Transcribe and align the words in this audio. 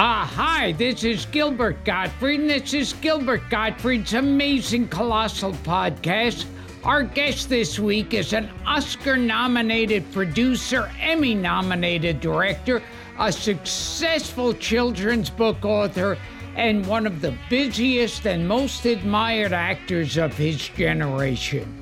Ah, 0.00 0.30
hi, 0.32 0.70
this 0.70 1.02
is 1.02 1.26
Gilbert 1.26 1.84
Gottfried, 1.84 2.38
and 2.38 2.48
this 2.48 2.72
is 2.72 2.92
Gilbert 2.92 3.42
Gottfried's 3.50 4.14
Amazing 4.14 4.86
Colossal 4.86 5.54
Podcast. 5.64 6.44
Our 6.84 7.02
guest 7.02 7.48
this 7.48 7.80
week 7.80 8.14
is 8.14 8.32
an 8.32 8.48
Oscar 8.64 9.16
nominated 9.16 10.08
producer, 10.12 10.88
Emmy 11.00 11.34
nominated 11.34 12.20
director, 12.20 12.80
a 13.18 13.32
successful 13.32 14.54
children's 14.54 15.30
book 15.30 15.64
author, 15.64 16.16
and 16.54 16.86
one 16.86 17.04
of 17.04 17.20
the 17.20 17.36
busiest 17.50 18.24
and 18.24 18.46
most 18.46 18.86
admired 18.86 19.52
actors 19.52 20.16
of 20.16 20.32
his 20.36 20.68
generation. 20.68 21.74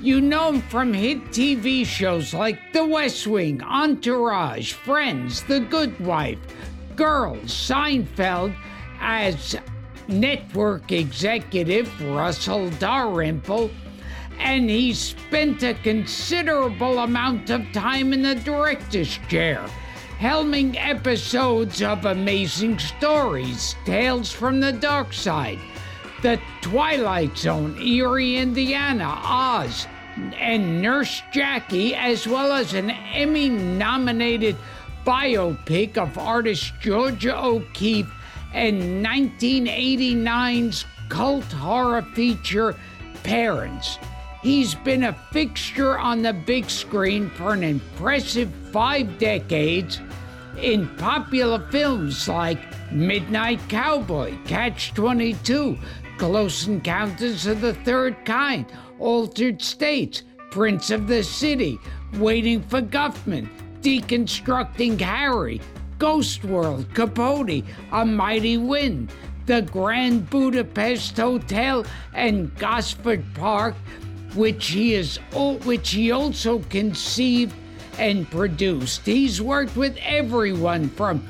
You 0.00 0.22
know 0.22 0.48
him 0.48 0.62
from 0.62 0.94
hit 0.94 1.26
TV 1.26 1.84
shows 1.84 2.32
like 2.32 2.72
The 2.72 2.86
West 2.86 3.26
Wing, 3.26 3.62
Entourage, 3.62 4.72
Friends, 4.72 5.42
The 5.42 5.60
Good 5.60 6.00
Wife, 6.00 6.38
Girls, 7.00 7.50
Seinfeld, 7.50 8.54
as 9.00 9.56
network 10.06 10.92
executive 10.92 11.88
Russell 12.02 12.68
Dalrymple, 12.72 13.70
and 14.38 14.68
he 14.68 14.92
spent 14.92 15.62
a 15.62 15.72
considerable 15.72 16.98
amount 16.98 17.48
of 17.48 17.64
time 17.72 18.12
in 18.12 18.20
the 18.20 18.34
director's 18.34 19.18
chair, 19.30 19.64
helming 20.18 20.76
episodes 20.76 21.80
of 21.80 22.04
Amazing 22.04 22.78
Stories, 22.78 23.76
Tales 23.86 24.30
from 24.30 24.60
the 24.60 24.72
Dark 24.72 25.14
Side, 25.14 25.58
The 26.20 26.38
Twilight 26.60 27.34
Zone, 27.34 27.80
Eerie, 27.80 28.36
Indiana, 28.36 29.18
Oz, 29.24 29.86
and 30.38 30.82
Nurse 30.82 31.22
Jackie, 31.32 31.94
as 31.94 32.28
well 32.28 32.52
as 32.52 32.74
an 32.74 32.90
Emmy 32.90 33.48
nominated 33.48 34.54
biopic 35.04 35.96
of 35.96 36.18
artist 36.18 36.72
Georgia 36.80 37.38
O'Keeffe 37.38 38.12
and 38.52 39.04
1989's 39.04 40.84
cult 41.08 41.44
horror 41.44 42.02
feature 42.14 42.74
Parents. 43.22 43.98
He's 44.42 44.74
been 44.74 45.04
a 45.04 45.12
fixture 45.30 45.98
on 45.98 46.22
the 46.22 46.32
big 46.32 46.70
screen 46.70 47.28
for 47.30 47.52
an 47.52 47.62
impressive 47.62 48.50
five 48.72 49.18
decades 49.18 50.00
in 50.56 50.88
popular 50.96 51.58
films 51.70 52.26
like 52.28 52.58
Midnight 52.90 53.60
Cowboy, 53.68 54.36
Catch 54.46 54.94
22, 54.94 55.76
Close 56.16 56.66
Encounters 56.66 57.46
of 57.46 57.60
the 57.60 57.74
Third 57.74 58.24
Kind, 58.24 58.66
Altered 58.98 59.60
States, 59.60 60.22
Prince 60.50 60.90
of 60.90 61.06
the 61.06 61.22
City, 61.22 61.78
Waiting 62.14 62.62
for 62.62 62.82
Guffman, 62.82 63.48
Deconstructing 63.82 65.00
Harry, 65.00 65.60
Ghost 65.98 66.44
World, 66.44 66.86
Capote, 66.94 67.64
A 67.92 68.04
Mighty 68.04 68.56
Wind, 68.56 69.12
The 69.46 69.62
Grand 69.62 70.28
Budapest 70.28 71.16
Hotel, 71.16 71.84
and 72.14 72.54
Gosford 72.56 73.24
Park, 73.34 73.74
which 74.34 74.68
he 74.68 74.94
is 74.94 75.18
which 75.64 75.90
he 75.90 76.12
also 76.12 76.60
conceived 76.70 77.54
and 77.98 78.30
produced. 78.30 79.04
He's 79.04 79.42
worked 79.42 79.76
with 79.76 79.96
everyone 80.02 80.88
from 80.90 81.26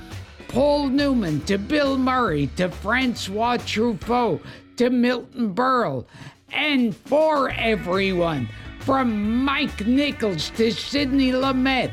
Paul 0.49 0.89
Newman 0.89 1.41
to 1.43 1.59
Bill 1.59 1.97
Murray 1.97 2.49
to 2.57 2.69
Francois 2.69 3.57
Truffaut 3.59 4.43
to 4.77 4.91
Milton 4.91 5.55
Berle, 5.55 6.05
and 6.53 6.95
for 6.95 7.51
everyone 7.51 8.49
from 8.81 9.45
Mike 9.45 9.87
Nichols 9.87 10.51
to 10.51 10.71
Sidney 10.73 11.33
Lumet 11.33 11.93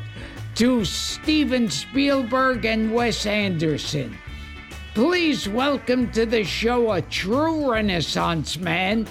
to 0.58 0.84
Steven 0.84 1.70
Spielberg 1.70 2.64
and 2.64 2.92
Wes 2.92 3.26
Anderson. 3.26 4.18
Please 4.92 5.48
welcome 5.48 6.10
to 6.10 6.26
the 6.26 6.42
show 6.42 6.90
a 6.90 7.02
true 7.02 7.70
Renaissance 7.70 8.58
man 8.58 9.06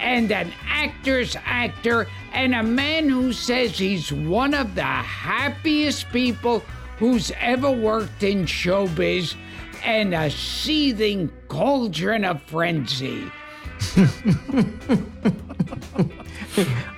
and 0.00 0.32
an 0.32 0.52
actor's 0.66 1.36
actor 1.44 2.08
and 2.32 2.52
a 2.52 2.64
man 2.64 3.08
who 3.08 3.32
says 3.32 3.78
he's 3.78 4.12
one 4.12 4.54
of 4.54 4.74
the 4.74 4.82
happiest 4.82 6.10
people 6.10 6.64
who's 6.98 7.30
ever 7.38 7.70
worked 7.70 8.24
in 8.24 8.44
showbiz 8.44 9.36
and 9.84 10.12
a 10.12 10.28
seething 10.32 11.30
cauldron 11.46 12.24
of 12.24 12.42
frenzy. 12.42 13.30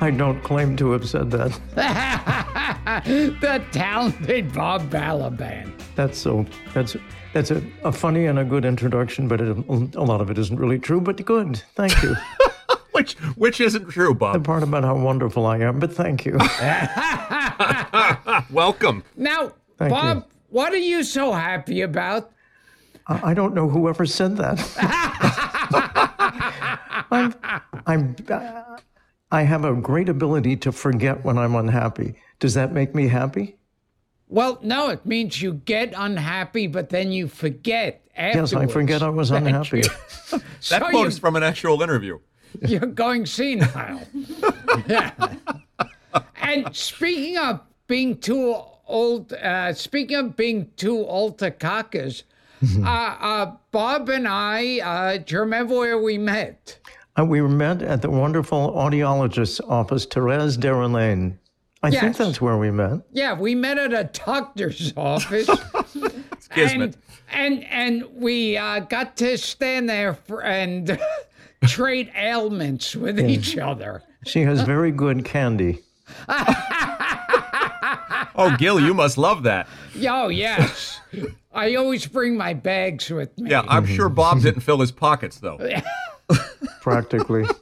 I 0.01 0.11
don't 0.11 0.43
claim 0.43 0.75
to 0.77 0.93
have 0.93 1.07
said 1.07 1.31
that. 1.33 2.51
the 3.05 3.63
talented 3.73 4.53
Bob 4.53 4.89
Balaban. 4.91 5.73
That's 5.97 6.19
so. 6.19 6.47
That's 6.73 6.97
that's 7.33 7.51
a, 7.51 7.63
a 7.83 7.91
funny 7.93 8.27
and 8.27 8.39
a 8.39 8.45
good 8.45 8.65
introduction, 8.65 9.27
but 9.27 9.41
it, 9.41 9.57
a 9.97 10.03
lot 10.03 10.21
of 10.21 10.31
it 10.31 10.39
isn't 10.39 10.59
really 10.59 10.79
true. 10.79 11.01
But 11.01 11.25
good, 11.25 11.57
thank 11.75 12.01
you. 12.03 12.15
which 12.93 13.15
which 13.37 13.61
isn't 13.61 13.89
true, 13.89 14.15
Bob? 14.15 14.35
the 14.35 14.41
part 14.41 14.63
about 14.63 14.85
how 14.85 14.97
wonderful 14.97 15.47
I 15.47 15.59
am, 15.59 15.81
but 15.81 15.93
thank 15.93 16.25
you. 16.25 16.39
Welcome. 18.51 19.03
Now, 19.17 19.53
Thank 19.79 19.91
Bob, 19.91 20.17
you. 20.19 20.25
what 20.51 20.73
are 20.73 20.77
you 20.79 21.03
so 21.03 21.33
happy 21.33 21.81
about? 21.83 22.31
I 23.07 23.31
I 23.31 23.35
don't 23.35 23.55
know 23.55 23.69
whoever 23.69 24.07
said 24.07 24.37
that. 24.37 24.59
I'm, 27.11 27.35
I'm, 27.87 28.17
uh, 28.29 28.77
I 29.35 29.43
have 29.43 29.65
a 29.65 29.75
great 29.75 30.09
ability 30.09 30.55
to 30.59 30.71
forget 30.71 31.25
when 31.25 31.39
I'm 31.39 31.57
unhappy. 31.57 32.15
Does 32.39 32.55
that 32.55 32.73
make 32.73 32.95
me 32.95 33.09
happy? 33.09 33.57
Well, 34.29 34.61
no, 34.63 34.91
it 34.91 35.05
means 35.05 35.43
you 35.43 35.55
get 35.55 35.93
unhappy, 35.97 36.69
but 36.69 36.91
then 36.91 37.11
you 37.11 37.27
forget 37.27 38.07
afterwards. 38.17 38.53
Yes, 38.53 38.61
I 38.63 38.67
forget 38.69 39.03
I 39.03 39.09
was 39.09 39.31
unhappy. 39.43 39.83
That 40.31 40.43
So 40.61 40.89
quote 40.89 41.09
is 41.09 41.19
from 41.19 41.35
an 41.35 41.43
actual 41.43 41.83
interview. 41.83 42.21
You're 42.67 42.87
going 42.87 43.27
senile. 43.27 44.03
Yeah. 44.87 45.11
And 46.37 46.75
speaking 46.75 47.37
of 47.37 47.61
being 47.89 48.19
too 48.19 48.57
old, 48.87 49.33
uh, 49.33 49.75
speaking 49.75 50.17
of 50.17 50.37
being 50.37 50.71
too 50.77 50.99
old 50.99 51.39
to 51.41 51.51
cockers, 51.51 52.23
uh, 52.79 52.89
uh, 52.89 53.57
Bob 53.73 54.09
and 54.09 54.29
I, 54.29 54.79
uh, 54.79 55.17
do 55.19 55.35
you 55.35 55.41
remember 55.41 55.75
where 55.75 55.99
we 55.99 56.19
met? 56.19 56.79
Uh, 57.19 57.25
we 57.25 57.41
met 57.43 57.83
at 57.83 58.03
the 58.03 58.11
wonderful 58.11 58.73
audiologist's 58.73 59.61
office, 59.61 60.05
Therese 60.05 60.57
Derrelaine. 60.57 61.39
I 61.83 61.91
think 61.91 62.17
that's 62.17 62.41
where 62.41 62.57
we 62.57 62.71
met. 62.71 63.01
Yeah, 63.13 63.39
we 63.39 63.55
met 63.55 63.79
at 63.79 63.93
a 63.93 64.05
doctor's 64.05 64.93
office. 64.97 65.49
Kismet. 66.51 66.97
and, 67.33 67.63
and 67.63 67.65
and 67.65 68.05
we 68.15 68.57
uh, 68.57 68.81
got 68.81 69.17
to 69.19 69.37
stand 69.37 69.89
there 69.89 70.15
for, 70.15 70.43
and 70.43 70.99
trade 71.67 72.11
ailments 72.17 72.97
with 72.97 73.21
each 73.21 73.59
other. 73.59 74.03
She 74.27 74.43
has 74.43 74.63
very 74.63 74.91
good 74.91 75.25
candy. 75.25 75.81
Oh, 78.37 78.57
Gil, 78.59 78.81
you 78.81 78.95
must 78.95 79.17
love 79.17 79.45
that. 79.45 79.69
Oh 80.09 80.29
yes, 80.29 81.01
I 81.53 81.77
always 81.77 82.05
bring 82.07 82.37
my 82.37 82.53
bags 82.53 83.09
with 83.09 83.39
me. 83.39 83.51
Yeah, 83.51 83.63
I'm 83.69 83.87
sure 83.87 84.09
Bob 84.09 84.41
didn't 84.41 84.63
fill 84.63 84.81
his 84.81 84.91
pockets 84.91 85.39
though. 85.39 85.59
Practically. 86.81 87.45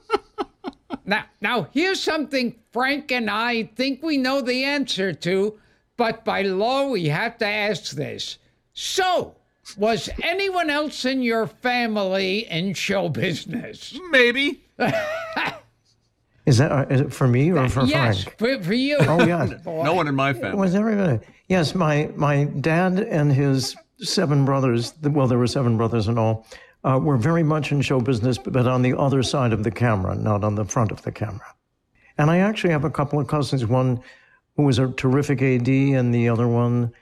Now, 1.04 1.24
now 1.40 1.68
here's 1.72 2.00
something 2.00 2.54
Frank 2.70 3.10
and 3.10 3.28
I 3.28 3.64
think 3.74 4.02
we 4.02 4.16
know 4.16 4.40
the 4.40 4.62
answer 4.62 5.12
to, 5.12 5.58
but 5.96 6.24
by 6.24 6.42
law 6.42 6.88
we 6.88 7.06
have 7.06 7.38
to 7.38 7.46
ask 7.46 7.90
this. 7.90 8.38
So, 8.72 9.34
was 9.76 10.08
anyone 10.22 10.70
else 10.70 11.04
in 11.04 11.22
your 11.22 11.46
family 11.46 12.46
in 12.48 12.74
show 12.74 13.08
business? 13.08 13.98
Maybe. 14.10 14.62
Is 16.44 16.58
that 16.58 16.72
uh, 16.72 16.86
it 16.90 17.12
for 17.12 17.28
me 17.28 17.52
or 17.52 17.68
for 17.68 17.84
yes, 17.84 18.24
Frank? 18.24 18.38
for, 18.38 18.64
for 18.64 18.74
you. 18.74 18.96
Oh 19.00 19.24
yeah. 19.24 19.46
No 19.64 19.94
one 19.94 20.08
in 20.08 20.14
my 20.16 20.32
family. 20.32 20.58
Was 20.58 20.74
everybody? 20.74 21.24
Yes, 21.48 21.74
my 21.74 22.10
my 22.16 22.44
dad 22.44 22.98
and 22.98 23.32
his 23.32 23.76
seven 23.98 24.44
brothers. 24.44 24.94
Well, 25.02 25.28
there 25.28 25.38
were 25.38 25.46
seven 25.46 25.76
brothers 25.76 26.08
in 26.08 26.18
all. 26.18 26.46
Uh, 26.84 26.98
were 26.98 27.16
very 27.16 27.44
much 27.44 27.70
in 27.70 27.80
show 27.80 28.00
business, 28.00 28.38
but 28.38 28.66
on 28.66 28.82
the 28.82 28.96
other 28.98 29.22
side 29.22 29.52
of 29.52 29.62
the 29.62 29.70
camera, 29.70 30.16
not 30.16 30.42
on 30.42 30.56
the 30.56 30.64
front 30.64 30.90
of 30.90 31.00
the 31.02 31.12
camera. 31.12 31.54
And 32.18 32.30
I 32.30 32.38
actually 32.38 32.72
have 32.72 32.84
a 32.84 32.90
couple 32.90 33.20
of 33.20 33.28
cousins. 33.28 33.64
One 33.66 34.00
who 34.56 34.64
was 34.64 34.78
a 34.78 34.88
terrific 34.88 35.40
AD, 35.42 35.68
and 35.68 36.14
the 36.14 36.28
other 36.28 36.48
one 36.48 36.92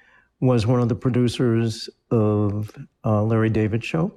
was 0.41 0.67
one 0.67 0.81
of 0.81 0.89
the 0.89 0.95
producers 0.95 1.89
of 2.11 2.75
uh, 3.05 3.23
Larry 3.23 3.51
David 3.51 3.85
show. 3.85 4.13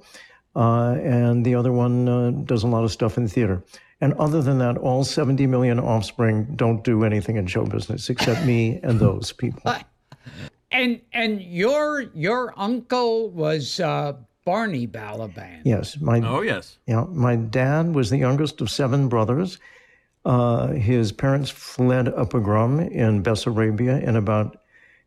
Uh, 0.56 0.96
and 1.02 1.44
the 1.44 1.54
other 1.54 1.72
one 1.72 2.08
uh, 2.08 2.30
does 2.44 2.62
a 2.62 2.66
lot 2.66 2.84
of 2.84 2.92
stuff 2.92 3.18
in 3.18 3.26
theater. 3.26 3.62
And 4.00 4.12
other 4.14 4.42
than 4.42 4.58
that, 4.58 4.76
all 4.78 5.04
70 5.04 5.46
million 5.46 5.80
offspring 5.80 6.44
don't 6.56 6.84
do 6.84 7.04
anything 7.04 7.36
in 7.36 7.46
show 7.46 7.64
business 7.64 8.10
except 8.10 8.44
me 8.44 8.80
and 8.82 9.00
those 9.00 9.32
people. 9.32 9.74
And 10.70 11.00
and 11.12 11.40
your 11.40 12.00
your 12.14 12.52
uncle 12.56 13.30
was 13.30 13.78
uh, 13.78 14.14
Barney 14.44 14.86
Balaban. 14.86 15.60
Yes, 15.64 15.98
my 16.00 16.20
Oh, 16.20 16.42
yes. 16.42 16.78
yeah, 16.86 17.04
my 17.10 17.36
dad 17.36 17.94
was 17.94 18.10
the 18.10 18.18
youngest 18.18 18.60
of 18.60 18.70
seven 18.70 19.08
brothers. 19.08 19.58
Uh, 20.24 20.68
his 20.68 21.12
parents 21.12 21.50
fled 21.50 22.08
a 22.08 22.24
pogrom 22.26 22.80
in 22.80 23.22
Bessarabia 23.22 24.02
in 24.02 24.16
about 24.16 24.56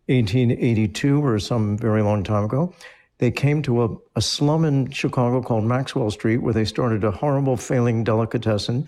1882 0.08 1.24
or 1.26 1.40
some 1.40 1.78
very 1.78 2.02
long 2.02 2.24
time 2.24 2.46
ago. 2.46 2.74
They 3.20 3.32
came 3.32 3.64
to 3.64 3.84
a, 3.84 3.98
a 4.16 4.22
slum 4.22 4.64
in 4.64 4.92
Chicago 4.92 5.42
called 5.42 5.64
Maxwell 5.64 6.12
Street 6.12 6.38
where 6.38 6.54
they 6.54 6.66
started 6.66 7.04
a 7.04 7.10
horrible 7.12 7.58
failing 7.58 8.04
delicatessen. 8.04 8.88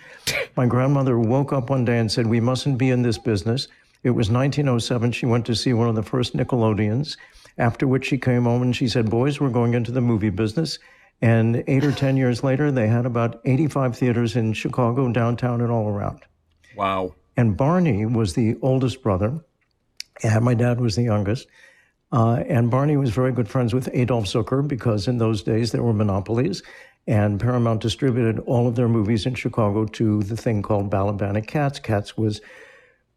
My 0.55 0.67
grandmother 0.67 1.17
woke 1.17 1.51
up 1.51 1.69
one 1.71 1.83
day 1.83 1.97
and 1.97 2.11
said, 2.11 2.27
We 2.27 2.39
mustn't 2.39 2.77
be 2.77 2.91
in 2.91 3.01
this 3.01 3.17
business. 3.17 3.67
It 4.03 4.11
was 4.11 4.29
1907. 4.29 5.11
She 5.13 5.25
went 5.25 5.45
to 5.47 5.55
see 5.55 5.73
one 5.73 5.89
of 5.89 5.95
the 5.95 6.03
first 6.03 6.35
Nickelodeons, 6.37 7.17
after 7.57 7.87
which 7.87 8.05
she 8.05 8.17
came 8.17 8.43
home 8.43 8.61
and 8.61 8.75
she 8.75 8.87
said, 8.87 9.09
Boys, 9.09 9.39
we're 9.39 9.49
going 9.49 9.73
into 9.73 9.91
the 9.91 10.01
movie 10.01 10.29
business. 10.29 10.79
And 11.21 11.63
eight 11.67 11.83
or 11.83 11.91
10 11.91 12.15
years 12.15 12.43
later, 12.43 12.71
they 12.71 12.87
had 12.87 13.05
about 13.05 13.41
85 13.45 13.97
theaters 13.97 14.35
in 14.35 14.53
Chicago, 14.53 15.11
downtown, 15.11 15.61
and 15.61 15.71
all 15.71 15.87
around. 15.87 16.21
Wow. 16.75 17.13
And 17.35 17.57
Barney 17.57 18.05
was 18.05 18.33
the 18.33 18.57
oldest 18.61 19.03
brother, 19.03 19.39
and 20.23 20.45
my 20.45 20.53
dad 20.53 20.79
was 20.79 20.95
the 20.95 21.03
youngest. 21.03 21.47
Uh, 22.11 22.43
and 22.47 22.71
Barney 22.71 22.97
was 22.97 23.11
very 23.11 23.31
good 23.31 23.47
friends 23.47 23.73
with 23.73 23.89
Adolph 23.93 24.25
Zukor 24.25 24.67
because 24.67 25.07
in 25.07 25.17
those 25.17 25.43
days 25.43 25.71
there 25.71 25.83
were 25.83 25.93
monopolies, 25.93 26.63
and 27.05 27.39
Paramount 27.39 27.81
distributed 27.81 28.39
all 28.39 28.67
of 28.67 28.75
their 28.75 28.87
movies 28.87 29.25
in 29.25 29.35
Chicago 29.35 29.85
to 29.85 30.23
the 30.23 30.37
thing 30.37 30.61
called 30.61 30.89
Balaban 30.89 31.45
Katz. 31.47 31.79
Katz 31.79 32.17
was 32.17 32.41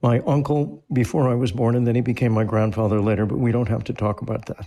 my 0.03 0.19
uncle 0.21 0.83
before 0.93 1.29
I 1.29 1.35
was 1.35 1.53
born, 1.53 1.77
and 1.77 1.87
then 1.87 1.95
he 1.95 2.01
became 2.01 2.33
my 2.33 2.45
grandfather 2.45 3.01
later, 3.01 3.25
but 3.27 3.39
we 3.39 3.53
don't 3.53 3.69
have 3.69 3.85
to 3.85 3.93
talk 3.93 4.21
about 4.21 4.47
that. 4.47 4.67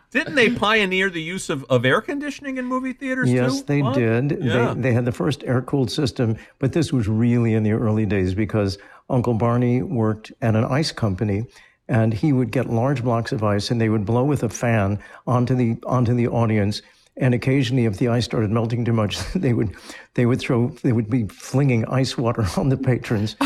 Didn't 0.10 0.34
they 0.34 0.50
pioneer 0.50 1.10
the 1.10 1.20
use 1.20 1.50
of, 1.50 1.64
of 1.64 1.84
air 1.84 2.00
conditioning 2.00 2.56
in 2.58 2.64
movie 2.64 2.92
theaters 2.92 3.30
Yes, 3.30 3.60
too? 3.60 3.66
they 3.66 3.82
did. 3.92 4.38
Yeah. 4.42 4.72
They, 4.74 4.80
they 4.82 4.92
had 4.92 5.04
the 5.04 5.12
first 5.12 5.42
air 5.44 5.60
cooled 5.62 5.90
system, 5.90 6.36
but 6.58 6.72
this 6.72 6.92
was 6.92 7.08
really 7.08 7.54
in 7.54 7.64
the 7.64 7.72
early 7.72 8.06
days 8.06 8.32
because 8.34 8.78
Uncle 9.10 9.34
Barney 9.34 9.82
worked 9.82 10.32
at 10.40 10.54
an 10.56 10.64
ice 10.64 10.92
company. 10.92 11.44
And 11.88 12.12
he 12.12 12.32
would 12.32 12.50
get 12.50 12.68
large 12.68 13.04
blocks 13.04 13.30
of 13.30 13.44
ice, 13.44 13.70
and 13.70 13.80
they 13.80 13.88
would 13.88 14.04
blow 14.04 14.24
with 14.24 14.42
a 14.42 14.48
fan 14.48 14.98
onto 15.24 15.54
the 15.54 15.76
onto 15.86 16.14
the 16.14 16.26
audience. 16.26 16.82
And 17.18 17.34
occasionally, 17.34 17.86
if 17.86 17.96
the 17.96 18.08
ice 18.08 18.26
started 18.26 18.50
melting 18.50 18.84
too 18.84 18.92
much, 18.92 19.18
they 19.34 19.52
would 19.52 19.74
they 20.14 20.26
would 20.26 20.40
throw 20.40 20.68
they 20.82 20.92
would 20.92 21.08
be 21.08 21.26
flinging 21.28 21.84
ice 21.86 22.18
water 22.18 22.46
on 22.56 22.68
the 22.68 22.76
patrons. 22.76 23.36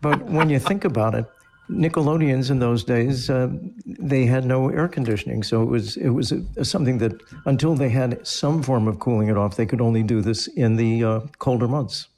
but 0.00 0.22
when 0.26 0.50
you 0.50 0.58
think 0.58 0.84
about 0.84 1.14
it, 1.14 1.26
Nickelodeons 1.70 2.50
in 2.50 2.58
those 2.58 2.84
days 2.84 3.28
uh, 3.28 3.48
they 3.84 4.24
had 4.24 4.44
no 4.44 4.68
air 4.68 4.88
conditioning, 4.88 5.42
so 5.42 5.62
it 5.62 5.66
was 5.66 5.96
it 5.96 6.10
was 6.10 6.32
a, 6.32 6.64
something 6.64 6.98
that 6.98 7.20
until 7.46 7.74
they 7.74 7.88
had 7.88 8.24
some 8.26 8.62
form 8.62 8.86
of 8.86 8.98
cooling 9.00 9.28
it 9.28 9.36
off, 9.36 9.56
they 9.56 9.66
could 9.66 9.80
only 9.80 10.02
do 10.02 10.20
this 10.20 10.46
in 10.48 10.76
the 10.76 11.04
uh, 11.04 11.20
colder 11.38 11.66
months. 11.66 12.08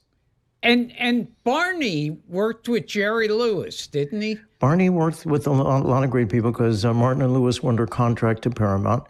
And 0.63 0.93
and 0.99 1.29
Barney 1.45 2.19
worked 2.29 2.69
with 2.69 2.87
Jerry 2.87 3.29
Lewis, 3.29 3.87
didn't 3.87 4.21
he? 4.21 4.39
Barney 4.59 4.91
worked 4.91 5.25
with 5.25 5.47
a 5.47 5.51
lot, 5.51 5.83
a 5.83 5.89
lot 5.89 6.05
of 6.05 6.11
great 6.11 6.29
people 6.29 6.51
because 6.51 6.85
uh, 6.85 6.93
Martin 6.93 7.23
and 7.23 7.33
Lewis 7.33 7.63
were 7.63 7.71
under 7.71 7.87
contract 7.87 8.43
to 8.43 8.51
Paramount. 8.51 9.05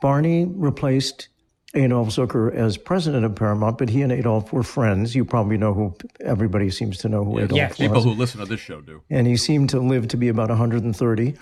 Barney 0.00 0.44
replaced 0.46 1.28
Adolph 1.74 2.08
Zukor 2.08 2.54
as 2.54 2.76
president 2.76 3.24
of 3.24 3.34
Paramount, 3.34 3.78
but 3.78 3.88
he 3.90 4.02
and 4.02 4.12
Adolph 4.12 4.52
were 4.52 4.62
friends. 4.62 5.14
You 5.14 5.24
probably 5.24 5.58
know 5.58 5.74
who. 5.74 5.94
Everybody 6.20 6.70
seems 6.70 6.98
to 6.98 7.08
know 7.08 7.24
who 7.24 7.38
Adolph 7.38 7.56
Yes. 7.56 7.70
was. 7.70 7.78
People 7.78 8.02
who 8.02 8.10
listen 8.12 8.40
to 8.40 8.46
this 8.46 8.60
show 8.60 8.80
do. 8.80 9.02
and 9.10 9.26
he 9.26 9.36
seemed 9.36 9.70
to 9.70 9.80
live 9.80 10.08
to 10.08 10.16
be 10.16 10.28
about 10.28 10.48
130. 10.48 11.34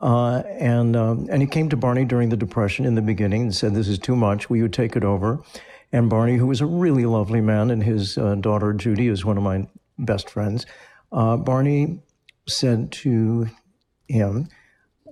Uh, 0.00 0.42
and 0.58 0.96
um, 0.96 1.28
and 1.30 1.40
he 1.42 1.46
came 1.46 1.68
to 1.68 1.76
Barney 1.76 2.04
during 2.04 2.28
the 2.28 2.36
Depression 2.36 2.84
in 2.84 2.96
the 2.96 3.02
beginning 3.02 3.42
and 3.42 3.54
said, 3.54 3.72
"This 3.74 3.86
is 3.86 3.98
too 4.00 4.16
much. 4.16 4.50
Will 4.50 4.56
you 4.56 4.68
take 4.68 4.96
it 4.96 5.04
over?" 5.04 5.40
And 5.92 6.10
Barney, 6.10 6.38
who 6.38 6.46
was 6.48 6.60
a 6.60 6.66
really 6.66 7.06
lovely 7.06 7.40
man, 7.40 7.70
and 7.70 7.84
his 7.84 8.18
uh, 8.18 8.34
daughter 8.36 8.72
Judy 8.72 9.06
is 9.08 9.24
one 9.24 9.36
of 9.36 9.44
my 9.44 9.68
best 9.98 10.28
friends. 10.28 10.66
Uh, 11.12 11.36
Barney 11.36 12.00
said 12.48 12.90
to 12.92 13.46
him 14.08 14.48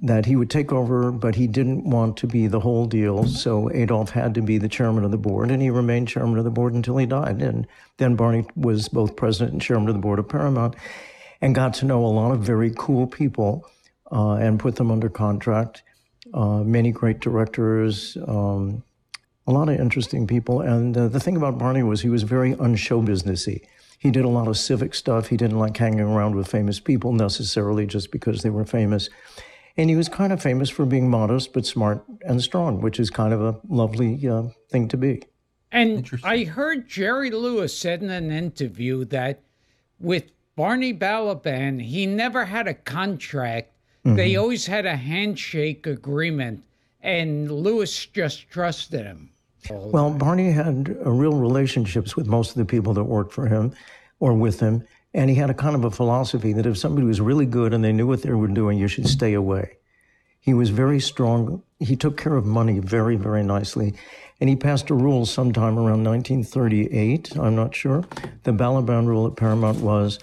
that 0.03 0.25
he 0.25 0.35
would 0.35 0.49
take 0.49 0.73
over, 0.73 1.13
but 1.13 1.35
he 1.35 1.47
didn't 1.47 1.85
want 1.85 2.17
to 2.17 2.27
be 2.27 2.47
the 2.47 2.61
whole 2.61 2.87
deal. 2.87 3.27
So 3.27 3.71
Adolph 3.71 4.11
had 4.11 4.35
to 4.35 4.43
be 4.43 4.57
the 4.57 4.69
chairman 4.69 5.05
of 5.05 5.11
the 5.11 5.19
board, 5.19 5.51
and 5.51 5.61
he 5.61 5.69
remained 5.69 6.09
chairman 6.09 6.39
of 6.39 6.45
the 6.45 6.51
board 6.51 6.73
until 6.73 6.97
he 6.97 7.07
died. 7.07 7.43
And 7.43 7.67
then 7.99 8.17
Barney 8.17 8.47
was 8.57 8.89
both 8.89 9.17
president 9.17 9.53
and 9.53 9.61
chairman 9.61 9.89
of 9.89 9.95
the 9.95 10.01
board 10.01 10.19
of 10.19 10.29
Paramount, 10.29 10.75
and 11.43 11.55
got 11.55 11.75
to 11.75 11.85
know 11.85 12.05
a 12.05 12.09
lot 12.09 12.33
of 12.33 12.41
very 12.41 12.73
cool 12.77 13.07
people 13.07 13.69
uh, 14.11 14.35
and 14.35 14.59
put 14.59 14.77
them 14.77 14.91
under 14.91 15.09
contract. 15.09 15.83
Uh, 16.33 16.63
many 16.63 16.93
great 16.93 17.21
directors, 17.21 18.17
um, 18.27 18.83
a 19.47 19.53
lot 19.53 19.69
of 19.69 19.79
interesting 19.79 20.27
people. 20.27 20.61
And 20.61 20.97
uh, 20.97 21.09
the 21.09 21.21
thing 21.21 21.37
about 21.37 21.59
Barney 21.59 21.83
was 21.83 22.01
he 22.01 22.09
was 22.09 22.23
very 22.23 22.53
unshow 22.53 23.03
businessy. 23.03 23.63
He 23.99 24.11
did 24.11 24.25
a 24.25 24.29
lot 24.29 24.49
of 24.49 24.57
civic 24.57 24.95
stuff. 24.95 25.29
He 25.29 25.37
didn't 25.37 25.59
like 25.59 25.77
hanging 25.77 26.01
around 26.01 26.35
with 26.35 26.49
famous 26.49 26.81
people 26.81 27.13
necessarily 27.13 27.87
just 27.87 28.11
because 28.11 28.43
they 28.43 28.49
were 28.49 28.65
famous. 28.65 29.11
And 29.81 29.89
he 29.89 29.97
was 29.97 30.11
kind 30.11 30.31
of 30.31 30.43
famous 30.43 30.69
for 30.69 30.85
being 30.85 31.09
modest 31.09 31.55
but 31.55 31.65
smart 31.65 32.05
and 32.27 32.43
strong, 32.43 32.83
which 32.83 33.01
is 33.01 33.09
kind 33.09 33.33
of 33.33 33.41
a 33.41 33.59
lovely 33.67 34.29
uh, 34.29 34.49
thing 34.69 34.89
to 34.89 34.99
be. 34.99 35.23
And 35.73 36.07
I 36.23 36.45
heard 36.45 36.87
Jerry 36.87 37.31
Lewis 37.31 37.75
said 37.77 38.03
in 38.03 38.11
an 38.11 38.31
interview 38.31 39.07
that 39.07 39.41
with 39.99 40.25
Barney 40.55 40.93
Balaban, 40.93 41.81
he 41.81 42.05
never 42.05 42.45
had 42.45 42.69
a 42.69 42.75
contract. 42.75 43.73
They 44.05 44.37
always 44.37 44.67
had 44.67 44.85
a 44.85 44.97
handshake 44.97 45.87
agreement, 45.87 46.63
and 47.01 47.51
Lewis 47.51 48.05
just 48.05 48.51
trusted 48.51 49.07
him. 49.07 49.31
Well, 49.71 50.11
Barney 50.11 50.53
had 50.53 50.95
uh, 51.07 51.11
real 51.11 51.35
relationships 51.35 52.17
with 52.17 52.27
most 52.27 52.51
of 52.51 52.57
the 52.57 52.67
people 52.67 52.93
that 52.95 53.05
worked 53.05 53.33
for 53.33 53.47
him 53.47 53.73
or 54.19 54.35
with 54.35 54.61
him. 54.61 54.87
And 55.13 55.29
he 55.29 55.37
had 55.37 55.51
a 55.51 55.55
kind 55.55 55.75
of 55.75 55.85
a 55.85 55.91
philosophy 55.91 56.53
that 56.53 56.67
if 56.67 56.79
somebody 56.79 57.07
was 57.07 57.21
really 57.21 57.47
good 57.47 57.75
and 57.75 57.83
they 57.83 57.93
knew 57.93 58.07
what 58.07 58.23
they 58.23 58.33
were 58.33 58.49
doing, 58.49 58.79
you 58.79 58.89
should 58.89 59.09
stay 59.09 59.35
away. 59.35 59.79
He 60.39 60.55
was 60.55 60.71
very 60.71 61.01
strong. 61.01 61.63
He 61.79 61.97
took 61.97 62.17
care 62.17 62.37
of 62.37 62.47
money 62.47 62.79
very, 62.79 63.17
very 63.17 63.43
nicely. 63.43 63.95
And 64.41 64.49
he 64.49 64.57
passed 64.57 64.89
a 64.89 64.95
rule 64.95 65.27
sometime 65.27 65.79
around 65.79 66.05
1938, 66.05 67.37
I'm 67.37 67.55
not 67.55 67.75
sure. 67.75 68.05
The 68.45 68.53
Balaban 68.53 69.07
rule 69.07 69.27
at 69.27 69.37
Paramount 69.37 69.81
was 69.81 70.19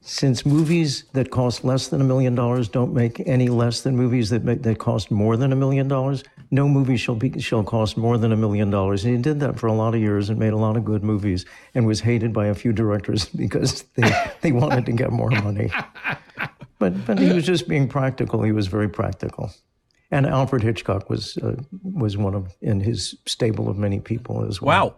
since 0.00 0.46
movies 0.46 1.04
that 1.12 1.30
cost 1.30 1.64
less 1.64 1.88
than 1.88 2.00
a 2.00 2.04
million 2.04 2.34
dollars 2.34 2.68
don't 2.68 2.94
make 2.94 3.20
any 3.26 3.48
less 3.48 3.82
than 3.82 3.96
movies 3.96 4.30
that 4.30 4.42
make, 4.42 4.62
that 4.62 4.78
cost 4.78 5.10
more 5.10 5.36
than 5.36 5.52
a 5.52 5.56
million 5.56 5.86
dollars, 5.86 6.24
no 6.50 6.68
movie 6.68 6.96
shall 6.96 7.14
be 7.14 7.40
shall 7.40 7.62
cost 7.62 7.96
more 7.96 8.18
than 8.18 8.32
a 8.32 8.36
million 8.36 8.70
dollars. 8.70 9.04
And 9.04 9.16
he 9.16 9.22
did 9.22 9.40
that 9.40 9.58
for 9.58 9.66
a 9.66 9.72
lot 9.72 9.94
of 9.94 10.00
years 10.00 10.30
and 10.30 10.38
made 10.38 10.52
a 10.52 10.56
lot 10.56 10.76
of 10.76 10.84
good 10.84 11.02
movies 11.02 11.44
and 11.74 11.86
was 11.86 12.00
hated 12.00 12.32
by 12.32 12.46
a 12.46 12.54
few 12.54 12.72
directors 12.72 13.24
because 13.36 13.82
they 13.94 14.10
they 14.40 14.52
wanted 14.52 14.86
to 14.86 14.92
get 14.92 15.12
more 15.12 15.30
money. 15.30 15.70
But 16.80 17.04
but 17.06 17.18
he 17.18 17.32
was 17.32 17.44
just 17.44 17.66
being 17.66 17.88
practical. 17.88 18.42
He 18.42 18.52
was 18.52 18.68
very 18.68 18.88
practical. 18.88 19.50
And 20.12 20.26
Alfred 20.26 20.62
Hitchcock 20.62 21.10
was 21.10 21.36
uh, 21.38 21.56
was 21.82 22.16
one 22.16 22.36
of 22.36 22.56
in 22.60 22.80
his 22.80 23.16
stable 23.26 23.68
of 23.68 23.76
many 23.76 23.98
people 23.98 24.44
as 24.46 24.62
well. 24.62 24.90
Wow. 24.90 24.94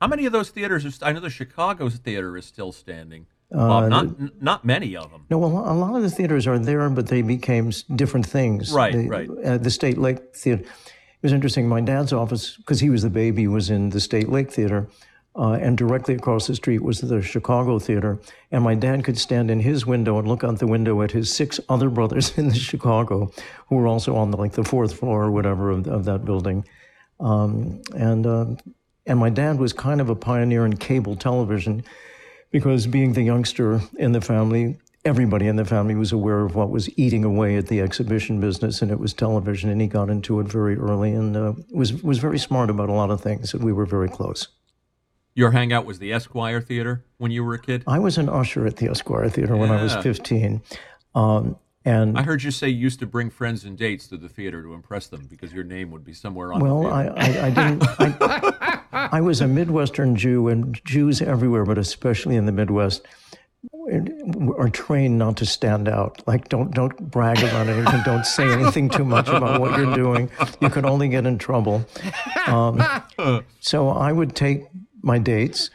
How 0.00 0.08
many 0.08 0.26
of 0.26 0.32
those 0.32 0.50
theaters 0.50 0.84
are? 0.84 0.90
St- 0.90 1.08
I 1.08 1.12
know 1.12 1.20
the 1.20 1.30
Chicago's 1.30 1.96
theater 1.96 2.36
is 2.36 2.46
still 2.46 2.72
standing. 2.72 3.26
Uh, 3.52 3.56
Bob, 3.56 3.90
not 3.90 4.04
n- 4.04 4.32
not 4.40 4.64
many 4.64 4.96
of 4.96 5.10
them. 5.10 5.26
No, 5.28 5.38
well, 5.38 5.70
a 5.70 5.74
lot 5.74 5.96
of 5.96 6.02
the 6.02 6.10
theaters 6.10 6.46
are 6.46 6.58
there, 6.58 6.88
but 6.88 7.08
they 7.08 7.22
became 7.22 7.72
different 7.96 8.26
things. 8.26 8.72
Right, 8.72 8.92
the, 8.92 9.08
right. 9.08 9.28
Uh, 9.44 9.58
the 9.58 9.70
State 9.70 9.98
Lake 9.98 10.34
Theater. 10.34 10.62
It 10.62 11.22
was 11.22 11.32
interesting. 11.32 11.68
My 11.68 11.80
dad's 11.80 12.12
office, 12.12 12.56
because 12.56 12.80
he 12.80 12.90
was 12.90 13.02
the 13.02 13.10
baby, 13.10 13.46
was 13.46 13.68
in 13.68 13.90
the 13.90 14.00
State 14.00 14.28
Lake 14.28 14.50
Theater, 14.50 14.88
uh, 15.36 15.52
and 15.52 15.76
directly 15.76 16.14
across 16.14 16.46
the 16.46 16.54
street 16.54 16.82
was 16.82 17.00
the 17.00 17.20
Chicago 17.20 17.78
Theater. 17.78 18.18
And 18.52 18.62
my 18.62 18.74
dad 18.74 19.04
could 19.04 19.18
stand 19.18 19.50
in 19.50 19.60
his 19.60 19.84
window 19.84 20.18
and 20.18 20.28
look 20.28 20.44
out 20.44 20.58
the 20.58 20.66
window 20.66 21.02
at 21.02 21.10
his 21.10 21.32
six 21.32 21.60
other 21.68 21.90
brothers 21.90 22.32
in 22.38 22.48
the 22.48 22.54
Chicago, 22.54 23.32
who 23.68 23.76
were 23.76 23.86
also 23.86 24.14
on 24.16 24.30
the, 24.30 24.36
like 24.36 24.52
the 24.52 24.64
fourth 24.64 24.94
floor 24.94 25.24
or 25.24 25.30
whatever 25.30 25.70
of, 25.70 25.86
of 25.88 26.04
that 26.04 26.24
building. 26.24 26.64
Um, 27.18 27.82
and 27.94 28.26
uh, 28.26 28.46
and 29.06 29.18
my 29.18 29.28
dad 29.28 29.58
was 29.58 29.72
kind 29.72 30.00
of 30.00 30.08
a 30.08 30.14
pioneer 30.14 30.64
in 30.64 30.76
cable 30.76 31.16
television 31.16 31.84
because 32.50 32.86
being 32.86 33.12
the 33.12 33.22
youngster 33.22 33.80
in 33.98 34.12
the 34.12 34.20
family, 34.20 34.78
everybody 35.04 35.46
in 35.46 35.56
the 35.56 35.64
family 35.64 35.94
was 35.94 36.12
aware 36.12 36.40
of 36.40 36.54
what 36.54 36.70
was 36.70 36.88
eating 36.98 37.24
away 37.24 37.56
at 37.56 37.68
the 37.68 37.80
exhibition 37.80 38.40
business, 38.40 38.82
and 38.82 38.90
it 38.90 38.98
was 38.98 39.12
television. 39.12 39.70
And 39.70 39.80
he 39.80 39.86
got 39.86 40.10
into 40.10 40.40
it 40.40 40.48
very 40.48 40.76
early, 40.76 41.12
and 41.12 41.36
uh, 41.36 41.52
was 41.72 42.02
was 42.02 42.18
very 42.18 42.38
smart 42.38 42.70
about 42.70 42.88
a 42.88 42.92
lot 42.92 43.10
of 43.10 43.20
things. 43.20 43.54
And 43.54 43.62
we 43.62 43.72
were 43.72 43.86
very 43.86 44.08
close. 44.08 44.48
Your 45.34 45.52
hangout 45.52 45.86
was 45.86 46.00
the 46.00 46.12
Esquire 46.12 46.60
Theater 46.60 47.04
when 47.18 47.30
you 47.30 47.44
were 47.44 47.54
a 47.54 47.58
kid. 47.58 47.84
I 47.86 47.98
was 47.98 48.18
an 48.18 48.28
usher 48.28 48.66
at 48.66 48.76
the 48.76 48.88
Esquire 48.88 49.28
Theater 49.28 49.56
when 49.56 49.70
I 49.70 49.82
was 49.82 49.94
15. 49.96 50.60
Um, 51.14 51.56
and 51.84 52.18
I 52.18 52.22
heard 52.22 52.42
you 52.42 52.50
say 52.50 52.68
you 52.68 52.78
used 52.78 53.00
to 53.00 53.06
bring 53.06 53.30
friends 53.30 53.64
and 53.64 53.76
dates 53.76 54.06
to 54.08 54.16
the 54.16 54.28
theater 54.28 54.62
to 54.62 54.74
impress 54.74 55.06
them 55.06 55.26
because 55.30 55.52
your 55.52 55.64
name 55.64 55.90
would 55.92 56.04
be 56.04 56.12
somewhere 56.12 56.52
on. 56.52 56.60
well, 56.60 56.82
the 56.82 56.88
I, 56.88 57.04
I, 57.06 57.46
I 57.46 57.50
didn't. 57.50 57.82
I, 57.98 58.80
I 59.12 59.20
was 59.20 59.40
a 59.40 59.48
Midwestern 59.48 60.14
Jew, 60.16 60.48
and 60.48 60.78
Jews 60.84 61.22
everywhere, 61.22 61.64
but 61.64 61.78
especially 61.78 62.36
in 62.36 62.46
the 62.46 62.52
Midwest, 62.52 63.06
are 64.58 64.68
trained 64.68 65.18
not 65.18 65.36
to 65.38 65.46
stand 65.46 65.88
out. 65.88 66.22
Like, 66.26 66.48
don't 66.48 66.72
don't 66.72 66.96
brag 67.10 67.38
about 67.38 67.68
anything. 67.68 68.00
Don't 68.04 68.26
say 68.26 68.50
anything 68.52 68.88
too 68.88 69.04
much 69.04 69.28
about 69.28 69.60
what 69.60 69.78
you're 69.78 69.94
doing. 69.94 70.30
You 70.60 70.70
could 70.70 70.84
only 70.84 71.08
get 71.08 71.26
in 71.26 71.38
trouble. 71.38 71.86
Um, 72.46 72.82
so 73.60 73.88
I 73.88 74.12
would 74.12 74.34
take 74.34 74.64
my 75.02 75.18
dates 75.18 75.70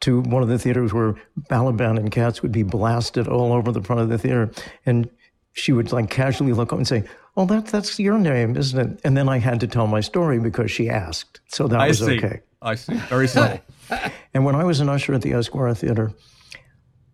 to 0.00 0.20
one 0.20 0.42
of 0.42 0.48
the 0.48 0.58
theaters 0.58 0.92
where 0.92 1.14
Balaban 1.50 1.98
and 1.98 2.10
Katz 2.10 2.42
would 2.42 2.52
be 2.52 2.62
blasted 2.62 3.26
all 3.26 3.52
over 3.52 3.72
the 3.72 3.82
front 3.82 4.00
of 4.00 4.08
the 4.08 4.18
theater, 4.18 4.50
and 4.86 5.10
she 5.58 5.72
would 5.72 5.92
like 5.92 6.08
casually 6.10 6.52
look 6.52 6.72
up 6.72 6.78
and 6.78 6.86
say, 6.88 7.04
"Oh, 7.36 7.44
that 7.46 7.66
that's 7.66 7.98
your 7.98 8.18
name, 8.18 8.56
isn't 8.56 8.78
it?" 8.78 9.00
And 9.04 9.16
then 9.16 9.28
I 9.28 9.38
had 9.38 9.60
to 9.60 9.66
tell 9.66 9.86
my 9.86 10.00
story 10.00 10.38
because 10.38 10.70
she 10.70 10.88
asked, 10.88 11.40
so 11.48 11.68
that 11.68 11.80
I 11.80 11.88
was 11.88 11.98
see. 11.98 12.16
okay. 12.18 12.40
I 12.62 12.74
see. 12.74 12.94
Very 12.94 13.28
subtle. 13.28 13.60
And 14.34 14.44
when 14.44 14.54
I 14.54 14.64
was 14.64 14.80
an 14.80 14.90
usher 14.90 15.14
at 15.14 15.22
the 15.22 15.32
Esquire 15.32 15.74
Theater, 15.74 16.12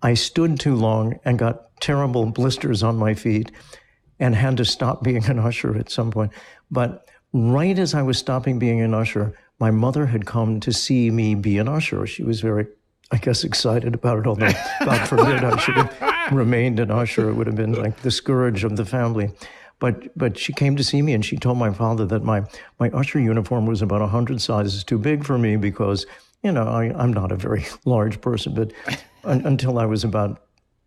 I 0.02 0.14
stood 0.14 0.58
too 0.58 0.74
long 0.74 1.20
and 1.24 1.38
got 1.38 1.80
terrible 1.80 2.26
blisters 2.26 2.82
on 2.82 2.96
my 2.96 3.14
feet 3.14 3.52
and 4.18 4.34
had 4.34 4.56
to 4.56 4.64
stop 4.64 5.04
being 5.04 5.24
an 5.26 5.38
usher 5.38 5.76
at 5.78 5.88
some 5.90 6.10
point. 6.10 6.32
But 6.72 7.08
right 7.32 7.78
as 7.78 7.94
I 7.94 8.02
was 8.02 8.18
stopping 8.18 8.58
being 8.58 8.80
an 8.80 8.92
usher, 8.92 9.34
my 9.60 9.70
mother 9.70 10.06
had 10.06 10.26
come 10.26 10.58
to 10.60 10.72
see 10.72 11.10
me 11.10 11.36
be 11.36 11.58
an 11.58 11.68
usher. 11.68 12.06
She 12.06 12.24
was 12.24 12.40
very, 12.40 12.66
I 13.12 13.18
guess, 13.18 13.44
excited 13.44 13.94
about 13.94 14.18
it, 14.18 14.26
although, 14.26 14.50
God 14.84 15.08
forbid, 15.08 15.44
I 15.44 15.56
should 15.58 15.76
have 15.76 16.13
remained 16.32 16.80
an 16.80 16.90
usher. 16.90 17.28
It 17.28 17.34
would 17.34 17.46
have 17.46 17.56
been 17.56 17.74
like 17.74 18.02
the 18.02 18.10
scourge 18.10 18.64
of 18.64 18.76
the 18.76 18.84
family. 18.84 19.30
But, 19.80 20.16
but 20.16 20.38
she 20.38 20.52
came 20.52 20.76
to 20.76 20.84
see 20.84 21.02
me 21.02 21.12
and 21.12 21.24
she 21.24 21.36
told 21.36 21.58
my 21.58 21.72
father 21.72 22.06
that 22.06 22.22
my, 22.22 22.44
my 22.78 22.90
usher 22.90 23.18
uniform 23.18 23.66
was 23.66 23.82
about 23.82 24.00
100 24.00 24.40
sizes 24.40 24.84
too 24.84 24.98
big 24.98 25.24
for 25.24 25.36
me 25.36 25.56
because, 25.56 26.06
you 26.42 26.52
know, 26.52 26.66
I, 26.66 26.84
I'm 26.96 27.12
not 27.12 27.32
a 27.32 27.36
very 27.36 27.66
large 27.84 28.20
person, 28.20 28.54
but 28.54 28.72
un, 29.24 29.44
until 29.44 29.78
I 29.78 29.86
was 29.86 30.04
about 30.04 30.42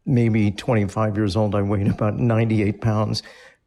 maybe 0.06 0.52
25 0.52 1.18
years 1.18 1.36
old, 1.36 1.54
I 1.54 1.62
weighed 1.62 1.88
about 1.88 2.18
98 2.18 2.82
pounds. 2.82 3.24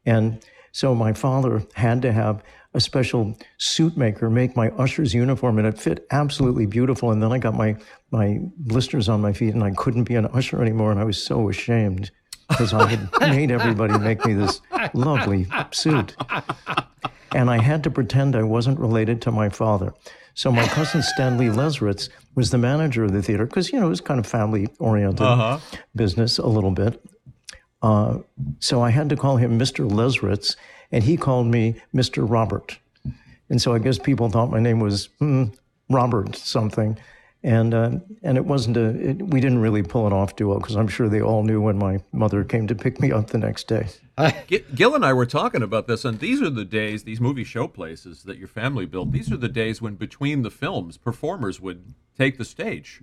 And 0.06 0.42
so 0.72 0.94
my 0.94 1.12
father 1.12 1.62
had 1.74 2.02
to 2.02 2.12
have 2.12 2.42
a 2.72 2.80
special 2.80 3.36
suit 3.58 3.96
maker 3.96 4.30
make 4.30 4.56
my 4.56 4.68
usher's 4.70 5.12
uniform, 5.12 5.58
and 5.58 5.66
it 5.66 5.78
fit 5.78 6.06
absolutely 6.10 6.66
beautiful. 6.66 7.10
And 7.10 7.22
then 7.22 7.32
I 7.32 7.38
got 7.38 7.54
my, 7.54 7.76
my 8.10 8.38
blisters 8.56 9.08
on 9.08 9.20
my 9.20 9.32
feet, 9.32 9.54
and 9.54 9.64
I 9.64 9.72
couldn't 9.72 10.04
be 10.04 10.14
an 10.14 10.26
usher 10.26 10.62
anymore. 10.62 10.90
And 10.90 11.00
I 11.00 11.04
was 11.04 11.22
so 11.22 11.48
ashamed 11.48 12.10
because 12.48 12.72
I 12.72 12.86
had 12.86 13.08
made 13.20 13.50
everybody 13.50 13.98
make 13.98 14.24
me 14.24 14.34
this 14.34 14.60
lovely 14.92 15.46
suit. 15.72 16.16
And 17.32 17.50
I 17.50 17.60
had 17.60 17.84
to 17.84 17.90
pretend 17.90 18.36
I 18.36 18.42
wasn't 18.42 18.78
related 18.78 19.22
to 19.22 19.32
my 19.32 19.48
father. 19.48 19.94
So 20.34 20.50
my 20.50 20.66
cousin 20.66 21.02
Stanley 21.02 21.46
Lesritz 21.46 22.08
was 22.34 22.50
the 22.50 22.58
manager 22.58 23.04
of 23.04 23.12
the 23.12 23.22
theater 23.22 23.46
because, 23.46 23.72
you 23.72 23.80
know, 23.80 23.86
it 23.86 23.90
was 23.90 24.00
kind 24.00 24.20
of 24.20 24.26
family 24.26 24.68
oriented 24.78 25.26
business 25.94 26.38
a 26.38 26.46
little 26.46 26.70
bit. 26.70 27.02
Uh, 27.82 28.18
so 28.58 28.82
I 28.82 28.90
had 28.90 29.08
to 29.08 29.16
call 29.16 29.36
him 29.36 29.58
Mr. 29.58 29.88
Lesritz, 29.88 30.56
and 30.92 31.04
he 31.04 31.16
called 31.16 31.47
me 31.47 31.80
Mr. 31.94 32.28
Robert. 32.28 32.78
And 33.49 33.61
so 33.61 33.75
I 33.75 33.78
guess 33.78 33.99
people 33.99 34.28
thought 34.28 34.50
my 34.50 34.61
name 34.61 34.80
was 34.80 35.06
hmm, 35.18 35.44
Robert 35.88 36.37
something. 36.37 36.99
And, 37.42 37.73
uh, 37.73 37.90
and 38.23 38.37
it 38.37 38.44
wasn't 38.44 38.76
a, 38.76 39.11
it, 39.11 39.23
we 39.23 39.40
didn't 39.40 39.61
really 39.61 39.82
pull 39.82 40.06
it 40.06 40.12
off 40.12 40.37
too 40.37 40.49
well 40.49 40.59
because 40.59 40.76
I'm 40.76 40.88
sure 40.88 41.09
they 41.09 41.23
all 41.23 41.42
knew 41.42 41.61
when 41.61 41.78
my 41.78 42.00
mother 42.12 42.44
came 42.44 42.66
to 42.66 42.75
pick 42.75 43.00
me 43.00 43.12
up 43.12 43.28
the 43.28 43.38
next 43.38 43.66
day. 43.66 43.88
Gil 44.75 44.94
and 44.94 45.04
I 45.04 45.14
were 45.14 45.25
talking 45.25 45.62
about 45.62 45.87
this, 45.87 46.04
and 46.04 46.18
these 46.18 46.42
are 46.42 46.50
the 46.50 46.66
days, 46.66 47.04
these 47.04 47.20
movie 47.20 47.44
show 47.44 47.66
places 47.66 48.25
that 48.25 48.37
your 48.37 48.49
family 48.49 48.85
built. 48.85 49.12
These 49.12 49.32
are 49.32 49.38
the 49.38 49.49
days 49.49 49.80
when 49.80 49.94
between 49.94 50.42
the 50.42 50.50
films, 50.50 50.99
performers 50.99 51.61
would 51.61 51.94
take 52.18 52.37
the 52.37 52.44
stage. 52.44 53.00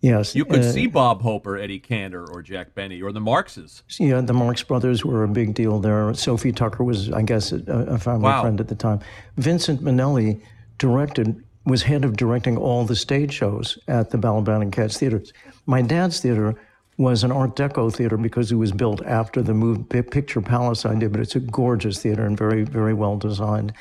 Yes. 0.00 0.34
You 0.36 0.44
could 0.44 0.60
uh, 0.60 0.72
see 0.72 0.86
Bob 0.86 1.22
Hope 1.22 1.46
or 1.46 1.56
Eddie 1.56 1.80
Cantor 1.80 2.24
or 2.30 2.40
Jack 2.40 2.74
Benny 2.74 3.02
or 3.02 3.10
the 3.10 3.20
Marxes. 3.20 3.82
Yeah, 3.98 4.20
the 4.20 4.32
Marx 4.32 4.62
Brothers 4.62 5.04
were 5.04 5.24
a 5.24 5.28
big 5.28 5.54
deal 5.54 5.80
there. 5.80 6.14
Sophie 6.14 6.52
Tucker 6.52 6.84
was, 6.84 7.10
I 7.10 7.22
guess, 7.22 7.50
a, 7.52 7.56
a 7.66 7.98
family 7.98 8.22
Wow. 8.24 8.42
friend 8.42 8.60
at 8.60 8.68
the 8.68 8.76
time. 8.76 9.00
Vincente 9.36 9.82
Minnelli 9.82 10.40
directed, 10.78 11.42
was 11.66 11.82
head 11.82 12.04
of 12.04 12.16
directing 12.16 12.56
all 12.56 12.84
the 12.84 12.94
stage 12.94 13.32
shows 13.32 13.76
at 13.88 14.10
the 14.10 14.18
Balaban 14.18 14.62
and 14.62 14.72
Katz 14.72 14.98
theaters. 14.98 15.32
My 15.66 15.82
dad's 15.82 16.20
theater 16.20 16.54
was 16.96 17.24
an 17.24 17.32
Art 17.32 17.56
Deco 17.56 17.92
theater 17.94 18.16
because 18.16 18.50
it 18.52 18.56
was 18.56 18.72
built 18.72 19.04
after 19.04 19.42
the 19.42 19.54
move, 19.54 19.88
Picture 19.88 20.40
Palace 20.40 20.86
I 20.86 20.94
did, 20.94 21.12
but 21.12 21.20
it's 21.20 21.36
a 21.36 21.40
gorgeous 21.40 22.00
theater 22.00 22.24
and 22.24 22.38
very, 22.38 22.62
very 22.62 22.94
well 22.94 23.16
designed. 23.16 23.72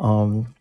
Um, 0.00 0.54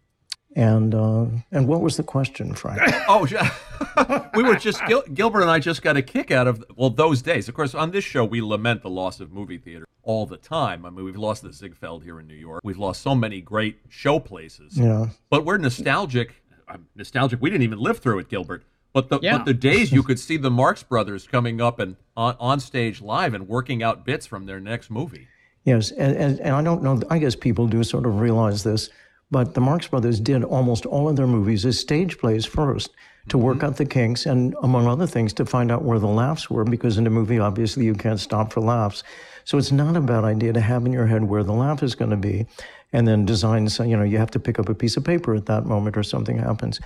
and 0.58 0.96
uh, 0.96 1.26
and 1.52 1.68
what 1.68 1.82
was 1.82 1.98
the 1.98 2.04
question, 2.04 2.54
Frank? 2.56 2.82
Oh, 3.08 3.26
yeah. 3.28 3.54
we 4.36 4.44
were 4.44 4.56
just 4.56 4.82
Gil- 4.88 5.04
Gilbert 5.14 5.42
and 5.44 5.52
I 5.52 5.60
just 5.60 5.82
got 5.82 5.96
a 5.96 6.02
kick 6.02 6.32
out 6.32 6.48
of 6.48 6.66
well 6.76 6.90
those 6.90 7.22
days. 7.22 7.48
Of 7.48 7.54
course, 7.56 7.74
on 7.76 7.92
this 7.92 8.04
show 8.04 8.26
we 8.26 8.42
lament 8.42 8.82
the 8.82 8.90
loss 8.90 9.20
of 9.20 9.32
movie 9.32 9.60
theater 9.60 9.86
all 10.04 10.26
the 10.26 10.38
time. 10.38 10.86
I 10.86 10.90
mean, 10.90 11.06
we've 11.06 11.16
lost 11.16 11.44
the 11.44 11.54
Ziegfeld 11.54 12.04
here 12.04 12.20
in 12.20 12.28
New 12.28 12.34
York. 12.36 12.62
We've 12.64 12.78
lost 12.78 13.02
so 13.02 13.14
many 13.14 13.40
great 13.40 13.78
show 13.88 14.20
places. 14.20 14.78
Yeah. 14.78 15.08
But 15.30 15.46
we're 15.46 15.58
nostalgic. 15.58 16.34
I'm 16.68 16.88
nostalgic. 16.96 17.40
We 17.42 17.50
didn't 17.52 17.64
even 17.64 17.80
live 17.80 18.00
through 18.00 18.20
it, 18.20 18.30
Gilbert. 18.30 18.64
But 18.94 19.10
the 19.10 19.20
Yeah. 19.22 19.38
but 19.38 19.46
the 19.46 19.54
days 19.54 19.92
you 19.92 20.02
could 20.08 20.20
see 20.20 20.38
the 20.38 20.50
Marx 20.52 20.82
Brothers 20.82 21.28
coming 21.28 21.62
up 21.62 21.78
and 21.80 21.96
on, 22.18 22.36
on 22.40 22.60
stage 22.60 23.00
live 23.02 23.34
and 23.36 23.48
working 23.48 23.84
out 23.84 24.06
bits 24.06 24.26
from 24.26 24.48
their 24.48 24.60
next 24.60 24.90
movie. 24.90 25.28
Yes, 25.66 25.92
and, 25.92 26.16
and, 26.18 26.40
and 26.40 26.56
I 26.56 26.64
don't 26.64 26.82
know, 26.82 27.00
I 27.10 27.20
guess 27.20 27.36
people 27.36 27.68
do 27.68 27.84
sort 27.84 28.06
of 28.06 28.20
realize 28.22 28.64
this, 28.64 28.90
but 29.30 29.54
the 29.54 29.62
Marx 29.62 29.88
Brothers 29.88 30.20
did 30.20 30.44
almost 30.44 30.86
all 30.86 31.10
of 31.10 31.16
their 31.16 31.28
movies 31.28 31.66
as 31.66 31.80
stage 31.80 32.18
plays 32.18 32.46
first 32.46 32.92
to 33.30 33.38
work 33.38 33.62
out 33.62 33.76
the 33.76 33.86
kinks 33.86 34.26
and, 34.26 34.56
among 34.64 34.88
other 34.88 35.06
things, 35.06 35.34
to 35.34 35.46
find 35.46 35.72
out 35.72 35.84
where 35.84 36.00
the 36.00 36.08
laughs 36.08 36.50
were, 36.50 36.64
because 36.64 36.98
in 36.98 37.06
a 37.08 37.10
movie, 37.10 37.40
obviously, 37.40 37.86
you 37.86 37.94
can't 37.94 38.22
stop 38.22 38.54
for 38.54 38.62
laughs. 38.62 39.04
So 39.44 39.58
it's 39.58 39.72
not 39.72 39.98
a 39.98 40.02
bad 40.02 40.24
idea 40.24 40.54
to 40.54 40.62
have 40.62 40.86
in 40.86 40.94
your 40.94 41.08
head 41.08 41.24
where 41.24 41.44
the 41.44 41.54
laugh 41.54 41.84
is 41.84 41.96
going 41.96 42.12
to 42.12 42.18
be 42.18 42.48
and 42.94 43.06
then 43.06 43.26
design, 43.26 43.68
so, 43.68 43.84
you 43.84 43.98
know, 43.98 44.04
you 44.04 44.18
have 44.18 44.32
to 44.32 44.40
pick 44.40 44.60
up 44.60 44.70
a 44.70 44.74
piece 44.74 44.96
of 44.96 45.04
paper 45.04 45.36
at 45.36 45.46
that 45.48 45.66
moment 45.66 45.98
or 45.98 46.04
something 46.04 46.38
happens. 46.38 46.80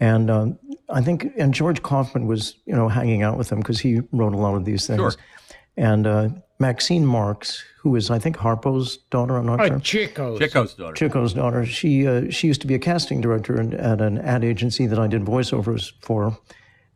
And 0.00 0.28
um, 0.28 0.58
I 0.88 1.02
think, 1.02 1.32
and 1.36 1.54
George 1.54 1.82
Kaufman 1.82 2.26
was, 2.26 2.56
you 2.64 2.74
know, 2.74 2.88
hanging 2.88 3.22
out 3.22 3.38
with 3.38 3.48
them 3.48 3.60
because 3.60 3.78
he 3.78 4.00
wrote 4.10 4.32
a 4.32 4.38
lot 4.38 4.56
of 4.56 4.64
these 4.64 4.86
things. 4.88 4.98
Sure. 4.98 5.12
And 5.76 6.06
uh, 6.06 6.28
Maxine 6.60 7.06
Marx, 7.06 7.64
who 7.80 7.96
is, 7.96 8.10
I 8.10 8.18
think, 8.18 8.36
Harpo's 8.36 8.98
daughter, 9.10 9.38
I'm 9.38 9.46
not 9.46 9.60
Oh, 9.62 9.66
sure. 9.66 9.80
Chico's. 9.80 10.38
Chico's 10.38 10.74
daughter. 10.74 10.94
Chico's 10.94 11.32
daughter. 11.32 11.64
She 11.64 12.06
uh, 12.06 12.30
she 12.30 12.46
used 12.48 12.60
to 12.60 12.66
be 12.66 12.74
a 12.74 12.78
casting 12.78 13.20
director 13.22 13.58
in, 13.58 13.72
at 13.74 14.00
an 14.02 14.18
ad 14.18 14.44
agency 14.44 14.86
that 14.86 14.98
I 14.98 15.06
did 15.06 15.22
voiceovers 15.24 15.92
for 16.02 16.38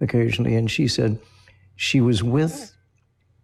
occasionally, 0.03 0.55
and 0.55 0.71
she 0.71 0.87
said 0.87 1.19
she 1.77 2.01
was 2.03 2.23
with 2.23 2.73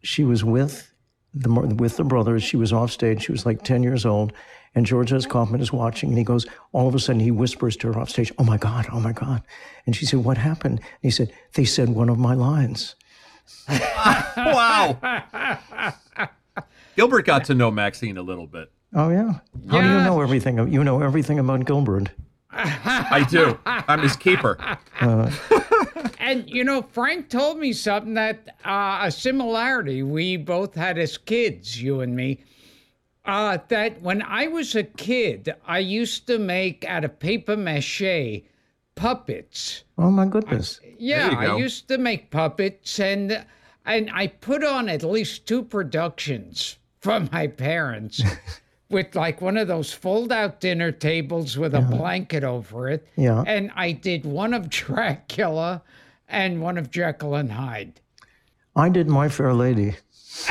she 0.02 0.22
was 0.22 0.44
with 0.44 0.92
the 1.32 1.48
with 1.50 1.96
the 1.96 2.04
brothers. 2.04 2.42
She 2.42 2.56
was 2.58 2.72
off 2.72 2.90
stage. 2.90 3.24
She 3.24 3.32
was 3.32 3.46
like 3.46 3.64
ten 3.64 3.82
years 3.82 4.04
old, 4.04 4.34
and 4.74 4.84
George 4.84 5.14
S. 5.14 5.24
Kaufman 5.24 5.62
is 5.62 5.72
watching, 5.72 6.10
and 6.10 6.18
he 6.18 6.24
goes. 6.24 6.46
All 6.72 6.86
of 6.86 6.94
a 6.94 6.98
sudden, 6.98 7.20
he 7.20 7.30
whispers 7.30 7.76
to 7.78 7.88
her 7.92 7.98
off 7.98 8.10
stage, 8.10 8.30
"Oh 8.38 8.44
my 8.44 8.58
God! 8.58 8.86
Oh 8.92 9.00
my 9.00 9.12
God!" 9.12 9.42
And 9.86 9.96
she 9.96 10.04
said, 10.04 10.20
"What 10.22 10.36
happened?" 10.36 10.80
And 10.80 10.88
he 11.00 11.10
said, 11.10 11.32
"They 11.54 11.64
said 11.64 11.88
one 11.88 12.10
of 12.10 12.18
my 12.18 12.34
lines." 12.34 12.94
wow. 14.37 14.99
Gilbert 16.97 17.25
got 17.25 17.45
to 17.47 17.54
know 17.54 17.71
Maxine 17.71 18.16
a 18.16 18.23
little 18.23 18.47
bit. 18.47 18.71
Oh 18.95 19.11
yeah. 19.11 19.35
How 19.71 19.80
do 19.80 19.87
you 19.87 19.99
know 20.02 20.21
everything? 20.21 20.73
You 20.73 20.83
know 20.83 21.00
everything 21.00 21.38
about 21.38 21.64
Gilbert. 21.64 22.11
I 22.52 23.25
do. 23.30 23.59
I'm 23.64 24.00
his 24.00 24.16
keeper. 24.16 24.59
And 26.21 26.49
you 26.49 26.62
know, 26.62 26.83
Frank 26.83 27.28
told 27.28 27.59
me 27.59 27.73
something 27.73 28.14
that 28.14 28.57
uh, 28.64 29.00
a 29.02 29.11
similarity 29.11 30.02
we 30.02 30.37
both 30.37 30.75
had 30.75 30.99
as 30.99 31.19
kids, 31.19 31.83
you 31.83 32.02
and 32.02 32.14
me. 32.14 32.45
Uh, 33.25 33.59
that 33.69 34.00
when 34.00 34.23
I 34.23 34.47
was 34.47 34.76
a 34.76 34.85
kid, 34.85 35.54
I 35.66 35.78
used 35.78 36.26
to 36.28 36.38
make 36.38 36.85
out 36.85 37.04
of 37.04 37.19
paper 37.19 37.57
mache 37.57 38.45
puppets. 38.94 39.85
Oh 39.99 40.11
my 40.11 40.26
goodness. 40.26 40.80
Yeah, 40.99 41.30
you 41.30 41.54
I 41.54 41.56
used 41.56 41.88
to 41.88 41.99
make 41.99 42.30
puppets, 42.30 42.99
and 43.00 43.44
and 43.85 44.11
I 44.12 44.28
put 44.28 44.64
on 44.64 44.88
at 44.88 45.02
least 45.02 45.47
two 45.47 45.62
productions 45.62 46.76
for 47.00 47.20
my 47.32 47.47
parents. 47.47 48.23
With 48.90 49.14
like 49.14 49.40
one 49.40 49.56
of 49.56 49.68
those 49.68 49.92
fold 49.92 50.32
out 50.32 50.59
dinner 50.59 50.90
tables 50.90 51.56
with 51.56 51.76
a 51.76 51.80
blanket 51.80 52.42
over 52.42 52.88
it. 52.88 53.06
Yeah. 53.14 53.44
And 53.47 53.70
I 53.76 53.92
did 53.92 54.26
one 54.26 54.52
of 54.52 54.68
Dracula 54.68 55.82
and 56.26 56.61
one 56.61 56.76
of 56.76 56.90
Jekyll 56.90 57.37
and 57.37 57.52
Hyde? 57.52 58.00
I 58.75 58.88
did 58.88 59.09
My 59.09 59.28
Fair 59.28 59.54
Lady. 59.54 59.94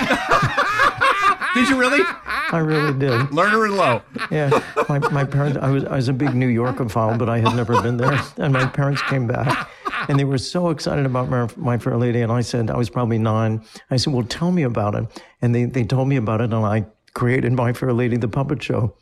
Did 1.54 1.70
you 1.70 1.80
really? 1.80 2.02
I 2.26 2.58
really 2.58 2.94
did. 2.98 3.12
Lerner 3.30 3.66
and 3.66 3.76
Loewe. 3.76 4.02
Yeah, 4.32 4.64
my, 4.88 5.00
my 5.10 5.24
parents. 5.24 5.58
I 5.62 5.70
was 5.70 5.86
I 5.86 5.96
was 5.96 6.08
a 6.08 6.14
big 6.14 6.34
New 6.34 6.48
Yorker 6.48 6.86
Yorkophile, 6.86 7.18
but 7.18 7.30
I 7.30 7.40
had 7.40 7.56
never 7.56 7.82
been 7.82 7.98
there. 7.98 8.20
And 8.38 8.54
my 8.54 8.66
parents 8.66 9.02
came 9.04 9.28
back, 9.28 9.70
and 10.08 10.20
they 10.20 10.26
were 10.26 10.38
so 10.38 10.70
excited 10.70 11.06
about 11.06 11.30
my, 11.30 11.50
my 11.56 11.78
Fair 11.78 11.98
Lady. 11.98 12.22
And 12.22 12.32
I 12.32 12.42
said 12.42 12.70
I 12.70 12.78
was 12.78 12.90
probably 12.90 13.18
nine. 13.18 13.64
I 13.90 13.98
said, 13.98 14.14
"Well, 14.14 14.26
tell 14.26 14.52
me 14.52 14.64
about 14.64 14.96
it." 14.96 15.24
And 15.42 15.54
they 15.54 15.66
they 15.66 15.84
told 15.84 16.08
me 16.08 16.16
about 16.16 16.42
it, 16.42 16.54
and 16.54 16.66
I 16.66 16.86
created 17.14 17.54
My 17.54 17.74
Fair 17.74 17.94
Lady, 17.94 18.18
the 18.18 18.28
puppet 18.28 18.62
show. 18.62 18.96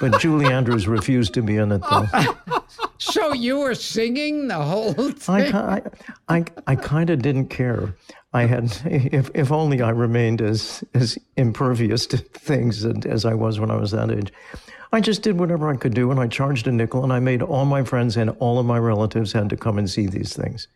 But 0.00 0.20
Julie 0.20 0.46
Andrews 0.46 0.86
refused 0.86 1.34
to 1.34 1.42
be 1.42 1.56
in 1.56 1.72
it, 1.72 1.82
though. 1.90 2.06
So 3.12 3.32
you 3.34 3.58
were 3.58 3.74
singing 3.74 4.48
the 4.48 4.54
whole 4.58 4.90
I, 4.98 5.12
thing? 5.12 5.52
ki- 5.52 5.56
I, 5.58 5.82
I, 6.28 6.44
I 6.66 6.76
kind 6.76 7.10
of 7.10 7.20
didn't 7.20 7.48
care. 7.48 7.94
I 8.32 8.46
had, 8.46 8.72
if, 8.86 9.30
if 9.34 9.52
only 9.52 9.82
I 9.82 9.90
remained 9.90 10.40
as, 10.40 10.82
as 10.94 11.18
impervious 11.36 12.06
to 12.06 12.16
things 12.16 12.84
as- 12.86 13.04
as 13.04 13.24
I 13.26 13.34
was 13.34 13.60
when 13.60 13.70
I 13.70 13.76
was 13.76 13.90
that 13.90 14.10
age. 14.10 14.32
I 14.94 15.00
just 15.00 15.22
did 15.22 15.38
whatever 15.38 15.68
I 15.70 15.76
could 15.76 15.94
do, 15.94 16.10
and 16.10 16.18
I 16.20 16.26
charged 16.26 16.66
a 16.66 16.72
nickel, 16.72 17.02
and 17.04 17.12
I 17.12 17.18
made 17.20 17.42
all 17.42 17.64
my 17.66 17.82
friends 17.84 18.16
and 18.16 18.30
all 18.40 18.58
of 18.58 18.66
my 18.66 18.78
relatives 18.78 19.32
had 19.32 19.48
to 19.50 19.56
come 19.56 19.78
and 19.78 19.88
see 19.88 20.06
these 20.06 20.34
things. 20.34 20.68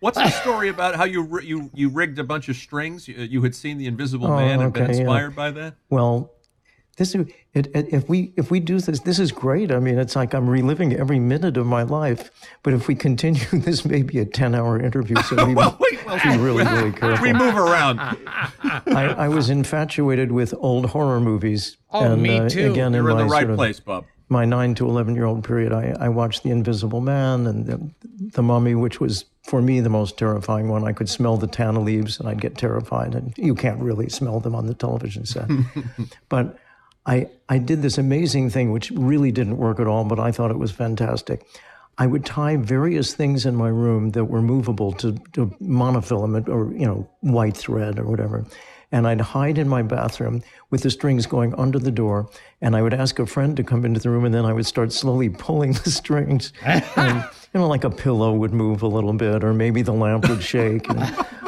What's 0.00 0.18
the 0.18 0.28
story 0.28 0.68
about 0.68 0.94
how 0.94 1.04
you 1.04 1.40
you 1.40 1.70
you 1.72 1.88
rigged 1.88 2.18
a 2.18 2.24
bunch 2.24 2.50
of 2.50 2.56
strings? 2.56 3.08
You, 3.08 3.14
you 3.14 3.42
had 3.42 3.54
seen 3.54 3.78
the 3.78 3.86
Invisible 3.86 4.26
Oh, 4.26 4.36
Man 4.36 4.60
and 4.60 4.70
been 4.72 4.82
okay, 4.84 4.92
yeah. 4.92 5.00
inspired 5.00 5.34
by 5.34 5.50
that. 5.52 5.74
Well, 5.88 6.32
this 6.96 7.14
is 7.14 7.26
it, 7.54 7.66
it, 7.74 7.92
if 7.92 8.08
we 8.08 8.32
if 8.36 8.50
we 8.50 8.58
do 8.60 8.80
this, 8.80 9.00
this 9.00 9.18
is 9.18 9.30
great. 9.32 9.70
I 9.70 9.78
mean, 9.78 9.98
it's 9.98 10.16
like 10.16 10.34
I'm 10.34 10.48
reliving 10.48 10.94
every 10.94 11.18
minute 11.18 11.56
of 11.56 11.66
my 11.66 11.82
life. 11.82 12.30
But 12.62 12.72
if 12.74 12.88
we 12.88 12.94
continue, 12.94 13.44
this 13.52 13.84
may 13.84 14.02
be 14.02 14.18
a 14.18 14.24
ten 14.24 14.54
hour 14.54 14.80
interview, 14.80 15.16
so 15.22 15.44
we 15.46 15.54
Well, 15.54 15.76
wait, 15.78 16.04
well, 16.06 16.18
be 16.22 16.36
really 16.42 16.64
really 16.64 16.92
careful. 16.98 17.22
we 17.22 17.32
move 17.32 17.56
around. 17.56 18.00
I, 18.00 19.14
I 19.18 19.28
was 19.28 19.50
infatuated 19.50 20.32
with 20.32 20.54
old 20.58 20.86
horror 20.86 21.20
movies. 21.20 21.76
Oh, 21.92 22.12
and, 22.12 22.22
me 22.22 22.38
uh, 22.38 22.48
too. 22.48 22.70
Again, 22.72 22.92
You're 22.92 23.10
in 23.10 23.16
my 23.16 23.22
the 23.22 23.28
right 23.28 23.40
sort 23.42 23.50
of- 23.50 23.56
place, 23.56 23.80
Bob. 23.80 24.04
my 24.28 24.44
nine 24.44 24.74
to 24.76 24.86
eleven 24.88 25.14
year 25.14 25.24
old 25.26 25.44
period, 25.44 25.72
I, 25.72 25.94
I 26.00 26.08
watched 26.08 26.42
The 26.42 26.50
Invisible 26.50 27.00
Man 27.00 27.46
and 27.46 27.66
the, 27.66 27.90
the 28.32 28.42
Mummy, 28.42 28.74
which 28.74 29.00
was 29.00 29.24
for 29.44 29.62
me 29.62 29.80
the 29.80 29.88
most 29.90 30.18
terrifying 30.18 30.68
one. 30.68 30.84
I 30.84 30.92
could 30.92 31.08
smell 31.08 31.36
the 31.36 31.46
tanna 31.46 31.80
leaves 31.80 32.18
and 32.18 32.28
I'd 32.28 32.40
get 32.40 32.56
terrified, 32.58 33.14
and 33.14 33.32
you 33.36 33.54
can't 33.54 33.80
really 33.80 34.08
smell 34.08 34.40
them 34.40 34.54
on 34.54 34.66
the 34.66 34.74
television 34.74 35.24
set. 35.26 35.48
but 36.28 36.58
I 37.06 37.28
I 37.48 37.58
did 37.58 37.82
this 37.82 37.98
amazing 37.98 38.50
thing, 38.50 38.72
which 38.72 38.90
really 38.90 39.30
didn't 39.30 39.56
work 39.56 39.80
at 39.80 39.86
all, 39.86 40.04
but 40.04 40.18
I 40.18 40.32
thought 40.32 40.50
it 40.50 40.58
was 40.58 40.72
fantastic. 40.72 41.46
I 41.98 42.06
would 42.06 42.26
tie 42.26 42.56
various 42.56 43.14
things 43.14 43.46
in 43.46 43.54
my 43.54 43.68
room 43.68 44.10
that 44.10 44.26
were 44.26 44.42
movable 44.42 44.92
to, 44.92 45.12
to 45.32 45.46
monofilament 45.62 46.48
or 46.48 46.72
you 46.72 46.86
know 46.86 47.08
white 47.20 47.56
thread 47.56 47.98
or 47.98 48.04
whatever, 48.04 48.44
and 48.92 49.06
I'd 49.06 49.20
hide 49.20 49.56
in 49.56 49.68
my 49.68 49.82
bathroom 49.82 50.42
with 50.70 50.82
the 50.82 50.90
strings 50.90 51.26
going 51.26 51.54
under 51.54 51.78
the 51.78 51.92
door, 51.92 52.28
and 52.60 52.76
I 52.76 52.82
would 52.82 52.92
ask 52.92 53.18
a 53.18 53.26
friend 53.26 53.56
to 53.56 53.62
come 53.62 53.84
into 53.84 54.00
the 54.00 54.10
room, 54.10 54.24
and 54.24 54.34
then 54.34 54.44
I 54.44 54.52
would 54.52 54.66
start 54.66 54.92
slowly 54.92 55.30
pulling 55.30 55.72
the 55.72 55.90
strings, 55.90 56.52
and 56.64 57.24
you 57.54 57.60
know 57.60 57.68
like 57.68 57.84
a 57.84 57.90
pillow 57.90 58.32
would 58.34 58.52
move 58.52 58.82
a 58.82 58.88
little 58.88 59.12
bit, 59.12 59.44
or 59.44 59.54
maybe 59.54 59.82
the 59.82 59.92
lamp 59.92 60.28
would 60.28 60.42
shake. 60.42 60.90
And 60.90 61.00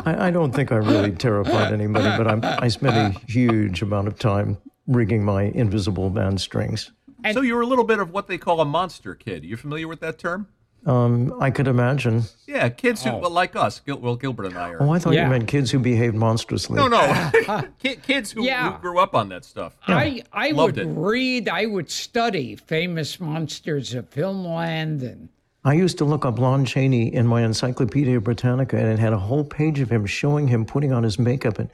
I, 0.07 0.29
I 0.29 0.31
don't 0.31 0.55
think 0.55 0.71
I 0.71 0.77
really 0.77 1.12
terrified 1.12 1.73
anybody, 1.73 2.17
but 2.17 2.29
I, 2.29 2.59
I 2.62 2.69
spent 2.69 2.97
a 2.97 3.19
huge 3.27 3.83
amount 3.83 4.07
of 4.07 4.19
time 4.21 4.57
rigging 4.88 5.25
my 5.25 5.42
invisible 5.45 6.11
band 6.11 6.40
strings. 6.40 6.90
so 7.33 7.42
you 7.42 7.54
were 7.54 7.62
a 7.62 7.66
little 7.66 7.85
bit 7.85 8.00
of 8.00 8.11
what 8.11 8.26
they 8.26 8.38
call 8.38 8.61
a 8.61 8.64
monster 8.64 9.14
kid. 9.14 9.45
You 9.45 9.57
familiar 9.57 9.87
with 9.87 10.00
that 10.00 10.18
term? 10.18 10.49
Um, 10.87 11.35
I 11.40 11.50
could 11.50 11.66
imagine. 11.68 12.23
Yeah, 12.47 12.68
kids 12.68 13.02
who 13.04 13.14
well, 13.16 13.30
like 13.30 13.57
us. 13.57 13.80
Gil, 13.80 13.99
well, 13.99 14.16
Gilbert 14.16 14.47
and 14.47 14.57
I 14.57 14.71
are. 14.71 14.83
Oh, 14.83 14.90
I 14.90 14.99
thought 14.99 15.12
Yeah. 15.12 15.25
you 15.25 15.30
meant 15.30 15.49
kids 15.49 15.71
who 15.71 15.78
behaved 15.80 16.14
monstrously. 16.14 16.76
no, 16.76 16.87
no, 16.88 17.62
kids 18.02 18.33
who, 18.33 18.45
Yeah. 18.45 18.73
who 18.73 18.78
grew 18.80 18.99
up 19.00 19.14
on 19.14 19.28
that 19.28 19.45
stuff. 19.45 19.76
I, 19.87 20.23
I 20.33 20.52
Loved 20.52 20.76
would 20.76 20.87
it. 20.87 20.90
read, 20.92 21.49
I 21.49 21.66
would 21.66 21.90
study 21.90 22.56
famous 22.56 23.21
monsters 23.21 23.93
of 23.95 24.08
filmland 24.10 25.02
and 25.02 25.28
I 25.65 25.75
used 25.75 25.99
to 25.99 26.04
look 26.04 26.25
up 26.25 26.39
Lon 26.39 26.65
Chaney 26.65 27.13
in 27.13 27.26
my 27.26 27.43
Encyclopedia 27.43 28.21
Britannica, 28.21 28.78
and 28.78 28.86
it 28.89 28.99
had 29.00 29.13
a 29.13 29.19
whole 29.19 29.45
page 29.45 29.80
of 29.80 29.91
him 29.91 30.06
showing 30.06 30.47
him 30.47 30.65
putting 30.65 30.93
on 30.93 31.02
his 31.02 31.19
makeup 31.19 31.58
and 31.58 31.69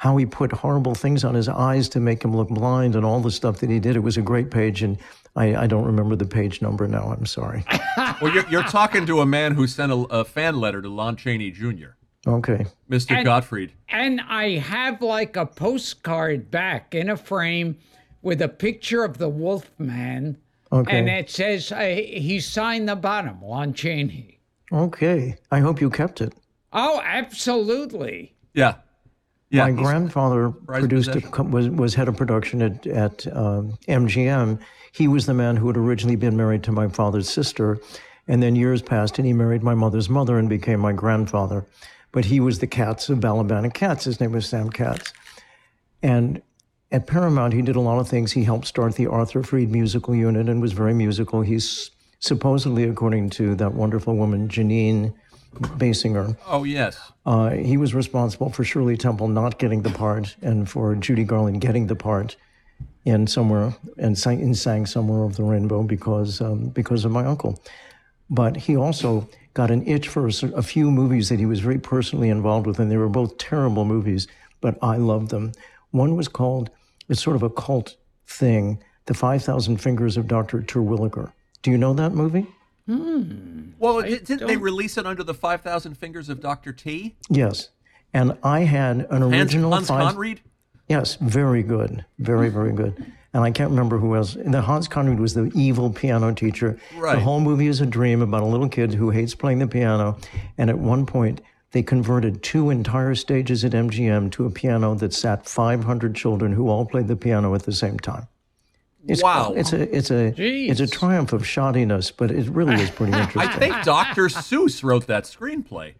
how 0.00 0.16
he 0.16 0.24
put 0.24 0.50
horrible 0.50 0.94
things 0.94 1.24
on 1.24 1.34
his 1.34 1.46
eyes 1.46 1.86
to 1.90 2.00
make 2.00 2.24
him 2.24 2.34
look 2.34 2.48
blind 2.48 2.96
and 2.96 3.04
all 3.04 3.20
the 3.20 3.30
stuff 3.30 3.58
that 3.58 3.68
he 3.68 3.78
did. 3.78 3.96
It 3.96 4.00
was 4.00 4.16
a 4.16 4.22
great 4.22 4.50
page, 4.50 4.82
and 4.82 4.96
I, 5.36 5.54
I 5.54 5.66
don't 5.66 5.84
remember 5.84 6.16
the 6.16 6.24
page 6.24 6.62
number 6.62 6.88
now. 6.88 7.14
I'm 7.16 7.26
sorry. 7.26 7.64
Well, 8.22 8.32
you're, 8.32 8.48
you're 8.48 8.62
talking 8.64 9.04
to 9.06 9.20
a 9.20 9.26
man 9.26 9.52
who 9.52 9.66
sent 9.66 9.92
a, 9.92 9.96
a 10.10 10.24
fan 10.24 10.58
letter 10.60 10.80
to 10.80 10.88
Lon 10.88 11.16
Chaney 11.16 11.50
Jr., 11.50 11.88
Okay. 12.26 12.64
Mr. 12.90 13.14
And- 13.16 13.24
Gottfried. 13.26 13.72
and 13.90 14.20
I 14.26 14.56
have 14.58 15.00
like 15.02 15.36
a 15.36 15.44
postcard 15.46 16.50
back 16.50 16.94
in 16.94 17.10
a 17.10 17.16
frame 17.16 17.76
with 18.22 18.40
a 18.42 18.48
picture 18.48 19.04
of 19.04 19.18
the 19.18 19.28
Wolfman, 19.28 20.38
Okay. 20.72 20.98
and 20.98 21.08
it 21.10 21.28
says 21.30 21.72
uh, 21.72 21.78
he 21.80 22.40
signed 22.40 22.88
the 22.88 22.96
bottom, 22.96 23.42
Lon 23.42 23.74
Chaney. 23.74 24.38
Okay. 24.72 25.36
I 25.50 25.60
hope 25.60 25.80
you 25.80 25.90
kept 25.90 26.20
it. 26.22 26.32
Oh, 26.72 27.00
absolutely. 27.04 28.34
Yeah. 28.54 28.74
Yeah. 29.50 29.64
My 29.64 29.72
grandfather 29.72 30.50
produced 30.50 31.08
a, 31.08 31.42
was 31.42 31.68
was 31.68 31.94
head 31.94 32.06
of 32.06 32.16
production 32.16 32.62
at 32.62 32.86
at 32.86 33.26
um, 33.36 33.76
MGM. 33.88 34.60
He 34.92 35.08
was 35.08 35.26
the 35.26 35.34
man 35.34 35.56
who 35.56 35.66
had 35.66 35.76
originally 35.76 36.16
been 36.16 36.36
married 36.36 36.62
to 36.64 36.72
my 36.72 36.88
father's 36.88 37.28
sister, 37.28 37.78
and 38.28 38.42
then 38.42 38.54
years 38.54 38.80
passed, 38.80 39.18
and 39.18 39.26
he 39.26 39.32
married 39.32 39.64
my 39.64 39.74
mother's 39.74 40.08
mother 40.08 40.38
and 40.38 40.48
became 40.48 40.78
my 40.78 40.92
grandfather. 40.92 41.66
But 42.12 42.24
he 42.24 42.38
was 42.38 42.60
the 42.60 42.68
Katz 42.68 43.08
of 43.08 43.18
Balaban 43.18 43.72
Katz. 43.74 44.04
His 44.04 44.20
name 44.20 44.32
was 44.32 44.48
Sam 44.48 44.70
Katz, 44.70 45.12
and 46.00 46.40
at 46.92 47.08
Paramount 47.08 47.52
he 47.52 47.62
did 47.62 47.74
a 47.74 47.80
lot 47.80 47.98
of 47.98 48.08
things. 48.08 48.30
He 48.30 48.44
helped 48.44 48.68
start 48.68 48.94
the 48.94 49.08
Arthur 49.08 49.42
Freed 49.42 49.70
musical 49.70 50.14
unit 50.14 50.48
and 50.48 50.62
was 50.62 50.72
very 50.72 50.94
musical. 50.94 51.40
He's 51.40 51.90
supposedly, 52.20 52.84
according 52.84 53.30
to 53.30 53.56
that 53.56 53.74
wonderful 53.74 54.16
woman 54.16 54.48
Janine 54.48 55.12
Basinger, 55.54 56.36
Oh, 56.46 56.64
yes. 56.64 56.98
uh, 57.26 57.50
he 57.50 57.76
was 57.76 57.94
responsible 57.94 58.50
for 58.50 58.64
Shirley 58.64 58.96
Temple 58.96 59.28
not 59.28 59.58
getting 59.58 59.82
the 59.82 59.90
part 59.90 60.36
and 60.42 60.68
for 60.68 60.94
Judy 60.94 61.24
Garland 61.24 61.60
getting 61.60 61.86
the 61.88 61.96
part 61.96 62.36
in 63.04 63.26
somewhere 63.26 63.74
and 63.98 64.16
sang, 64.16 64.40
and 64.40 64.56
sang 64.56 64.86
somewhere 64.86 65.22
over 65.22 65.34
the 65.34 65.42
rainbow 65.42 65.82
because 65.82 66.40
um, 66.40 66.68
because 66.68 67.04
of 67.04 67.10
my 67.12 67.24
uncle. 67.24 67.60
But 68.28 68.56
he 68.56 68.76
also 68.76 69.28
got 69.54 69.70
an 69.70 69.84
itch 69.86 70.06
for 70.08 70.28
a, 70.28 70.32
a 70.54 70.62
few 70.62 70.90
movies 70.90 71.28
that 71.30 71.40
he 71.40 71.46
was 71.46 71.60
very 71.60 71.78
personally 71.80 72.28
involved 72.28 72.66
with, 72.66 72.78
and 72.78 72.90
they 72.90 72.96
were 72.96 73.08
both 73.08 73.36
terrible 73.38 73.84
movies, 73.84 74.28
but 74.60 74.78
I 74.82 74.96
loved 74.96 75.30
them. 75.30 75.52
One 75.90 76.14
was 76.14 76.28
called 76.28 76.70
it's 77.08 77.20
sort 77.20 77.34
of 77.34 77.42
a 77.42 77.50
cult 77.50 77.96
thing, 78.28 78.78
The 79.06 79.14
Five 79.14 79.42
Thousand 79.42 79.78
Fingers 79.78 80.16
of 80.16 80.28
Doctor 80.28 80.62
Terwilliger. 80.62 81.32
Do 81.62 81.72
you 81.72 81.76
know 81.78 81.92
that 81.94 82.12
movie? 82.12 82.46
Well, 83.80 84.02
di- 84.02 84.18
didn't 84.18 84.46
they 84.46 84.56
release 84.56 84.96
it 84.96 85.06
under 85.06 85.24
the 85.24 85.34
5,000 85.34 85.94
Fingers 85.96 86.28
of 86.28 86.40
Dr. 86.40 86.72
T? 86.72 87.16
Yes. 87.28 87.70
And 88.12 88.36
I 88.44 88.60
had 88.60 89.06
an 89.10 89.22
original 89.22 89.72
Hans 89.72 89.88
five. 89.88 90.12
Conried? 90.12 90.40
Yes, 90.88 91.16
very 91.16 91.62
good, 91.62 92.04
very 92.18 92.48
very 92.48 92.72
good. 92.72 93.12
And 93.32 93.44
I 93.44 93.52
can't 93.52 93.70
remember 93.70 93.98
who 93.98 94.16
else. 94.16 94.36
The 94.44 94.60
Hans 94.60 94.88
Conried 94.88 95.20
was 95.20 95.34
the 95.34 95.52
evil 95.54 95.88
piano 95.90 96.34
teacher. 96.34 96.78
Right. 96.96 97.14
The 97.14 97.20
whole 97.20 97.38
movie 97.38 97.68
is 97.68 97.80
a 97.80 97.86
dream 97.86 98.22
about 98.22 98.42
a 98.42 98.46
little 98.46 98.68
kid 98.68 98.92
who 98.94 99.10
hates 99.10 99.36
playing 99.36 99.60
the 99.60 99.68
piano. 99.68 100.18
And 100.58 100.68
at 100.68 100.78
one 100.78 101.06
point, 101.06 101.40
they 101.70 101.84
converted 101.84 102.42
two 102.42 102.70
entire 102.70 103.14
stages 103.14 103.64
at 103.64 103.70
MGM 103.70 104.32
to 104.32 104.46
a 104.46 104.50
piano 104.50 104.96
that 104.96 105.14
sat 105.14 105.46
500 105.46 106.16
children 106.16 106.52
who 106.52 106.68
all 106.68 106.84
played 106.84 107.06
the 107.06 107.14
piano 107.14 107.54
at 107.54 107.62
the 107.62 107.72
same 107.72 108.00
time. 108.00 108.26
It's, 109.06 109.22
Wow. 109.22 109.52
It's 109.56 109.72
a 109.72 109.96
it's 109.96 110.10
a 110.10 110.34
it's 110.36 110.80
a 110.80 110.86
triumph 110.86 111.32
of 111.32 111.42
shoddiness, 111.42 112.12
but 112.14 112.30
it 112.30 112.48
really 112.50 112.74
is 112.74 112.90
pretty 112.90 113.12
interesting. 113.18 113.42
I 113.42 113.56
think 113.56 113.82
Dr. 113.84 114.26
Seuss 114.28 114.82
wrote 114.84 115.06
that 115.06 115.24
screenplay, 115.24 115.94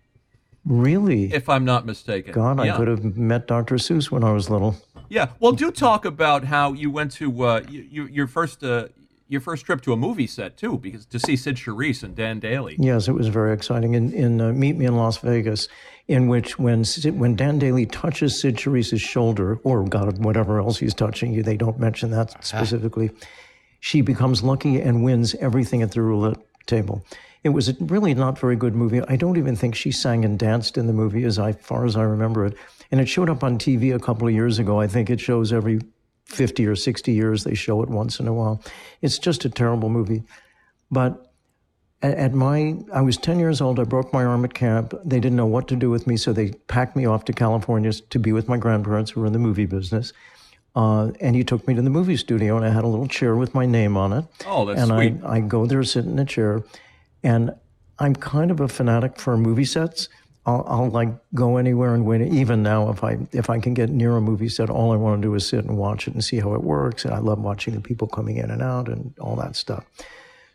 really, 0.66 1.32
if 1.32 1.48
I'm 1.48 1.64
not 1.64 1.86
mistaken. 1.86 2.32
God, 2.32 2.64
yeah. 2.64 2.74
I 2.74 2.76
could 2.76 2.88
have 2.88 3.16
met 3.16 3.46
Dr. 3.46 3.76
Seuss 3.76 4.10
when 4.10 4.22
I 4.22 4.32
was 4.32 4.50
little. 4.50 4.76
Yeah. 5.08 5.28
Well, 5.40 5.52
do 5.52 5.70
talk 5.70 6.04
about 6.04 6.44
how 6.44 6.72
you 6.72 6.90
went 6.90 7.12
to 7.12 7.42
uh, 7.42 7.62
you, 7.68 7.86
you, 7.90 8.06
your 8.06 8.26
first 8.26 8.62
uh, 8.62 8.88
your 9.30 9.40
first 9.40 9.64
trip 9.64 9.80
to 9.82 9.92
a 9.92 9.96
movie 9.96 10.26
set 10.26 10.56
too, 10.56 10.76
because 10.76 11.06
to 11.06 11.20
see 11.20 11.36
Cyd 11.36 11.54
Charisse 11.54 12.02
and 12.02 12.16
Dan 12.16 12.40
Dailey. 12.40 12.74
Yes, 12.78 13.06
it 13.06 13.12
was 13.12 13.28
very 13.28 13.54
exciting. 13.54 13.94
In, 13.94 14.12
in 14.12 14.40
uh, 14.40 14.52
Meet 14.52 14.76
Me 14.76 14.86
in 14.86 14.96
Las 14.96 15.18
Vegas, 15.18 15.68
in 16.08 16.26
which 16.26 16.58
when 16.58 16.84
when 17.16 17.36
Dan 17.36 17.60
Dailey 17.60 17.88
touches 17.90 18.38
Cyd 18.38 18.56
Charisse's 18.56 19.00
shoulder, 19.00 19.60
or 19.62 19.84
God, 19.84 20.18
whatever 20.18 20.58
else 20.58 20.78
he's 20.78 20.94
touching, 20.94 21.32
you 21.32 21.44
they 21.44 21.56
don't 21.56 21.78
mention 21.78 22.10
that 22.10 22.44
specifically. 22.44 23.10
She 23.78 24.00
becomes 24.02 24.42
lucky 24.42 24.80
and 24.80 25.04
wins 25.04 25.34
everything 25.36 25.80
at 25.80 25.92
the 25.92 26.02
roulette 26.02 26.38
table. 26.66 27.04
It 27.44 27.50
was 27.50 27.68
a 27.68 27.76
really 27.80 28.12
not 28.12 28.38
very 28.38 28.56
good 28.56 28.74
movie. 28.74 29.00
I 29.08 29.16
don't 29.16 29.38
even 29.38 29.56
think 29.56 29.74
she 29.74 29.92
sang 29.92 30.24
and 30.24 30.38
danced 30.38 30.76
in 30.76 30.86
the 30.86 30.92
movie, 30.92 31.24
as 31.24 31.38
I, 31.38 31.52
far 31.52 31.86
as 31.86 31.96
I 31.96 32.02
remember 32.02 32.44
it. 32.44 32.54
And 32.90 33.00
it 33.00 33.06
showed 33.06 33.30
up 33.30 33.42
on 33.42 33.58
TV 33.58 33.94
a 33.94 33.98
couple 33.98 34.28
of 34.28 34.34
years 34.34 34.58
ago. 34.58 34.78
I 34.80 34.86
think 34.86 35.08
it 35.08 35.20
shows 35.20 35.50
every 35.50 35.80
50 36.30 36.66
or 36.66 36.76
60 36.76 37.12
years. 37.12 37.44
They 37.44 37.54
show 37.54 37.82
it 37.82 37.88
once 37.88 38.20
in 38.20 38.28
a 38.28 38.32
while. 38.32 38.62
It's 39.02 39.18
just 39.18 39.44
a 39.44 39.50
terrible 39.50 39.88
movie. 39.88 40.22
But 40.90 41.32
at, 42.02 42.32
my, 42.32 42.76
I 42.92 43.02
was 43.02 43.16
10 43.16 43.38
years 43.38 43.60
old. 43.60 43.78
I 43.78 43.84
broke 43.84 44.12
my 44.12 44.24
arm 44.24 44.44
at 44.44 44.54
camp. 44.54 44.94
They 45.04 45.20
didn't 45.20 45.36
know 45.36 45.46
what 45.46 45.68
to 45.68 45.76
do 45.76 45.90
with 45.90 46.06
me, 46.06 46.16
so 46.16 46.32
they 46.32 46.52
packed 46.68 46.96
me 46.96 47.04
off 47.04 47.24
to 47.26 47.32
California 47.32 47.92
to 47.92 48.18
be 48.18 48.32
with 48.32 48.48
my 48.48 48.56
grandparents 48.56 49.10
who 49.10 49.20
were 49.20 49.26
in 49.26 49.32
the 49.32 49.38
movie 49.38 49.66
business. 49.66 50.12
Uh, 50.74 51.10
and 51.20 51.34
he 51.34 51.42
took 51.42 51.66
me 51.66 51.74
to 51.74 51.82
the 51.82 51.90
movie 51.90 52.16
studio, 52.16 52.56
and 52.56 52.64
I 52.64 52.70
had 52.70 52.84
a 52.84 52.86
little 52.86 53.08
chair 53.08 53.36
with 53.36 53.54
my 53.54 53.66
name 53.66 53.96
on 53.96 54.12
it. 54.12 54.24
Oh, 54.46 54.64
that's 54.64 54.80
and 54.80 54.90
sweet. 54.90 55.24
I, 55.24 55.36
I 55.36 55.40
go 55.40 55.66
there, 55.66 55.82
sit 55.82 56.04
in 56.04 56.18
a 56.18 56.24
chair, 56.24 56.62
and 57.22 57.52
I'm 57.98 58.14
kind 58.14 58.50
of 58.50 58.60
a 58.60 58.68
fanatic 58.68 59.18
for 59.18 59.36
movie 59.36 59.64
sets. 59.64 60.08
I'll, 60.50 60.64
I'll 60.66 60.90
like 60.90 61.08
go 61.34 61.56
anywhere 61.56 61.94
and 61.94 62.04
wait. 62.04 62.20
Even 62.22 62.62
now, 62.62 62.90
if 62.90 63.04
I 63.04 63.18
if 63.32 63.48
I 63.48 63.58
can 63.60 63.74
get 63.74 63.90
near 63.90 64.16
a 64.16 64.20
movie 64.20 64.48
set, 64.48 64.70
all 64.70 64.92
I 64.92 64.96
want 64.96 65.20
to 65.20 65.28
do 65.28 65.34
is 65.34 65.46
sit 65.46 65.64
and 65.64 65.78
watch 65.78 66.08
it 66.08 66.14
and 66.14 66.24
see 66.24 66.40
how 66.40 66.54
it 66.54 66.62
works. 66.62 67.04
And 67.04 67.14
I 67.14 67.18
love 67.18 67.38
watching 67.40 67.74
the 67.74 67.80
people 67.80 68.08
coming 68.08 68.36
in 68.36 68.50
and 68.50 68.62
out 68.62 68.88
and 68.88 69.14
all 69.20 69.36
that 69.36 69.56
stuff. 69.56 69.84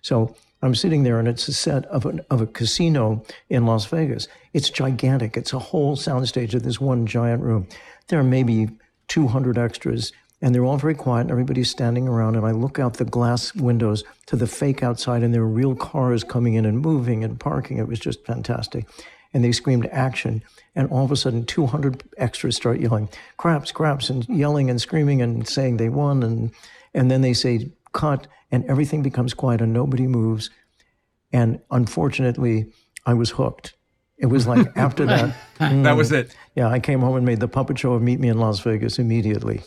So 0.01 0.35
I'm 0.61 0.75
sitting 0.75 1.03
there, 1.03 1.19
and 1.19 1.27
it's 1.27 1.47
a 1.47 1.53
set 1.53 1.85
of, 1.85 2.05
an, 2.05 2.21
of 2.29 2.41
a 2.41 2.47
casino 2.47 3.23
in 3.49 3.65
Las 3.65 3.85
Vegas. 3.85 4.27
It's 4.53 4.69
gigantic. 4.69 5.37
It's 5.37 5.53
a 5.53 5.59
whole 5.59 5.95
soundstage 5.95 6.53
of 6.53 6.63
this 6.63 6.81
one 6.81 7.05
giant 7.05 7.43
room. 7.43 7.67
There 8.07 8.19
are 8.19 8.23
maybe 8.23 8.69
200 9.07 9.57
extras, 9.57 10.11
and 10.41 10.53
they're 10.53 10.65
all 10.65 10.77
very 10.77 10.95
quiet, 10.95 11.21
and 11.21 11.31
everybody's 11.31 11.69
standing 11.69 12.07
around. 12.07 12.35
And 12.35 12.45
I 12.45 12.51
look 12.51 12.79
out 12.79 12.95
the 12.95 13.05
glass 13.05 13.53
windows 13.53 14.03
to 14.27 14.35
the 14.35 14.47
fake 14.47 14.81
outside, 14.81 15.23
and 15.23 15.33
there 15.33 15.41
are 15.43 15.47
real 15.47 15.75
cars 15.75 16.23
coming 16.23 16.55
in 16.55 16.65
and 16.65 16.79
moving 16.79 17.23
and 17.23 17.39
parking. 17.39 17.77
It 17.77 17.87
was 17.87 17.99
just 17.99 18.25
fantastic. 18.25 18.85
And 19.35 19.43
they 19.43 19.51
screamed 19.51 19.85
action, 19.91 20.41
and 20.75 20.89
all 20.89 21.03
of 21.03 21.11
a 21.11 21.17
sudden, 21.17 21.45
200 21.45 22.03
extras 22.17 22.55
start 22.55 22.79
yelling, 22.79 23.09
craps, 23.35 23.69
craps, 23.69 24.09
and 24.09 24.25
yelling 24.29 24.69
and 24.69 24.79
screaming 24.79 25.21
and 25.21 25.45
saying 25.45 25.75
they 25.75 25.89
won. 25.89 26.23
And, 26.23 26.51
and 26.93 27.11
then 27.11 27.21
they 27.21 27.33
say, 27.33 27.69
cut, 27.91 28.27
and 28.49 28.63
everything 28.65 29.03
becomes 29.03 29.33
quiet 29.33 29.61
and 29.61 29.73
nobody 29.73 30.07
moves. 30.07 30.49
And 31.33 31.59
unfortunately, 31.69 32.71
I 33.05 33.13
was 33.13 33.31
hooked. 33.31 33.73
It 34.17 34.27
was 34.27 34.47
like 34.47 34.67
after 34.77 35.05
that. 35.07 35.35
that 35.59 35.97
was 35.97 36.11
it. 36.11 36.29
Mm, 36.29 36.35
yeah, 36.55 36.69
I 36.69 36.79
came 36.79 37.01
home 37.01 37.17
and 37.17 37.25
made 37.25 37.41
the 37.41 37.49
puppet 37.49 37.77
show 37.77 37.93
of 37.93 38.01
Meet 38.01 38.21
Me 38.21 38.29
in 38.29 38.37
Las 38.37 38.61
Vegas 38.61 38.99
immediately. 38.99 39.61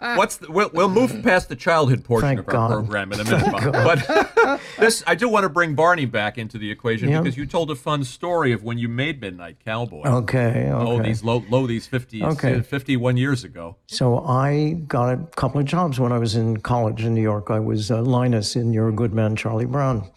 What's 0.00 0.36
the, 0.38 0.50
we'll, 0.50 0.70
we'll 0.72 0.88
move 0.88 1.22
past 1.22 1.48
the 1.48 1.56
childhood 1.56 2.04
portion 2.04 2.28
Thank 2.28 2.40
of 2.40 2.48
our 2.48 2.52
God. 2.52 2.70
program 2.70 3.12
in 3.12 3.20
a 3.20 3.24
minute, 3.24 3.72
but 3.72 4.60
this 4.78 5.02
I 5.06 5.14
do 5.14 5.28
want 5.28 5.44
to 5.44 5.48
bring 5.48 5.74
Barney 5.74 6.04
back 6.06 6.38
into 6.38 6.58
the 6.58 6.70
equation 6.70 7.08
because 7.10 7.36
you 7.36 7.46
told 7.46 7.70
a 7.70 7.74
fun 7.74 8.04
story 8.04 8.52
of 8.52 8.62
when 8.62 8.78
you 8.78 8.88
made 8.88 9.20
Midnight 9.20 9.56
Cowboy. 9.64 10.02
Okay, 10.06 10.70
okay. 10.70 10.70
Oh, 10.70 11.02
these 11.02 11.24
low, 11.24 11.44
low 11.48 11.66
these 11.66 11.86
50, 11.86 12.24
Okay. 12.24 12.60
51 12.60 13.16
years 13.16 13.44
ago. 13.44 13.76
So 13.86 14.18
I 14.20 14.74
got 14.86 15.12
a 15.12 15.16
couple 15.36 15.60
of 15.60 15.66
jobs 15.66 15.98
when 15.98 16.12
I 16.12 16.18
was 16.18 16.34
in 16.36 16.58
college 16.58 17.04
in 17.04 17.14
New 17.14 17.22
York. 17.22 17.50
I 17.50 17.58
was 17.60 17.90
uh, 17.90 18.02
Linus 18.02 18.56
in 18.56 18.72
You're 18.72 18.92
Good 18.92 19.12
Man, 19.14 19.36
Charlie 19.36 19.64
Brown, 19.66 20.10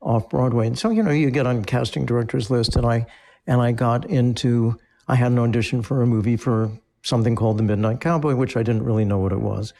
off 0.00 0.28
Broadway. 0.28 0.66
And 0.66 0.78
so 0.78 0.90
you 0.90 1.02
know 1.02 1.10
you 1.10 1.30
get 1.30 1.46
on 1.46 1.64
casting 1.64 2.06
directors 2.06 2.50
list, 2.50 2.76
and 2.76 2.86
I 2.86 3.06
and 3.46 3.60
I 3.60 3.72
got 3.72 4.04
into. 4.06 4.78
I 5.10 5.14
had 5.14 5.32
an 5.32 5.38
audition 5.38 5.82
for 5.82 6.02
a 6.02 6.06
movie 6.06 6.36
for 6.36 6.70
something 7.08 7.34
called 7.34 7.58
The 7.58 7.62
Midnight 7.62 8.00
Cowboy, 8.00 8.34
which 8.34 8.56
I 8.56 8.62
didn't 8.62 8.84
really 8.84 9.04
know 9.04 9.18
what 9.18 9.32
it 9.32 9.40
was. 9.40 9.72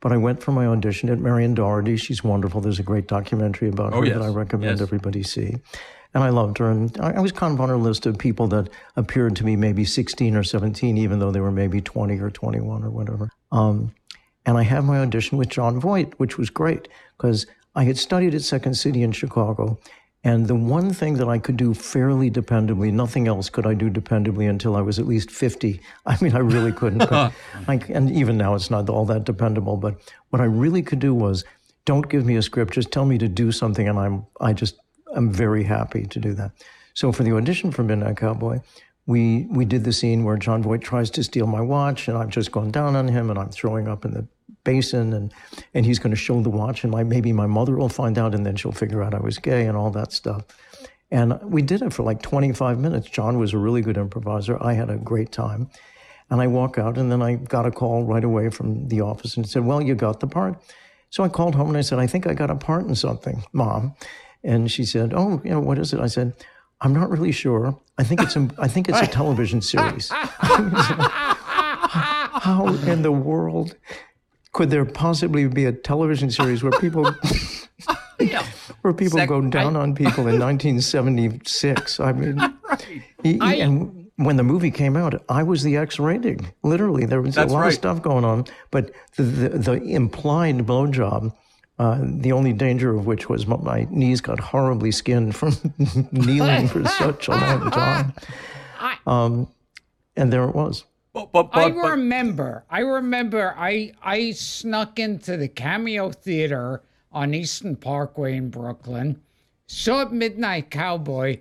But 0.00 0.12
I 0.12 0.16
went 0.18 0.42
for 0.42 0.52
my 0.52 0.66
audition 0.66 1.08
at 1.08 1.18
Marion 1.18 1.54
Dougherty. 1.54 1.96
She's 1.96 2.22
wonderful. 2.22 2.60
There's 2.60 2.78
a 2.78 2.82
great 2.84 3.08
documentary 3.08 3.68
about 3.70 3.94
Oh, 3.94 4.00
her 4.00 4.06
yes. 4.06 4.18
that 4.18 4.22
I 4.24 4.28
recommend 4.28 4.72
Yes. 4.78 4.80
everybody 4.82 5.22
see. 5.22 5.56
And 6.12 6.22
I 6.22 6.28
loved 6.28 6.58
her. 6.58 6.70
And 6.70 6.96
I 7.00 7.12
I 7.12 7.20
was 7.20 7.32
kind 7.32 7.54
of 7.54 7.60
on 7.60 7.70
her 7.70 7.76
list 7.78 8.04
of 8.06 8.18
people 8.18 8.46
that 8.48 8.68
appeared 8.96 9.34
to 9.36 9.44
me 9.46 9.56
maybe 9.56 9.84
16 9.84 10.36
or 10.36 10.44
17, 10.44 10.98
even 10.98 11.18
though 11.20 11.30
they 11.32 11.40
were 11.40 11.50
maybe 11.50 11.80
20 11.80 12.18
or 12.20 12.30
21 12.30 12.84
or 12.84 12.90
whatever. 12.90 13.30
Um, 13.50 13.94
and 14.46 14.58
I 14.58 14.62
had 14.62 14.84
my 14.84 14.98
audition 14.98 15.38
with 15.38 15.48
Jon 15.48 15.80
Voight, 15.80 16.12
which 16.18 16.36
was 16.36 16.50
great 16.50 16.86
because 17.16 17.46
I 17.74 17.84
had 17.84 17.96
studied 17.96 18.34
at 18.34 18.42
Second 18.42 18.74
City 18.74 19.02
in 19.02 19.10
Chicago. 19.12 19.78
And 20.24 20.48
the 20.48 20.54
one 20.54 20.92
thing 20.92 21.14
that 21.14 21.28
I 21.28 21.38
could 21.38 21.58
do 21.58 21.74
fairly 21.74 22.30
dependably, 22.30 22.90
nothing 22.90 23.28
else 23.28 23.50
could 23.50 23.66
I 23.66 23.74
do 23.74 23.90
dependably 23.90 24.48
until 24.48 24.74
I 24.74 24.80
was 24.80 24.98
at 24.98 25.06
least 25.06 25.30
50. 25.30 25.80
I 26.06 26.16
mean, 26.22 26.34
I 26.34 26.38
really 26.38 26.72
couldn't. 26.72 27.02
I, 27.12 27.32
and 27.68 28.10
even 28.10 28.38
now, 28.38 28.54
it's 28.54 28.70
not 28.70 28.88
all 28.88 29.04
that 29.06 29.24
dependable. 29.24 29.76
But 29.76 29.96
what 30.30 30.40
I 30.40 30.46
really 30.46 30.82
could 30.82 30.98
do 30.98 31.14
was 31.14 31.44
don't 31.84 32.08
give 32.08 32.24
me 32.24 32.36
a 32.36 32.42
script, 32.42 32.72
just 32.72 32.90
tell 32.90 33.04
me 33.04 33.18
to 33.18 33.28
do 33.28 33.52
something. 33.52 33.86
And 33.86 33.98
I'm, 33.98 34.26
I 34.40 34.54
just, 34.54 34.76
I'm 35.14 35.30
very 35.30 35.62
happy 35.62 36.06
to 36.06 36.18
do 36.18 36.32
that. 36.34 36.52
So 36.94 37.12
for 37.12 37.22
the 37.22 37.32
audition 37.32 37.70
for 37.70 37.82
Midnight 37.82 38.16
Cowboy, 38.16 38.60
we 39.06 39.46
we 39.50 39.64
did 39.64 39.84
the 39.84 39.92
scene 39.92 40.24
where 40.24 40.36
Jon 40.36 40.62
Voight 40.62 40.80
tries 40.80 41.10
to 41.10 41.22
steal 41.22 41.46
my 41.46 41.60
watch, 41.60 42.08
and 42.08 42.16
I've 42.16 42.30
just 42.30 42.52
gone 42.52 42.70
down 42.70 42.96
on 42.96 43.08
him, 43.08 43.28
and 43.28 43.38
I'm 43.38 43.50
throwing 43.50 43.86
up 43.86 44.04
in 44.04 44.14
the 44.14 44.26
basin, 44.64 45.12
and 45.12 45.32
and 45.74 45.86
he's 45.86 45.98
going 45.98 46.10
to 46.10 46.16
show 46.16 46.40
the 46.40 46.50
watch, 46.50 46.82
and 46.82 46.90
my 46.90 47.04
maybe 47.04 47.32
my 47.32 47.46
mother 47.46 47.76
will 47.76 47.88
find 47.88 48.18
out, 48.18 48.34
and 48.34 48.44
then 48.44 48.56
she'll 48.56 48.72
figure 48.72 49.02
out 49.02 49.14
I 49.14 49.20
was 49.20 49.38
gay 49.38 49.66
and 49.66 49.76
all 49.76 49.90
that 49.90 50.12
stuff. 50.12 50.44
And 51.10 51.38
we 51.42 51.62
did 51.62 51.82
it 51.82 51.92
for 51.92 52.02
like 52.02 52.22
25 52.22 52.78
minutes. 52.78 53.08
Jon 53.08 53.38
was 53.38 53.52
a 53.52 53.58
really 53.58 53.82
good 53.82 53.96
improviser. 53.96 54.60
I 54.60 54.72
had 54.72 54.90
a 54.90 54.96
great 54.96 55.30
time. 55.30 55.70
And 56.30 56.40
I 56.40 56.46
walk 56.46 56.78
out, 56.78 56.96
and 56.98 57.12
then 57.12 57.22
I 57.22 57.34
got 57.36 57.66
a 57.66 57.70
call 57.70 58.02
right 58.02 58.24
away 58.24 58.48
from 58.48 58.88
the 58.88 59.02
office 59.02 59.36
and 59.36 59.48
said, 59.48 59.64
Well, 59.64 59.82
you 59.82 59.94
got 59.94 60.20
the 60.20 60.26
part. 60.26 60.58
So 61.10 61.22
I 61.22 61.28
called 61.28 61.54
home 61.54 61.68
and 61.68 61.76
I 61.76 61.82
said, 61.82 62.00
I 62.00 62.08
think 62.08 62.26
I 62.26 62.34
got 62.34 62.50
a 62.50 62.56
part 62.56 62.86
in 62.86 62.96
something, 62.96 63.44
Mom. 63.52 63.94
And 64.42 64.68
she 64.68 64.84
said, 64.84 65.12
Oh, 65.14 65.40
you 65.44 65.50
know, 65.50 65.60
what 65.60 65.78
is 65.78 65.92
it? 65.92 66.00
I 66.00 66.08
said, 66.08 66.32
I'm 66.80 66.92
not 66.92 67.08
really 67.08 67.30
sure. 67.30 67.78
I 67.98 68.02
think 68.04 68.20
it's 68.20 68.34
a, 68.34 68.50
I 68.58 68.66
think 68.66 68.88
it's 68.88 69.00
a 69.00 69.06
television 69.20 69.62
series. 69.62 70.10
How 72.40 72.66
in 72.86 73.02
the 73.02 73.12
world 73.12 73.76
could 74.54 74.70
there 74.70 74.84
possibly 74.86 75.46
be 75.46 75.66
a 75.66 75.72
television 75.72 76.30
series 76.30 76.62
where 76.62 76.72
people 76.80 77.04
where 78.80 78.94
people 78.94 79.18
Sec- 79.18 79.28
go 79.28 79.42
down 79.42 79.76
on 79.76 79.94
people 79.94 80.26
in 80.26 80.38
1976? 80.40 82.00
I 82.00 82.12
mean, 82.12 82.40
he- 83.22 83.38
I- 83.40 83.54
and 83.54 84.10
when 84.16 84.36
the 84.36 84.44
movie 84.44 84.70
came 84.70 84.96
out, 84.96 85.22
I 85.28 85.42
was 85.42 85.64
the 85.64 85.76
X 85.76 85.98
rating. 85.98 86.46
Literally, 86.62 87.04
there 87.04 87.20
was 87.20 87.36
a 87.36 87.44
lot 87.46 87.60
right. 87.62 87.68
of 87.68 87.74
stuff 87.74 88.00
going 88.00 88.24
on, 88.24 88.44
but 88.70 88.92
the 89.16 89.22
the, 89.24 89.48
the 89.58 89.72
implied 89.82 90.58
blowjob. 90.58 91.34
Uh, 91.76 91.98
the 92.00 92.30
only 92.30 92.52
danger 92.52 92.94
of 92.94 93.04
which 93.04 93.28
was 93.28 93.48
my, 93.48 93.56
my 93.56 93.88
knees 93.90 94.20
got 94.20 94.38
horribly 94.38 94.92
skinned 94.92 95.34
from 95.34 95.52
kneeling 96.12 96.68
for 96.68 96.84
such 96.86 97.26
a 97.26 97.32
long 97.32 97.68
time. 97.72 98.12
Um, 99.08 99.48
and 100.16 100.32
there 100.32 100.44
it 100.44 100.54
was. 100.54 100.84
But, 101.14 101.30
but, 101.30 101.48
I 101.52 101.70
but, 101.70 101.76
but 101.76 101.90
remember. 101.92 102.64
I 102.68 102.80
remember. 102.80 103.54
I 103.56 103.92
I 104.02 104.32
snuck 104.32 104.98
into 104.98 105.36
the 105.36 105.48
Cameo 105.48 106.10
Theater 106.10 106.82
on 107.12 107.32
Eastern 107.32 107.76
Parkway 107.76 108.36
in 108.36 108.50
Brooklyn, 108.50 109.22
saw 109.68 110.04
Midnight 110.06 110.70
Cowboy, 110.70 111.38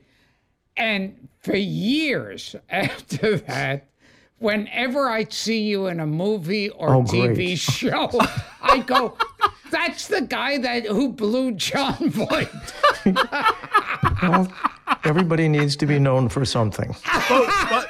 and 0.77 1.27
for 1.39 1.55
years 1.55 2.55
after 2.69 3.37
that, 3.37 3.87
whenever 4.43 5.09
I'd 5.09 5.31
see 5.33 5.61
you 5.63 5.87
in 5.87 5.99
a 6.01 6.05
movie 6.05 6.69
or 6.69 6.95
Oh, 6.95 7.03
TV 7.03 7.33
great. 7.35 7.59
show, 7.59 8.09
I 8.61 8.79
go. 8.79 9.17
That's 9.71 10.07
the 10.07 10.21
guy 10.21 10.59
that 10.59 10.85
who 10.85 11.11
blew 11.13 11.53
Jon 11.53 11.95
Voight. 12.09 12.49
Well, 14.21 14.53
everybody 15.03 15.47
needs 15.47 15.75
to 15.77 15.85
be 15.85 15.97
known 15.97 16.29
for 16.29 16.45
something. 16.45 16.95
but, 17.29 17.47
but, 17.69 17.89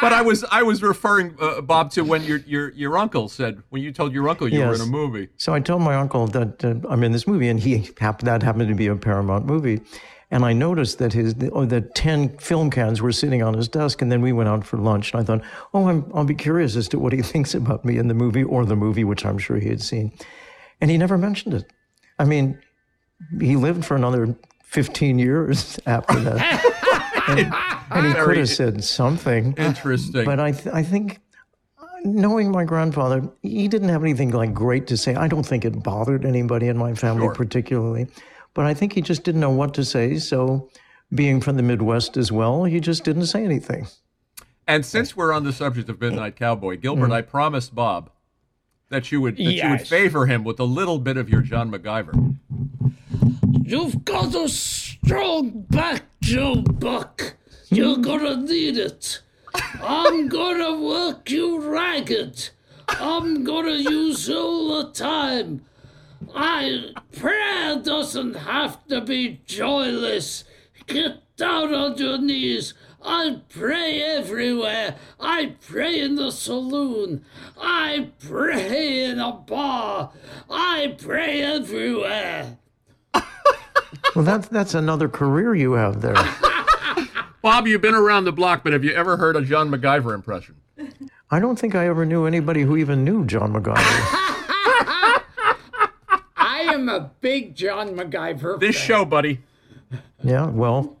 but 0.00 0.12
I 0.12 0.22
was 0.22 0.44
I 0.50 0.62
was 0.62 0.82
referring 0.82 1.36
uh, 1.40 1.60
Bob 1.60 1.90
to 1.92 2.02
when 2.02 2.22
your 2.22 2.38
your 2.46 2.70
your 2.72 2.96
uncle 2.96 3.28
said 3.28 3.62
when 3.68 3.82
you 3.82 3.92
told 3.92 4.12
your 4.14 4.28
uncle 4.28 4.48
you 4.48 4.60
were 4.60 4.74
in 4.74 4.80
a 4.80 4.86
movie. 4.86 5.28
So 5.36 5.52
I 5.52 5.60
told 5.60 5.82
my 5.82 5.94
uncle 5.96 6.26
that 6.28 6.64
uh, 6.64 6.74
I'm 6.88 7.02
in 7.04 7.12
this 7.12 7.26
movie, 7.26 7.48
and 7.48 7.60
he 7.60 7.90
happened 7.98 8.26
that 8.28 8.42
happened 8.42 8.68
to 8.68 8.74
be 8.74 8.86
a 8.86 8.96
Paramount 8.96 9.44
movie. 9.46 9.80
And 10.32 10.44
I 10.44 10.52
noticed 10.52 10.98
that 10.98 11.12
his 11.12 11.34
oh, 11.52 11.64
that 11.64 11.94
ten 11.96 12.28
film 12.38 12.70
cans 12.70 13.02
were 13.02 13.10
sitting 13.10 13.42
on 13.42 13.54
his 13.54 13.66
desk, 13.68 14.00
and 14.00 14.12
then 14.12 14.22
we 14.22 14.32
went 14.32 14.48
out 14.48 14.64
for 14.64 14.76
lunch. 14.76 15.12
And 15.12 15.20
I 15.20 15.24
thought, 15.24 15.42
oh, 15.74 15.88
I'm, 15.88 16.10
I'll 16.14 16.24
be 16.24 16.34
curious 16.36 16.76
as 16.76 16.88
to 16.90 16.98
what 17.00 17.12
he 17.12 17.20
thinks 17.32 17.54
about 17.54 17.84
me 17.84 17.98
in 17.98 18.06
the 18.08 18.14
movie 18.14 18.44
or 18.44 18.64
the 18.64 18.76
movie, 18.76 19.02
which 19.04 19.26
I'm 19.26 19.38
sure 19.38 19.58
he 19.58 19.68
had 19.68 19.82
seen. 19.82 20.12
And 20.80 20.90
he 20.90 20.96
never 20.98 21.18
mentioned 21.18 21.54
it. 21.54 21.72
I 22.18 22.24
mean, 22.24 22.58
he 23.40 23.56
lived 23.56 23.84
for 23.84 23.96
another 23.96 24.36
15 24.64 25.18
years 25.18 25.80
after 25.86 26.20
that, 26.20 27.24
and, 27.28 27.52
and 27.90 28.06
he 28.06 28.12
could 28.22 28.36
have 28.36 28.48
said 28.48 28.84
something. 28.84 29.54
Interesting. 29.56 30.24
But 30.24 30.38
I, 30.38 30.52
th- 30.52 30.72
I 30.72 30.82
think, 30.84 31.18
knowing 32.04 32.50
my 32.52 32.64
grandfather, 32.64 33.28
he 33.42 33.66
didn't 33.68 33.88
have 33.88 34.02
anything 34.02 34.30
like 34.30 34.54
great 34.54 34.86
to 34.86 34.96
say. 34.96 35.14
I 35.16 35.26
don't 35.28 35.44
think 35.44 35.64
it 35.64 35.82
bothered 35.82 36.24
anybody 36.24 36.68
in 36.68 36.78
my 36.78 36.94
family 36.94 37.26
Sure. 37.26 37.34
particularly, 37.34 38.06
but 38.54 38.66
I 38.66 38.74
think 38.74 38.92
he 38.92 39.00
just 39.00 39.24
didn't 39.24 39.40
know 39.40 39.50
what 39.50 39.74
to 39.74 39.84
say. 39.84 40.18
So, 40.18 40.68
being 41.14 41.40
from 41.40 41.56
the 41.56 41.62
Midwest 41.62 42.16
as 42.16 42.30
well, 42.30 42.64
he 42.64 42.80
just 42.80 43.04
didn't 43.04 43.26
say 43.26 43.44
anything. 43.44 43.86
And 44.66 44.86
since 44.86 45.16
we're 45.16 45.32
on 45.32 45.44
the 45.44 45.52
subject 45.52 45.88
of 45.88 46.00
Midnight 46.00 46.36
Cowboy, 46.36 46.76
Gilbert, 46.76 47.04
mm-hmm. 47.04 47.12
I 47.12 47.22
promised 47.22 47.74
Bob 47.74 48.10
that 48.90 49.10
you 49.10 49.20
would 49.20 49.36
that 49.36 49.42
you 49.42 49.68
would 49.70 49.86
favor 49.86 50.26
him 50.26 50.44
with 50.44 50.60
a 50.60 50.64
little 50.64 50.98
bit 50.98 51.16
of 51.16 51.28
your 51.28 51.40
John 51.40 51.70
McGiver. 51.72 52.36
You've 53.64 54.04
got 54.04 54.34
a 54.34 54.48
strong 54.48 55.62
back, 55.70 56.02
Joe 56.20 56.56
Buck. 56.56 57.34
You're 57.70 57.96
hmm? 57.96 58.02
gonna 58.02 58.36
need 58.36 58.76
it. 58.76 59.22
I'm 59.82 60.28
gonna 60.28 60.80
work 60.80 61.30
you 61.30 61.60
ragged. 61.60 62.50
I'm 62.88 63.44
gonna 63.44 63.76
use 63.76 64.28
all 64.28 64.82
the 64.82 64.92
time. 64.92 65.64
I 66.34 66.92
prayer 67.16 67.76
doesn't 67.76 68.34
have 68.34 68.86
to 68.88 69.00
be 69.00 69.40
joyless. 69.46 70.44
Get 70.86 71.22
down 71.36 71.74
on 71.74 71.96
your 71.96 72.18
knees. 72.18 72.74
I 73.02 73.40
pray 73.48 74.02
everywhere. 74.02 74.96
I 75.18 75.56
pray 75.66 76.00
in 76.00 76.16
the 76.16 76.30
saloon. 76.30 77.24
I 77.58 78.10
pray 78.18 79.04
in 79.04 79.18
a 79.18 79.32
bar. 79.32 80.12
I 80.50 80.96
pray 80.98 81.40
everywhere. 81.40 82.58
Well, 84.14 84.24
that's 84.24 84.48
that's 84.48 84.74
another 84.74 85.08
career 85.08 85.54
you 85.54 85.72
have 85.72 86.00
there. 86.00 86.14
Bob, 87.42 87.66
you've 87.66 87.80
been 87.80 87.94
around 87.94 88.24
the 88.24 88.32
block, 88.32 88.62
but 88.62 88.72
have 88.72 88.84
you 88.84 88.92
ever 88.92 89.16
heard 89.16 89.36
a 89.36 89.42
John 89.42 89.70
McGiver 89.70 90.14
impression? 90.14 90.56
I 91.30 91.38
don't 91.38 91.58
think 91.58 91.74
I 91.74 91.86
ever 91.86 92.04
knew 92.04 92.26
anybody 92.26 92.62
who 92.62 92.76
even 92.76 93.04
knew 93.04 93.24
John 93.24 93.52
McGiver. 93.52 94.26
I 96.90 96.96
am 96.96 97.02
a 97.02 97.10
big 97.20 97.54
John 97.54 97.90
McGiver. 97.94 98.58
This 98.58 98.76
fan. 98.76 98.86
show, 98.86 99.04
buddy. 99.04 99.40
yeah, 100.22 100.46
well, 100.46 100.96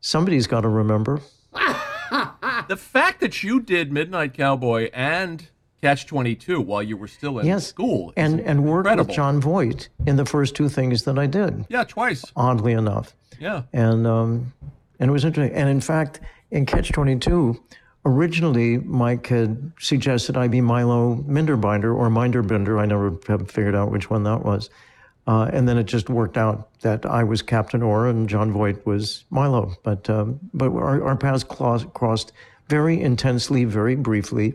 somebody's 0.00 0.46
got 0.46 0.62
to 0.62 0.68
remember. 0.68 1.20
The 2.68 2.76
fact 2.76 3.20
that 3.20 3.42
you 3.42 3.58
did 3.60 3.90
Midnight 3.90 4.34
Cowboy 4.34 4.88
and 4.94 5.48
Catch 5.82 6.06
22 6.06 6.60
while 6.60 6.82
you 6.82 6.96
were 6.96 7.08
still 7.08 7.38
in 7.40 7.46
Yes, 7.46 7.66
school. 7.66 8.10
is 8.10 8.14
and 8.16 8.40
and 8.40 8.64
worked 8.64 8.86
incredible. 8.86 9.08
with 9.08 9.16
Jon 9.16 9.40
Voight 9.40 9.88
in 10.06 10.16
the 10.16 10.24
first 10.24 10.54
two 10.54 10.68
things 10.68 11.02
that 11.04 11.18
I 11.18 11.26
did. 11.26 11.66
Yeah, 11.68 11.82
twice. 11.84 12.24
Oddly 12.36 12.72
enough, 12.72 13.14
Yeah. 13.40 13.62
and 13.72 14.06
um, 14.06 14.52
and 15.00 15.08
it 15.08 15.12
was 15.12 15.24
interesting. 15.24 15.56
And 15.56 15.68
in 15.68 15.80
fact, 15.80 16.20
in 16.52 16.66
Catch 16.66 16.92
Twenty 16.92 17.18
Two, 17.18 17.60
originally 18.04 18.78
Mike 18.78 19.26
had 19.26 19.72
suggested 19.80 20.36
I 20.36 20.46
be 20.48 20.60
Milo 20.60 21.16
Minderbinder 21.26 21.94
or 21.94 22.08
Minderbinder. 22.10 22.78
I 22.80 22.86
never 22.86 23.16
have 23.28 23.50
figured 23.50 23.74
out 23.74 23.90
which 23.90 24.08
one 24.08 24.22
that 24.22 24.44
was. 24.44 24.70
Uh, 25.26 25.48
and 25.52 25.68
then 25.68 25.78
it 25.78 25.84
just 25.84 26.10
worked 26.10 26.36
out 26.36 26.68
that 26.80 27.06
I 27.06 27.22
was 27.22 27.42
Captain 27.42 27.82
Orr 27.82 28.08
and 28.08 28.28
Jon 28.28 28.52
Voight 28.52 28.84
was 28.84 29.24
Milo. 29.30 29.76
But 29.84 30.10
um, 30.10 30.40
but 30.52 30.70
our, 30.72 31.02
our 31.04 31.16
paths 31.16 31.44
clos- 31.44 31.86
crossed 31.94 32.32
very 32.68 33.00
intensely, 33.00 33.64
very 33.64 33.94
briefly. 33.94 34.54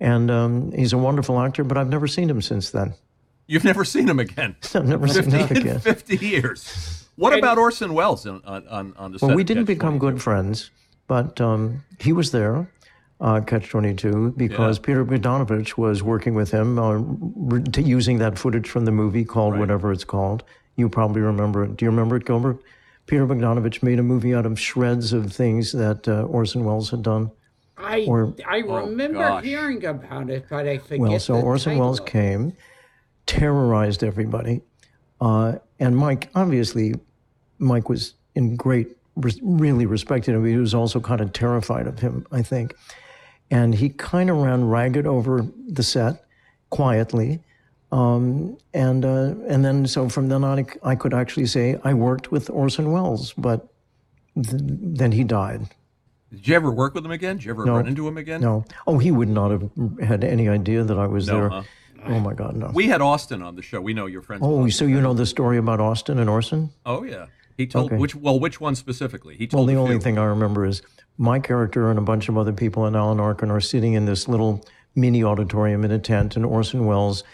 And 0.00 0.30
um, 0.30 0.72
he's 0.72 0.92
a 0.92 0.98
wonderful 0.98 1.40
actor, 1.40 1.64
but 1.64 1.76
I've 1.76 1.88
never 1.88 2.06
seen 2.06 2.30
him 2.30 2.42
since 2.42 2.70
then. 2.70 2.94
You've 3.46 3.64
never 3.64 3.84
seen 3.84 4.08
him 4.08 4.18
again. 4.18 4.56
I've 4.74 4.86
never 4.86 5.08
seen 5.08 5.30
50, 5.30 5.30
that 5.30 5.50
in 5.50 5.56
again. 5.58 5.80
50 5.80 6.16
years. 6.16 7.06
What 7.16 7.36
about 7.38 7.56
Orson 7.58 7.94
Welles 7.94 8.26
on, 8.26 8.42
on, 8.44 8.68
on, 8.68 8.94
on 8.96 9.12
the 9.12 9.18
set? 9.18 9.26
Well, 9.26 9.36
we 9.36 9.44
didn't 9.44 9.64
become 9.64 9.98
22? 9.98 10.00
good 10.00 10.22
friends, 10.22 10.70
but 11.06 11.40
um, 11.40 11.82
he 11.98 12.12
was 12.12 12.30
there, 12.30 12.70
uh, 13.20 13.40
Catch 13.40 13.70
22, 13.70 14.34
because 14.36 14.78
Yeah. 14.78 14.82
Peter 14.84 15.04
Bogdanovich 15.04 15.76
was 15.78 16.02
working 16.02 16.34
with 16.34 16.50
him, 16.50 16.78
uh, 16.78 16.92
re- 16.98 17.62
to 17.62 17.82
using 17.82 18.18
that 18.18 18.38
footage 18.38 18.68
from 18.68 18.84
the 18.84 18.92
movie 18.92 19.24
called 19.24 19.58
whatever 19.58 19.90
it's 19.92 20.04
called. 20.04 20.42
You 20.76 20.88
probably 20.88 21.22
remember 21.22 21.64
it. 21.64 21.76
Do 21.76 21.84
you 21.86 21.90
remember 21.90 22.16
it, 22.16 22.24
Gilbert? 22.26 22.58
Peter 23.06 23.26
Bogdanovich 23.26 23.82
made 23.82 23.98
a 23.98 24.02
movie 24.02 24.34
out 24.34 24.44
of 24.44 24.58
shreds 24.60 25.12
of 25.12 25.32
things 25.32 25.72
that 25.72 26.06
uh, 26.08 26.22
Orson 26.24 26.64
Welles 26.64 26.90
had 26.90 27.02
done. 27.02 27.30
I 27.78 28.04
Or- 28.08 28.34
I 28.46 28.58
remember 28.58 29.18
gosh. 29.18 29.44
hearing 29.44 29.84
about 29.84 30.28
it, 30.28 30.46
but 30.50 30.66
I 30.66 30.78
forget. 30.78 30.98
Well, 31.00 31.18
so 31.20 31.34
the 31.36 31.42
Orson 31.42 31.72
title 31.72 31.86
Welles 31.86 32.00
came, 32.00 32.52
terrorized 33.26 34.02
everybody, 34.04 34.62
uh, 35.20 35.54
and 35.78 35.96
Mike. 35.96 36.28
Obviously, 36.34 36.94
Mike 37.58 37.88
was 37.88 38.14
in 38.34 38.56
great, 38.56 38.96
really 39.42 39.86
respected 39.86 40.34
him. 40.34 40.44
He 40.44 40.56
was 40.56 40.74
also 40.74 41.00
kind 41.00 41.20
of 41.20 41.32
terrified 41.32 41.86
of 41.86 41.98
him, 41.98 42.26
I 42.32 42.42
think, 42.42 42.74
and 43.50 43.74
he 43.74 43.88
kind 43.90 44.30
of 44.30 44.36
ran 44.38 44.68
ragged 44.68 45.06
over 45.06 45.46
the 45.68 45.82
set 45.82 46.24
quietly. 46.70 47.40
Um, 47.92 48.58
and 48.74 49.04
uh, 49.04 49.34
and 49.48 49.64
then 49.64 49.86
so 49.86 50.08
from 50.08 50.28
then 50.28 50.42
on, 50.44 50.58
I, 50.58 50.66
I 50.82 50.94
could 50.96 51.14
actually 51.14 51.46
say 51.46 51.78
I 51.84 51.94
worked 51.94 52.32
with 52.32 52.50
Orson 52.50 52.90
Welles, 52.90 53.32
but 53.34 53.68
th- 54.34 54.60
then 54.60 55.12
he 55.12 55.22
died. 55.22 55.68
Did 56.32 56.48
you 56.48 56.56
ever 56.56 56.70
work 56.72 56.94
with 56.94 57.04
him 57.04 57.12
again? 57.12 57.36
Did 57.36 57.44
you 57.44 57.52
ever 57.52 57.64
No. 57.64 57.76
run 57.76 57.86
into 57.86 58.06
him 58.06 58.18
again? 58.18 58.40
No, 58.40 58.64
oh, 58.88 58.98
he 58.98 59.12
would 59.12 59.28
not 59.28 59.52
have 59.52 59.70
had 60.02 60.24
any 60.24 60.48
idea 60.48 60.82
that 60.82 60.98
I 60.98 61.06
was 61.06 61.28
No, 61.28 61.34
there. 61.38 61.48
huh? 61.48 61.62
Oh 62.08 62.18
my 62.20 62.34
God, 62.34 62.56
no. 62.56 62.70
We 62.74 62.88
had 62.88 63.00
Austin 63.00 63.42
on 63.42 63.54
the 63.54 63.62
show. 63.62 63.80
We 63.80 63.94
know 63.94 64.06
your 64.06 64.22
friends. 64.22 64.42
Oh, 64.44 64.68
so 64.68 64.84
you 64.84 65.00
know 65.00 65.14
the 65.14 65.24
story 65.26 65.56
about 65.56 65.80
Austin 65.80 66.18
and 66.18 66.28
Orson? 66.28 66.70
Oh, 66.84 67.04
yeah. 67.04 67.26
He 67.56 67.66
told 67.66 67.86
Okay. 67.86 67.96
which 67.96 68.14
well, 68.14 68.38
which 68.38 68.60
one 68.60 68.74
specifically? 68.74 69.36
He 69.36 69.44
Well, 69.52 69.60
told 69.60 69.68
the 69.70 69.76
only 69.76 69.98
thing 69.98 70.18
I 70.18 70.24
remember 70.24 70.66
is 70.66 70.82
my 71.18 71.38
character 71.38 71.90
and 71.90 71.98
a 71.98 72.02
bunch 72.02 72.28
of 72.28 72.36
other 72.36 72.52
people 72.52 72.86
in 72.86 72.94
Alan 72.94 73.20
Arkin 73.20 73.50
are 73.50 73.60
sitting 73.60 73.94
in 73.94 74.06
this 74.06 74.28
little 74.28 74.64
mini 74.94 75.22
auditorium 75.22 75.84
in 75.84 75.90
a 75.90 75.98
tent, 75.98 76.36
and 76.36 76.44
Orson 76.44 76.86
Welles 76.86 77.24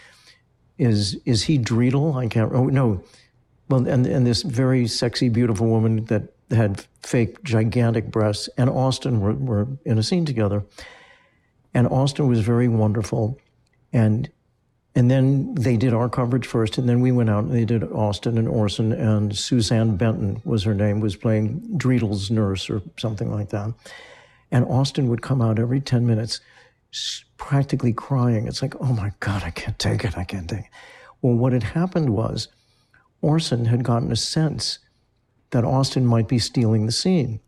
is 0.77 1.15
is 1.25 1.43
he 1.43 1.57
Dreedle? 1.57 2.15
I 2.15 2.27
can't. 2.27 2.51
Oh 2.53 2.67
no, 2.67 3.03
well, 3.69 3.87
and 3.87 4.05
and 4.05 4.25
this 4.25 4.41
very 4.41 4.87
sexy, 4.87 5.29
beautiful 5.29 5.67
woman 5.67 6.05
that 6.05 6.33
had 6.51 6.85
fake 7.01 7.43
gigantic 7.43 8.11
breasts, 8.11 8.49
and 8.57 8.69
Austin 8.69 9.19
were, 9.19 9.33
were 9.33 9.67
in 9.85 9.97
a 9.97 10.03
scene 10.03 10.25
together, 10.25 10.63
and 11.73 11.87
Austin 11.87 12.27
was 12.27 12.39
very 12.41 12.67
wonderful, 12.67 13.39
and 13.91 14.29
and 14.95 15.09
then 15.09 15.55
they 15.55 15.75
did 15.75 15.93
our 15.93 16.07
coverage 16.07 16.45
first, 16.45 16.77
and 16.77 16.87
then 16.87 17.01
we 17.01 17.11
went 17.11 17.29
out 17.29 17.45
and 17.45 17.53
they 17.53 17.65
did 17.65 17.83
Austin 17.91 18.37
and 18.37 18.47
Orson, 18.47 18.91
and 18.91 19.35
Suzanne 19.35 19.97
Benton 19.97 20.41
was 20.45 20.63
her 20.63 20.75
name, 20.75 20.99
was 20.99 21.15
playing 21.15 21.61
Dreedle's 21.77 22.29
nurse 22.29 22.69
or 22.69 22.81
something 22.97 23.31
like 23.31 23.49
that. 23.49 23.73
And 24.51 24.65
Austin 24.65 25.07
would 25.09 25.23
come 25.23 25.41
out 25.41 25.57
every 25.57 25.81
10 25.81 26.05
minutes, 26.05 26.41
practically 27.37 27.91
crying. 27.91 28.47
It's 28.47 28.61
like, 28.61 28.75
oh 28.79 28.93
my 28.93 29.11
God, 29.19 29.41
I 29.43 29.49
can't 29.49 29.79
take 29.79 30.05
it, 30.05 30.15
I 30.15 30.23
can't 30.23 30.47
take 30.47 30.59
it. 30.59 30.71
Well, 31.23 31.33
what 31.33 31.53
had 31.53 31.63
happened 31.63 32.11
was 32.11 32.49
Orson 33.21 33.65
had 33.65 33.83
gotten 33.83 34.11
a 34.11 34.15
sense 34.15 34.77
that 35.49 35.63
Austin 35.63 36.05
might 36.05 36.27
be 36.27 36.37
stealing 36.37 36.85
the 36.85 36.91
scene. 36.91 37.39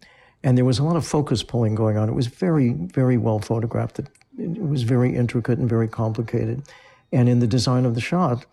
And 0.43 0.57
there 0.57 0.65
was 0.65 0.79
a 0.79 0.83
lot 0.83 0.95
of 0.95 1.05
focus 1.05 1.43
pulling 1.43 1.75
going 1.75 1.97
on. 1.97 2.09
It 2.09 2.15
was 2.15 2.27
very, 2.27 2.69
very 2.69 3.17
well 3.17 3.39
photographed. 3.39 3.99
It, 3.99 4.09
it 4.39 4.61
was 4.61 4.83
very 4.83 5.15
intricate 5.15 5.59
and 5.59 5.69
very 5.69 5.87
complicated. 5.87 6.63
And 7.11 7.29
in 7.29 7.39
the 7.39 7.47
design 7.47 7.85
of 7.85 7.95
the 7.95 8.01
shot, 8.01 8.45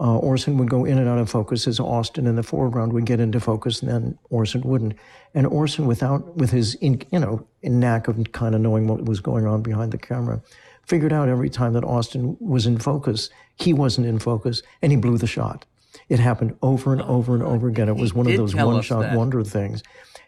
uh, 0.00 0.18
Orson 0.18 0.58
would 0.58 0.68
go 0.68 0.84
in 0.84 0.98
and 0.98 1.08
out 1.08 1.18
of 1.18 1.30
focus 1.30 1.66
as 1.68 1.78
Austin 1.78 2.26
in 2.26 2.36
the 2.36 2.42
foreground 2.42 2.92
would 2.92 3.06
get 3.06 3.20
into 3.20 3.38
focus, 3.38 3.80
and 3.80 3.90
then 3.90 4.18
Orson 4.30 4.62
wouldn't. 4.62 4.94
And 5.34 5.46
Orson, 5.46 5.86
without 5.86 6.36
with 6.36 6.50
his 6.50 6.74
in, 6.76 7.02
you 7.12 7.20
know 7.20 7.46
knack 7.62 8.08
of 8.08 8.32
kind 8.32 8.54
of 8.54 8.60
knowing 8.60 8.86
what 8.88 9.04
was 9.04 9.20
going 9.20 9.46
on 9.46 9.62
behind 9.62 9.92
the 9.92 9.98
camera, 9.98 10.42
figured 10.86 11.12
out 11.12 11.28
every 11.28 11.48
time 11.48 11.72
that 11.74 11.84
Austin 11.84 12.36
was 12.40 12.66
in 12.66 12.78
focus, 12.78 13.30
he 13.56 13.72
wasn't 13.72 14.06
in 14.06 14.18
focus, 14.18 14.62
and 14.82 14.90
he 14.90 14.96
blew 14.96 15.16
the 15.16 15.26
shot. 15.26 15.64
It 16.08 16.18
happened 16.18 16.56
over 16.60 16.92
and 16.92 17.00
over 17.02 17.34
and 17.34 17.42
over 17.42 17.68
again. 17.68 17.88
It 17.88 17.96
was 17.96 18.12
one 18.12 18.26
of 18.26 18.36
those 18.36 18.54
one-shot 18.54 19.16
wonder 19.16 19.42
things. 19.44 19.82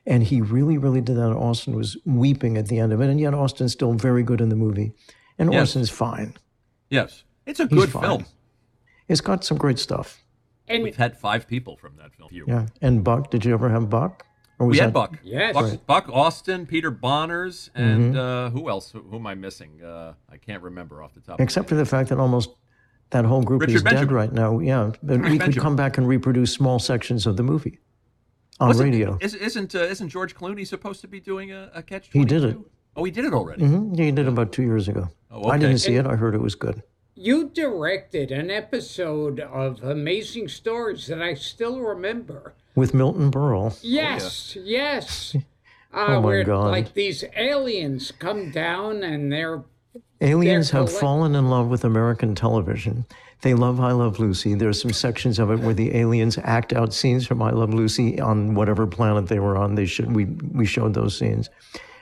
And 0.06 0.22
he 0.22 0.40
really, 0.40 0.78
really 0.78 1.00
did 1.00 1.16
that. 1.16 1.32
Austin 1.32 1.74
was 1.74 1.96
weeping 2.06 2.56
at 2.56 2.68
the 2.68 2.78
end 2.78 2.92
of 2.92 3.00
it, 3.00 3.10
and 3.10 3.18
yet 3.18 3.34
Austin's 3.34 3.72
still 3.72 3.92
very 3.92 4.22
good 4.22 4.40
in 4.40 4.48
the 4.48 4.56
movie, 4.56 4.92
and 5.38 5.52
Yes. 5.52 5.62
Orson 5.70 5.82
is 5.82 5.90
fine. 5.90 6.34
Yes, 6.88 7.24
it's 7.46 7.60
a 7.60 7.66
good 7.66 7.90
fine. 7.90 8.02
film. 8.02 8.26
It's 9.08 9.20
got 9.20 9.44
some 9.44 9.56
great 9.58 9.78
stuff. 9.78 10.22
And 10.68 10.82
We've 10.82 10.96
had 10.96 11.16
five 11.16 11.46
people 11.46 11.76
from 11.76 11.96
that 11.98 12.12
film. 12.14 12.28
Here. 12.30 12.44
Yeah. 12.46 12.66
And 12.82 13.04
Buck, 13.04 13.30
did 13.30 13.44
you 13.44 13.54
ever 13.54 13.68
have 13.68 13.88
Buck? 13.88 14.26
Or 14.58 14.66
was 14.66 14.74
We 14.74 14.78
had 14.80 14.88
that- 14.88 14.94
Buck. 14.94 15.18
Yes. 15.22 15.54
Buck, 15.54 15.64
Right. 15.64 15.86
Buck 15.86 16.08
Austin, 16.08 16.66
Peter 16.66 16.90
Bonerz, 16.90 17.70
and 17.74 18.14
Mm-hmm. 18.14 18.18
uh, 18.18 18.50
who 18.50 18.68
else? 18.68 18.90
Who, 18.90 19.00
who 19.00 19.16
am 19.16 19.26
I 19.26 19.34
missing? 19.34 19.82
Uh, 19.82 20.14
I 20.28 20.38
can't 20.38 20.62
remember 20.62 21.02
off 21.02 21.14
the 21.14 21.20
top. 21.20 21.40
Except 21.40 21.68
for 21.68 21.76
the 21.76 21.84
fact 21.84 22.08
that 22.08 22.18
almost 22.18 22.50
that 23.10 23.24
whole 23.24 23.42
group 23.42 23.60
Richard 23.60 23.76
is 23.76 23.82
dead 23.84 24.10
right 24.10 24.32
now. 24.32 24.58
Yeah. 24.58 24.90
But 25.02 25.20
we 25.20 25.30
could 25.30 25.38
Benjamin. 25.38 25.62
come 25.62 25.76
back 25.76 25.98
and 25.98 26.08
reproduce 26.08 26.52
small 26.52 26.78
sections 26.80 27.26
of 27.26 27.36
the 27.36 27.42
movie 27.44 27.78
on 28.58 28.68
Wasn't- 28.68 28.90
radio. 28.90 29.18
Is, 29.20 29.34
isn't 29.34 29.74
uh, 29.76 29.80
isn't 29.80 30.08
George 30.08 30.34
Clooney 30.34 30.66
supposed 30.66 31.00
to 31.02 31.06
be 31.06 31.20
doing 31.20 31.52
a, 31.52 31.70
a 31.74 31.82
catch? 31.82 32.08
He 32.12 32.24
did 32.24 32.42
it. 32.42 32.56
Oh, 32.96 33.04
he 33.04 33.12
did 33.12 33.24
it 33.26 33.34
already. 33.34 33.64
hmm 33.64 33.90
He 33.94 34.10
did 34.10 34.20
it 34.20 34.28
about 34.28 34.50
two 34.52 34.62
years 34.62 34.88
ago. 34.88 35.08
Oh, 35.30 35.48
I 35.50 35.58
didn't 35.58 35.78
see 35.78 35.94
it. 35.94 36.06
I 36.06 36.16
heard 36.16 36.34
it 36.34 36.40
was 36.40 36.54
good. 36.56 36.82
You 37.16 37.48
directed 37.48 38.30
an 38.30 38.50
episode 38.50 39.40
of 39.40 39.82
Amazing 39.82 40.48
Stories 40.48 41.06
that 41.06 41.20
I 41.22 41.34
still 41.34 41.80
remember. 41.80 42.54
With 42.74 42.92
Milton 42.92 43.30
Berle. 43.30 43.78
Yes, 43.82 44.56
yes. 44.60 45.34
Uh, 45.94 46.06
Oh, 46.08 46.20
my 46.20 46.26
where 46.26 46.44
God. 46.44 46.66
like 46.72 46.92
these 46.92 47.24
aliens 47.36 48.12
come 48.18 48.50
down 48.50 49.02
and 49.02 49.32
they're 49.32 49.62
Aliens 50.20 50.70
They're 50.70 50.80
have 50.80 50.88
collect- 50.88 51.00
fallen 51.00 51.34
in 51.34 51.48
love 51.48 51.68
with 51.68 51.84
American 51.84 52.34
television. 52.34 53.06
They 53.40 53.54
love 53.54 53.80
I 53.80 53.92
Love 53.92 54.18
Lucy. 54.18 54.52
There's 54.54 54.82
some 54.82 54.92
sections 54.92 55.38
of 55.38 55.50
it 55.50 55.60
where 55.60 55.72
the 55.72 55.96
aliens 55.96 56.36
act 56.42 56.74
out 56.74 56.92
scenes 56.92 57.26
from 57.26 57.40
I 57.40 57.50
Love 57.50 57.72
Lucy 57.72 58.20
on 58.20 58.54
whatever 58.54 58.86
planet 58.86 59.28
they 59.28 59.38
were 59.38 59.56
on. 59.56 59.74
They 59.76 59.86
should 59.86 60.14
we 60.14 60.24
we 60.26 60.66
showed 60.66 60.92
those 60.92 61.16
scenes, 61.16 61.48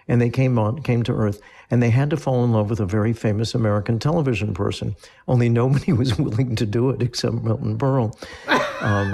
and 0.08 0.20
they 0.20 0.30
came 0.30 0.58
on 0.58 0.82
came 0.82 1.04
to 1.04 1.12
Earth, 1.12 1.40
and 1.74 1.82
they 1.82 1.90
had 1.90 2.08
to 2.08 2.16
fall 2.16 2.44
in 2.44 2.52
love 2.52 2.70
with 2.70 2.78
a 2.78 2.86
very 2.86 3.12
famous 3.12 3.52
American 3.52 3.98
television 3.98 4.54
person. 4.54 4.94
Only 5.26 5.48
nobody 5.48 5.92
was 6.02 6.16
willing 6.16 6.54
to 6.54 6.64
do 6.64 6.90
it 6.90 7.02
except 7.02 7.34
Milton 7.42 7.76
Berle, 7.76 8.14
um, 8.80 9.10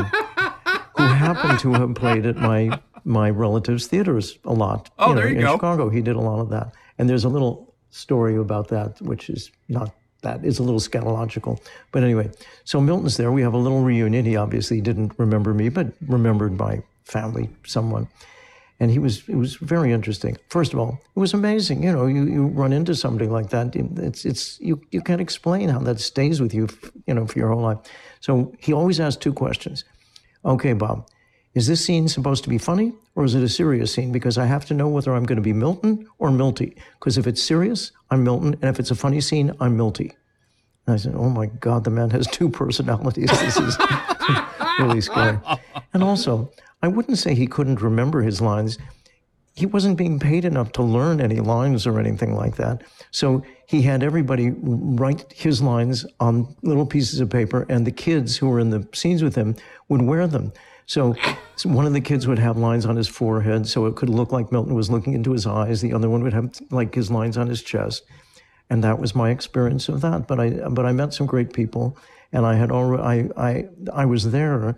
who 0.94 1.04
happened 1.04 1.58
to 1.60 1.72
have 1.72 1.94
played 1.94 2.26
at 2.26 2.36
my 2.36 2.78
my 3.06 3.30
relatives' 3.30 3.86
theaters 3.86 4.38
a 4.44 4.52
lot. 4.52 4.90
Oh, 4.98 5.08
know, 5.08 5.14
there 5.14 5.28
you 5.30 5.36
in 5.36 5.40
go. 5.40 5.54
Chicago, 5.54 5.88
he 5.88 6.02
did 6.02 6.16
a 6.16 6.20
lot 6.20 6.38
of 6.38 6.50
that, 6.50 6.74
and 6.98 7.08
there's 7.08 7.24
a 7.24 7.30
little 7.30 7.74
story 7.88 8.36
about 8.36 8.68
that, 8.68 9.00
which 9.00 9.30
is 9.30 9.50
not 9.70 9.94
that 10.20 10.44
is 10.44 10.58
a 10.58 10.62
little 10.62 10.80
scatological. 10.80 11.58
But 11.92 12.04
anyway, 12.04 12.30
so 12.64 12.78
Milton's 12.78 13.16
there. 13.16 13.32
We 13.32 13.40
have 13.40 13.54
a 13.54 13.58
little 13.58 13.80
reunion. 13.80 14.26
He 14.26 14.36
obviously 14.36 14.82
didn't 14.82 15.12
remember 15.16 15.54
me, 15.54 15.70
but 15.70 15.94
remembered 16.06 16.58
my 16.58 16.82
family, 17.04 17.48
someone. 17.64 18.06
And 18.80 18.90
he 18.90 18.98
was, 18.98 19.28
it 19.28 19.36
was 19.36 19.56
very 19.56 19.92
interesting. 19.92 20.38
First 20.48 20.72
of 20.72 20.78
all, 20.78 20.98
it 21.14 21.20
was 21.20 21.34
amazing. 21.34 21.82
You 21.82 21.92
know, 21.92 22.06
you, 22.06 22.24
you 22.24 22.46
run 22.46 22.72
into 22.72 22.94
somebody 22.94 23.28
like 23.28 23.50
that. 23.50 23.76
It's, 23.76 24.24
it's, 24.24 24.58
you, 24.58 24.80
you 24.90 25.02
can't 25.02 25.20
explain 25.20 25.68
how 25.68 25.80
that 25.80 26.00
stays 26.00 26.40
with 26.40 26.54
you, 26.54 26.66
you 27.06 27.12
know, 27.12 27.26
for 27.26 27.38
your 27.38 27.50
whole 27.50 27.60
life. 27.60 27.78
So 28.20 28.54
he 28.58 28.72
always 28.72 28.98
asked 28.98 29.20
two 29.20 29.34
questions. 29.34 29.84
Okay, 30.46 30.72
Bob, 30.72 31.06
is 31.54 31.66
this 31.66 31.84
scene 31.84 32.08
supposed 32.08 32.42
to 32.44 32.48
be 32.48 32.56
funny 32.56 32.94
or 33.14 33.24
is 33.24 33.34
it 33.34 33.42
a 33.42 33.48
serious 33.50 33.92
scene? 33.92 34.12
Because 34.12 34.38
I 34.38 34.46
have 34.46 34.64
to 34.66 34.74
know 34.74 34.88
whether 34.88 35.14
I'm 35.14 35.24
going 35.24 35.36
to 35.36 35.42
be 35.42 35.52
Milton 35.52 36.08
or 36.18 36.30
Milty. 36.30 36.74
Because 36.98 37.18
if 37.18 37.26
it's 37.26 37.42
serious, 37.42 37.92
I'm 38.10 38.24
Milton. 38.24 38.54
And 38.62 38.64
if 38.64 38.80
it's 38.80 38.90
a 38.90 38.94
funny 38.94 39.20
scene, 39.20 39.52
I'm 39.60 39.76
Milty. 39.76 40.16
And 40.90 40.98
I 40.98 41.02
said, 41.02 41.14
Oh 41.14 41.30
my 41.30 41.46
God, 41.46 41.84
the 41.84 41.90
man 41.90 42.10
has 42.10 42.26
two 42.26 42.48
personalities. 42.48 43.30
This 43.30 43.56
is 43.56 43.78
really 44.80 45.00
scary. 45.00 45.38
And 45.94 46.02
also, 46.02 46.50
I 46.82 46.88
wouldn't 46.88 47.16
say 47.16 47.32
he 47.32 47.46
couldn't 47.46 47.80
remember 47.80 48.22
his 48.22 48.40
lines. 48.40 48.76
He 49.54 49.66
wasn't 49.66 49.96
being 49.96 50.18
paid 50.18 50.44
enough 50.44 50.72
to 50.72 50.82
learn 50.82 51.20
any 51.20 51.38
lines 51.38 51.86
or 51.86 52.00
anything 52.00 52.34
like 52.34 52.56
that. 52.56 52.82
So 53.12 53.44
he 53.66 53.82
had 53.82 54.02
everybody 54.02 54.50
write 54.50 55.32
his 55.32 55.62
lines 55.62 56.04
on 56.18 56.56
little 56.62 56.86
pieces 56.86 57.20
of 57.20 57.30
paper, 57.30 57.66
and 57.68 57.86
the 57.86 57.92
kids 57.92 58.36
who 58.36 58.48
were 58.48 58.58
in 58.58 58.70
the 58.70 58.84
scenes 58.92 59.22
with 59.22 59.36
him 59.36 59.54
would 59.88 60.02
wear 60.02 60.26
them. 60.26 60.52
So, 60.86 61.14
so 61.54 61.68
one 61.68 61.86
of 61.86 61.92
the 61.92 62.00
kids 62.00 62.26
would 62.26 62.40
have 62.40 62.56
lines 62.56 62.84
on 62.84 62.96
his 62.96 63.06
forehead, 63.06 63.68
so 63.68 63.86
it 63.86 63.94
could 63.94 64.08
look 64.08 64.32
like 64.32 64.50
Milton 64.50 64.74
was 64.74 64.90
looking 64.90 65.12
into 65.12 65.30
his 65.30 65.46
eyes. 65.46 65.80
The 65.82 65.92
other 65.92 66.10
one 66.10 66.24
would 66.24 66.32
have 66.32 66.50
like 66.72 66.92
his 66.92 67.12
lines 67.12 67.36
on 67.36 67.46
his 67.46 67.62
chest, 67.62 68.02
and 68.70 68.82
that 68.84 68.98
was 68.98 69.14
my 69.14 69.30
experience 69.30 69.88
of 69.88 70.00
that. 70.00 70.26
But 70.26 70.40
I, 70.40 70.50
but 70.68 70.86
I 70.86 70.92
met 70.92 71.12
some 71.12 71.26
great 71.26 71.52
people, 71.52 71.98
and 72.32 72.46
I 72.46 72.54
had 72.54 72.70
already, 72.70 73.02
I, 73.36 73.48
I, 73.50 73.68
I 73.92 74.04
was 74.06 74.30
there 74.30 74.76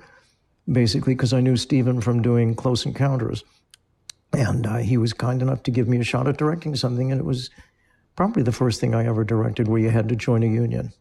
basically 0.70 1.14
because 1.14 1.32
I 1.32 1.40
knew 1.40 1.56
Steven 1.56 2.00
from 2.00 2.22
doing 2.22 2.54
Close 2.54 2.86
Encounters. 2.86 3.44
And 4.32 4.66
uh, 4.66 4.78
he 4.78 4.96
was 4.96 5.12
kind 5.12 5.42
enough 5.42 5.62
to 5.64 5.70
give 5.70 5.88
me 5.88 5.98
a 5.98 6.04
shot 6.04 6.26
at 6.26 6.38
directing 6.38 6.74
something, 6.74 7.12
and 7.12 7.20
it 7.20 7.24
was 7.24 7.50
probably 8.16 8.42
the 8.42 8.52
first 8.52 8.80
thing 8.80 8.94
I 8.94 9.06
ever 9.06 9.24
directed 9.24 9.68
where 9.68 9.80
you 9.80 9.90
had 9.90 10.08
to 10.08 10.16
join 10.16 10.42
a 10.42 10.46
union. 10.46 10.92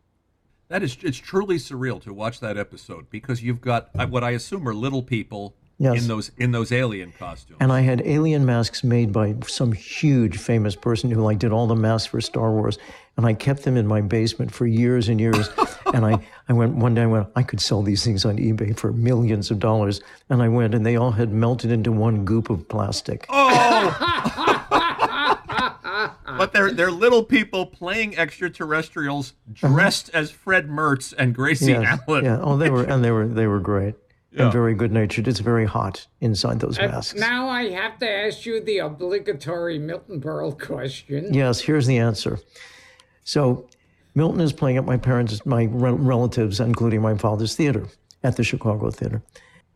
That 0.67 0.83
is, 0.83 0.97
it's 1.01 1.17
truly 1.17 1.57
surreal 1.57 2.01
to 2.03 2.13
watch 2.13 2.39
that 2.41 2.57
episode 2.57 3.09
because 3.09 3.41
you've 3.41 3.61
got 3.61 3.89
uh, 3.97 4.07
what 4.07 4.23
I 4.23 4.31
assume 4.31 4.67
are 4.67 4.73
little 4.73 5.03
people 5.03 5.55
Yes. 5.81 6.03
in 6.03 6.07
those 6.07 6.31
in 6.37 6.51
those 6.51 6.71
alien 6.71 7.11
costumes. 7.17 7.57
And 7.59 7.71
I 7.71 7.81
had 7.81 8.03
alien 8.05 8.45
masks 8.45 8.83
made 8.83 9.11
by 9.11 9.33
some 9.47 9.71
huge 9.71 10.37
famous 10.37 10.75
person 10.75 11.09
who 11.09 11.19
like 11.21 11.39
did 11.39 11.51
all 11.51 11.65
the 11.65 11.75
masks 11.75 12.05
for 12.05 12.21
Star 12.21 12.51
Wars. 12.51 12.77
And 13.17 13.25
I 13.25 13.33
kept 13.33 13.63
them 13.63 13.77
in 13.77 13.87
my 13.87 13.99
basement 14.01 14.53
for 14.53 14.67
years 14.67 15.09
and 15.09 15.19
years. 15.19 15.49
and 15.93 16.05
I, 16.05 16.19
I 16.47 16.53
went 16.53 16.75
one 16.75 16.93
day 16.93 17.01
I 17.01 17.07
went, 17.07 17.29
I 17.35 17.41
could 17.41 17.59
sell 17.59 17.81
these 17.81 18.03
things 18.03 18.25
on 18.25 18.37
eBay 18.37 18.77
for 18.77 18.93
millions 18.93 19.49
of 19.49 19.57
dollars. 19.57 20.01
And 20.29 20.43
I 20.43 20.49
went 20.49 20.75
and 20.75 20.85
they 20.85 20.97
all 20.97 21.11
had 21.11 21.33
melted 21.33 21.71
into 21.71 21.91
one 21.91 22.25
goop 22.25 22.51
of 22.51 22.69
plastic. 22.69 23.25
Oh. 23.29 23.97
but 26.37 26.53
they're 26.53 26.71
they're 26.71 26.91
little 26.91 27.23
people 27.23 27.65
playing 27.65 28.15
extraterrestrials 28.19 29.33
uh-huh. 29.49 29.67
dressed 29.67 30.11
as 30.13 30.29
Fred 30.29 30.69
Mertz 30.69 31.11
and 31.17 31.33
Gracie 31.33 31.71
Yes. 31.71 31.99
Allen. 32.07 32.25
Yeah. 32.25 32.39
Oh, 32.39 32.55
they 32.55 32.69
were 32.69 32.83
and 32.83 33.03
they 33.03 33.09
were 33.09 33.27
they 33.27 33.47
were 33.47 33.59
great. 33.59 33.95
Yeah. 34.31 34.43
And 34.43 34.51
very 34.53 34.73
good 34.75 34.91
natured. 34.93 35.27
It's 35.27 35.41
very 35.41 35.65
hot 35.65 36.07
inside 36.21 36.61
those 36.61 36.79
Uh, 36.79 36.87
masks. 36.87 37.19
now 37.19 37.49
I 37.49 37.69
have 37.71 37.99
to 37.99 38.09
ask 38.09 38.45
you 38.45 38.61
the 38.63 38.77
obligatory 38.77 39.77
Milton 39.77 40.21
Berle 40.21 40.57
question. 40.57 41.33
Yes, 41.33 41.59
here's 41.59 41.85
the 41.85 41.97
answer. 41.97 42.39
So, 43.25 43.67
Milton 44.15 44.39
is 44.41 44.53
playing 44.53 44.77
at 44.77 44.85
my 44.85 44.97
parents, 44.97 45.45
my 45.45 45.63
re- 45.63 45.91
relatives, 45.91 46.59
including 46.61 47.01
my 47.01 47.15
father's 47.15 47.55
theater 47.55 47.87
at 48.23 48.37
the 48.37 48.43
Chicago 48.43 48.89
Theater. 48.89 49.21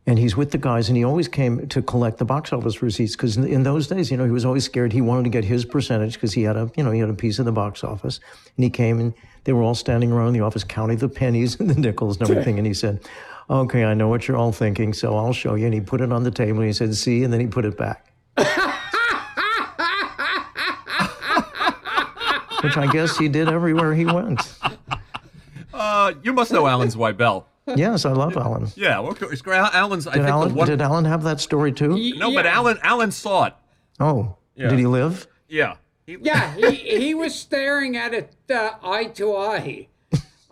And 0.07 0.19
he's 0.19 0.37
with 0.37 0.51
the 0.51 0.57
guys, 0.57 0.87
and 0.87 0.95
he 0.95 1.03
always 1.03 1.27
came 1.27 1.67
to 1.67 1.81
collect 1.81 2.19
the 2.19 2.25
box 2.25 2.53
office 2.53 2.81
receipts 2.81 3.15
because 3.15 3.37
in, 3.37 3.47
in 3.47 3.63
those 3.63 3.87
days, 3.87 4.11
you 4.11 4.17
know, 4.17 4.25
he 4.25 4.31
was 4.31 4.45
always 4.45 4.63
scared. 4.63 4.93
He 4.93 5.01
wanted 5.01 5.23
to 5.23 5.29
get 5.31 5.43
his 5.43 5.65
percentage 5.65 6.13
because 6.13 6.31
he 6.33 6.43
had 6.43 6.55
a, 6.55 6.69
you 6.77 6.83
know, 6.83 6.91
he 6.91 6.99
had 6.99 7.09
a 7.09 7.13
piece 7.13 7.39
of 7.39 7.45
the 7.45 7.51
box 7.51 7.83
office. 7.83 8.19
And 8.55 8.63
he 8.63 8.69
came, 8.69 8.99
and 8.99 9.13
they 9.45 9.53
were 9.53 9.63
all 9.63 9.73
standing 9.75 10.11
around 10.11 10.33
the 10.33 10.41
office 10.41 10.63
counting 10.63 10.97
the 10.97 11.09
pennies 11.09 11.59
and 11.59 11.69
the 11.69 11.79
nickels 11.79 12.19
and 12.21 12.29
everything. 12.29 12.57
And 12.59 12.67
he 12.67 12.73
said, 12.73 12.99
"Okay, 13.49 13.83
I 13.85 13.93
know 13.93 14.07
what 14.07 14.27
you're 14.27 14.37
all 14.37 14.51
thinking, 14.51 14.93
so 14.93 15.15
I'll 15.17 15.33
show 15.33 15.55
you." 15.55 15.65
And 15.65 15.73
he 15.73 15.81
put 15.81 16.01
it 16.01 16.11
on 16.11 16.23
the 16.23 16.31
table, 16.31 16.59
and 16.59 16.67
he 16.67 16.73
said, 16.73 16.95
"See," 16.95 17.23
and 17.23 17.31
then 17.33 17.39
he 17.39 17.47
put 17.47 17.65
it 17.65 17.77
back. 17.77 18.11
Which 22.63 22.77
I 22.77 22.87
guess 22.91 23.17
he 23.17 23.27
did 23.27 23.47
everywhere 23.47 23.93
he 23.93 24.05
went. 24.05 24.41
Uh, 25.73 26.13
you 26.23 26.33
must 26.33 26.51
know 26.51 26.65
Alan 26.65 26.87
Zweibel. 26.87 27.43
Yes, 27.75 28.05
I 28.05 28.11
love 28.11 28.37
Alan. 28.37 28.67
Yeah, 28.75 28.99
well, 28.99 29.11
of 29.11 29.19
course, 29.19 29.41
Alan's. 29.45 30.07
I 30.07 30.13
Did 30.13 30.19
think 30.19 30.29
Alan, 30.29 30.49
the 30.49 30.55
one. 30.55 30.67
did 30.67 30.81
Alan 30.81 31.05
have 31.05 31.23
that 31.23 31.39
story 31.39 31.71
too? 31.71 32.13
no, 32.17 32.33
but 32.33 32.45
Alan 32.45 32.77
Alan 32.81 33.11
saw 33.11 33.45
it. 33.45 33.53
Oh, 33.99 34.35
Yeah. 34.55 34.69
did 34.69 34.79
he 34.79 34.85
live? 34.87 35.27
Yeah. 35.47 35.75
He, 36.05 36.17
Yeah, 36.21 36.53
he, 36.55 36.71
he 36.75 37.13
was 37.15 37.33
staring 37.35 37.97
at 37.97 38.13
it 38.13 38.33
uh, 38.51 38.71
eye 38.83 39.05
to 39.15 39.35
eye. 39.35 39.87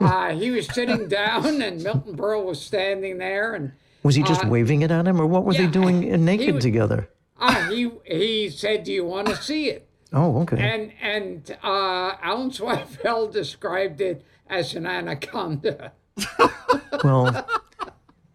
Uh, 0.04 0.30
he 0.36 0.52
was 0.52 0.68
sitting 0.68 1.08
down, 1.22 1.62
and 1.62 1.82
Milton 1.84 2.16
Berle 2.16 2.44
was 2.46 2.62
standing 2.62 3.18
there, 3.18 3.54
and 3.54 3.72
Was 4.04 4.16
he 4.16 4.24
just 4.24 4.46
waving 4.46 4.82
it 4.82 4.92
at 4.92 5.08
him, 5.08 5.20
or 5.22 5.26
what 5.26 5.44
were 5.46 5.54
they 5.54 5.68
doing 5.68 6.14
uh, 6.14 6.18
naked 6.18 6.56
was- 6.56 6.64
together? 6.64 7.10
uh, 7.40 7.70
he 7.70 7.90
he 8.06 8.50
said, 8.50 8.84
"Do 8.84 8.92
you 8.94 9.06
want 9.06 9.28
to 9.28 9.36
see 9.36 9.70
it?" 9.70 9.88
Oh, 10.14 10.42
okay. 10.42 10.58
And 10.60 10.92
and 11.02 11.58
uh, 11.64 12.16
Alan 12.22 12.52
Zweibel 12.52 13.32
described 13.42 14.00
it 14.02 14.24
as 14.50 14.76
an 14.76 14.86
anaconda. 14.86 15.92
well, 17.04 17.28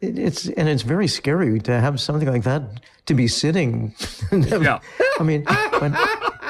it, 0.00 0.18
it's 0.18 0.48
and 0.48 0.68
it's 0.68 0.82
very 0.82 1.08
scary 1.08 1.60
to 1.60 1.80
have 1.80 2.00
something 2.00 2.28
like 2.30 2.42
that 2.44 2.62
to 3.06 3.14
be 3.14 3.28
sitting. 3.28 3.94
Yeah. 4.32 4.80
I 5.18 5.22
mean, 5.22 5.44
but 5.44 5.92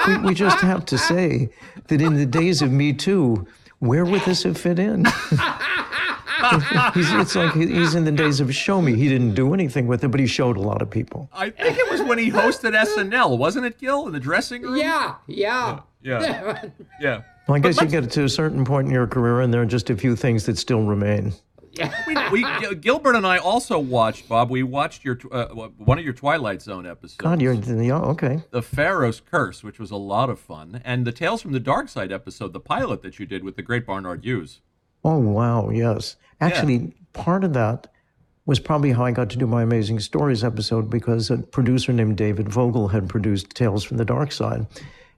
we, 0.07 0.17
we 0.19 0.35
just 0.35 0.61
have 0.61 0.85
to 0.87 0.99
say 0.99 1.51
that 1.89 2.01
in 2.01 2.15
the 2.15 2.27
days 2.27 2.63
of 2.63 2.71
Me 2.73 2.93
Too, 2.93 3.47
where 3.81 4.05
would 4.05 4.23
this 4.23 4.43
have 4.43 4.59
fit 4.59 4.79
in? 4.79 5.05
he's, 6.95 7.13
it's 7.13 7.35
like 7.35 7.55
he's 7.55 7.95
in 7.95 8.05
the 8.05 8.13
days 8.13 8.41
of 8.41 8.55
Show 8.55 8.81
Me. 8.81 8.95
He 8.95 9.09
didn't 9.09 9.35
do 9.35 9.55
anything 9.55 9.87
with 9.87 10.05
it, 10.05 10.09
but 10.09 10.21
he 10.21 10.27
showed 10.27 10.57
a 10.57 10.61
lot 10.61 10.83
of 10.83 10.91
people. 10.91 11.29
I 11.33 11.51
think 11.51 11.79
it 11.79 11.91
was 11.91 12.03
when 12.03 12.19
he 12.19 12.31
hosted 12.31 12.75
SNL, 12.75 13.39
wasn't 13.39 13.67
it, 13.67 13.79
Gil, 13.79 14.07
in 14.07 14.13
the 14.13 14.21
dressing 14.21 14.63
room? 14.63 14.77
Yeah, 14.77 15.17
yeah. 15.27 15.81
Yeah. 16.03 16.69
Yeah. 17.01 17.23
Well, 17.49 17.57
I 17.57 17.61
guess 17.61 17.81
you 17.81 17.87
get 17.87 18.11
to 18.11 18.25
a 18.25 18.29
certain 18.29 18.63
point 18.67 18.89
in 18.89 18.93
your 18.93 19.07
career, 19.07 19.41
and 19.41 19.55
there 19.55 19.63
are 19.63 19.65
just 19.65 19.89
a 19.89 19.97
few 19.97 20.15
things 20.15 20.45
that 20.45 20.59
still 20.59 20.83
remain. 20.83 21.33
We, 22.07 22.17
we, 22.43 22.75
Gilbert 22.77 23.17
and 23.17 23.27
I 23.27 23.39
also 23.39 23.79
watched, 23.79 24.29
Bob. 24.29 24.51
We 24.51 24.63
watched 24.63 25.05
your 25.05 25.19
uh, 25.31 25.47
one 25.77 25.99
of 25.99 26.05
your 26.05 26.15
Twilight 26.15 26.63
Zone 26.63 26.87
episodes. 26.87 27.17
God, 27.17 27.43
you're 27.43 27.55
yeah, 27.55 27.99
okay. 27.99 28.43
the 28.51 28.63
Pharaoh's 28.63 29.21
Curse, 29.21 29.63
which 29.63 29.79
was 29.79 29.91
a 29.91 29.97
lot 29.97 30.31
of 30.31 30.39
fun, 30.41 30.81
and 30.85 31.07
the 31.07 31.13
Tales 31.13 31.43
from 31.43 31.53
the 31.53 31.61
Dark 31.61 31.89
Side 31.89 32.13
episode, 32.13 32.53
the 32.53 32.61
pilot 32.61 33.03
that 33.03 33.19
you 33.19 33.27
did 33.27 33.45
with 33.45 33.57
the 33.57 33.63
great 33.63 33.87
Barnard 33.87 34.25
Hughes. 34.25 34.61
Oh 35.05 35.19
wow, 35.19 35.71
yes. 35.71 36.17
Actually, 36.41 36.93
part 37.13 37.45
of 37.45 37.53
that 37.55 37.89
was 38.47 38.59
probably 38.59 38.93
how 38.93 39.05
I 39.05 39.13
got 39.13 39.29
to 39.31 39.37
do 39.39 39.47
my 39.47 39.63
Amazing 39.63 40.01
Stories 40.01 40.43
episode 40.43 40.89
because 40.89 41.31
a 41.31 41.39
producer 41.39 41.93
named 41.93 42.17
David 42.17 42.49
Vogel 42.49 42.89
had 42.89 43.09
produced 43.09 43.51
Tales 43.51 43.85
from 43.85 43.99
the 43.99 44.05
Dark 44.05 44.33
Side, 44.33 44.67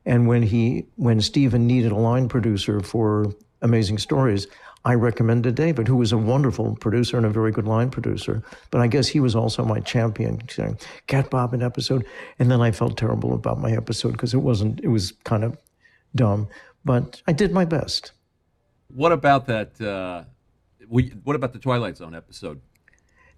and 0.05 0.27
when 0.27 0.43
he 0.43 0.87
when 0.97 1.21
Steven 1.21 1.67
needed 1.67 1.93
a 1.93 1.97
line 1.97 2.29
producer 2.29 2.81
for 2.81 3.33
Amazing 3.63 3.99
Stories. 3.99 4.47
I 4.85 4.95
recommended 4.95 5.55
David, 5.57 5.88
who 5.88 5.97
was 5.97 6.11
a 6.11 6.19
wonderful 6.19 6.75
producer 6.77 7.19
and 7.19 7.27
a 7.27 7.31
very 7.31 7.53
good 7.53 7.66
line 7.66 7.90
producer. 7.90 8.43
But 8.71 8.81
I 8.81 8.87
guess 8.87 9.09
he 9.09 9.21
was 9.21 9.37
also 9.37 9.64
my 9.64 9.81
champion, 9.81 10.40
saying, 10.49 10.79
Cat 11.07 11.29
Bob 11.29 11.53
an 11.53 11.62
episode. 11.62 12.07
And 12.38 12.51
then 12.51 12.62
I 12.62 12.71
felt 12.71 12.97
terrible 12.97 13.35
about 13.35 13.61
my 13.61 13.73
episode 13.73 14.12
because 14.12 14.33
it 14.33 14.38
wasn't, 14.38 14.81
it 14.81 14.88
was 14.88 15.12
kind 15.25 15.45
of 15.45 15.59
dumb. 16.14 16.49
But 16.85 17.21
I 17.27 17.33
did 17.33 17.53
my 17.53 17.66
best. 17.66 18.12
What 18.88 19.12
about 19.12 19.47
that? 19.47 19.79
Uh, 19.81 20.25
we, 20.88 21.09
what 21.25 21.37
about 21.37 21.53
the 21.53 21.59
Twilight 21.59 21.99
Zone 21.99 22.14
episode? 22.14 22.61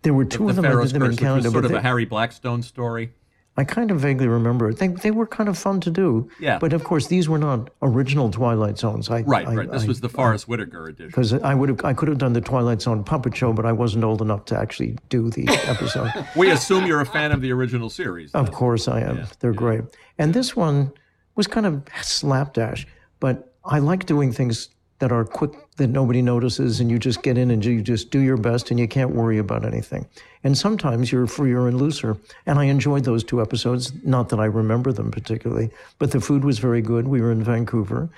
There 0.03 0.15
were 0.15 0.25
two 0.25 0.45
the 0.45 0.51
of 0.51 0.57
them 0.57 0.65
I 0.65 0.69
Pharaoh's 0.69 0.93
them 0.93 1.03
in 1.03 1.17
Curse, 1.17 1.21
which 1.21 1.45
was 1.45 1.53
sort 1.53 1.65
of 1.65 1.73
they, 1.73 1.79
a 1.79 1.81
Harry 1.81 2.05
Blackstone 2.05 2.63
story. 2.63 3.13
I 3.57 3.65
kind 3.65 3.91
of 3.91 4.01
vaguely 4.01 4.29
remember 4.29 4.71
it. 4.71 4.79
They, 4.79 4.89
they 4.89 5.11
were 5.11 5.27
kind 5.27 5.47
of 5.49 5.59
fun 5.59 5.81
to 5.83 5.91
do. 5.91 6.27
Yeah. 6.41 6.59
But 6.59 6.73
of 6.73 6.85
course, 6.85 7.09
these 7.09 7.29
were 7.29 7.37
not 7.39 7.69
original 7.83 8.31
Twilight 8.31 8.79
Zones. 8.79 9.11
I, 9.11 9.21
Right, 9.23 9.47
I, 9.47 9.55
right. 9.55 9.71
This 9.71 9.83
I- 9.83 9.87
was 9.87 10.01
the 10.01 10.09
Forest 10.09 10.49
Whitaker 10.49 10.89
edition. 10.89 11.09
because 11.09 11.35
I 11.35 11.55
would 11.55 11.69
have, 11.69 11.85
I 11.85 11.93
could 11.93 12.09
have 12.09 12.17
done 12.17 12.33
the 12.33 12.41
Twilight 12.41 12.81
Zone 12.81 13.05
puppet 13.05 13.37
show, 13.37 13.53
but 13.53 13.67
I 13.67 13.73
wasn't 13.73 14.05
old 14.05 14.23
enough 14.23 14.47
to 14.47 14.59
actually 14.59 14.97
do 15.11 15.29
the 15.29 15.47
episode. 15.67 16.11
We 16.35 16.51
assume 16.51 16.87
you're 16.87 17.03
a 17.03 17.07
fan 17.07 17.31
of 17.31 17.43
the 17.43 17.53
original 17.53 17.91
series. 17.91 18.33
of 18.33 18.53
course, 18.53 18.89
I 18.89 19.01
am. 19.01 19.27
They're 19.41 19.53
great. 19.53 19.83
And 20.19 20.33
this 20.33 20.57
one 20.57 20.91
was 21.35 21.47
kind 21.47 21.67
of 21.67 21.83
slapdash, 22.01 22.87
but 23.21 23.55
I 23.65 23.81
like 23.81 24.07
doing 24.07 24.33
things 24.33 24.71
that 25.03 25.11
are 25.11 25.25
quick 25.25 25.51
that 25.79 25.89
nobody 25.89 26.23
notices, 26.23 26.79
and 26.79 26.89
you 26.89 26.97
just 26.97 27.25
get 27.25 27.37
in 27.37 27.51
and 27.51 27.65
you 27.65 27.83
just 27.83 28.13
do 28.13 28.21
your 28.21 28.37
best, 28.37 28.71
and 28.71 28.79
you 28.79 28.87
can't 28.87 29.11
worry 29.11 29.37
about 29.37 29.65
anything. 29.65 30.07
And 30.45 30.57
sometimes 30.57 31.11
you're 31.11 31.27
freer 31.27 31.67
and 31.67 31.77
looser. 31.77 32.17
And 32.47 32.57
I 32.57 32.67
enjoyed 32.67 33.03
those 33.03 33.25
two 33.25 33.43
episodes. 33.43 33.93
Not 34.05 34.29
that 34.29 34.39
I 34.39 34.45
remember 34.45 34.93
them 34.93 35.11
particularly, 35.11 35.71
but 35.99 36.13
the 36.13 36.21
food 36.21 36.45
was 36.45 36.61
very 36.61 36.83
good. 36.83 37.09
We 37.09 37.21
were 37.21 37.33
in 37.33 37.43
Vancouver. 37.43 38.11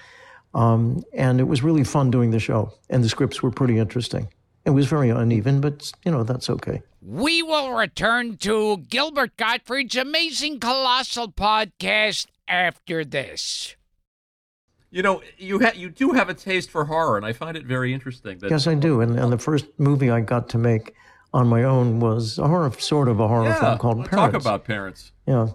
Um, 0.52 1.02
and 1.14 1.40
it 1.40 1.44
was 1.44 1.62
really 1.62 1.84
fun 1.84 2.10
doing 2.10 2.32
the 2.32 2.38
show, 2.38 2.70
and 2.90 3.02
the 3.02 3.08
scripts 3.08 3.42
were 3.42 3.50
pretty 3.50 3.78
interesting. 3.78 4.28
It 4.66 4.70
was 4.70 4.86
very 4.86 5.08
uneven, 5.08 5.62
but 5.62 5.90
you 6.04 6.12
know 6.12 6.22
that's 6.22 6.50
okay. 6.50 6.82
We 7.00 7.42
will 7.42 7.72
return 7.72 8.36
to 8.38 8.76
Gilbert 8.90 9.38
Gottfried's 9.38 9.96
amazing 9.96 10.60
colossal 10.60 11.32
podcast 11.32 12.26
after 12.46 13.06
this. 13.06 13.74
You 14.94 15.02
know, 15.02 15.22
you 15.36 15.58
ha- 15.58 15.72
you 15.74 15.90
do 15.90 16.12
have 16.12 16.28
a 16.28 16.34
taste 16.34 16.70
for 16.70 16.84
horror, 16.84 17.16
and 17.16 17.26
I 17.26 17.32
find 17.32 17.56
it 17.56 17.66
very 17.66 17.92
interesting. 17.92 18.38
That 18.38 18.48
Yes, 18.48 18.68
I 18.68 18.74
do. 18.74 19.00
And, 19.00 19.18
and 19.18 19.32
the 19.32 19.38
first 19.38 19.66
movie 19.76 20.08
I 20.08 20.20
got 20.20 20.48
to 20.50 20.58
make 20.58 20.94
on 21.32 21.48
my 21.48 21.64
own 21.64 21.98
was 21.98 22.38
a 22.38 22.46
horror, 22.46 22.70
sort 22.78 23.08
of 23.08 23.18
a 23.18 23.26
horror 23.26 23.46
yeah, 23.46 23.58
film 23.58 23.78
called 23.78 24.08
Parents. 24.08 24.14
talk 24.14 24.34
about 24.34 24.64
parents. 24.64 25.10
Yeah. 25.26 25.48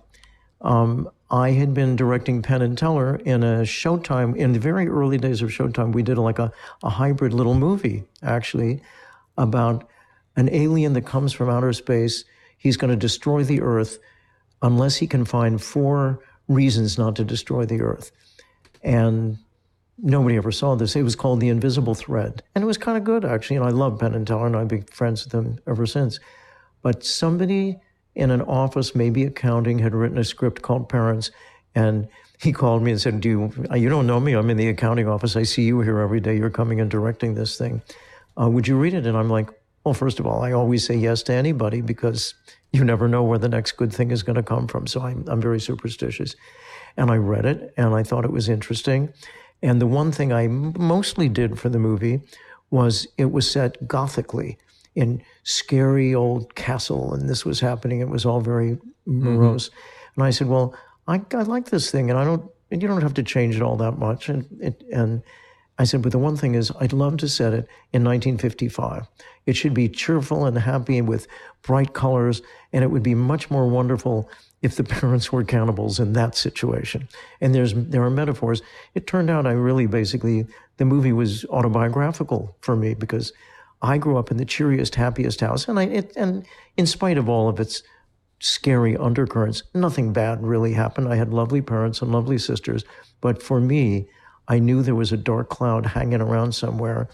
Um, 0.59 1.09
I 1.31 1.51
had 1.51 1.73
been 1.73 1.95
directing 1.95 2.41
Penn 2.41 2.61
and 2.61 2.77
Teller 2.77 3.15
in 3.15 3.43
a 3.43 3.61
Showtime, 3.61 4.35
in 4.35 4.51
the 4.51 4.59
very 4.59 4.89
early 4.89 5.17
days 5.17 5.41
of 5.41 5.51
Showtime, 5.51 5.93
we 5.93 6.03
did 6.03 6.17
like 6.17 6.37
a, 6.37 6.51
a 6.83 6.89
hybrid 6.89 7.33
little 7.33 7.53
movie, 7.53 8.03
actually, 8.21 8.81
about 9.37 9.87
an 10.35 10.49
alien 10.51 10.91
that 10.93 11.05
comes 11.05 11.31
from 11.31 11.49
outer 11.49 11.71
space. 11.71 12.25
He's 12.57 12.75
going 12.75 12.91
to 12.91 12.97
destroy 12.97 13.45
the 13.45 13.61
Earth 13.61 13.99
unless 14.61 14.97
he 14.97 15.07
can 15.07 15.23
find 15.23 15.61
four 15.61 16.19
reasons 16.49 16.97
not 16.97 17.15
to 17.15 17.23
destroy 17.23 17.65
the 17.65 17.79
Earth. 17.79 18.11
And 18.81 19.37
nobody 19.97 20.37
ever 20.37 20.51
saw 20.51 20.75
this. 20.75 20.95
It 20.95 21.03
was 21.03 21.15
called 21.15 21.39
The 21.39 21.49
Invisible 21.49 21.95
Thread. 21.95 22.43
And 22.55 22.63
it 22.63 22.67
was 22.67 22.77
kind 22.77 22.97
of 22.97 23.03
good, 23.03 23.25
actually. 23.25 23.57
And 23.57 23.65
I 23.65 23.69
love 23.69 23.99
Penn 23.99 24.15
and 24.15 24.25
Teller, 24.25 24.47
and 24.47 24.55
I've 24.55 24.67
been 24.67 24.83
friends 24.83 25.23
with 25.23 25.31
them 25.31 25.59
ever 25.67 25.85
since. 25.85 26.19
But 26.81 27.03
somebody 27.03 27.79
in 28.15 28.31
an 28.31 28.41
office, 28.41 28.95
maybe 28.95 29.23
accounting, 29.23 29.79
had 29.79 29.93
written 29.93 30.17
a 30.17 30.23
script 30.23 30.61
called 30.61 30.89
Parents, 30.89 31.31
and 31.75 32.07
he 32.39 32.53
called 32.53 32.81
me 32.81 32.91
and 32.91 33.01
said, 33.01 33.19
"Do 33.19 33.29
you? 33.29 33.65
You 33.75 33.89
don't 33.89 34.07
know 34.07 34.19
me? 34.19 34.33
I'm 34.33 34.49
in 34.49 34.57
the 34.57 34.69
accounting 34.69 35.07
office. 35.07 35.35
I 35.35 35.43
see 35.43 35.63
you 35.63 35.81
here 35.81 35.99
every 35.99 36.19
day. 36.21 36.37
You're 36.37 36.49
coming 36.49 36.79
and 36.79 36.89
directing 36.89 37.35
this 37.35 37.57
thing. 37.57 37.81
Uh, 38.41 38.49
would 38.49 38.67
you 38.67 38.77
read 38.77 38.93
it?" 38.93 39.05
And 39.05 39.17
I'm 39.17 39.29
like, 39.29 39.49
"Well, 39.83 39.93
first 39.93 40.19
of 40.19 40.25
all, 40.25 40.41
I 40.41 40.53
always 40.53 40.85
say 40.85 40.95
yes 40.95 41.21
to 41.23 41.33
anybody 41.33 41.81
because 41.81 42.33
you 42.71 42.83
never 42.85 43.07
know 43.07 43.23
where 43.23 43.39
the 43.39 43.49
next 43.49 43.73
good 43.73 43.91
thing 43.91 44.11
is 44.11 44.23
going 44.23 44.37
to 44.37 44.43
come 44.43 44.67
from. 44.67 44.87
So 44.87 45.01
I'm 45.01 45.25
I'm 45.27 45.41
very 45.41 45.59
superstitious." 45.59 46.35
And 46.97 47.11
I 47.11 47.15
read 47.15 47.45
it, 47.45 47.73
and 47.77 47.93
I 47.95 48.03
thought 48.03 48.25
it 48.25 48.31
was 48.31 48.49
interesting. 48.49 49.13
And 49.61 49.81
the 49.81 49.87
one 49.87 50.11
thing 50.11 50.31
I 50.31 50.47
mostly 50.47 51.29
did 51.29 51.59
for 51.59 51.69
the 51.69 51.79
movie 51.79 52.21
was 52.69 53.07
it 53.17 53.31
was 53.31 53.49
set 53.49 53.87
gothically 53.87 54.57
in 54.95 55.21
scary 55.43 56.13
old 56.13 56.55
castle, 56.55 57.13
and 57.13 57.29
this 57.29 57.45
was 57.45 57.59
happening. 57.59 57.99
It 57.99 58.09
was 58.09 58.25
all 58.25 58.41
very 58.41 58.71
mm-hmm. 58.71 59.23
morose. 59.23 59.69
And 60.15 60.23
I 60.23 60.29
said, 60.29 60.47
"Well, 60.47 60.75
I, 61.07 61.21
I 61.33 61.43
like 61.43 61.69
this 61.69 61.91
thing, 61.91 62.09
and 62.09 62.19
I 62.19 62.23
don't. 62.23 62.49
And 62.71 62.81
you 62.81 62.87
don't 62.87 63.01
have 63.01 63.15
to 63.15 63.23
change 63.23 63.55
it 63.55 63.61
all 63.61 63.77
that 63.77 63.97
much." 63.97 64.29
And 64.29 64.45
it, 64.61 64.83
and 64.91 65.23
I 65.79 65.85
said, 65.85 66.03
"But 66.03 66.11
the 66.11 66.19
one 66.19 66.37
thing 66.37 66.53
is, 66.53 66.71
I'd 66.79 66.93
love 66.93 67.17
to 67.17 67.27
set 67.27 67.53
it 67.53 67.67
in 67.93 68.03
1955. 68.03 69.07
It 69.45 69.55
should 69.55 69.73
be 69.73 69.89
cheerful 69.89 70.45
and 70.45 70.57
happy 70.57 71.01
with 71.01 71.25
bright 71.63 71.93
colors, 71.93 72.43
and 72.71 72.83
it 72.83 72.91
would 72.91 73.01
be 73.01 73.15
much 73.15 73.49
more 73.49 73.67
wonderful." 73.67 74.29
If 74.61 74.75
the 74.75 74.83
parents 74.99 75.31
were 75.31 75.45
cannibals 75.45 75.99
in 76.01 76.13
that 76.13 76.35
situation, 76.35 77.07
and 77.39 77.55
there's 77.55 77.73
there 77.73 78.03
are 78.03 78.09
metaphors. 78.09 78.61
It 78.93 79.07
turned 79.07 79.29
out 79.29 79.47
I 79.47 79.53
really 79.53 79.87
basically 79.87 80.45
the 80.77 80.85
movie 80.85 81.13
was 81.13 81.45
autobiographical 81.45 82.55
for 82.59 82.75
me 82.75 82.93
because 82.93 83.31
I 83.81 83.97
grew 83.97 84.17
up 84.17 84.31
in 84.31 84.37
the 84.37 84.45
cheeriest, 84.45 84.95
happiest 84.95 85.39
house, 85.39 85.67
and 85.67 85.79
I 85.79 85.83
it, 85.83 86.13
and 86.17 86.45
in 86.75 86.85
spite 86.85 87.17
of 87.17 87.29
all 87.29 87.47
of 87.47 87.59
its 87.59 87.83
scary 88.39 88.97
undercurrents, 88.97 89.63
nothing 89.73 90.11
bad 90.13 90.43
really 90.43 90.73
happened. 90.73 91.07
I 91.07 91.15
had 91.15 91.33
lovely 91.33 91.61
parents 91.61 92.01
and 92.01 92.11
lovely 92.11 92.37
sisters, 92.37 92.83
but 93.21 93.41
for 93.41 93.59
me, 93.59 94.09
I 94.49 94.59
knew 94.59 94.81
there 94.81 94.95
was 94.95 95.11
a 95.11 95.17
dark 95.17 95.49
cloud 95.49 95.85
hanging 95.85 96.21
around 96.21 96.53
somewhere, 96.53 97.07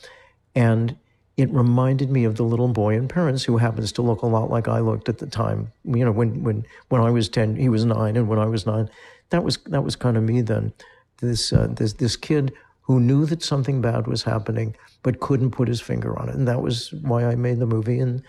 and 0.56 0.96
it 1.38 1.50
reminded 1.52 2.10
me 2.10 2.24
of 2.24 2.36
the 2.36 2.44
little 2.44 2.70
boy 2.70 2.96
in 2.96 3.10
Parents 3.10 3.44
who 3.44 3.58
happens 3.58 3.92
to 3.92 4.02
look 4.02 4.22
a 4.22 4.26
lot 4.28 4.50
like 4.50 4.70
I 4.70 4.80
looked 4.80 5.10
at 5.10 5.18
the 5.18 5.28
time. 5.28 5.72
You 5.84 6.06
know, 6.06 6.12
when 6.12 6.44
when 6.44 6.66
when 6.90 7.02
I 7.02 7.12
was 7.12 7.28
ten, 7.30 7.56
he 7.58 7.70
was 7.70 7.84
nine, 7.86 8.16
and 8.16 8.28
when 8.28 8.40
I 8.40 8.46
was 8.46 8.66
nine, 8.66 8.90
that 9.30 9.44
was 9.44 9.58
that 9.66 9.84
was 9.84 9.96
kind 9.96 10.18
of 10.18 10.24
me 10.24 10.42
then. 10.42 10.74
This 11.18 11.52
uh, 11.52 11.68
this 11.70 11.94
this 11.94 12.16
kid 12.16 12.54
who 12.82 13.00
knew 13.00 13.26
that 13.26 13.44
something 13.44 13.82
bad 13.82 14.08
was 14.08 14.24
happening 14.24 14.76
but 15.04 15.20
couldn't 15.20 15.52
put 15.52 15.68
his 15.68 15.82
finger 15.82 16.18
on 16.18 16.30
it, 16.30 16.36
and 16.36 16.48
that 16.48 16.62
was 16.62 16.94
why 17.02 17.26
I 17.26 17.36
made 17.36 17.60
the 17.60 17.66
movie, 17.66 18.00
and 18.00 18.24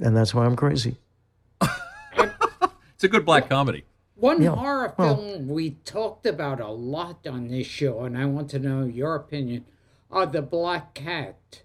and 0.00 0.16
that's 0.16 0.34
why 0.34 0.46
I'm 0.46 0.56
crazy. 0.56 0.96
It's 2.94 3.04
a 3.04 3.08
good 3.08 3.24
black 3.24 3.48
comedy. 3.48 3.84
One 4.20 4.42
Yeah, 4.42 4.50
horror 4.50 4.94
well- 4.98 5.16
film 5.16 5.48
we 5.48 5.70
talked 5.86 6.26
about 6.26 6.60
a 6.60 6.68
lot 6.68 7.26
on 7.26 7.48
this 7.48 7.66
show, 7.66 8.04
and 8.04 8.16
I 8.18 8.26
want 8.26 8.50
to 8.50 8.58
know 8.58 8.84
your 8.84 9.14
opinion, 9.14 9.64
are 10.10 10.26
The 10.26 10.42
Black 10.42 10.92
Cat. 10.92 11.62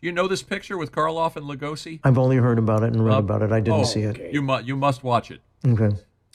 You 0.00 0.12
know 0.12 0.26
this 0.26 0.42
picture 0.42 0.78
with 0.78 0.90
Karloff 0.92 1.36
and 1.36 1.44
Lugosi? 1.46 2.00
I've 2.04 2.16
only 2.16 2.36
heard 2.36 2.58
about 2.58 2.82
it 2.82 2.92
and 2.94 3.04
read 3.04 3.16
Uh, 3.16 3.18
about 3.18 3.42
it. 3.42 3.52
I 3.52 3.60
didn't 3.60 3.80
oh, 3.80 3.84
see 3.84 4.02
it. 4.02 4.32
You 4.32 4.40
must 4.40 4.64
you 4.64 4.76
must 4.76 5.04
watch 5.04 5.30
it. 5.30 5.40
Okay. 5.66 5.90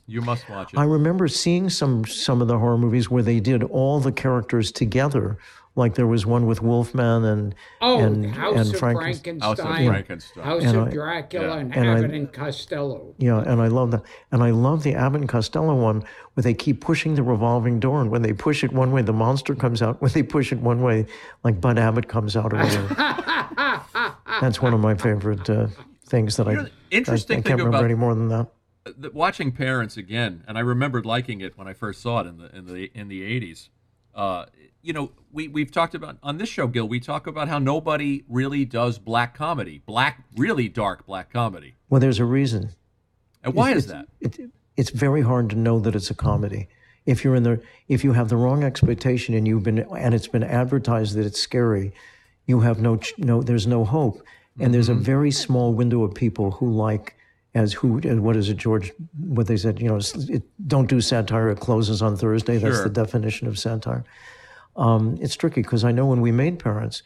You 0.05 0.21
must 0.21 0.47
watch 0.49 0.73
it. 0.73 0.77
I 0.77 0.83
remember 0.83 1.27
seeing 1.27 1.69
some 1.69 2.05
some 2.05 2.41
of 2.41 2.47
the 2.49 2.59
horror 2.59 2.77
movies 2.77 3.09
where 3.09 3.23
they 3.23 3.39
did 3.39 3.63
all 3.63 3.99
the 3.99 4.11
characters 4.11 4.71
together. 4.71 5.37
Like 5.75 5.95
there 5.95 6.05
was 6.05 6.23
one 6.23 6.45
with 6.45 6.61
Wolfman 6.61 7.23
and 7.25 7.55
Oh, 7.81 7.99
and 7.99 8.27
House 8.35 8.55
and 8.57 8.73
of 8.73 8.79
Frankenstein. 8.79 9.39
House 9.39 9.57
of 9.59 9.65
Frankenstein. 9.65 9.87
Frankenstein. 9.89 10.43
House 10.43 10.63
And 10.63 10.77
of 10.77 10.87
I- 10.87 10.91
Dracula 10.91 11.47
Yeah. 11.47 11.57
and 11.57 11.75
And 11.75 11.89
I- 11.89 11.97
Abbott 11.97 12.11
and 12.11 12.31
Costello. 12.31 13.15
Yeah, 13.17 13.39
and 13.41 13.59
I 13.59 13.67
love 13.69 13.89
that. 13.91 14.03
And 14.31 14.43
I 14.43 14.51
love 14.51 14.83
the 14.83 14.93
Abbott 14.93 15.21
and 15.21 15.29
Costello 15.29 15.73
one 15.75 16.03
where 16.35 16.43
they 16.43 16.53
keep 16.53 16.79
pushing 16.79 17.15
the 17.15 17.23
revolving 17.23 17.79
door, 17.79 18.01
and 18.01 18.11
when 18.11 18.21
they 18.21 18.33
push 18.33 18.63
it 18.63 18.71
one 18.71 18.91
way, 18.91 19.01
the 19.01 19.13
monster 19.13 19.55
comes 19.55 19.81
out. 19.81 19.99
When 19.99 20.11
they 20.11 20.21
push 20.21 20.51
it 20.51 20.59
one 20.59 20.81
way, 20.83 21.07
like 21.43 21.59
Bud 21.59 21.79
Abbott 21.79 22.07
comes 22.07 22.35
out 22.37 22.53
or 22.53 22.57
whatever. 22.57 22.95
That's 24.41 24.61
one 24.61 24.73
of 24.75 24.79
my 24.79 24.95
favorite 24.95 25.49
uh, 25.49 25.67
things 26.05 26.35
that 26.37 26.47
I, 26.47 26.51
You 26.51 26.57
know, 26.57 26.63
I, 26.63 26.65
I 26.67 26.69
interesting 26.91 27.35
can't 27.37 27.45
thing 27.45 27.53
remember 27.57 27.77
about- 27.77 27.85
any 27.85 27.95
more 27.95 28.13
than 28.13 28.27
that. 28.29 28.47
watching 29.13 29.51
Parents 29.51 29.97
again, 29.97 30.43
and 30.47 30.55
I 30.57 30.61
remembered 30.61 31.05
liking 31.05 31.41
it 31.41 31.57
when 31.57 31.67
I 31.67 31.73
first 31.73 32.01
saw 32.01 32.19
it 32.21 32.27
in 32.27 32.37
the 32.37 32.55
in 32.55 32.65
the 32.67 32.91
in 32.93 33.07
the 33.07 33.23
eighties. 33.23 33.69
Uh, 34.13 34.45
you 34.83 34.93
know, 34.93 35.11
we 35.31 35.47
we've 35.47 35.71
talked 35.71 35.95
about 35.95 36.17
on 36.21 36.37
this 36.37 36.49
show, 36.49 36.67
Gil. 36.67 36.87
We 36.87 36.99
talk 36.99 37.25
about 37.25 37.47
how 37.47 37.57
nobody 37.57 38.23
really 38.27 38.65
does 38.65 38.99
black 38.99 39.33
comedy, 39.33 39.81
black, 39.85 40.23
really 40.35 40.67
dark 40.67 41.05
black 41.07 41.31
comedy. 41.31 41.75
Well, 41.89 42.01
there's 42.01 42.19
a 42.19 42.25
reason. 42.25 42.69
And 43.43 43.53
why 43.55 43.71
It's- 43.71 43.85
is 43.85 43.89
that? 43.89 44.07
It, 44.19 44.51
it's 44.75 44.89
very 44.89 45.21
hard 45.21 45.49
to 45.51 45.55
know 45.55 45.79
that 45.79 45.95
it's 45.95 46.09
a 46.11 46.15
comedy. 46.15 46.67
If 47.05 47.23
you're 47.23 47.35
in 47.35 47.43
the, 47.43 47.61
if 47.87 48.03
you 48.03 48.13
have 48.13 48.29
the 48.29 48.37
wrong 48.37 48.63
expectation 48.63 49.35
and 49.35 49.47
you've 49.47 49.63
been, 49.63 49.79
and 49.79 50.13
it's 50.13 50.27
been 50.27 50.43
advertised 50.43 51.15
that 51.15 51.25
it's 51.25 51.39
scary, 51.39 51.93
you 52.47 52.61
have 52.61 52.79
no, 52.81 52.99
no, 53.17 53.43
there's 53.43 53.67
no 53.67 53.85
hope. 53.85 54.23
And 54.59 54.73
there's 54.73 54.89
a 54.89 54.93
mm-hmm. 54.93 55.03
very 55.03 55.31
small 55.31 55.73
window 55.73 56.03
of 56.03 56.13
people 56.13 56.51
who 56.51 56.71
like, 56.71 57.15
as 57.55 57.73
who, 57.73 57.97
and 57.99 58.23
what 58.23 58.35
is 58.35 58.49
it, 58.49 58.57
George? 58.57 58.91
What 59.19 59.47
they 59.47 59.57
said, 59.57 59.79
you 59.79 59.89
know, 59.89 59.99
it, 60.29 60.43
don't 60.67 60.87
do 60.87 61.01
satire. 61.01 61.49
It 61.49 61.59
closes 61.59 62.01
on 62.01 62.15
Thursday. 62.17 62.57
That's 62.57 62.77
Sure. 62.77 62.83
the 62.85 62.89
definition 62.89 63.47
of 63.47 63.59
satire. 63.59 64.05
Um, 64.75 65.17
it's 65.21 65.35
tricky 65.35 65.61
because 65.61 65.83
I 65.83 65.91
know 65.91 66.05
when 66.05 66.21
we 66.21 66.31
made 66.31 66.59
Parents, 66.59 67.03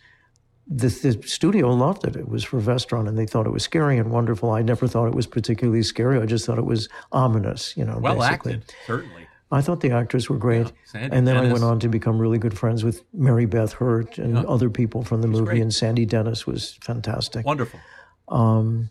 the, 0.68 0.88
the 0.88 1.22
studio 1.28 1.72
loved 1.74 2.06
it. 2.06 2.16
It 2.16 2.28
was 2.28 2.44
for 2.44 2.60
Vestron, 2.60 3.08
and 3.08 3.18
they 3.18 3.26
thought 3.26 3.46
it 3.46 3.52
was 3.52 3.64
scary 3.64 3.98
and 3.98 4.12
wonderful. 4.12 4.52
I 4.52 4.62
never 4.62 4.88
thought 4.88 5.08
it 5.08 5.16
was 5.16 5.28
particularly 5.28 5.84
scary. 5.84 6.20
I 6.20 6.26
just 6.26 6.46
thought 6.46 6.58
it 6.58 6.66
was 6.66 6.90
ominous. 7.12 7.76
You 7.78 7.86
know, 7.86 8.00
Well 8.00 8.16
basically. 8.16 8.54
acted, 8.56 8.74
certainly. 8.86 9.28
I 9.50 9.62
thought 9.62 9.80
the 9.80 9.92
actors 9.92 10.30
were 10.30 10.36
great, 10.38 10.74
Sandy 10.84 11.16
and 11.16 11.26
then 11.26 11.38
I 11.38 11.50
went 11.50 11.64
on 11.64 11.80
to 11.80 11.88
become 11.88 12.20
really 12.20 12.38
good 12.38 12.58
friends 12.58 12.84
with 12.84 13.04
Mary 13.14 13.46
Beth 13.46 13.72
Hurt 13.72 14.18
and 14.18 14.46
other 14.46 14.70
people 14.70 15.04
from 15.06 15.22
the 15.22 15.28
movie. 15.30 15.46
great. 15.46 15.62
And 15.62 15.74
Sandy 15.74 16.06
Dennis 16.06 16.46
was 16.46 16.78
fantastic. 16.82 17.46
Wonderful. 17.46 17.80
Um, 18.28 18.90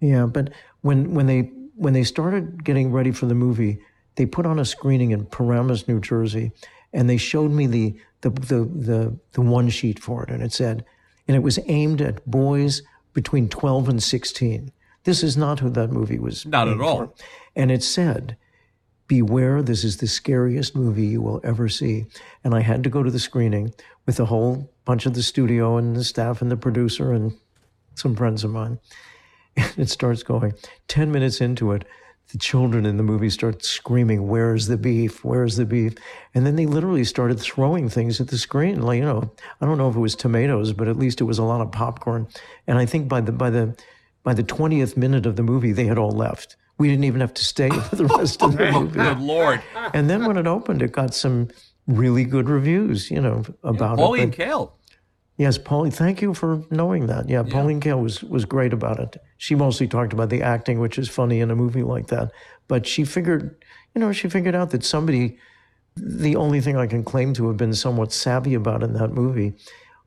yeah, 0.00 0.26
but 0.26 0.50
when 0.80 1.14
when 1.14 1.26
they 1.26 1.52
when 1.76 1.92
they 1.92 2.02
started 2.02 2.64
getting 2.64 2.90
ready 2.90 3.12
for 3.12 3.26
the 3.26 3.36
movie, 3.36 3.78
they 4.16 4.26
put 4.26 4.46
on 4.46 4.58
a 4.58 4.64
screening 4.64 5.12
in 5.12 5.26
Paramus, 5.26 5.86
New 5.86 6.00
Jersey, 6.00 6.50
and 6.94 7.10
they 7.10 7.18
showed 7.18 7.50
me 7.50 7.66
the 7.66 7.94
the 8.22 8.30
the 8.30 8.64
the, 8.64 9.18
the 9.32 9.40
one 9.42 9.68
sheet 9.68 9.98
for 9.98 10.22
it, 10.22 10.30
and 10.30 10.42
it 10.42 10.52
said, 10.52 10.84
and 11.28 11.36
it 11.36 11.42
was 11.42 11.58
aimed 11.66 12.00
at 12.00 12.24
boys 12.24 12.82
between 13.12 13.48
twelve 13.50 13.88
and 13.88 14.02
sixteen. 14.02 14.72
This 15.02 15.22
is 15.22 15.36
not 15.36 15.60
who 15.60 15.68
that 15.70 15.90
movie 15.90 16.18
was. 16.18 16.46
Not 16.46 16.68
at 16.68 16.80
all. 16.80 16.96
for. 16.96 17.12
And 17.54 17.70
it 17.70 17.82
said, 17.82 18.38
beware 19.06 19.62
this 19.62 19.84
is 19.84 19.98
the 19.98 20.06
scariest 20.06 20.74
movie 20.74 21.06
you 21.06 21.20
will 21.20 21.40
ever 21.44 21.68
see 21.68 22.06
and 22.42 22.54
i 22.54 22.60
had 22.60 22.82
to 22.82 22.88
go 22.88 23.02
to 23.02 23.10
the 23.10 23.18
screening 23.18 23.72
with 24.06 24.18
a 24.18 24.24
whole 24.24 24.72
bunch 24.84 25.04
of 25.04 25.14
the 25.14 25.22
studio 25.22 25.76
and 25.76 25.94
the 25.94 26.04
staff 26.04 26.40
and 26.40 26.50
the 26.50 26.56
producer 26.56 27.12
and 27.12 27.36
some 27.94 28.16
friends 28.16 28.44
of 28.44 28.50
mine 28.50 28.78
and 29.56 29.72
it 29.76 29.90
starts 29.90 30.22
going 30.22 30.54
10 30.88 31.12
minutes 31.12 31.40
into 31.40 31.72
it 31.72 31.84
the 32.32 32.38
children 32.38 32.84
in 32.86 32.96
the 32.96 33.02
movie 33.02 33.30
start 33.30 33.64
screaming 33.64 34.26
where's 34.28 34.66
the 34.66 34.76
beef 34.76 35.24
where's 35.24 35.56
the 35.56 35.64
beef 35.64 35.94
and 36.34 36.44
then 36.46 36.56
they 36.56 36.66
literally 36.66 37.04
started 37.04 37.38
throwing 37.38 37.88
things 37.88 38.20
at 38.20 38.28
the 38.28 38.38
screen 38.38 38.82
like 38.82 38.98
you 38.98 39.04
know 39.04 39.30
i 39.60 39.66
don't 39.66 39.78
know 39.78 39.88
if 39.88 39.94
it 39.96 40.00
was 40.00 40.16
tomatoes 40.16 40.72
but 40.72 40.88
at 40.88 40.96
least 40.96 41.20
it 41.20 41.24
was 41.24 41.38
a 41.38 41.44
lot 41.44 41.60
of 41.60 41.70
popcorn 41.70 42.26
and 42.66 42.78
i 42.78 42.86
think 42.86 43.08
by 43.08 43.20
the 43.20 43.30
by 43.32 43.50
the 43.50 43.76
by 44.24 44.34
the 44.34 44.42
20th 44.42 44.96
minute 44.96 45.26
of 45.26 45.36
the 45.36 45.42
movie 45.42 45.72
they 45.72 45.84
had 45.84 45.98
all 45.98 46.10
left 46.10 46.56
we 46.78 46.88
didn't 46.88 47.04
even 47.04 47.20
have 47.20 47.34
to 47.34 47.44
stay 47.44 47.68
for 47.68 47.94
the 47.96 48.06
rest 48.06 48.42
of 48.42 48.56
the 48.56 48.68
oh, 48.74 48.80
movie 48.80 48.94
Good 48.98 49.20
Lord. 49.20 49.62
and 49.92 50.10
then 50.10 50.26
when 50.26 50.36
it 50.36 50.46
opened, 50.48 50.82
it 50.82 50.90
got 50.90 51.14
some 51.14 51.48
really 51.86 52.24
good 52.24 52.48
reviews, 52.48 53.12
you 53.12 53.20
know, 53.20 53.44
about 53.62 53.98
Pauline 53.98 54.30
it. 54.32 54.36
But- 54.36 54.46
Kael. 54.46 54.70
Yes, 55.36 55.58
Pauline. 55.58 55.90
Thank 55.90 56.22
you 56.22 56.32
for 56.32 56.62
knowing 56.70 57.06
that. 57.06 57.28
Yeah, 57.28 57.42
Pauline 57.42 57.80
Kael 57.80 58.00
was 58.00 58.22
was 58.22 58.44
great 58.44 58.72
about 58.72 59.00
it. 59.00 59.16
She 59.36 59.54
mostly 59.54 59.88
talked 59.88 60.12
about 60.12 60.28
the 60.30 60.42
acting, 60.42 60.78
which 60.78 60.98
is 60.98 61.08
funny 61.08 61.40
in 61.40 61.50
a 61.50 61.56
movie 61.56 61.82
like 61.82 62.06
that. 62.08 62.30
But 62.68 62.86
she 62.86 63.04
figured, 63.04 63.56
you 63.94 64.00
know, 64.00 64.12
she 64.12 64.28
figured 64.28 64.54
out 64.54 64.70
that 64.70 64.84
somebody. 64.84 65.38
The 65.96 66.34
only 66.34 66.60
thing 66.60 66.76
I 66.76 66.88
can 66.88 67.04
claim 67.04 67.34
to 67.34 67.46
have 67.48 67.56
been 67.56 67.72
somewhat 67.74 68.12
savvy 68.12 68.54
about 68.54 68.82
in 68.82 68.94
that 68.94 69.12
movie, 69.12 69.54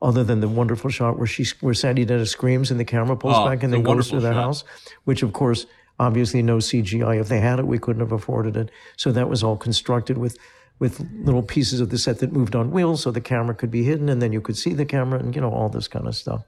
other 0.01 0.21
than 0.23 0.41
the 0.41 0.47
wonderful 0.49 0.89
shot 0.89 1.17
where 1.17 1.27
she 1.27 1.45
where 1.61 1.73
Sandy 1.73 2.03
Dennis 2.03 2.31
screams 2.31 2.71
and 2.71 2.79
the 2.79 2.85
camera 2.85 3.15
pulls 3.15 3.35
Oh, 3.37 3.45
back 3.47 3.63
and 3.63 3.71
then 3.71 3.83
goes 3.83 4.09
to 4.09 4.19
the 4.19 4.33
shot. 4.33 4.43
house, 4.43 4.63
which 5.05 5.23
of 5.23 5.31
course 5.33 5.65
obviously 5.99 6.41
no 6.41 6.57
CGI. 6.57 7.19
If 7.21 7.27
they 7.29 7.39
had 7.39 7.59
it, 7.59 7.67
we 7.67 7.79
couldn't 7.79 8.01
have 8.01 8.11
afforded 8.11 8.55
it. 8.57 8.69
So 8.97 9.11
that 9.13 9.29
was 9.29 9.43
all 9.43 9.55
constructed 9.57 10.17
with 10.17 10.37
with 10.79 10.99
little 11.23 11.43
pieces 11.43 11.79
of 11.79 11.89
the 11.89 11.97
set 11.97 12.19
that 12.19 12.31
moved 12.31 12.55
on 12.55 12.71
wheels, 12.71 13.01
so 13.01 13.11
the 13.11 13.21
camera 13.21 13.55
could 13.55 13.71
be 13.71 13.83
hidden, 13.83 14.09
and 14.09 14.21
then 14.21 14.31
you 14.31 14.41
could 14.41 14.57
see 14.57 14.73
the 14.73 14.85
camera, 14.85 15.19
and 15.19 15.35
you 15.35 15.41
know 15.41 15.51
all 15.51 15.69
this 15.69 15.87
kind 15.87 16.07
of 16.07 16.15
stuff. 16.15 16.43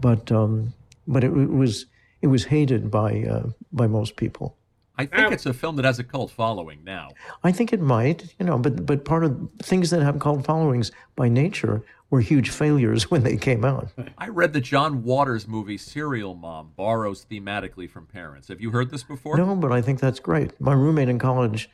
But 0.00 0.30
um, 0.30 0.74
but 1.06 1.24
it, 1.24 1.28
it 1.28 1.50
was 1.50 1.86
it 2.20 2.28
was 2.28 2.44
hated 2.44 2.90
by 2.90 3.24
uh, 3.24 3.50
by 3.72 3.86
most 3.86 4.16
people. 4.16 4.56
I 4.98 5.06
think 5.06 5.32
it's 5.32 5.46
a 5.46 5.54
film 5.54 5.76
that 5.76 5.86
has 5.86 5.98
a 5.98 6.04
cult 6.04 6.30
following 6.30 6.84
now. 6.84 7.08
I 7.42 7.50
think 7.50 7.72
it 7.72 7.80
might, 7.80 8.34
you 8.38 8.44
know, 8.44 8.58
but 8.58 8.84
but 8.84 9.04
part 9.04 9.24
of 9.24 9.48
things 9.62 9.90
that 9.90 10.02
have 10.02 10.18
cult 10.18 10.44
followings 10.44 10.92
by 11.16 11.28
nature 11.28 11.82
were 12.10 12.20
huge 12.20 12.50
failures 12.50 13.10
when 13.10 13.22
they 13.22 13.36
came 13.36 13.64
out. 13.64 13.88
I 14.18 14.28
read 14.28 14.52
the 14.52 14.60
John 14.60 15.02
Waters 15.02 15.48
movie 15.48 15.78
Serial 15.78 16.34
Mom 16.34 16.72
borrows 16.76 17.26
thematically 17.28 17.90
from 17.90 18.06
parents. 18.06 18.48
Have 18.48 18.60
you 18.60 18.70
heard 18.70 18.90
this 18.90 19.02
before? 19.02 19.36
No, 19.38 19.56
but 19.56 19.72
I 19.72 19.80
think 19.82 19.98
that's 19.98 20.20
great. 20.20 20.60
My 20.60 20.74
roommate 20.74 21.08
in 21.08 21.18
college 21.18 21.70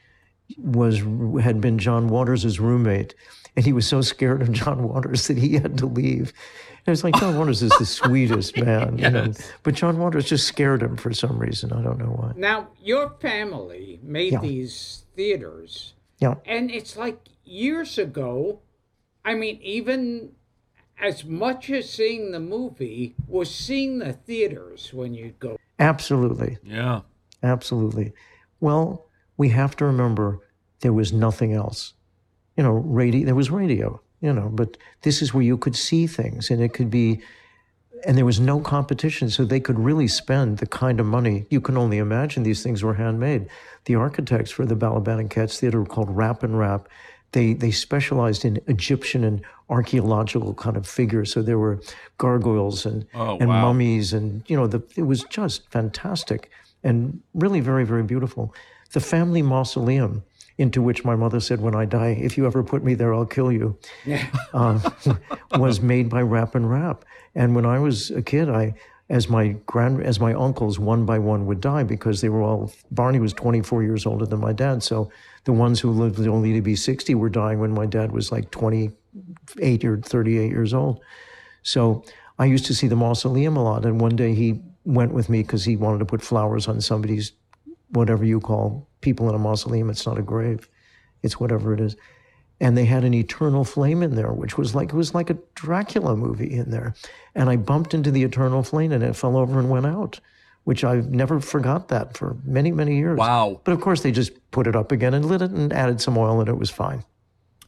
was 0.57 1.01
had 1.43 1.61
been 1.61 1.79
John 1.79 2.09
Waters' 2.09 2.59
roommate, 2.59 3.15
and 3.57 3.65
he 3.65 3.73
was 3.73 3.87
so 3.87 4.01
scared 4.01 4.41
of 4.43 4.53
John 4.53 4.83
Waters 4.83 5.27
that 5.29 5.39
he 5.39 5.55
had 5.55 5.79
to 5.79 5.87
leave. 5.87 6.33
And 6.87 6.93
it's 6.95 7.05
like 7.05 7.17
John 7.17 7.37
Waters 7.37 7.63
is 7.63 7.73
the 7.79 7.85
sweetest 8.01 8.57
man, 8.57 8.97
you 8.99 9.11
know, 9.11 9.33
but 9.63 9.75
John 9.75 9.99
Waters 9.99 10.27
just 10.29 10.47
scared 10.47 10.83
him 10.83 10.97
for 10.97 11.13
some 11.13 11.39
reason. 11.39 11.73
I 11.73 11.83
don't 11.83 11.99
know 11.99 12.07
why. 12.17 12.33
Now, 12.37 12.69
your 12.83 13.11
family 13.21 14.01
made 14.03 14.33
Yeah. 14.33 14.41
these 14.41 15.05
theaters, 15.15 15.93
Yeah, 16.19 16.37
and 16.47 16.71
it's 16.71 16.97
like 16.97 17.19
years 17.45 17.99
ago. 17.99 18.61
I 19.25 19.35
mean, 19.35 19.59
even 19.63 20.31
as 20.99 21.25
much 21.27 21.69
as 21.71 21.91
seeing 21.91 22.31
the 22.33 22.41
movie 22.41 23.15
was 23.27 23.55
seeing 23.55 23.99
the 23.99 24.15
theaters 24.15 24.93
when 24.95 25.13
you 25.13 25.35
go. 25.39 25.59
absolutely. 25.79 26.57
Yeah. 26.65 27.03
Absolutely. 27.43 28.13
Well, 28.61 29.07
we 29.39 29.49
have 29.49 29.75
to 29.77 29.85
remember 29.87 30.41
there 30.81 30.93
was 30.93 31.13
nothing 31.13 31.55
else. 31.55 31.95
You 32.57 32.65
know, 32.65 32.73
radio, 32.73 33.25
there 33.25 33.35
was 33.35 33.51
radio, 33.51 34.01
you 34.21 34.33
know, 34.33 34.49
but 34.53 34.77
this 35.03 35.23
is 35.23 35.33
where 35.33 35.45
you 35.45 35.57
could 35.57 35.77
see 35.77 36.07
things 36.07 36.51
and 36.51 36.61
it 36.61 36.75
could 36.75 36.91
be, 36.91 37.21
and 38.05 38.19
there 38.19 38.25
was 38.25 38.41
no 38.41 38.61
competition. 38.61 39.31
So 39.31 39.45
they 39.45 39.61
could 39.61 39.79
really 39.79 40.09
spend 40.09 40.59
the 40.59 40.67
kind 40.67 41.01
of 41.01 41.07
money 41.07 41.47
you 41.51 41.61
can 41.61 41.77
only 41.77 41.99
imagine 41.99 42.43
these 42.43 42.63
things 42.63 42.83
were 42.83 42.95
handmade. 42.95 43.49
The 43.87 43.95
architects 43.95 44.51
for 44.51 44.67
the 44.67 44.75
Balaban 44.77 45.21
and 45.21 45.31
Katz 45.31 45.59
Theater 45.61 45.81
were 45.81 45.87
called 45.87 46.11
Rapp 46.15 46.43
and 46.43 46.59
Rapp. 46.59 46.89
They, 47.33 47.53
they 47.53 47.71
specialized 47.71 48.45
in 48.45 48.59
Egyptian 48.67 49.23
and 49.23 49.43
archaeological 49.69 50.55
kind 50.55 50.77
of 50.77 50.87
figures. 50.87 51.33
So 51.33 51.43
there 51.43 51.59
were 51.59 51.79
gargoyles 52.17 52.87
and, 52.87 53.07
Oh, 53.15 53.37
and 53.39 53.49
wow. 53.49 53.63
mummies 53.63 54.13
and, 54.13 54.43
you 54.49 54.57
know, 54.57 54.67
the, 54.67 54.83
it 54.97 55.03
was 55.03 55.25
just 55.25 55.69
fantastic 55.71 56.51
and 56.83 57.21
really 57.35 57.61
very, 57.61 57.85
very 57.85 58.03
beautiful. 58.03 58.55
The 58.93 59.01
family 59.01 59.43
mausoleum 59.43 60.23
into 60.59 60.83
which 60.83 61.05
my 61.05 61.15
mother 61.15 61.39
said, 61.39 61.61
when 61.61 61.75
I 61.75 61.85
die, 61.85 62.19
if 62.21 62.37
you 62.37 62.45
ever 62.45 62.65
put 62.65 62.83
me 62.83 62.95
there, 62.95 63.15
I'll 63.15 63.27
kill 63.27 63.53
you, 63.53 63.79
uh, 64.53 64.91
was 65.59 65.81
made 65.81 66.09
by 66.09 66.23
Rapp 66.23 66.57
and 66.57 66.69
Rapp. 66.69 67.05
And 67.35 67.55
when 67.55 67.65
I 67.65 67.79
was 67.79 68.11
a 68.11 68.23
kid, 68.23 68.49
I, 68.49 68.75
as 69.09 69.29
my 69.29 69.57
grand, 69.67 70.03
as 70.03 70.19
my 70.19 70.35
uncles 70.35 70.79
one 70.79 71.07
by 71.07 71.19
one 71.19 71.47
would 71.47 71.61
die 71.61 71.85
because 71.85 72.21
they 72.21 72.29
were 72.29 72.43
all, 72.43 72.73
Barney 72.91 73.21
was 73.21 73.33
24 73.33 73.85
years 73.85 74.05
older 74.05 74.27
than 74.27 74.41
my 74.41 74.53
dad. 74.53 74.83
So 74.83 75.11
the 75.45 75.53
ones 75.53 75.79
who 75.81 75.91
lived 75.91 76.19
only 76.27 76.53
to 76.55 76.61
be 76.61 76.75
60 76.75 77.15
were 77.15 77.31
dying 77.31 77.61
when 77.61 77.73
my 77.73 77.87
dad 77.87 78.11
was 78.11 78.33
like 78.33 78.51
28 78.51 79.85
or 79.85 79.99
38 79.99 80.51
years 80.51 80.75
old. 80.75 81.01
So 81.63 82.05
I 82.39 82.47
used 82.47 82.67
to 82.67 82.75
see 82.75 82.89
the 82.89 82.97
mausoleum 82.97 83.57
a 83.57 83.63
lot. 83.63 83.85
And 83.85 84.01
one 84.01 84.17
day 84.17 84.35
he 84.35 84.61
went 84.85 85.13
with 85.13 85.29
me 85.29 85.43
because 85.43 85.65
he 85.65 85.77
wanted 85.77 85.99
to 85.99 86.05
put 86.05 86.21
flowers 86.21 86.67
on 86.67 86.81
somebody's, 86.81 87.33
whatever 87.91 88.25
you 88.25 88.41
call 88.41 88.89
people 89.01 89.29
in 89.29 89.35
a 89.35 89.39
mausoleum. 89.39 89.91
It's 89.91 90.07
not 90.07 90.19
a 90.19 90.23
grave, 90.23 90.69
it's 91.23 91.41
whatever 91.41 91.73
it 91.75 91.81
is. 91.81 91.97
And 92.61 92.77
they 92.77 92.87
had 92.87 93.05
an 93.05 93.15
eternal 93.15 93.63
flame 93.65 94.03
in 94.03 94.17
there, 94.17 94.33
which 94.33 94.59
was 94.59 94.75
like, 94.75 94.89
it 94.89 94.97
was 94.97 95.15
like 95.15 95.31
a 95.31 95.39
Dracula 95.55 96.17
movie 96.17 96.53
in 96.53 96.71
there. 96.71 96.95
And 97.37 97.49
I 97.49 97.57
bumped 97.57 97.95
into 97.95 98.11
the 98.11 98.25
eternal 98.25 98.65
flame 98.65 98.91
and 98.91 99.05
it 99.05 99.15
fell 99.15 99.37
over 99.37 99.61
and 99.61 99.71
went 99.71 99.87
out, 99.87 100.19
which 100.65 100.83
I've 100.83 101.09
never 101.11 101.39
forgot 101.39 101.87
that 101.89 102.17
for 102.17 102.37
many, 102.45 102.73
many 102.73 102.97
years. 102.97 103.17
Wow. 103.17 103.61
But 103.63 103.73
of 103.73 103.81
course, 103.81 104.03
they 104.03 104.11
just 104.11 104.33
put 104.51 104.67
it 104.67 104.75
up 104.75 104.91
again 104.91 105.15
and 105.15 105.25
lit 105.25 105.41
it 105.41 105.53
and 105.53 105.73
added 105.73 106.01
some 106.01 106.19
oil 106.19 106.41
and 106.41 106.49
it 106.49 106.59
was 106.59 106.71
fine. 106.71 107.05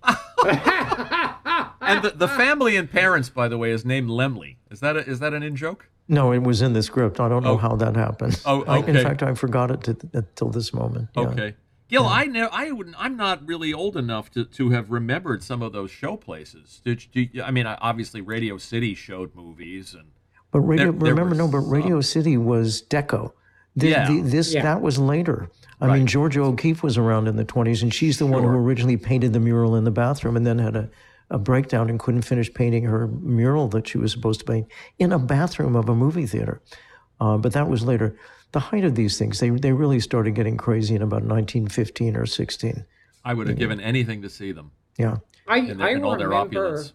And 1.91 2.05
the, 2.05 2.11
the 2.11 2.28
family 2.28 2.76
and 2.76 2.91
parents, 2.91 3.28
by 3.28 3.49
the 3.49 3.59
way, 3.59 3.70
is 3.70 3.84
named 3.84 4.09
Lemley. 4.09 4.57
Is 4.70 4.80
that 4.80 4.97
a, 4.97 5.01
is 5.01 5.20
that 5.20 5.34
an 5.34 5.43
in 5.43 5.57
joke? 5.57 5.88
No, 6.09 6.32
it 6.32 6.43
was 6.43 6.61
in 6.61 6.72
the 6.72 6.82
script. 6.82 7.20
I 7.20 7.28
don't 7.28 7.45
know 7.45 7.53
oh. 7.53 7.57
how 7.57 7.76
that 7.76 7.95
happened. 7.95 8.41
Oh, 8.45 8.64
I, 8.64 8.78
in 8.78 8.97
fact, 8.97 9.22
I 9.22 9.34
forgot 9.34 9.70
it 9.70 9.82
to, 9.84 9.93
uh, 9.93 10.18
until 10.18 10.49
this 10.49 10.74
moment. 10.74 11.09
Yeah. 11.16 11.22
Okay. 11.22 11.55
Gil, 11.88 12.07
I 12.07 12.24
know 12.24 12.49
I 12.53 12.70
wouldn't. 12.70 12.97
I'm 12.99 13.16
not 13.16 13.47
really 13.47 13.72
old 13.72 13.97
enough 13.97 14.30
to, 14.32 14.45
to 14.45 14.70
have 14.70 14.91
remembered 14.91 15.43
some 15.43 15.61
of 15.61 15.72
those 15.72 15.91
show 15.91 16.16
places. 16.16 16.80
Did 16.84 17.05
you, 17.12 17.43
I 17.43 17.51
mean, 17.51 17.66
obviously 17.66 18.20
Radio 18.20 18.59
City 18.59 18.95
showed 18.95 19.34
movies, 19.34 19.95
and 19.95 20.09
But 20.53 20.61
radio, 20.61 20.93
There- 20.93 20.93
there 20.93 21.14
remember, 21.14 21.30
were 21.30 21.36
no, 21.36 21.49
but 21.49 21.68
Radio 21.68 22.01
City 22.01 22.36
was 22.36 22.82
Deco. 22.82 23.32
The, 23.74 23.88
Yeah. 23.88 24.09
the- 24.09 24.20
this 24.20 24.55
Yeah. 24.55 24.62
that 24.62 24.80
was 24.80 24.99
later. 24.99 25.49
I 25.80 25.97
mean, 25.97 26.07
Georgia 26.07 26.43
O'Keeffe 26.43 26.82
was 26.82 26.99
around 26.99 27.26
in 27.26 27.36
the 27.36 27.45
twenties, 27.45 27.82
and 27.82 27.93
she's 27.95 28.18
the 28.18 28.26
one 28.26 28.43
who 28.43 28.51
originally 28.51 28.99
painted 28.99 29.32
the 29.32 29.41
mural 29.41 29.74
in 29.76 29.84
the 29.84 29.91
bathroom, 29.91 30.36
and 30.36 30.47
then 30.47 30.59
had 30.59 30.76
a, 30.76 30.91
a 31.31 31.39
breakdown 31.39 31.89
and 31.89 31.99
couldn't 32.01 32.22
finish 32.22 32.53
painting 32.53 32.85
her 32.85 33.07
mural 33.07 33.68
that 33.68 33.87
she 33.89 33.99
was 33.99 34.12
supposed 34.12 34.41
to 34.41 34.47
paint 34.47 34.66
in 34.99 35.12
a 35.12 35.18
bathroom 35.18 35.76
of 35.76 35.89
a 35.89 35.95
movie 35.95 36.26
theater. 36.26 36.61
Uh, 37.20 37.37
but 37.37 37.53
that 37.53 37.68
was 37.68 37.83
later. 37.85 38.16
The 38.53 38.61
height 38.61 38.85
of 38.85 38.95
these 38.97 39.16
things, 39.18 39.39
they 39.39 39.51
they 39.51 39.72
really 39.72 40.01
started 40.01 40.35
getting 40.35 40.57
crazy 40.57 40.95
in 40.97 41.03
about 41.03 41.22
1915 41.22 42.16
or 42.16 42.26
16. 42.26 42.85
I 43.24 43.35
would 43.35 43.47
have 43.49 43.59
given 43.59 43.81
anything 43.81 44.22
to 44.22 44.31
see 44.31 44.51
them 44.51 44.72
Yeah. 44.99 45.18
I, 45.47 45.59
in, 45.59 45.78
their- 45.78 45.87
I 45.87 45.91
in 45.93 46.03
all 46.05 46.16
their 46.16 46.28
remember 46.31 46.66
opulence. 46.66 46.93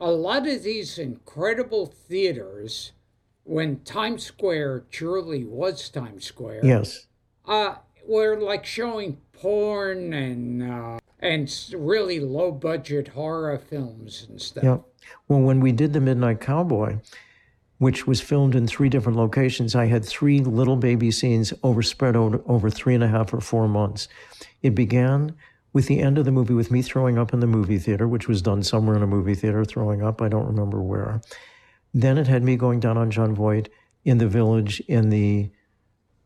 a 0.00 0.10
lot 0.10 0.46
of 0.48 0.62
these 0.64 0.98
incredible 0.98 1.86
theaters 1.86 2.92
when 3.44 3.80
Times 3.80 4.24
Square 4.24 4.84
truly 4.90 5.44
was 5.44 5.88
Times 5.88 6.24
Square. 6.24 6.60
Yes. 6.64 7.06
uh, 7.46 7.76
were 8.06 8.40
like 8.40 8.64
showing 8.64 9.18
porn 9.32 10.12
and 10.14 10.62
uh, 10.62 10.98
and 11.20 11.52
really 11.74 12.20
low 12.20 12.52
budget 12.52 13.08
horror 13.08 13.58
films 13.58 14.26
and 14.28 14.40
stuff. 14.40 14.64
Yeah. 14.64 14.78
Well, 15.28 15.40
when 15.40 15.60
we 15.60 15.72
did 15.72 15.92
The 15.92 16.00
Midnight 16.00 16.40
Cowboy, 16.40 16.98
which 17.78 18.06
was 18.06 18.20
filmed 18.20 18.54
in 18.54 18.66
three 18.66 18.88
different 18.88 19.18
locations, 19.18 19.74
I 19.74 19.86
had 19.86 20.04
three 20.04 20.40
little 20.40 20.76
baby 20.76 21.10
scenes 21.10 21.52
overspread 21.62 22.16
over, 22.16 22.40
over 22.46 22.70
three 22.70 22.94
and 22.94 23.04
a 23.04 23.08
half 23.08 23.32
or 23.32 23.40
four 23.40 23.68
months. 23.68 24.08
It 24.62 24.74
began 24.74 25.34
with 25.72 25.86
the 25.86 26.00
end 26.00 26.18
of 26.18 26.24
the 26.24 26.32
movie 26.32 26.54
with 26.54 26.70
me 26.70 26.82
throwing 26.82 27.18
up 27.18 27.32
in 27.32 27.40
the 27.40 27.46
movie 27.46 27.78
theater, 27.78 28.08
which 28.08 28.26
was 28.26 28.42
done 28.42 28.62
somewhere 28.62 28.96
in 28.96 29.02
a 29.02 29.06
movie 29.06 29.34
theater, 29.34 29.64
throwing 29.64 30.02
up. 30.02 30.20
I 30.20 30.28
don't 30.28 30.46
remember 30.46 30.82
where. 30.82 31.20
Then 31.94 32.18
it 32.18 32.26
had 32.26 32.42
me 32.42 32.56
going 32.56 32.80
down 32.80 32.98
on 32.98 33.10
Jon 33.10 33.34
Voight 33.34 33.68
in 34.04 34.18
the 34.18 34.28
village 34.28 34.80
in 34.88 35.10
the 35.10 35.50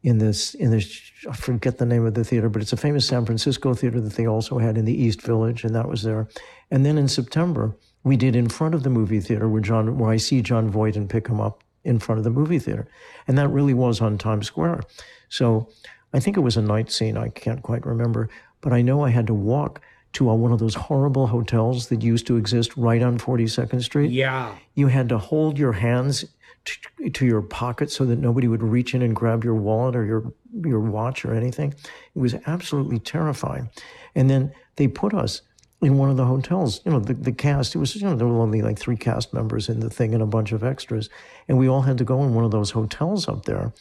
in 0.03 0.19
this 0.19 0.55
in 0.55 0.71
this 0.71 1.01
I 1.29 1.33
forget 1.35 1.79
the 1.79 1.87
name 1.87 2.05
of 2.07 2.15
the 2.15 2.25
theater, 2.25 2.49
but 2.49 2.63
it's 2.63 2.73
a 2.73 2.77
famous 2.77 3.07
San 3.07 3.25
Francisco 3.25 3.75
theater 3.75 4.01
that 4.01 4.15
they 4.15 4.27
also 4.27 4.59
had 4.59 4.77
in 4.77 4.85
the 4.85 4.95
East 5.03 5.23
Village, 5.23 5.65
and 5.65 5.75
that 5.75 5.89
was 5.89 6.03
there. 6.03 6.29
And 6.71 6.85
then 6.85 6.99
in 6.99 7.09
September, 7.09 7.77
we 8.05 8.17
did 8.17 8.35
in 8.35 8.49
front 8.49 8.75
of 8.75 8.83
the 8.83 8.91
movie 8.91 9.21
theater 9.21 9.49
where 9.49 9.61
Jon 9.63 9.99
where 9.99 10.11
I 10.11 10.17
see 10.17 10.43
Jon 10.43 10.71
Voight 10.71 10.97
and 10.97 11.09
pick 11.09 11.29
him 11.29 11.41
up 11.41 11.63
in 11.85 11.99
front 11.99 12.19
of 12.19 12.25
the 12.25 12.31
movie 12.31 12.59
theater. 12.59 12.89
And 13.27 13.37
that 13.39 13.49
really 13.49 13.75
was 13.75 14.01
on 14.01 14.19
Times 14.19 14.47
Square. 14.47 14.81
So 15.29 15.69
I 16.13 16.21
think 16.21 16.37
it 16.37 16.41
was 16.41 16.57
a 16.57 16.63
night 16.63 16.91
scene, 16.93 17.17
I 17.17 17.29
can't 17.29 17.63
quite 17.63 17.85
remember, 17.87 18.29
but 18.61 18.73
I 18.73 18.83
know 18.83 19.05
I 19.05 19.11
had 19.11 19.27
to 19.29 19.35
walk 19.35 19.81
to 20.15 20.29
uh, 20.31 20.35
one 20.35 20.53
of 20.53 20.59
those 20.59 20.75
horrible 20.75 21.27
hotels 21.27 21.89
that 21.89 22.03
used 22.03 22.27
to 22.27 22.37
exist 22.37 22.77
right 22.77 23.03
on 23.03 23.19
42nd 23.19 23.83
Street 23.83 24.11
Yeah. 24.11 24.55
you 24.75 24.89
had 24.89 25.09
to 25.09 25.17
hold 25.19 25.59
your 25.59 25.73
hands 25.73 26.25
to, 26.65 27.11
to 27.11 27.27
your 27.27 27.43
pocket 27.43 27.91
so 27.91 28.05
that 28.05 28.19
nobody 28.19 28.49
would 28.49 28.63
reach 28.63 28.95
in 28.95 29.03
and 29.03 29.15
grab 29.15 29.45
your 29.45 29.55
wallet 29.55 29.97
or 29.97 30.05
your 30.05 30.33
your 30.65 30.81
watch 30.81 31.25
or 31.25 31.35
anything. 31.35 31.75
It 32.15 32.19
was 32.19 32.35
absolutely 32.47 32.99
terrifying. 32.99 33.71
And 34.15 34.29
then 34.29 34.53
they 34.77 34.89
put 34.89 35.15
us 35.15 35.43
in 35.81 35.99
one 35.99 36.11
of 36.11 36.17
the 36.17 36.27
hotels. 36.27 36.81
You 36.85 36.93
know, 36.93 37.01
the, 37.01 37.15
the 37.15 37.33
cast. 37.33 37.75
It 37.75 37.79
was 37.79 37.97
you 37.97 38.07
know 38.07 38.15
there 38.15 38.27
were 38.27 38.41
only 38.41 38.63
like 38.63 38.79
three 38.79 38.97
cast 38.97 39.33
members 39.33 39.69
in 39.69 39.81
the 39.81 39.91
thing 39.91 40.15
and 40.15 40.23
a 40.23 40.27
bunch 40.27 40.53
of 40.53 40.63
extras, 40.63 41.09
and 41.49 41.59
we 41.59 41.69
all 41.69 41.83
had 41.83 41.99
to 41.99 42.05
go 42.05 42.23
in 42.23 42.35
one 42.35 42.45
of 42.45 42.51
those 42.51 42.71
hotels 42.71 43.29
up 43.29 43.45
there 43.45 43.73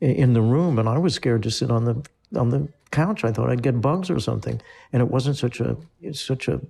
in 0.00 0.32
the 0.32 0.42
room. 0.42 0.78
And 0.78 0.88
I 0.88 0.98
was 0.98 1.14
scared 1.14 1.42
to 1.44 1.50
sit 1.50 1.70
on 1.70 1.84
the 1.84 2.06
on 2.38 2.50
the 2.50 2.68
couch. 2.90 3.24
I 3.24 3.32
thought 3.32 3.50
I'd 3.50 3.62
get 3.62 3.80
bugs 3.80 4.10
or 4.10 4.20
something. 4.20 4.60
And 4.92 5.02
it 5.02 5.08
wasn't 5.08 5.36
such 5.36 5.60
a 5.60 5.76
such 6.12 6.48
a 6.48 6.60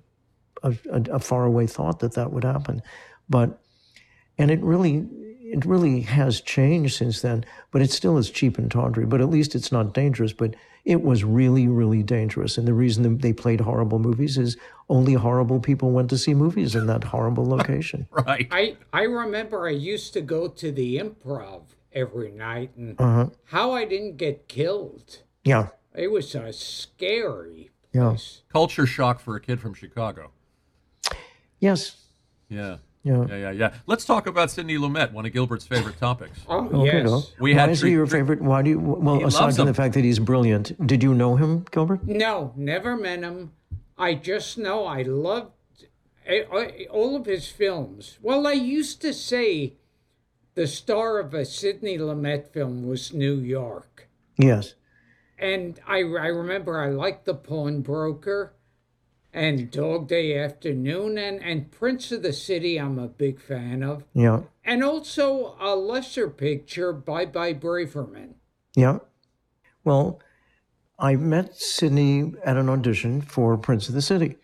a, 0.63 0.75
a 0.91 1.19
faraway 1.19 1.67
thought 1.67 1.99
that 1.99 2.13
that 2.13 2.31
would 2.31 2.43
happen. 2.43 2.81
But, 3.29 3.59
and 4.37 4.51
it 4.51 4.61
really, 4.61 5.07
it 5.51 5.65
really 5.65 6.01
has 6.01 6.41
changed 6.41 6.95
since 6.95 7.21
then, 7.21 7.45
but 7.71 7.81
it 7.81 7.91
still 7.91 8.17
is 8.17 8.29
cheap 8.29 8.57
and 8.57 8.69
tawdry, 8.69 9.05
but 9.05 9.21
at 9.21 9.29
least 9.29 9.55
it's 9.55 9.71
not 9.71 9.93
dangerous. 9.93 10.33
But 10.33 10.55
it 10.85 11.01
was 11.01 11.23
really, 11.23 11.67
really 11.67 12.03
dangerous. 12.03 12.57
And 12.57 12.67
the 12.67 12.73
reason 12.73 13.17
they 13.19 13.33
played 13.33 13.61
horrible 13.61 13.99
movies 13.99 14.37
is 14.37 14.57
only 14.89 15.13
horrible 15.13 15.59
people 15.59 15.91
went 15.91 16.09
to 16.09 16.17
see 16.17 16.33
movies 16.33 16.75
in 16.75 16.87
that 16.87 17.03
horrible 17.03 17.45
location. 17.57 18.07
right. 18.11 18.47
I, 18.51 18.77
I 18.93 19.03
remember 19.03 19.67
I 19.67 19.71
used 19.71 20.13
to 20.13 20.21
go 20.21 20.47
to 20.47 20.71
the 20.71 20.97
improv 20.97 21.63
every 21.93 22.31
night 22.31 22.71
and 22.75 22.99
uh-huh. 22.99 23.29
how 23.45 23.71
I 23.71 23.85
didn't 23.85 24.17
get 24.17 24.47
killed. 24.47 25.23
Yeah. 25.43 25.69
It 25.95 26.11
was 26.11 26.33
a 26.35 26.53
scary 26.53 27.71
Yeah. 27.93 28.09
place. 28.09 28.41
Culture 28.51 28.85
shock 28.85 29.19
for 29.19 29.35
a 29.35 29.41
kid 29.41 29.59
from 29.59 29.73
Chicago. 29.73 30.31
Yes. 31.59 31.97
Yeah. 32.47 32.77
Yeah. 33.03 33.25
Yeah, 33.29 33.35
yeah, 33.37 33.51
yeah. 33.51 33.73
Let's 33.87 34.03
talk 34.05 34.27
about 34.27 34.51
Sidney 34.51 34.77
Lumet, 34.77 35.13
one 35.13 35.25
of 35.25 35.31
Gilbert's 35.31 35.65
favorite 35.65 35.97
topics. 35.97 36.39
Oh, 36.49 36.67
Okay, 36.81 36.97
yes. 36.97 37.05
no. 37.05 37.23
We 37.39 37.53
Why 37.53 37.59
had 37.61 37.69
is 37.69 37.79
three- 37.79 37.91
he 37.91 37.95
your 37.95 38.07
favorite? 38.07 38.41
Why 38.41 38.61
do 38.61 38.71
you? 38.71 38.79
Well, 38.79 39.17
He 39.19 39.23
aside 39.23 39.45
loves 39.45 39.55
from 39.57 39.67
the 39.67 39.73
fact 39.73 39.93
that 39.93 40.03
he's 40.03 40.19
brilliant, 40.19 40.85
did 40.85 41.01
you 41.01 41.13
know 41.13 41.35
him, 41.37 41.65
Gilbert? 41.71 42.05
No, 42.05 42.53
never 42.57 42.97
met 42.97 43.19
him. 43.21 43.51
I 43.97 44.15
just 44.15 44.57
know 44.57 44.85
I 44.85 45.01
loved 45.03 45.51
all 46.91 47.15
of 47.15 47.25
his 47.25 47.47
films. 47.47 48.17
Well, 48.21 48.45
I 48.45 48.51
used 48.53 49.01
to 49.01 49.13
say 49.13 49.73
the 50.55 50.67
star 50.67 51.19
of 51.19 51.33
a 51.33 51.45
Sidney 51.45 51.97
Lumet 51.97 52.49
film 52.49 52.87
was 52.87 53.13
New 53.13 53.35
York. 53.39 54.09
Yes. 54.37 54.75
And 55.37 55.79
I, 55.87 55.99
I 55.99 56.27
remember 56.27 56.79
I 56.81 56.89
liked 56.89 57.25
The 57.25 57.33
Pawnbroker 57.33 58.53
and 59.33 59.69
Dog 59.71 60.07
Day 60.07 60.37
Afternoon 60.37 61.17
and, 61.17 61.41
and 61.41 61.71
Prince 61.71 62.11
of 62.11 62.23
the 62.23 62.33
City, 62.33 62.79
I'm 62.79 62.97
a 62.97 63.07
big 63.07 63.39
fan 63.39 63.83
of. 63.83 64.03
Yeah. 64.13 64.41
And 64.63 64.83
also 64.83 65.55
a 65.59 65.75
lesser 65.75 66.29
picture, 66.29 66.93
Bye 66.93 67.25
Bye 67.25 67.53
Braverman. 67.53 68.35
Yeah. 68.75 68.99
Well, 69.83 70.19
I 70.97 71.15
met 71.15 71.55
Sidney 71.55 72.33
at 72.43 72.57
an 72.57 72.69
audition 72.69 73.21
for 73.21 73.57
Prince 73.57 73.87
of 73.87 73.95
the 73.95 74.01
City. 74.01 74.35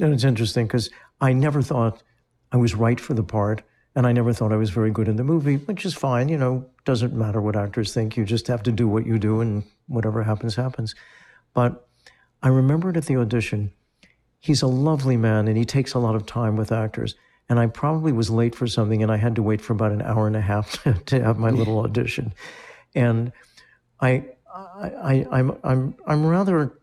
And 0.00 0.12
it's 0.12 0.24
interesting 0.24 0.66
because 0.66 0.90
I 1.20 1.32
never 1.32 1.62
thought 1.62 2.02
I 2.52 2.56
was 2.56 2.74
right 2.74 3.00
for 3.00 3.14
the 3.14 3.22
part. 3.22 3.62
And 3.94 4.06
I 4.06 4.12
never 4.12 4.34
thought 4.34 4.52
I 4.52 4.56
was 4.56 4.70
very 4.70 4.90
good 4.90 5.08
in 5.08 5.16
the 5.16 5.24
movie, 5.24 5.56
which 5.56 5.86
is 5.86 5.94
fine. 5.94 6.28
You 6.28 6.36
know, 6.36 6.66
doesn't 6.84 7.14
matter 7.14 7.40
what 7.40 7.56
actors 7.56 7.94
think. 7.94 8.16
You 8.16 8.26
just 8.26 8.46
have 8.46 8.62
to 8.64 8.72
do 8.72 8.86
what 8.86 9.06
you 9.06 9.18
do, 9.18 9.40
and 9.40 9.64
whatever 9.86 10.22
happens, 10.22 10.54
happens. 10.54 10.94
But 11.54 11.88
I 12.42 12.48
remembered 12.48 12.98
at 12.98 13.06
the 13.06 13.16
audition, 13.16 13.72
he's 14.40 14.62
a 14.62 14.66
lovely 14.66 15.16
man 15.16 15.48
and 15.48 15.56
he 15.56 15.64
takes 15.64 15.94
a 15.94 15.98
lot 15.98 16.14
of 16.14 16.26
time 16.26 16.56
with 16.56 16.72
actors. 16.72 17.14
And 17.48 17.58
I 17.58 17.66
probably 17.66 18.12
was 18.12 18.30
late 18.30 18.54
for 18.54 18.66
something 18.66 19.02
and 19.02 19.12
I 19.12 19.16
had 19.16 19.36
to 19.36 19.42
wait 19.42 19.60
for 19.60 19.72
about 19.72 19.92
an 19.92 20.02
hour 20.02 20.26
and 20.26 20.36
a 20.36 20.40
half 20.40 20.82
to, 20.82 20.94
to 21.06 21.22
have 21.22 21.38
my 21.38 21.50
little 21.50 21.78
audition. 21.84 22.32
And 22.94 23.32
I, 24.00 24.24
I, 24.54 24.88
I, 24.88 25.26
I'm, 25.30 25.58
I'm, 25.62 25.94
I'm 26.06 26.26
rather 26.26 26.78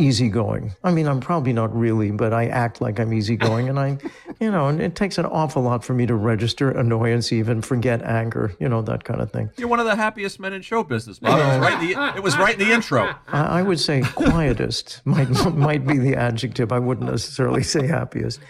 easygoing. 0.00 0.72
I 0.82 0.90
mean, 0.90 1.06
I'm 1.06 1.20
probably 1.20 1.52
not 1.52 1.74
really, 1.76 2.10
but 2.10 2.32
I 2.32 2.46
act 2.46 2.80
like 2.80 2.98
I'm 2.98 3.12
easygoing. 3.12 3.68
And 3.68 3.78
I, 3.78 3.98
you 4.40 4.50
know, 4.50 4.68
and 4.68 4.80
it 4.80 4.96
takes 4.96 5.18
an 5.18 5.26
awful 5.26 5.62
lot 5.62 5.84
for 5.84 5.94
me 5.94 6.06
to 6.06 6.14
register 6.14 6.70
annoyance, 6.70 7.32
even 7.32 7.62
forget 7.62 8.02
anger, 8.02 8.54
you 8.58 8.68
know, 8.68 8.82
that 8.82 9.04
kind 9.04 9.20
of 9.20 9.30
thing. 9.30 9.50
You're 9.56 9.68
one 9.68 9.80
of 9.80 9.86
the 9.86 9.96
happiest 9.96 10.40
men 10.40 10.52
in 10.52 10.62
show 10.62 10.82
business, 10.82 11.18
Bob. 11.18 11.38
It 11.38 11.44
was 11.44 11.58
right 11.58 11.82
in 11.82 11.88
the, 11.88 12.16
it 12.16 12.22
was 12.22 12.38
right 12.38 12.58
in 12.58 12.66
the 12.66 12.72
intro. 12.72 13.14
I, 13.28 13.60
I 13.60 13.62
would 13.62 13.78
say 13.78 14.00
quietest 14.02 15.02
might 15.04 15.28
might 15.54 15.86
be 15.86 15.98
the 15.98 16.16
adjective. 16.16 16.72
I 16.72 16.78
wouldn't 16.78 17.10
necessarily 17.10 17.62
say 17.62 17.86
happiest, 17.86 18.40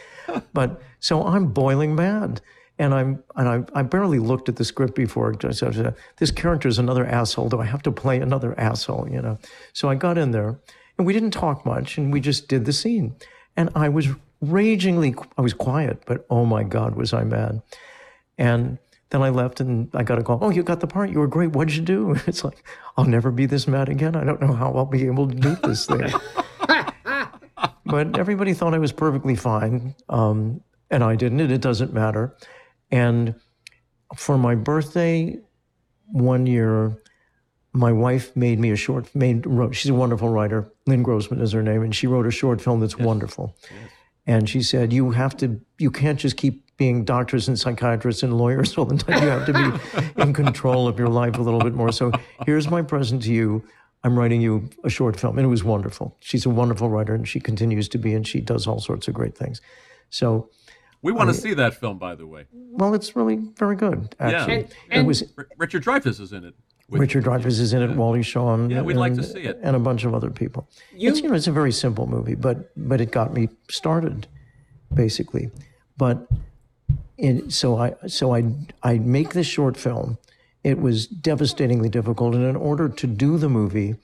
but 0.52 0.80
so 1.00 1.24
I'm 1.24 1.46
boiling 1.46 1.94
mad, 1.94 2.40
and 2.78 2.94
I'm 2.94 3.22
and 3.36 3.48
I, 3.48 3.80
I 3.80 3.82
barely 3.82 4.18
looked 4.18 4.48
at 4.48 4.56
the 4.56 4.64
script 4.64 4.94
before. 4.94 5.34
I 5.44 5.50
said, 5.50 5.94
this 6.18 6.30
character 6.30 6.68
is 6.68 6.78
another 6.78 7.06
asshole. 7.06 7.48
Do 7.48 7.60
I 7.60 7.66
have 7.66 7.82
to 7.82 7.92
play 7.92 8.20
another 8.20 8.58
asshole? 8.58 9.08
You 9.10 9.22
know. 9.22 9.38
So 9.72 9.88
I 9.88 9.94
got 9.94 10.18
in 10.18 10.30
there, 10.30 10.58
and 11.00 11.06
we 11.06 11.14
didn't 11.14 11.30
talk 11.30 11.64
much, 11.64 11.96
and 11.96 12.12
we 12.12 12.20
just 12.20 12.46
did 12.46 12.66
the 12.66 12.74
scene, 12.74 13.16
and 13.56 13.70
I 13.74 13.88
was 13.88 14.08
ragingly. 14.42 15.14
I 15.38 15.40
was 15.40 15.54
quiet, 15.54 16.02
but 16.04 16.26
oh 16.28 16.44
my 16.44 16.62
God, 16.62 16.94
was 16.94 17.12
I 17.12 17.24
mad, 17.24 17.62
and. 18.38 18.78
Then 19.08 19.22
I 19.22 19.30
left 19.30 19.58
and 19.58 19.90
I 19.92 20.04
got 20.04 20.20
a 20.20 20.22
call. 20.22 20.38
Oh, 20.40 20.50
you 20.50 20.62
got 20.62 20.78
the 20.78 20.86
part. 20.86 21.10
You 21.10 21.18
were 21.18 21.26
great. 21.26 21.50
What'd 21.50 21.74
you 21.74 21.82
do? 21.82 22.14
It's 22.28 22.44
like, 22.44 22.64
I'll 22.96 23.06
never 23.06 23.32
be 23.32 23.44
this 23.44 23.66
mad 23.66 23.88
again. 23.88 24.14
I 24.14 24.22
don't 24.22 24.40
know 24.40 24.52
how 24.52 24.72
I'll 24.72 24.86
be 24.86 25.04
able 25.06 25.26
to 25.26 25.34
do 25.34 25.56
this 25.64 25.84
thing. 25.84 26.12
but 27.86 28.16
everybody 28.16 28.54
thought 28.54 28.72
I 28.72 28.78
was 28.78 28.92
perfectly 28.92 29.34
fine. 29.34 29.96
Um, 30.08 30.60
and 30.92 31.02
I 31.02 31.16
didn't. 31.16 31.40
And 31.40 31.50
it 31.50 31.60
doesn't 31.60 31.92
matter. 31.92 32.36
And 32.92 33.34
for 34.14 34.38
my 34.38 34.54
birthday 34.54 35.40
one 36.06 36.46
year, 36.46 36.96
my 37.72 37.92
wife 37.92 38.34
made 38.36 38.58
me 38.58 38.70
a 38.70 38.76
short, 38.76 39.12
made, 39.14 39.46
wrote, 39.46 39.74
she's 39.74 39.90
a 39.90 39.94
wonderful 39.94 40.28
writer. 40.28 40.70
Lynn 40.90 41.02
Grossman 41.02 41.40
is 41.40 41.52
her 41.52 41.62
name. 41.62 41.82
And 41.82 41.94
she 41.94 42.06
wrote 42.06 42.26
a 42.26 42.30
short 42.30 42.60
film 42.60 42.80
that's 42.80 42.98
wonderful. 42.98 43.56
And 44.26 44.48
she 44.48 44.62
said, 44.62 44.92
you 44.92 45.12
have 45.12 45.36
to, 45.38 45.60
you 45.78 45.90
can't 45.90 46.18
just 46.18 46.36
keep 46.36 46.64
being 46.76 47.04
doctors 47.04 47.48
and 47.48 47.58
psychiatrists 47.58 48.22
and 48.22 48.36
lawyers 48.36 48.76
all 48.78 48.84
the 48.84 48.98
time. 48.98 49.22
You 49.22 49.28
have 49.30 49.46
to 49.46 49.52
be 50.16 50.22
in 50.22 50.32
control 50.34 50.86
of 50.88 50.98
your 50.98 51.08
life 51.08 51.38
a 51.38 51.42
little 51.42 51.60
bit 51.60 51.74
more. 51.74 51.92
So 51.92 52.12
here's 52.44 52.68
my 52.70 52.82
present 52.82 53.22
to 53.22 53.32
you. 53.32 53.64
I'm 54.02 54.18
writing 54.18 54.40
you 54.40 54.68
a 54.84 54.90
short 54.90 55.18
film. 55.18 55.38
And 55.38 55.44
it 55.46 55.48
was 55.50 55.62
wonderful. 55.64 56.16
She's 56.20 56.44
a 56.46 56.50
wonderful 56.50 56.88
writer 56.88 57.14
and 57.14 57.26
she 57.28 57.38
continues 57.40 57.88
to 57.90 57.98
be, 57.98 58.14
and 58.14 58.26
she 58.26 58.40
does 58.40 58.66
all 58.66 58.80
sorts 58.80 59.08
of 59.08 59.14
great 59.14 59.36
things. 59.36 59.60
So, 60.10 60.48
We 61.02 61.12
want 61.12 61.28
to 61.30 61.34
see 61.34 61.54
that 61.54 61.74
film, 61.74 61.98
by 61.98 62.14
the 62.14 62.26
way. 62.26 62.46
well, 62.52 62.94
it's 62.94 63.14
really 63.14 63.36
very 63.58 63.76
good, 63.76 64.14
actually. 64.18 64.54
And- 64.54 64.64
it 64.64 64.74
and- 64.90 65.06
was 65.06 65.22
R- 65.36 65.48
Richard 65.58 65.84
Dreyfuss 65.84 66.18
is 66.20 66.32
in 66.32 66.44
it. 66.44 66.54
With- 66.90 67.00
Richard 67.00 67.24
Dreyfuss 67.24 67.60
is 67.60 67.72
in 67.72 67.82
it, 67.82 67.96
Wally 67.96 68.22
Shawn, 68.22 68.68
Yeah, 68.68 68.82
we'd 68.82 68.96
like 68.96 69.14
to 69.14 69.20
and- 69.20 69.26
see 69.28 69.40
it. 69.42 69.58
and 69.62 69.76
a 69.76 69.78
bunch 69.78 70.04
of 70.04 70.12
other 70.14 70.30
people. 70.30 70.68
You- 70.94 71.10
it's 71.10 71.20
you 71.20 71.28
know 71.28 71.34
it's 71.34 71.46
a 71.46 71.52
very 71.52 71.72
simple 71.72 72.06
movie, 72.08 72.34
but 72.34 72.70
but 72.76 73.00
it 73.00 73.10
got 73.12 73.32
me 73.32 73.48
started, 73.68 74.26
basically. 74.92 75.50
But 75.96 76.26
in, 77.16 77.50
so 77.50 77.78
I 77.78 77.94
so 78.06 78.34
I 78.34 78.44
I 78.82 78.98
make 78.98 79.30
this 79.34 79.46
short 79.46 79.76
film. 79.76 80.18
It 80.64 80.80
was 80.80 81.06
devastatingly 81.06 81.88
difficult, 81.88 82.34
and 82.34 82.44
in 82.44 82.56
order 82.56 82.88
to 82.88 83.06
do 83.06 83.38
the 83.38 83.48
movie, 83.48 83.94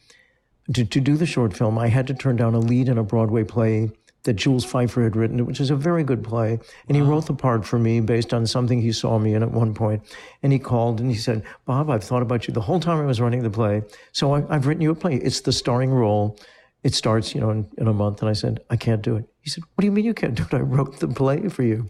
to, 0.73 0.85
to 0.87 1.01
do 1.01 1.17
the 1.17 1.27
short 1.27 1.55
film, 1.55 1.79
I 1.79 1.89
had 1.89 2.07
to 2.07 2.15
turn 2.15 2.37
down 2.37 2.55
a 2.55 2.59
lead 2.61 2.89
in 2.89 2.97
a 2.99 3.03
Broadway 3.05 3.45
play 3.45 3.91
that 4.27 4.35
Jules 4.35 4.67
Feiffer 4.67 5.03
had 5.03 5.17
written, 5.17 5.45
which 5.47 5.61
is 5.61 5.71
a 5.71 5.77
very 5.77 6.05
good 6.05 6.23
play. 6.23 6.59
And 6.87 6.97
he 6.97 7.03
wrote 7.03 7.27
the 7.27 7.35
part 7.35 7.65
for 7.65 7.79
me 7.79 8.01
based 8.01 8.35
on 8.35 8.47
something 8.47 8.81
he 8.81 8.93
saw 8.93 9.19
me 9.19 9.35
in 9.35 9.43
at 9.43 9.51
one 9.51 9.73
point. 9.75 10.03
And 10.43 10.53
he 10.53 10.59
called 10.59 11.01
and 11.01 11.11
he 11.11 11.17
said, 11.17 11.43
Bob, 11.65 11.89
I've 11.89 12.05
thought 12.05 12.23
about 12.23 12.47
you 12.47 12.55
the 12.55 12.61
whole 12.61 12.79
time 12.79 13.01
I 13.01 13.07
was 13.07 13.21
running 13.21 13.43
the 13.43 13.51
play. 13.51 13.83
So 14.13 14.35
I, 14.35 14.45
I've 14.55 14.67
written 14.67 14.83
you 14.83 14.91
a 14.91 14.95
play. 14.95 15.15
It's 15.15 15.41
the 15.41 15.53
starring 15.53 15.91
role. 15.91 16.39
It 16.83 16.95
starts, 16.95 17.35
you 17.35 17.41
know, 17.41 17.51
in, 17.51 17.69
in 17.79 17.89
a 17.89 17.93
month. 17.93 18.21
And 18.21 18.29
I 18.29 18.35
said, 18.35 18.61
I 18.71 18.77
can't 18.77 19.03
do 19.03 19.17
it. 19.17 19.25
He 19.41 19.51
said, 19.51 19.65
What 19.75 19.83
do 19.83 19.87
you 19.87 19.93
mean 19.93 20.05
you 20.05 20.15
can't 20.15 20.35
do 20.35 20.45
it? 20.45 20.55
I 20.55 20.61
wrote 20.61 21.01
the 21.01 21.09
play 21.09 21.49
for 21.49 21.63
you. 21.63 21.89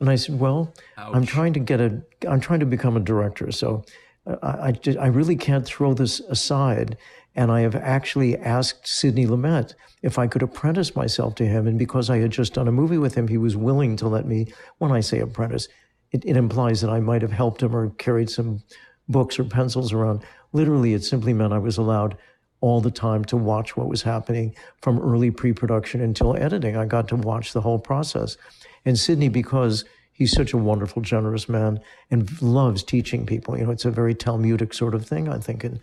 And 0.00 0.10
I 0.10 0.16
said, 0.16 0.38
Well, 0.38 0.74
I'm 1.14 1.24
trying 1.24 1.52
to 1.54 1.60
get 1.60 1.80
a, 1.80 2.02
I'm 2.28 2.40
trying 2.40 2.60
to 2.60 2.66
become 2.66 2.96
a 2.96 3.00
director. 3.00 3.50
So 3.52 3.84
I, 4.26 4.74
I, 4.86 4.96
I 5.00 5.06
really 5.06 5.36
can't 5.36 5.66
throw 5.66 5.94
this 5.94 6.20
aside. 6.20 6.96
And 7.34 7.52
I 7.52 7.60
have 7.60 7.76
actually 7.76 8.36
asked 8.38 8.86
Sidney 8.86 9.26
Lumet 9.26 9.74
if 10.02 10.18
I 10.18 10.26
could 10.26 10.42
apprentice 10.42 10.96
myself 10.96 11.34
to 11.36 11.46
him. 11.46 11.66
And 11.66 11.78
because 11.78 12.08
I 12.08 12.18
had 12.18 12.30
just 12.30 12.54
done 12.54 12.68
a 12.68 12.72
movie 12.72 12.98
with 12.98 13.14
him, 13.14 13.28
he 13.28 13.38
was 13.38 13.56
willing 13.56 13.96
to 13.96 14.08
let 14.08 14.26
me, 14.26 14.46
when 14.78 14.90
I 14.90 15.00
say 15.00 15.20
apprentice, 15.20 15.68
it, 16.12 16.24
it 16.24 16.36
implies 16.36 16.80
that 16.80 16.90
I 16.90 17.00
might 17.00 17.22
have 17.22 17.32
helped 17.32 17.62
him 17.62 17.76
or 17.76 17.90
carried 17.90 18.30
some 18.30 18.62
books 19.08 19.38
or 19.38 19.44
pencils 19.44 19.92
around. 19.92 20.24
Literally, 20.52 20.94
it 20.94 21.04
simply 21.04 21.34
meant 21.34 21.52
I 21.52 21.58
was 21.58 21.76
allowed 21.76 22.16
all 22.60 22.80
the 22.80 22.90
time 22.90 23.24
to 23.26 23.36
watch 23.36 23.76
what 23.76 23.88
was 23.88 24.02
happening 24.02 24.54
from 24.80 24.98
early 24.98 25.30
pre 25.30 25.52
production 25.52 26.00
until 26.00 26.36
editing. 26.36 26.76
I 26.76 26.86
got 26.86 27.08
to 27.08 27.16
watch 27.16 27.52
the 27.52 27.60
whole 27.60 27.78
process. 27.78 28.36
And 28.84 28.98
Sidney, 28.98 29.28
because 29.28 29.84
he's 30.16 30.32
such 30.32 30.52
a 30.52 30.58
wonderful, 30.58 31.02
generous 31.02 31.48
man 31.48 31.80
and 32.10 32.40
loves 32.40 32.82
teaching 32.82 33.26
people, 33.26 33.56
you 33.58 33.64
know, 33.64 33.70
it's 33.70 33.84
a 33.84 33.90
very 33.90 34.14
Talmudic 34.14 34.72
sort 34.72 34.94
of 34.94 35.06
thing, 35.06 35.28
I 35.28 35.38
think. 35.38 35.62
And 35.62 35.80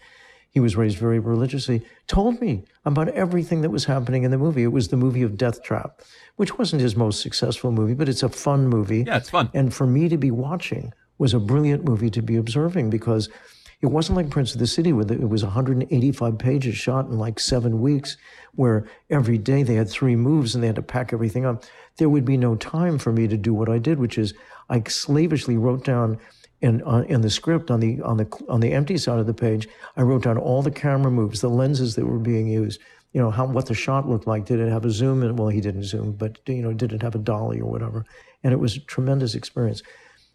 he 0.49 0.59
was 0.59 0.75
raised 0.75 0.97
very 0.97 1.19
religiously, 1.19 1.85
told 2.07 2.39
me 2.41 2.63
about 2.85 3.09
everything 3.09 3.61
that 3.61 3.69
was 3.69 3.85
happening 3.85 4.23
in 4.23 4.31
the 4.31 4.37
movie. 4.37 4.63
It 4.63 4.71
was 4.71 4.89
the 4.89 4.97
movie 4.97 5.23
of 5.23 5.31
Deathtrap, 5.31 5.91
which 6.35 6.57
wasn't 6.57 6.81
his 6.81 6.95
most 6.95 7.21
successful 7.21 7.71
movie, 7.71 7.93
but 7.93 8.09
it's 8.09 8.23
a 8.23 8.29
fun 8.29 8.67
movie. 8.67 9.03
Yeah, 9.05 9.17
it's 9.17 9.29
fun. 9.29 9.49
And 9.53 9.73
for 9.73 9.87
me 9.87 10.09
to 10.09 10.17
be 10.17 10.31
watching 10.31 10.93
was 11.17 11.33
a 11.33 11.39
brilliant 11.39 11.85
movie 11.85 12.09
to 12.11 12.21
be 12.21 12.35
observing 12.35 12.89
because 12.89 13.29
it 13.83 13.91
wasn't 13.91 14.15
like 14.15 14.29
Prince 14.29 14.53
of 14.53 14.59
the 14.59 14.65
City, 14.65 14.93
where 14.93 15.05
it 15.11 15.27
was 15.27 15.43
185 15.43 16.37
pages 16.37 16.77
shot 16.77 17.07
in 17.07 17.19
like 17.19 17.37
seven 17.37 17.81
weeks, 17.81 18.15
where 18.55 18.87
every 19.09 19.37
day 19.37 19.61
they 19.61 19.75
had 19.75 19.89
three 19.89 20.15
moves 20.15 20.55
and 20.55 20.63
they 20.63 20.67
had 20.67 20.77
to 20.77 20.81
pack 20.81 21.11
everything 21.11 21.45
up. 21.45 21.65
There 21.97 22.07
would 22.07 22.23
be 22.23 22.37
no 22.37 22.55
time 22.55 22.97
for 22.97 23.11
me 23.11 23.27
to 23.27 23.35
do 23.35 23.53
what 23.53 23.67
I 23.67 23.79
did, 23.79 23.99
which 23.99 24.17
is 24.17 24.33
I 24.69 24.81
slavishly 24.87 25.57
wrote 25.57 25.83
down 25.83 26.17
in, 26.61 26.81
uh, 26.83 27.03
in 27.09 27.19
the 27.19 27.29
script 27.29 27.69
on 27.69 27.81
the 27.81 28.01
on 28.03 28.15
the 28.15 28.45
on 28.47 28.61
the 28.61 28.71
empty 28.71 28.97
side 28.97 29.19
of 29.19 29.27
the 29.27 29.33
page, 29.33 29.67
I 29.97 30.03
wrote 30.03 30.23
down 30.23 30.37
all 30.37 30.61
the 30.61 30.71
camera 30.71 31.11
moves, 31.11 31.41
the 31.41 31.49
lenses 31.49 31.95
that 31.95 32.05
were 32.05 32.19
being 32.19 32.47
used, 32.47 32.79
you 33.11 33.19
know, 33.21 33.31
how 33.31 33.45
what 33.45 33.65
the 33.65 33.73
shot 33.73 34.07
looked 34.07 34.27
like. 34.27 34.45
Did 34.45 34.61
it 34.61 34.69
have 34.69 34.85
a 34.85 34.89
zoom? 34.91 35.35
Well, 35.35 35.49
he 35.49 35.59
didn't 35.59 35.83
zoom, 35.83 36.13
but 36.13 36.39
you 36.47 36.61
know, 36.61 36.71
did 36.71 36.93
it 36.93 37.01
have 37.01 37.15
a 37.15 37.19
dolly 37.19 37.59
or 37.59 37.69
whatever? 37.69 38.05
And 38.45 38.53
it 38.53 38.61
was 38.61 38.77
a 38.77 38.79
tremendous 38.79 39.35
experience. 39.35 39.83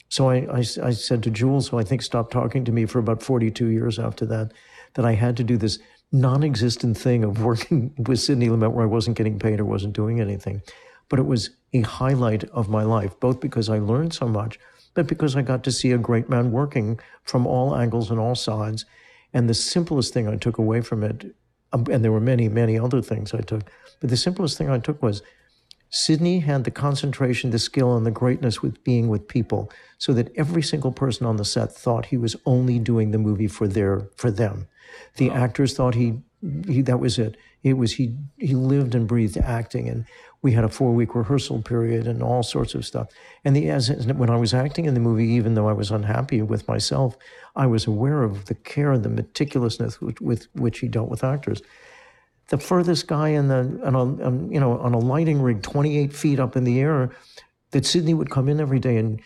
So 0.09 0.31
I, 0.31 0.37
I, 0.51 0.59
I 0.59 0.91
said 0.91 1.23
to 1.23 1.31
Jules, 1.31 1.69
who 1.69 1.79
I 1.79 1.85
think 1.85 2.03
stopped 2.03 2.33
talking 2.33 2.65
to 2.65 2.73
me 2.73 2.87
for 2.87 2.99
about 2.99 3.23
42 3.23 3.67
years 3.67 3.99
after 3.99 4.25
that, 4.27 4.53
that 4.95 5.05
I 5.05 5.13
had 5.13 5.37
to 5.37 5.45
do 5.45 5.57
this 5.57 5.79
non-existent 6.13 6.97
thing 6.97 7.25
of 7.25 7.43
working 7.43 7.95
with 8.07 8.21
Sidney 8.21 8.49
Lumet 8.49 8.73
where 8.73 8.85
I 8.85 8.89
wasn't 8.89 9.17
getting 9.17 9.39
paid 9.39 9.61
or 9.61 9.65
wasn't 9.65 9.95
doing 9.95 10.21
anything. 10.21 10.63
But 11.09 11.19
it 11.19 11.27
was 11.27 11.51
a 11.73 11.83
highlight 11.83 12.45
of 12.45 12.69
my 12.69 12.83
life, 12.83 13.19
both 13.21 13.41
because 13.41 13.69
I 13.69 13.79
learned 13.79 14.15
so 14.15 14.29
much, 14.29 14.59
but 14.95 15.07
because 15.07 15.37
I 15.37 15.43
got 15.43 15.65
to 15.65 15.73
see 15.73 15.93
a 15.93 15.99
great 15.99 16.29
man 16.29 16.53
working 16.53 16.99
from 17.25 17.47
all 17.47 17.77
angles 17.77 18.11
and 18.11 18.19
all 18.19 18.35
sides. 18.35 18.85
And 19.33 19.49
the 19.49 19.55
simplest 19.55 20.15
thing 20.15 20.27
I 20.27 20.37
took 20.37 20.59
away 20.59 20.81
from 20.81 21.03
it, 21.05 21.35
um, 21.73 21.87
and 21.91 22.03
there 22.03 22.13
were 22.13 22.21
many, 22.21 22.49
many 22.49 22.79
other 22.79 23.03
things 23.03 23.35
I 23.35 23.41
took, 23.41 23.71
but 24.01 24.11
the 24.11 24.17
simplest 24.17 24.57
thing 24.57 24.71
I 24.71 24.79
took 24.79 25.03
was 25.03 25.23
Sidney 25.91 26.41
had 26.41 26.65
the 26.65 26.71
concentration, 26.71 27.51
the 27.51 27.59
skill, 27.59 27.97
and 27.97 28.05
the 28.05 28.11
greatness 28.11 28.63
with 28.63 28.83
being 28.85 29.09
with 29.09 29.29
people, 29.29 29.71
so 29.97 30.13
that 30.13 30.33
every 30.37 30.63
single 30.63 30.93
person 30.93 31.27
on 31.27 31.37
the 31.37 31.45
set 31.45 31.73
thought 31.73 32.07
he 32.07 32.17
was 32.17 32.37
only 32.45 32.79
doing 32.79 33.11
the 33.11 33.19
movie 33.19 33.49
for 33.49 33.67
their 33.67 34.09
for 34.17 34.31
them. 34.31 34.69
The 35.17 35.31
actors 35.31 35.75
thought 35.75 35.95
he, 35.95 36.21
he 36.67 36.83
that 36.83 37.01
was 37.01 37.19
it. 37.19 37.37
It 37.63 37.75
was 37.75 37.95
he 37.95 38.17
he 38.37 38.55
lived 38.55 38.95
and 38.95 39.09
breathed 39.09 39.39
acting, 39.39 39.89
and 39.89 40.05
we 40.43 40.53
had 40.53 40.65
a 40.65 40.69
four 40.69 40.93
week 40.93 41.15
rehearsal 41.15 41.63
period 41.63 42.07
and 42.07 42.23
all 42.23 42.43
sorts 42.43 42.75
of 42.75 42.85
stuff. 42.85 43.09
And 43.45 43.57
the 43.57 43.71
as 43.71 43.91
when 44.07 44.31
I 44.31 44.37
was 44.37 44.53
acting 44.53 44.85
in 44.85 44.95
the 44.95 45.01
movie, 45.01 45.29
even 45.29 45.55
though 45.55 45.69
I 45.69 45.73
was 45.73 45.91
unhappy 45.91 46.43
with 46.43 46.69
myself, 46.69 47.17
I 47.57 47.67
was 47.67 47.87
aware 47.87 48.23
of 48.23 48.45
the 48.45 48.55
care 48.55 48.93
and 48.93 49.05
the 49.05 49.09
meticulousness 49.23 50.01
with, 50.01 50.21
with 50.21 50.49
which 50.53 50.81
he 50.81 50.89
dealt 50.89 51.09
with 51.09 51.25
actors 51.25 51.63
the 52.49 52.59
furthest 52.59 53.07
guy 53.07 53.29
in 53.29 53.49
the 53.49 53.81
on 53.85 53.95
a, 53.95 54.25
on, 54.25 54.51
you 54.51 54.61
know 54.61 54.79
on 54.79 54.95
a 54.95 54.99
lighting 54.99 55.41
rig 55.41 55.63
28 55.63 56.13
feet 56.13 56.41
up 56.41 56.57
in 56.57 56.65
the 56.65 56.81
air 56.81 57.11
that 57.71 57.85
Sidney 57.85 58.15
would 58.15 58.31
come 58.31 58.49
in 58.49 58.61
every 58.61 58.79
day 58.79 58.97
and 58.97 59.21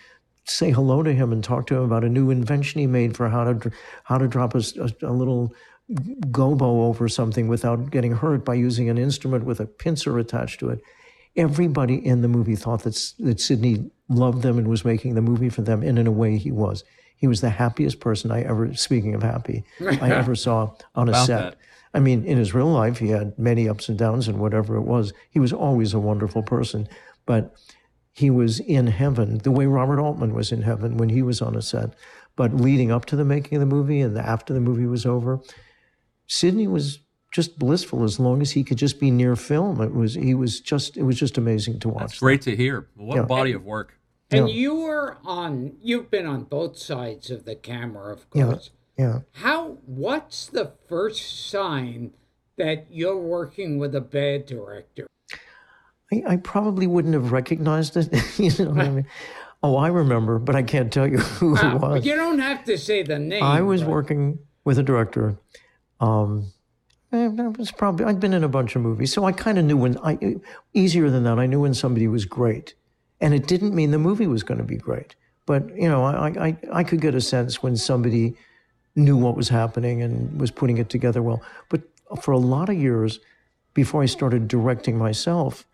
say 0.45 0.71
hello 0.71 1.03
to 1.03 1.13
him 1.13 1.33
and 1.33 1.43
talk 1.45 1.67
to 1.69 1.77
him 1.77 1.85
about 1.85 2.05
a 2.05 2.09
new 2.09 2.31
invention 2.31 2.81
he 2.81 2.87
made 2.87 3.17
for 3.17 3.29
how 3.29 3.53
to 3.53 3.71
how 4.05 4.19
to 4.19 4.27
drop 4.27 4.55
a, 4.55 4.63
a, 4.79 5.09
a 5.09 5.13
little 5.13 5.53
gobo 5.91 6.85
over 6.87 7.09
something 7.09 7.49
without 7.49 7.91
getting 7.91 8.13
hurt 8.13 8.45
by 8.45 8.55
using 8.55 8.89
an 8.89 8.99
instrument 8.99 9.45
with 9.45 9.61
a 9.61 9.67
pincer 9.67 10.19
attached 10.19 10.61
to 10.61 10.71
it. 10.71 10.81
Everybody 11.37 12.05
in 12.05 12.23
the 12.23 12.29
movie 12.29 12.57
thought 12.57 12.83
that 12.83 13.13
that 13.21 13.41
Sidney 13.41 13.91
loved 14.09 14.43
them 14.43 14.59
and 14.59 14.69
was 14.69 14.85
making 14.85 15.15
the 15.15 15.23
movie 15.23 15.49
for 15.49 15.63
them, 15.63 15.83
and 15.83 15.99
in 15.99 16.07
a 16.07 16.13
way, 16.13 16.37
he 16.37 16.53
was. 16.53 16.85
He 17.17 17.27
was 17.27 17.41
the 17.41 17.51
happiest 17.51 18.01
person 18.01 18.31
I 18.31 18.43
ever, 18.43 18.75
speaking 18.75 19.15
of 19.15 19.23
happy, 19.23 19.65
I 19.81 20.11
ever 20.13 20.35
saw 20.35 20.73
on 20.95 21.09
a 21.09 21.15
set. 21.15 21.29
that. 21.29 21.59
I 21.95 22.01
mean, 22.01 22.25
in 22.25 22.39
his 22.39 22.55
real 22.55 22.67
life, 22.71 22.99
he 22.99 23.09
had 23.09 23.39
many 23.39 23.69
ups 23.69 23.89
and 23.89 23.99
downs 23.99 24.27
and 24.29 24.39
whatever 24.39 24.77
it 24.77 24.83
was. 24.83 25.13
He 25.31 25.39
was 25.39 25.53
always 25.53 25.93
a 25.93 25.99
wonderful 26.01 26.43
person, 26.43 26.89
but 27.27 27.55
he 28.13 28.31
was 28.31 28.61
in 28.61 28.87
heaven 28.87 29.39
the 29.39 29.51
way 29.51 29.67
Robert 29.67 30.01
Altman 30.01 30.35
was 30.35 30.53
in 30.53 30.63
heaven 30.63 30.97
when 30.97 31.09
he 31.11 31.23
was 31.23 31.43
on 31.43 31.55
a 31.55 31.63
set. 31.63 31.91
But 32.35 32.55
leading 32.57 32.91
up 32.91 33.05
to 33.07 33.17
the 33.17 33.25
making 33.27 33.57
of 33.57 33.61
the 33.69 33.75
movie 33.75 34.01
and 34.01 34.17
after 34.17 34.55
the 34.55 34.61
movie 34.61 34.87
was 34.87 35.05
over, 35.05 35.41
Sidney 36.27 36.67
was 36.67 37.01
just 37.31 37.59
blissful 37.59 38.05
as 38.05 38.19
long 38.19 38.41
as 38.43 38.51
he 38.53 38.65
could 38.65 38.79
just 38.79 38.99
be 39.01 39.11
near 39.11 39.37
film. 39.37 39.81
It 39.81 39.95
was 39.95 40.15
he 40.15 40.35
was 40.35 40.61
just 40.61 40.97
it 40.97 41.03
was 41.03 41.19
just 41.19 41.37
amazing 41.39 41.81
to 41.81 41.89
watch. 41.89 42.01
That's 42.03 42.19
great 42.19 42.43
to 42.43 42.57
hear. 42.57 42.89
What 42.95 43.17
a 43.19 43.21
Yeah. 43.21 43.27
body 43.27 43.53
of 43.53 43.65
work. 43.65 43.95
And 44.31 44.49
Yeah. 44.49 44.55
you 44.55 44.75
were 44.77 45.19
on, 45.25 45.73
you've 45.83 46.11
been 46.11 46.25
on 46.27 46.45
both 46.45 46.79
sides 46.79 47.31
of 47.31 47.45
the 47.45 47.55
camera, 47.55 48.13
of 48.13 48.29
course. 48.31 48.71
Yeah. 48.73 48.79
How, 49.33 49.79
what's 49.87 50.47
the 50.47 50.73
first 50.89 51.49
sign 51.51 52.13
that 52.57 52.87
you're 52.91 53.17
working 53.19 53.79
with 53.79 53.95
a 53.95 54.01
bad 54.01 54.47
director? 54.47 55.07
I, 56.13 56.23
I 56.29 56.37
probably 56.37 56.87
wouldn't 56.87 57.15
have 57.15 57.33
recognized 57.33 57.97
it. 57.97 58.09
you 58.39 58.65
know 58.65 58.71
what 58.73 58.85
I 58.87 58.91
mean? 58.91 59.07
Oh, 59.63 59.77
I 59.77 59.89
remember, 59.89 60.39
but 60.39 60.55
I 60.57 60.63
can't 60.63 60.93
tell 60.93 61.07
you 61.07 61.19
who 61.39 61.57
Ah, 61.57 61.75
it 61.75 61.81
was. 61.81 62.05
you 62.07 62.15
don't 62.17 62.39
have 62.41 62.65
to 62.65 62.77
say 62.77 63.03
the 63.03 63.19
name. 63.19 63.43
I 63.43 63.61
was 63.63 63.83
but- 63.83 63.91
working 63.91 64.39
with 64.65 64.79
a 64.79 64.83
director. 64.83 65.37
Um, 66.01 66.53
eh, 67.13 67.29
was 67.29 67.71
probably 67.71 68.05
I'd 68.05 68.21
been 68.21 68.35
in 68.35 68.45
a 68.45 68.49
bunch 68.49 68.75
of 68.77 68.83
movies, 68.83 69.13
so 69.13 69.25
I 69.25 69.33
kind 69.33 69.59
of 69.59 69.65
knew 69.65 69.77
when 69.77 69.97
I 69.99 70.37
easier 70.75 71.11
than 71.11 71.23
that. 71.25 71.39
I 71.39 71.47
knew 71.47 71.61
when 71.61 71.75
somebody 71.75 72.09
was 72.09 72.25
great, 72.25 72.75
and 73.21 73.33
it 73.35 73.47
didn't 73.47 73.75
mean 73.75 73.93
the 73.93 73.99
movie 73.99 74.27
was 74.27 74.43
going 74.43 74.59
to 74.59 74.65
be 74.65 74.77
great. 74.77 75.15
But 75.47 75.77
you 75.77 75.89
know, 75.89 76.03
I, 76.05 76.49
I 76.49 76.57
I 76.73 76.85
could 76.85 77.01
get 77.01 77.15
a 77.15 77.21
sense 77.21 77.63
when 77.63 77.77
somebody 77.77 78.35
knew 78.95 79.17
what 79.17 79.37
was 79.37 79.49
happening 79.49 80.03
and 80.03 80.41
was 80.41 80.51
putting 80.51 80.79
it 80.79 80.91
together 80.91 81.23
well. 81.23 81.43
But 81.69 81.83
for 82.21 82.33
a 82.33 82.39
lot 82.39 82.69
of 82.69 82.77
years, 82.77 83.21
before 83.75 84.03
I 84.03 84.07
started 84.07 84.49
directing 84.49 84.99
myself, 84.99 85.67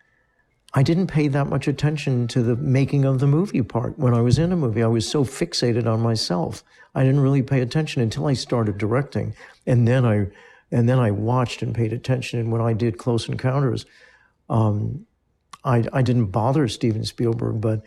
I 0.73 0.83
didn't 0.83 1.07
pay 1.07 1.27
that 1.29 1.47
much 1.47 1.67
attention 1.67 2.27
to 2.29 2.43
the 2.43 2.55
making 2.55 3.03
of 3.03 3.19
the 3.19 3.27
movie 3.27 3.63
part. 3.63 3.97
When 3.97 4.13
I 4.13 4.21
was 4.21 4.37
in 4.37 4.51
a 4.51 4.55
movie, 4.55 4.83
I 4.83 4.87
was 4.87 5.07
so 5.07 5.25
fixated 5.25 5.87
on 5.87 5.99
myself. 5.99 6.63
I 6.93 7.03
didn't 7.03 7.21
really 7.21 7.41
pay 7.41 7.61
attention 7.61 8.01
until 8.01 8.27
I 8.27 8.33
started 8.33 8.77
directing. 8.77 9.33
And 9.65 9.87
then 9.87 10.05
I 10.05 10.27
and 10.71 10.87
then 10.87 10.99
I 10.99 11.09
watched 11.09 11.63
and 11.63 11.73
paid 11.73 11.93
attention. 11.93 12.39
And 12.39 12.51
when 12.51 12.61
I 12.61 12.73
did 12.73 12.99
Close 12.99 13.27
Encounters, 13.27 13.87
um, 14.49 15.07
I, 15.63 15.83
I 15.91 16.03
didn't 16.03 16.27
bother 16.27 16.67
Steven 16.67 17.03
Spielberg, 17.05 17.59
but 17.59 17.81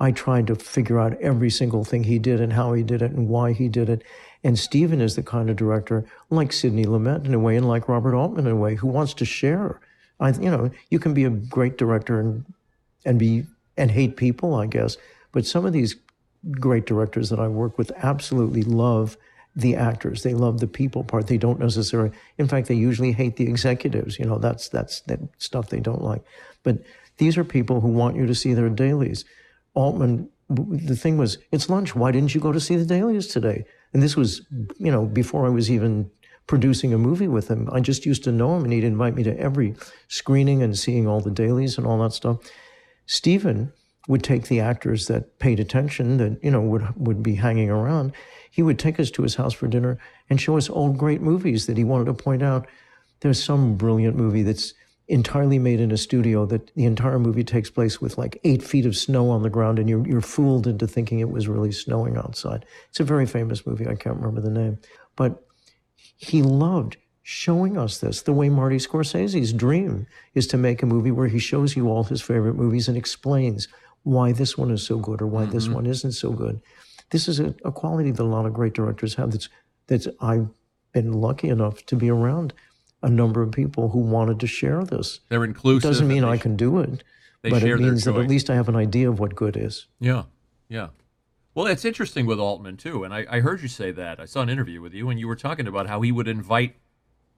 I 0.00 0.10
tried 0.10 0.48
to 0.48 0.56
figure 0.56 0.98
out 0.98 1.20
every 1.20 1.50
single 1.50 1.84
thing 1.84 2.04
he 2.04 2.18
did 2.18 2.40
and 2.40 2.52
how 2.52 2.72
he 2.72 2.82
did 2.82 3.02
it 3.02 3.12
and 3.12 3.28
why 3.28 3.52
he 3.52 3.68
did 3.68 3.88
it. 3.88 4.02
And 4.44 4.58
Steven 4.58 5.00
is 5.00 5.16
the 5.16 5.22
kind 5.22 5.48
of 5.48 5.56
director, 5.56 6.04
like 6.28 6.52
Sidney 6.52 6.84
Lumet 6.84 7.24
in 7.24 7.32
a 7.32 7.38
way, 7.38 7.56
and 7.56 7.66
like 7.66 7.88
Robert 7.88 8.14
Altman 8.14 8.46
in 8.46 8.52
a 8.52 8.56
way, 8.56 8.74
who 8.74 8.86
wants 8.86 9.14
to 9.14 9.24
share. 9.24 9.80
I, 10.20 10.30
you 10.32 10.50
know, 10.50 10.70
you 10.90 10.98
can 10.98 11.14
be 11.14 11.24
a 11.24 11.30
great 11.30 11.78
director 11.78 12.20
and 12.20 12.44
and 13.06 13.18
be 13.18 13.46
and 13.76 13.90
hate 13.90 14.16
people, 14.16 14.54
I 14.54 14.66
guess. 14.66 14.96
But 15.32 15.46
some 15.46 15.64
of 15.64 15.72
these 15.72 15.96
great 16.50 16.84
directors 16.84 17.30
that 17.30 17.40
I 17.40 17.48
work 17.48 17.78
with 17.78 17.90
absolutely 17.96 18.62
love 18.62 19.16
the 19.56 19.76
actors. 19.76 20.22
They 20.22 20.34
love 20.34 20.60
the 20.60 20.66
people 20.66 21.04
part. 21.04 21.26
They 21.26 21.38
don't 21.38 21.58
necessarily. 21.58 22.10
In 22.38 22.46
fact, 22.46 22.68
they 22.68 22.74
usually 22.74 23.12
hate 23.12 23.36
the 23.36 23.48
executives. 23.48 24.18
You 24.18 24.26
know, 24.26 24.38
that's 24.38 24.68
that's 24.68 25.00
that 25.02 25.20
stuff 25.38 25.70
they 25.70 25.80
don't 25.80 26.02
like. 26.02 26.22
But 26.62 26.78
these 27.16 27.38
are 27.38 27.44
people 27.44 27.80
who 27.80 27.88
want 27.88 28.16
you 28.16 28.26
to 28.26 28.34
see 28.34 28.54
their 28.54 28.68
dailies. 28.68 29.24
Altman, 29.74 30.28
the 30.48 30.96
thing 30.96 31.16
was, 31.16 31.38
it's 31.50 31.70
lunch. 31.70 31.94
Why 31.94 32.10
didn't 32.10 32.34
you 32.34 32.40
go 32.40 32.52
to 32.52 32.60
see 32.60 32.76
the 32.76 32.84
dailies 32.84 33.26
today? 33.28 33.64
And 33.94 34.02
this 34.02 34.16
was, 34.16 34.42
you 34.76 34.92
know, 34.92 35.06
before 35.06 35.46
I 35.46 35.50
was 35.50 35.70
even 35.70 36.10
producing 36.46 36.92
a 36.92 36.98
movie 36.98 37.28
with 37.28 37.48
him. 37.48 37.68
I 37.72 37.80
just 37.80 38.04
used 38.04 38.24
to 38.24 38.32
know 38.32 38.56
him, 38.56 38.64
and 38.64 38.72
he'd 38.72 38.84
invite 38.84 39.14
me 39.14 39.22
to 39.22 39.38
every 39.38 39.74
screening 40.08 40.62
and 40.62 40.78
seeing 40.78 41.06
all 41.06 41.20
the 41.20 41.30
dailies 41.30 41.78
and 41.78 41.86
all 41.86 42.02
that 42.02 42.12
stuff. 42.12 42.38
Steven 43.06 43.72
would 44.08 44.22
take 44.22 44.48
the 44.48 44.60
actors 44.60 45.06
that 45.06 45.38
paid 45.38 45.58
attention, 45.58 46.18
that 46.18 46.38
you 46.42 46.50
know 46.50 46.60
would 46.60 46.84
would 46.96 47.22
be 47.22 47.36
hanging 47.36 47.70
around. 47.70 48.12
He 48.50 48.62
would 48.62 48.78
take 48.78 49.00
us 49.00 49.10
to 49.12 49.22
his 49.22 49.36
house 49.36 49.54
for 49.54 49.66
dinner 49.66 49.98
and 50.28 50.40
show 50.40 50.56
us 50.56 50.68
old 50.68 50.98
great 50.98 51.22
movies 51.22 51.66
that 51.66 51.76
he 51.76 51.84
wanted 51.84 52.04
to 52.06 52.14
point 52.14 52.42
out. 52.42 52.66
There's 53.20 53.42
some 53.42 53.76
brilliant 53.76 54.16
movie 54.16 54.42
that's 54.42 54.74
entirely 55.08 55.58
made 55.58 55.80
in 55.80 55.92
a 55.92 55.96
studio 55.96 56.46
that 56.46 56.74
the 56.74 56.84
entire 56.84 57.18
movie 57.18 57.44
takes 57.44 57.70
place 57.70 58.00
with 58.00 58.16
like 58.16 58.40
eight 58.44 58.62
feet 58.62 58.86
of 58.86 58.96
snow 58.96 59.30
on 59.30 59.42
the 59.42 59.50
ground, 59.50 59.78
and 59.78 59.88
you're 59.88 60.06
you're 60.06 60.20
fooled 60.20 60.66
into 60.66 60.86
thinking 60.86 61.20
it 61.20 61.30
was 61.30 61.48
really 61.48 61.72
snowing 61.72 62.16
outside. 62.16 62.64
It's 62.88 63.00
a 63.00 63.04
very 63.04 63.26
famous 63.26 63.66
movie. 63.66 63.86
I 63.86 63.94
can't 63.94 64.16
remember 64.16 64.40
the 64.40 64.50
name, 64.50 64.78
but 65.16 65.44
he 66.16 66.42
loved 66.42 66.96
showing 67.22 67.78
us 67.78 67.98
this 67.98 68.22
the 68.22 68.32
way 68.32 68.48
Marty 68.48 68.76
Scorsese's 68.76 69.52
dream 69.52 70.06
is 70.34 70.46
to 70.48 70.58
make 70.58 70.82
a 70.82 70.86
movie 70.86 71.10
where 71.10 71.28
he 71.28 71.38
shows 71.38 71.74
you 71.74 71.88
all 71.88 72.04
his 72.04 72.20
favorite 72.20 72.54
movies 72.54 72.86
and 72.86 72.96
explains 72.96 73.68
why 74.02 74.32
this 74.32 74.56
one 74.58 74.70
is 74.70 74.82
so 74.82 74.98
good 74.98 75.22
or 75.22 75.26
why 75.26 75.46
this 75.46 75.64
mm-hmm. 75.64 75.74
one 75.74 75.86
isn't 75.86 76.12
so 76.12 76.30
good. 76.30 76.60
This 77.10 77.26
is 77.26 77.40
a, 77.40 77.54
a 77.64 77.72
quality 77.72 78.10
that 78.10 78.22
a 78.22 78.24
lot 78.24 78.46
of 78.46 78.52
great 78.52 78.74
directors 78.74 79.14
have 79.14 79.32
that's 79.32 79.48
that's 79.86 80.08
I've 80.20 80.48
been 80.92 81.12
lucky 81.12 81.48
enough 81.48 81.84
to 81.86 81.96
be 81.96 82.10
around 82.10 82.54
a 83.04 83.10
number 83.10 83.42
of 83.42 83.52
people 83.52 83.90
who 83.90 83.98
wanted 83.98 84.40
to 84.40 84.46
share 84.46 84.82
this. 84.84 85.20
They're 85.28 85.44
inclusive. 85.44 85.90
Doesn't 85.90 86.08
mean 86.08 86.24
I 86.24 86.38
can 86.38 86.56
do 86.56 86.78
it, 86.80 87.04
but 87.42 87.62
it 87.62 87.78
means 87.78 88.04
that 88.04 88.16
at 88.16 88.28
least 88.28 88.48
I 88.50 88.54
have 88.54 88.68
an 88.68 88.76
idea 88.76 89.08
of 89.10 89.18
what 89.20 89.34
good 89.34 89.56
is. 89.56 89.86
Yeah, 90.00 90.24
yeah. 90.68 90.88
Well, 91.54 91.66
it's 91.66 91.84
interesting 91.84 92.26
with 92.26 92.40
Altman 92.40 92.76
too, 92.78 93.04
and 93.04 93.14
I, 93.14 93.26
I 93.30 93.40
heard 93.40 93.62
you 93.62 93.68
say 93.68 93.92
that. 93.92 94.18
I 94.18 94.24
saw 94.24 94.40
an 94.40 94.48
interview 94.48 94.80
with 94.80 94.92
you, 94.94 95.08
and 95.10 95.20
you 95.20 95.28
were 95.28 95.36
talking 95.36 95.68
about 95.68 95.86
how 95.86 96.00
he 96.00 96.10
would 96.10 96.26
invite, 96.26 96.74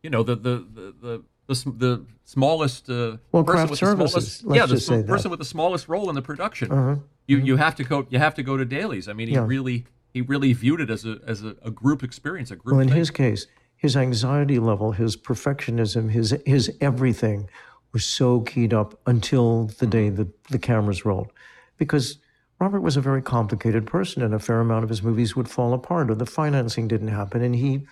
you 0.02 0.08
know, 0.08 0.22
the 0.22 0.36
the 0.36 0.64
the 0.72 0.94
the, 1.00 1.22
the, 1.48 1.70
the 1.72 2.06
smallest 2.24 2.88
uh, 2.88 3.18
Well, 3.32 3.44
person 3.44 3.44
craft 3.44 3.70
with 3.72 3.80
the 3.80 3.86
services, 3.86 4.12
smallest, 4.38 4.44
let's 4.44 4.56
yeah, 4.58 4.66
the 4.66 4.74
just 4.74 4.86
sm- 4.86 5.02
person 5.02 5.30
with 5.30 5.38
the 5.40 5.44
smallest 5.44 5.88
role 5.88 6.08
in 6.08 6.14
the 6.14 6.22
production. 6.22 7.02
You 7.26 7.38
you 7.38 7.56
have 7.56 7.74
to 7.76 7.84
go 7.84 8.06
you 8.08 8.18
have 8.18 8.34
to 8.36 8.42
go 8.42 8.56
to 8.56 8.64
dailies. 8.64 9.08
I 9.08 9.12
mean, 9.12 9.28
he 9.28 9.34
Yeah. 9.34 9.44
really 9.46 9.84
he 10.14 10.22
really 10.22 10.52
viewed 10.54 10.80
it 10.80 10.90
as 10.90 11.04
a 11.04 11.18
as 11.26 11.42
a, 11.42 11.56
a 11.62 11.70
group 11.70 12.02
experience, 12.02 12.50
a 12.52 12.56
group. 12.56 12.74
Well, 12.76 12.80
in 12.80 12.88
thing. 12.88 12.96
his 12.96 13.10
case, 13.10 13.46
his 13.76 13.96
anxiety 13.96 14.58
level, 14.58 14.92
his 14.92 15.16
perfectionism, 15.16 16.10
his 16.10 16.36
his 16.46 16.74
everything 16.80 17.48
was 17.92 18.04
so 18.04 18.40
keyed 18.40 18.74
up 18.74 18.98
until 19.06 19.66
the 19.78 19.86
day 19.86 20.10
that 20.10 20.44
the 20.44 20.58
cameras 20.58 21.04
rolled. 21.04 21.32
Because 21.78 22.18
Robert 22.58 22.80
was 22.80 22.96
a 22.96 23.02
very 23.02 23.22
complicated 23.22 23.86
person 23.86 24.22
and 24.22 24.34
a 24.34 24.38
fair 24.38 24.60
amount 24.60 24.84
of 24.84 24.90
his 24.90 25.02
movies 25.02 25.36
would 25.36 25.48
fall 25.48 25.72
apart 25.72 26.10
or 26.10 26.14
the 26.14 26.26
financing 26.26 26.88
didn't 26.88 27.08
happen. 27.08 27.42
And 27.42 27.54
he 27.54 27.86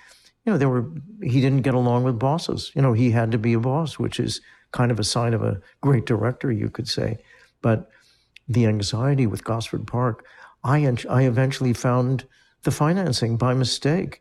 you 0.45 0.53
know, 0.53 0.59
there 0.59 0.69
were, 0.69 0.91
he 1.23 1.41
didn't 1.41 1.63
get 1.63 1.75
along 1.75 2.05
with 2.05 2.19
bosses. 2.19 2.71
You 2.75 2.83
know, 2.83 2.93
he 2.93 3.11
had 3.11 3.33
to 3.33 3.39
be 3.39 3.55
a 3.55 3.61
boss, 3.61 3.99
which 3.99 4.21
is 4.21 4.41
kind 4.73 4.91
of 4.91 5.01
a 5.01 5.05
sign 5.05 5.33
of 5.33 5.43
a 5.43 5.61
great 5.81 6.05
director, 6.05 6.53
you 6.53 6.69
could 6.69 6.89
say. 6.89 7.19
But 7.63 7.89
the 8.47 8.67
anxiety 8.67 9.27
with 9.27 9.45
Gosford 9.45 9.87
Park, 9.87 10.27
I, 10.63 10.87
I 11.09 11.23
eventually 11.23 11.73
found 11.73 12.27
the 12.63 12.71
financing 12.71 13.37
by 13.37 13.55
mistake. 13.55 14.21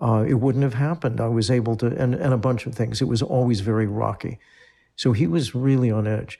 Uh, 0.00 0.24
it 0.26 0.34
wouldn't 0.34 0.64
have 0.64 0.74
happened. 0.74 1.20
I 1.20 1.28
was 1.28 1.50
able 1.50 1.76
to, 1.76 1.86
and, 1.86 2.14
and 2.14 2.34
a 2.34 2.38
bunch 2.38 2.66
of 2.66 2.74
things. 2.74 3.00
It 3.00 3.08
was 3.08 3.22
always 3.22 3.60
very 3.60 3.86
rocky. 3.86 4.38
So 4.96 5.12
he 5.12 5.26
was 5.26 5.54
really 5.54 5.90
on 5.90 6.06
edge. 6.06 6.38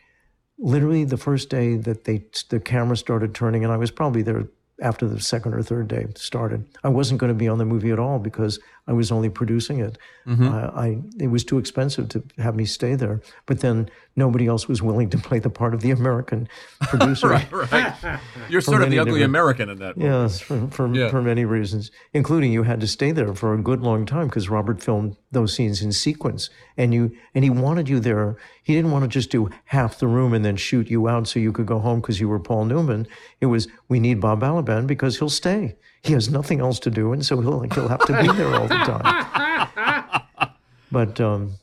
Literally, 0.58 1.04
the 1.04 1.16
first 1.16 1.50
day 1.50 1.76
that 1.76 2.04
they 2.04 2.24
the 2.48 2.60
camera 2.60 2.96
started 2.96 3.34
turning, 3.34 3.64
and 3.64 3.72
I 3.72 3.76
was 3.76 3.90
probably 3.90 4.22
there 4.22 4.46
after 4.82 5.08
the 5.08 5.20
second 5.20 5.54
or 5.54 5.62
third 5.62 5.88
day 5.88 6.06
started. 6.16 6.64
I 6.84 6.88
wasn't 6.88 7.20
going 7.20 7.32
to 7.32 7.38
be 7.38 7.48
on 7.48 7.58
the 7.58 7.64
movie 7.64 7.90
at 7.90 7.98
all 7.98 8.18
because 8.18 8.58
I 8.86 8.92
was 8.92 9.10
only 9.10 9.30
producing 9.30 9.80
it. 9.80 9.96
Mm-hmm. 10.26 10.46
Uh, 10.46 10.70
I 10.78 10.98
it 11.18 11.28
was 11.28 11.42
too 11.42 11.58
expensive 11.58 12.08
to 12.10 12.22
have 12.38 12.54
me 12.54 12.66
stay 12.66 12.94
there. 12.94 13.22
But 13.46 13.60
then 13.60 13.88
nobody 14.14 14.46
else 14.46 14.68
was 14.68 14.82
willing 14.82 15.08
to 15.10 15.18
play 15.18 15.38
the 15.38 15.48
part 15.48 15.72
of 15.72 15.80
the 15.80 15.90
American 15.90 16.48
producer. 16.82 17.28
right, 17.28 17.50
right. 17.50 18.20
You're 18.50 18.60
sort 18.60 18.82
of 18.82 18.90
the 18.90 18.98
ugly 18.98 19.22
American 19.22 19.70
in 19.70 19.78
that. 19.78 19.96
Yes, 19.96 20.40
for 20.40 20.68
for, 20.68 20.94
yeah. 20.94 21.08
for 21.08 21.22
many 21.22 21.46
reasons, 21.46 21.90
including 22.12 22.52
you 22.52 22.62
had 22.64 22.80
to 22.80 22.86
stay 22.86 23.10
there 23.10 23.34
for 23.34 23.54
a 23.54 23.62
good 23.62 23.80
long 23.80 24.04
time 24.04 24.28
because 24.28 24.50
Robert 24.50 24.82
filmed 24.82 25.16
those 25.32 25.54
scenes 25.54 25.80
in 25.80 25.92
sequence, 25.92 26.50
and 26.76 26.92
you 26.92 27.10
and 27.34 27.42
he 27.42 27.50
wanted 27.50 27.88
you 27.88 28.00
there. 28.00 28.36
He 28.62 28.74
didn't 28.74 28.90
want 28.90 29.04
to 29.04 29.08
just 29.08 29.30
do 29.30 29.48
half 29.66 29.98
the 29.98 30.06
room 30.06 30.34
and 30.34 30.44
then 30.44 30.56
shoot 30.56 30.90
you 30.90 31.08
out 31.08 31.26
so 31.26 31.38
you 31.38 31.52
could 31.52 31.66
go 31.66 31.78
home 31.78 32.00
because 32.00 32.20
you 32.20 32.28
were 32.28 32.40
Paul 32.40 32.66
Newman. 32.66 33.06
It 33.40 33.46
was 33.46 33.66
we 33.88 33.98
need 33.98 34.20
Bob 34.20 34.40
Balaban 34.40 34.86
because 34.86 35.18
he'll 35.18 35.30
stay. 35.30 35.76
He 36.04 36.12
has 36.12 36.28
nothing 36.30 36.60
else 36.60 36.78
to 36.80 36.90
do, 36.90 37.12
and 37.12 37.24
so 37.24 37.40
he'll 37.40 37.62
he'll 37.62 37.88
have 37.88 38.04
to 38.06 38.20
be 38.20 38.28
there 38.36 38.54
all 38.54 38.68
the 38.68 38.74
time. 38.74 40.20
But 40.92 41.20
um, 41.20 41.54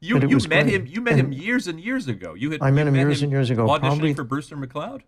you 0.00 0.20
but 0.20 0.30
you 0.30 0.36
met 0.48 0.66
great. 0.66 0.68
him 0.68 0.86
you 0.86 1.00
met 1.00 1.14
And 1.14 1.20
him 1.20 1.32
years 1.32 1.66
and 1.66 1.80
years 1.80 2.06
ago. 2.06 2.34
You 2.34 2.52
had 2.52 2.62
I 2.62 2.70
met 2.70 2.82
you 2.82 2.88
him 2.88 2.94
years 2.94 3.22
and 3.22 3.32
years 3.32 3.50
ago, 3.50 3.66
auditioning 3.66 3.80
probably- 3.80 4.14
for 4.14 4.22
Brewster 4.22 4.56
McCloud. 4.56 5.02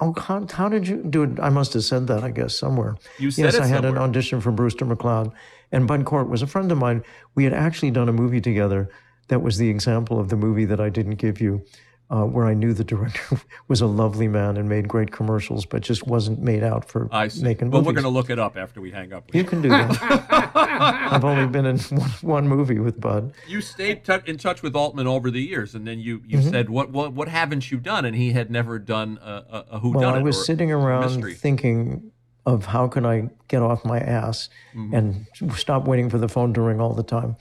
Oh, 0.00 0.12
how, 0.16 0.44
how 0.50 0.68
did 0.68 0.88
you 0.88 1.04
do 1.04 1.22
it? 1.22 1.38
I 1.40 1.50
must 1.50 1.72
have 1.74 1.84
said 1.84 2.08
that, 2.08 2.24
I 2.24 2.30
guess, 2.30 2.56
somewhere. 2.56 2.96
You 3.20 3.30
said 3.30 3.44
yes, 3.44 3.54
it 3.54 3.62
I 3.62 3.66
had 3.68 3.84
an 3.84 3.96
audition 3.96 4.40
for 4.40 4.50
Brewster 4.50 4.84
McCloud, 4.84 5.32
and 5.70 5.86
Bud 5.86 6.04
Cort 6.04 6.28
was 6.28 6.42
a 6.42 6.48
friend 6.48 6.70
of 6.72 6.78
mine. 6.78 7.04
We 7.36 7.44
had 7.44 7.52
actually 7.54 7.92
done 7.92 8.08
a 8.08 8.12
movie 8.12 8.40
together 8.40 8.90
that 9.28 9.40
was 9.40 9.56
the 9.56 9.68
example 9.68 10.18
of 10.18 10.30
the 10.30 10.36
movie 10.36 10.64
that 10.64 10.80
I 10.80 10.88
didn't 10.88 11.14
give 11.14 11.40
you, 11.40 11.64
uh, 12.10 12.24
where 12.24 12.46
I 12.46 12.54
knew 12.54 12.72
the 12.72 12.84
director 12.84 13.38
was 13.68 13.80
a 13.82 13.86
lovely 13.86 14.28
man 14.28 14.56
and 14.56 14.66
made 14.68 14.88
great 14.88 15.12
commercials, 15.12 15.66
but 15.66 15.82
just 15.82 16.06
wasn't 16.06 16.40
made 16.40 16.62
out 16.62 16.84
for 16.86 17.08
making 17.42 17.70
well, 17.70 17.82
movies. 17.82 17.86
we're 17.86 17.92
going 17.92 18.02
to 18.04 18.08
look 18.08 18.30
it 18.30 18.38
up 18.38 18.56
after 18.56 18.80
we 18.80 18.90
hang 18.90 19.12
up. 19.12 19.26
With 19.26 19.34
You 19.34 19.42
you. 19.42 19.48
can 19.48 19.60
do 19.62 19.68
that. 19.68 20.48
I've 20.54 21.24
only 21.24 21.46
been 21.46 21.66
in 21.66 21.78
one, 21.90 22.08
one 22.22 22.48
movie 22.48 22.78
with 22.78 23.00
Bud. 23.00 23.32
You 23.46 23.60
stayed 23.60 24.04
tu- 24.04 24.22
in 24.26 24.38
touch 24.38 24.62
with 24.62 24.74
Altman 24.74 25.06
over 25.06 25.30
the 25.30 25.42
years, 25.42 25.74
and 25.74 25.86
then 25.86 26.00
you, 26.00 26.22
you 26.26 26.38
Mm-hmm. 26.38 26.50
said, 26.50 26.70
"What 26.70 26.90
what 26.92 27.12
what 27.12 27.28
haven't 27.28 27.70
you 27.70 27.78
done?" 27.78 28.04
And 28.04 28.14
he 28.16 28.32
had 28.32 28.50
never 28.50 28.78
done 28.78 29.18
a, 29.22 29.30
a, 29.30 29.64
a 29.72 29.78
who 29.80 29.90
Well, 29.90 30.14
I 30.14 30.22
was 30.22 30.46
sitting 30.46 30.70
around 30.72 31.02
mystery. 31.16 31.34
thinking 31.34 32.10
of 32.46 32.64
how 32.66 32.88
can 32.88 33.04
I 33.04 33.28
get 33.48 33.60
off 33.60 33.84
my 33.84 33.98
ass 33.98 34.48
Mm-hmm. 34.74 34.94
and 34.94 35.26
stop 35.56 35.86
waiting 35.86 36.08
for 36.08 36.18
the 36.18 36.28
phone 36.28 36.54
to 36.54 36.60
ring 36.60 36.80
all 36.80 36.94
the 36.94 37.02
time. 37.02 37.36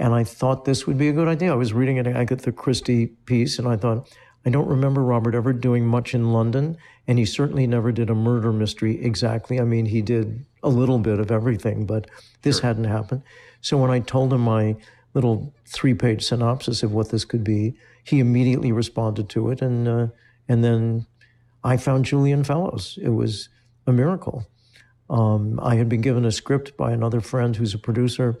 And 0.00 0.14
I 0.14 0.24
thought 0.24 0.64
this 0.64 0.86
would 0.86 0.96
be 0.96 1.08
a 1.08 1.12
good 1.12 1.28
idea. 1.28 1.52
I 1.52 1.56
was 1.56 1.74
reading 1.74 1.98
an 1.98 2.06
Agatha 2.06 2.52
Christie 2.52 3.08
piece, 3.26 3.58
and 3.58 3.68
I 3.68 3.76
thought, 3.76 4.08
I 4.46 4.48
don't 4.48 4.66
remember 4.66 5.02
Robert 5.02 5.34
ever 5.34 5.52
doing 5.52 5.86
much 5.86 6.14
in 6.14 6.32
London, 6.32 6.78
and 7.06 7.18
he 7.18 7.26
certainly 7.26 7.66
never 7.66 7.92
did 7.92 8.08
a 8.08 8.14
murder 8.14 8.50
mystery 8.50 8.98
exactly. 9.04 9.60
I 9.60 9.64
mean, 9.64 9.84
he 9.84 10.00
did 10.00 10.46
a 10.62 10.70
little 10.70 10.98
bit 10.98 11.20
of 11.20 11.30
everything, 11.30 11.84
but 11.84 12.08
this 12.40 12.60
hadn't 12.60 12.84
happened. 12.84 13.22
So 13.60 13.76
when 13.76 13.90
I 13.90 14.00
told 14.00 14.32
him 14.32 14.40
my 14.40 14.76
little 15.12 15.52
three-page 15.66 16.24
synopsis 16.24 16.82
of 16.82 16.92
what 16.92 17.10
this 17.10 17.26
could 17.26 17.44
be, 17.44 17.74
he 18.02 18.20
immediately 18.20 18.72
responded 18.72 19.28
to 19.28 19.50
it, 19.50 19.60
and 19.60 19.86
uh, 19.86 20.06
and 20.48 20.64
then 20.64 21.06
I 21.62 21.76
found 21.76 22.06
Julian 22.06 22.42
Fellowes. 22.42 22.98
It 23.02 23.10
was 23.10 23.50
a 23.86 23.92
miracle. 23.92 24.46
Um, 25.10 25.60
I 25.62 25.74
had 25.74 25.90
been 25.90 26.00
given 26.00 26.24
a 26.24 26.32
script 26.32 26.74
by 26.78 26.92
another 26.92 27.20
friend 27.20 27.54
who's 27.54 27.74
a 27.74 27.78
producer, 27.78 28.38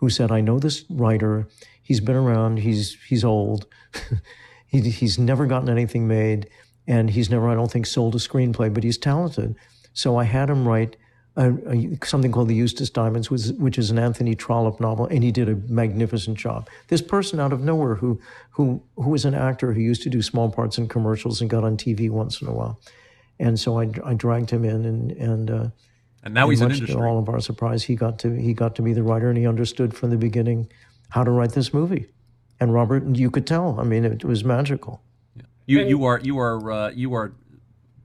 who 0.00 0.10
said, 0.10 0.32
"I 0.32 0.40
know 0.40 0.58
this 0.58 0.84
writer. 0.90 1.46
He's 1.82 2.00
been 2.00 2.16
around. 2.16 2.58
He's 2.58 2.96
he's 3.06 3.24
old. 3.24 3.66
he, 4.66 4.80
he's 4.80 5.18
never 5.18 5.46
gotten 5.46 5.68
anything 5.68 6.08
made, 6.08 6.48
and 6.86 7.10
he's 7.10 7.30
never, 7.30 7.48
I 7.48 7.54
don't 7.54 7.70
think, 7.70 7.86
sold 7.86 8.14
a 8.14 8.18
screenplay. 8.18 8.72
But 8.72 8.82
he's 8.82 8.98
talented. 8.98 9.54
So 9.92 10.16
I 10.16 10.24
had 10.24 10.50
him 10.50 10.66
write." 10.66 10.96
A, 11.36 11.52
a, 11.52 11.98
something 12.04 12.32
called 12.32 12.48
the 12.48 12.56
Eustace 12.56 12.90
Diamonds, 12.90 13.30
which, 13.30 13.46
which 13.56 13.78
is 13.78 13.92
an 13.92 14.00
Anthony 14.00 14.34
Trollope 14.34 14.80
novel, 14.80 15.06
and 15.06 15.22
he 15.22 15.30
did 15.30 15.48
a 15.48 15.54
magnificent 15.72 16.36
job. 16.36 16.68
This 16.88 17.00
person 17.00 17.38
out 17.38 17.52
of 17.52 17.60
nowhere, 17.60 17.94
who 17.94 18.20
who 18.50 18.82
who 18.96 19.10
was 19.10 19.24
an 19.24 19.34
actor 19.34 19.72
who 19.72 19.80
used 19.80 20.02
to 20.02 20.10
do 20.10 20.22
small 20.22 20.50
parts 20.50 20.76
in 20.76 20.88
commercials 20.88 21.40
and 21.40 21.48
got 21.48 21.62
on 21.62 21.76
TV 21.76 22.10
once 22.10 22.42
in 22.42 22.48
a 22.48 22.52
while, 22.52 22.80
and 23.38 23.60
so 23.60 23.78
I, 23.78 23.88
I 24.04 24.14
dragged 24.14 24.50
him 24.50 24.64
in, 24.64 24.84
and 24.84 25.12
and 25.12 25.50
uh, 25.50 25.68
and 26.22 26.34
now 26.34 26.48
he's 26.48 26.60
in 26.60 26.68
much 26.68 26.78
to 26.78 26.84
industry. 26.84 27.06
all 27.06 27.18
of 27.18 27.28
our 27.28 27.40
surprise, 27.40 27.84
he 27.84 27.94
got 27.96 28.18
to 28.20 28.34
he 28.34 28.52
got 28.54 28.74
to 28.76 28.82
be 28.82 28.92
the 28.92 29.02
writer, 29.02 29.28
and 29.28 29.38
he 29.38 29.46
understood 29.46 29.94
from 29.94 30.10
the 30.10 30.16
beginning 30.16 30.70
how 31.10 31.24
to 31.24 31.30
write 31.30 31.52
this 31.52 31.72
movie. 31.72 32.06
And 32.60 32.74
Robert, 32.74 33.16
you 33.16 33.30
could 33.30 33.46
tell. 33.46 33.80
I 33.80 33.84
mean, 33.84 34.04
it 34.04 34.24
was 34.24 34.44
magical. 34.44 35.02
Yeah. 35.36 35.42
You 35.66 35.86
you 35.86 36.04
are 36.04 36.20
you 36.20 36.38
are 36.38 36.70
uh, 36.70 36.90
you 36.90 37.14
are 37.14 37.32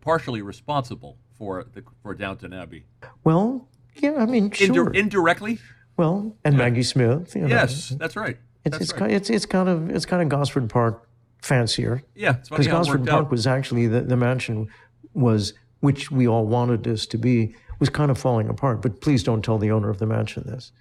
partially 0.02 0.42
responsible 0.42 1.18
for 1.38 1.66
the 1.74 1.84
for 2.02 2.14
Downton 2.16 2.54
Abbey. 2.54 2.86
Well, 3.24 3.68
yeah, 3.96 4.16
I 4.18 4.26
mean, 4.26 4.46
Indi- 4.46 4.66
sure. 4.66 4.94
indirectly, 4.94 5.60
well, 5.98 6.36
and 6.46 6.58
Maggie 6.58 6.84
Smith. 6.84 7.36
You 7.36 7.42
know, 7.42 7.48
yes, 7.48 7.90
that's 7.90 8.16
right. 8.16 8.38
it's 8.64 8.78
That's 8.78 8.84
it's, 8.84 8.92
right. 8.94 9.00
kind 9.00 9.12
it's 9.12 9.30
it's 9.30 9.46
kind 9.46 9.68
of 9.68 9.90
it's 9.90 10.06
kind 10.06 10.22
of 10.22 10.30
Gosford 10.30 10.70
Park 10.70 11.08
fancier. 11.42 12.02
yeah, 12.16 12.34
because 12.50 12.68
how 12.68 12.78
Gosford 12.78 13.06
Park 13.06 13.26
out. 13.26 13.32
was 13.32 13.46
actually 13.46 13.88
the, 13.88 14.02
the 14.02 14.18
mansion 14.18 14.68
was 15.14 15.54
which 15.82 16.10
we 16.12 16.28
all 16.28 16.46
wanted 16.48 16.84
this 16.84 17.06
to 17.08 17.18
be 17.18 17.56
was 17.80 17.90
kind 17.90 18.10
of 18.12 18.18
falling 18.18 18.50
apart. 18.50 18.82
But 18.82 19.02
please 19.02 19.24
don't 19.24 19.44
tell 19.44 19.58
the 19.58 19.72
owner 19.72 19.90
of 19.90 20.00
the 20.00 20.06
mansion 20.06 20.44
this. 20.46 20.72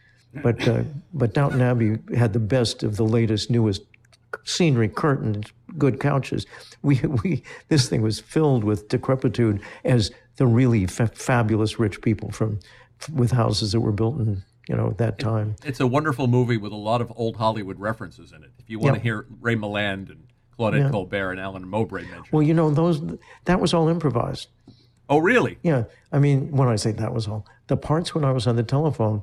But 0.43 0.67
uh, 0.67 0.83
but 1.13 1.33
Downton 1.33 1.61
Abbey 1.63 1.99
had 2.17 2.33
the 2.33 2.41
best 2.41 2.83
of 2.83 2.97
the 2.97 3.05
latest, 3.05 3.51
newest 3.51 3.83
scenery, 4.45 4.89
curtains, 4.89 5.53
good 5.79 6.01
couches. 6.01 6.47
We 6.83 6.97
we 7.23 7.43
this 7.69 7.89
thing 7.89 8.03
was 8.03 8.19
filled 8.21 8.65
with 8.65 8.89
decrepitude 8.89 9.61
as 9.85 10.11
the 10.37 10.47
really 10.47 10.87
fa- 10.87 11.07
fabulous 11.15 11.79
rich 11.79 12.03
people 12.03 12.31
from 12.33 12.59
with 13.13 13.31
houses 13.31 13.73
that 13.73 13.81
were 13.81 13.93
built 13.93 14.19
in 14.19 14.43
you 14.69 14.77
know 14.77 14.89
at 14.89 14.99
that 14.99 15.19
time. 15.21 15.55
It's 15.65 15.79
a 15.81 15.87
wonderful 15.87 16.27
movie 16.27 16.57
with 16.57 16.73
a 16.73 16.77
lot 16.77 17.01
of 17.01 17.13
old 17.17 17.37
Hollywood 17.37 17.79
references 17.79 18.33
in 18.33 18.43
it. 18.43 18.51
If 18.59 18.69
you 18.69 18.79
want 18.81 18.95
Yeah. 18.95 18.99
to 18.99 19.03
hear 19.03 19.27
Ray 19.41 19.55
Milland 19.55 20.11
and 20.11 20.27
Claudette 20.59 20.91
Colbert 20.91 21.33
and 21.33 21.41
Alan 21.41 21.67
Mowbray 21.69 22.03
mentioned. 22.03 22.29
Well, 22.33 22.43
you 22.43 22.55
know 22.55 22.71
those 22.71 23.01
that 23.45 23.61
was 23.61 23.73
all 23.73 23.89
improvised. 23.89 24.49
Oh, 25.09 25.19
really? 25.19 25.59
Yeah, 25.63 25.85
I 26.13 26.19
mean, 26.19 26.51
when 26.51 26.69
I 26.69 26.77
say 26.77 26.93
that 26.93 27.13
was 27.13 27.29
all, 27.29 27.47
the 27.67 27.77
parts 27.77 28.15
when 28.15 28.25
I 28.25 28.33
was 28.33 28.47
on 28.47 28.57
the 28.57 28.63
telephone, 28.63 29.23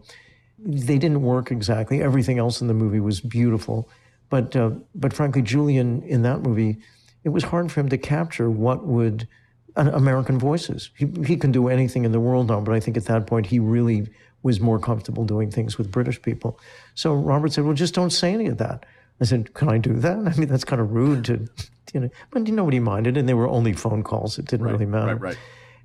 they 0.64 0.98
didn't 0.98 1.22
work 1.22 1.52
exactly. 1.52 2.02
Everything 2.02 2.38
else 2.38 2.62
in 2.62 2.68
the 2.68 2.74
movie 2.74 3.00
was 3.00 3.22
beautiful, 3.22 3.90
but 4.30 4.56
uh, 4.56 4.72
but 4.96 5.14
frankly, 5.14 5.42
Julian 5.42 6.04
in 6.04 6.22
that 6.22 6.42
movie, 6.42 6.78
it 7.24 7.30
was 7.30 7.44
hard 7.44 7.72
for 7.72 7.80
him 7.80 7.90
to 7.90 7.98
capture 7.98 8.50
what 8.50 8.86
would 8.86 9.28
uh, 9.76 9.90
American 9.94 10.38
voices. 10.38 10.92
He 10.96 11.08
he 11.26 11.36
can 11.36 11.52
do 11.52 11.68
anything 11.68 12.06
in 12.06 12.12
the 12.12 12.20
world 12.20 12.50
now, 12.50 12.60
but 12.62 12.76
I 12.76 12.80
think 12.80 12.98
at 12.98 13.06
that 13.06 13.28
point 13.28 13.48
he 13.48 13.60
really 13.60 14.08
was 14.44 14.60
more 14.60 14.80
comfortable 14.80 15.24
doing 15.24 15.52
things 15.52 15.78
with 15.78 15.92
British 15.92 16.22
people. 16.22 16.60
So 16.96 17.14
Robert 17.14 17.54
said, 17.54 17.64
"Well, 17.64 17.74
just 17.74 17.94
don't 17.94 18.10
say 18.10 18.34
any 18.34 18.48
of 18.48 18.58
that." 18.58 18.86
I 19.20 19.26
said, 19.26 19.54
"Can 19.54 19.70
I 19.70 19.78
do 19.78 19.94
that?" 19.94 20.18
I 20.28 20.38
mean, 20.38 20.48
that's 20.48 20.64
kind 20.64 20.82
of 20.82 20.92
rude 20.92 21.26
to, 21.26 21.48
you 21.94 22.00
know, 22.02 22.10
but 22.32 22.44
nobody 22.44 22.80
minded, 22.80 23.18
and 23.18 23.28
they 23.28 23.34
were 23.34 23.48
only 23.48 23.74
phone 23.74 24.04
calls. 24.04 24.38
It 24.38 24.46
didn't 24.46 24.68
really 24.68 24.86
matter. 24.86 25.16
Right, 25.16 25.22
right. 25.22 25.38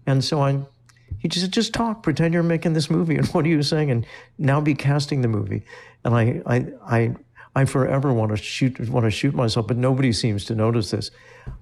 And 0.06 0.24
so 0.24 0.40
I, 0.40 0.60
he 1.18 1.28
just 1.28 1.44
said, 1.44 1.52
just 1.52 1.74
talk, 1.74 2.02
pretend 2.02 2.34
you're 2.34 2.42
making 2.42 2.72
this 2.72 2.90
movie, 2.90 3.16
and 3.16 3.26
what 3.34 3.44
are 3.44 3.48
you 3.48 3.62
saying? 3.62 3.90
And 3.90 4.06
now 4.38 4.60
be 4.60 4.74
casting 4.74 5.22
the 5.22 5.28
movie. 5.28 5.62
And 6.04 6.14
I, 6.14 6.42
I, 6.46 6.66
I, 6.86 7.16
I 7.54 7.64
forever 7.64 8.12
want 8.12 8.30
to 8.30 8.36
shoot, 8.36 8.78
want 8.88 9.04
to 9.04 9.10
shoot 9.10 9.34
myself, 9.34 9.66
but 9.66 9.76
nobody 9.76 10.12
seems 10.12 10.44
to 10.46 10.54
notice 10.54 10.90
this. 10.90 11.10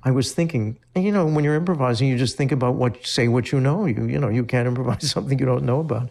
I 0.02 0.10
was 0.10 0.32
thinking, 0.32 0.78
you 0.96 1.12
know, 1.12 1.26
when 1.26 1.44
you're 1.44 1.54
improvising, 1.54 2.08
you 2.08 2.18
just 2.18 2.36
think 2.36 2.52
about 2.52 2.74
what, 2.74 3.06
say 3.06 3.28
what 3.28 3.52
you 3.52 3.60
know. 3.60 3.86
You, 3.86 4.06
you 4.06 4.18
know, 4.18 4.28
you 4.28 4.44
can't 4.44 4.66
improvise 4.68 5.10
something 5.10 5.38
you 5.38 5.46
don't 5.46 5.64
know 5.64 5.80
about. 5.80 6.10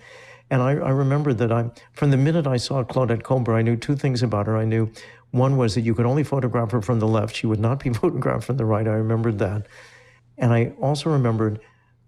And 0.50 0.62
I, 0.62 0.72
I 0.72 0.90
remember 0.90 1.34
that 1.34 1.52
I, 1.52 1.72
from 1.94 2.12
the 2.12 2.18
minute 2.18 2.46
I 2.48 2.58
saw 2.58 2.84
Claudette 2.84 3.24
Colbert, 3.24 3.56
I 3.56 3.62
knew 3.62 3.76
two 3.76 3.96
things 3.96 4.22
about 4.22 4.46
her. 4.46 4.58
I 4.58 4.66
knew 4.66 4.92
one 5.32 5.58
was 5.58 5.74
that 5.74 5.82
you 5.82 5.96
could 5.96 6.06
only 6.06 6.24
photograph 6.24 6.72
her 6.72 6.82
from 6.82 7.00
the 7.00 7.08
left; 7.08 7.36
she 7.36 7.48
would 7.48 7.60
not 7.60 7.84
be 7.84 7.90
photographed 7.94 8.46
from 8.46 8.58
the 8.58 8.66
right. 8.66 8.88
I 8.88 8.92
remembered 8.92 9.40
that. 9.40 9.66
And 10.38 10.54
I 10.54 10.74
also 10.80 11.10
remembered 11.10 11.60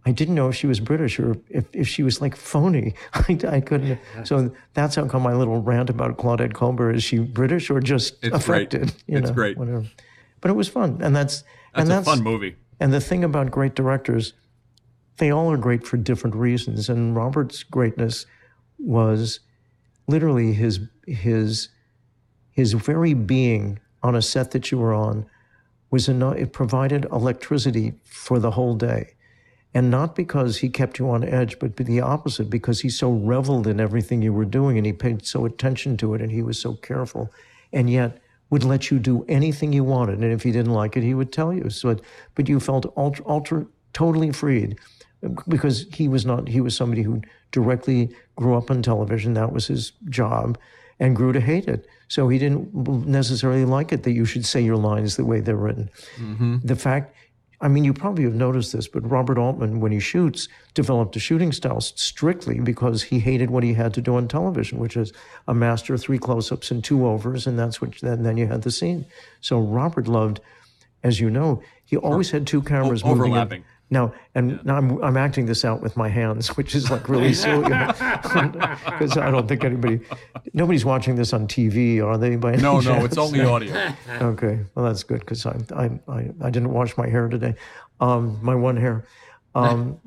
I 0.07 0.11
didn't 0.11 0.35
know 0.35 0.49
if 0.49 0.55
she 0.55 0.67
was 0.67 0.79
British 0.79 1.19
or 1.19 1.35
if, 1.49 1.65
if 1.73 1.87
she 1.87 2.03
was 2.03 2.21
like 2.21 2.35
phony. 2.35 2.93
I, 3.13 3.37
I 3.47 3.59
couldn't. 3.61 3.99
So 4.25 4.51
that's 4.73 4.95
how 4.95 5.07
come 5.07 5.23
my 5.23 5.33
little 5.33 5.61
rant 5.61 5.89
about 5.89 6.17
Claudette 6.17 6.53
Colbert 6.53 6.91
is 6.91 7.03
she 7.03 7.19
British 7.19 7.69
or 7.69 7.79
just 7.79 8.13
It's 8.23 8.45
great. 8.45 8.73
affected? 8.73 8.93
You 9.07 9.17
It's 9.17 9.29
know, 9.29 9.33
great. 9.33 9.57
Whatever. 9.57 9.85
But 10.41 10.51
it 10.51 10.53
was 10.55 10.67
fun, 10.69 10.99
and 11.01 11.15
that's 11.15 11.37
That's 11.41 11.45
and 11.73 11.91
a 11.91 11.95
that's 11.95 12.07
fun 12.07 12.21
movie. 12.21 12.55
and 12.79 12.93
the 12.93 13.01
thing 13.01 13.23
about 13.23 13.49
great 13.49 13.73
directors, 13.73 14.33
they 15.17 15.31
all 15.31 15.51
are 15.51 15.57
great 15.57 15.87
for 15.87 15.97
different 15.97 16.35
reasons. 16.35 16.87
And 16.87 17.15
Robert's 17.15 17.63
greatness 17.63 18.27
was 18.77 19.39
literally 20.07 20.53
his 20.53 20.81
his 21.07 21.69
his 22.51 22.73
very 22.73 23.15
being 23.15 23.79
on 24.03 24.13
a 24.15 24.21
set 24.21 24.51
that 24.51 24.69
you 24.71 24.77
were 24.77 24.93
on 24.93 25.25
was 25.89 26.07
enough. 26.07 26.35
It 26.35 26.53
provided 26.53 27.05
electricity 27.05 27.93
for 28.03 28.37
the 28.37 28.51
whole 28.51 28.75
day, 28.75 29.14
and 29.75 29.91
not 29.91 30.15
because 30.15 30.57
he 30.57 30.69
kept 30.69 30.97
you 30.97 31.09
on 31.09 31.23
edge, 31.23 31.59
but 31.59 31.75
the 31.75 31.99
opposite, 31.99 32.49
because 32.49 32.79
he 32.79 32.89
so 32.89 33.11
reveled 33.11 33.67
in 33.67 33.79
everything 33.79 34.21
you 34.21 34.33
were 34.33 34.45
doing, 34.45 34.77
and 34.77 34.85
he 34.85 34.93
paid 34.93 35.25
so 35.25 35.45
attention 35.45 35.97
to 35.97 36.15
it, 36.15 36.21
and 36.21 36.31
he 36.31 36.41
was 36.41 36.57
so 36.57 36.73
careful, 36.75 37.29
and 37.73 37.89
yet 37.89 38.19
would 38.49 38.63
let 38.63 38.89
you 38.89 38.97
do 38.97 39.25
anything 39.27 39.73
you 39.73 39.83
wanted, 39.83 40.19
and 40.19 40.31
if 40.31 40.43
he 40.43 40.51
didn't 40.51 40.73
like 40.73 40.95
it, 40.95 41.03
he 41.03 41.13
would 41.13 41.33
tell 41.33 41.53
you. 41.53 41.69
So, 41.69 41.97
but 42.35 42.47
you 42.47 42.59
felt 42.59 42.91
ultra, 42.95 43.25
ultra 43.27 43.65
totally 43.91 44.31
freed 44.31 44.77
because 45.47 45.87
he 45.93 46.07
was 46.07 46.25
not 46.25 46.47
he 46.47 46.61
was 46.61 46.75
somebody 46.75 47.01
who 47.01 47.21
directly 47.51 48.13
grew 48.35 48.55
up 48.55 48.69
on 48.69 48.81
television 48.81 49.33
that 49.33 49.51
was 49.51 49.67
his 49.67 49.93
job 50.09 50.57
and 50.99 51.15
grew 51.15 51.31
to 51.31 51.39
hate 51.39 51.67
it 51.67 51.87
so 52.07 52.27
he 52.27 52.37
didn't 52.37 52.73
necessarily 53.07 53.65
like 53.65 53.91
it 53.91 54.03
that 54.03 54.11
you 54.11 54.25
should 54.25 54.45
say 54.45 54.61
your 54.61 54.75
lines 54.75 55.15
the 55.15 55.25
way 55.25 55.39
they're 55.39 55.55
written 55.55 55.89
mm-hmm. 56.17 56.57
the 56.63 56.75
fact 56.75 57.15
i 57.65 57.67
mean 57.67 57.83
you 57.83 57.93
probably 57.93 58.23
have 58.23 58.35
noticed 58.35 58.71
this 58.73 58.87
but 58.87 59.01
robert 59.09 59.37
altman 59.37 59.79
when 59.79 59.91
he 59.91 59.99
shoots 59.99 60.47
developed 60.75 61.15
a 61.15 61.19
shooting 61.19 61.51
style 61.51 61.81
strictly 61.81 62.59
because 62.59 63.01
he 63.01 63.19
hated 63.19 63.49
what 63.49 63.63
he 63.63 63.73
had 63.73 63.93
to 63.93 64.01
do 64.01 64.15
on 64.15 64.27
television 64.27 64.77
which 64.77 64.95
is 64.95 65.11
a 65.47 65.53
master 65.53 65.97
three 65.97 66.19
close-ups 66.19 66.69
and 66.71 66.83
two 66.83 67.05
overs 67.07 67.47
and 67.47 67.57
that's 67.57 67.81
what 67.81 68.01
and 68.03 68.25
then 68.25 68.37
you 68.37 68.47
had 68.47 68.61
the 68.61 68.71
scene. 68.71 69.05
So 69.41 69.59
robert 69.59 70.07
loved 70.07 70.39
as 71.03 71.19
you 71.19 71.29
know 71.29 71.61
he 71.85 71.97
always 71.97 72.29
had 72.31 72.45
two 72.45 72.61
cameras 72.61 73.03
o- 73.03 73.09
overlapping. 73.09 73.61
moving 73.61 73.74
now, 73.95 74.13
and 74.35 74.51
yeah. 74.51 74.57
now 74.63 74.75
I'm, 74.77 75.03
I'm 75.03 75.17
acting 75.17 75.45
this 75.45 75.63
out 75.63 75.81
with 75.81 75.95
my 75.95 76.09
hands, 76.09 76.55
which 76.57 76.75
is 76.75 76.91
like 76.91 77.07
really 77.09 77.33
silly 77.45 77.63
because 77.63 79.17
I 79.17 79.31
don't 79.31 79.47
think 79.47 79.63
anybody, 79.63 80.01
nobody's 80.53 80.85
watching 80.85 81.15
this 81.15 81.33
on 81.33 81.47
TV, 81.47 82.03
are 82.05 82.17
they? 82.17 82.35
By 82.35 82.57
no, 82.57 82.79
no, 82.79 83.05
it's 83.05 83.17
only 83.17 83.41
audio. 83.41 83.73
okay, 84.31 84.59
well 84.75 84.85
that's 84.85 85.03
good 85.03 85.21
because 85.21 85.45
I, 85.45 85.57
I, 85.75 85.85
I 86.07 86.29
I 86.41 86.49
didn't 86.49 86.71
wash 86.71 86.97
my 86.97 87.07
hair 87.07 87.27
today, 87.29 87.55
um, 87.99 88.37
my 88.41 88.55
one 88.55 88.77
hair. 88.77 89.05
Um, 89.55 89.99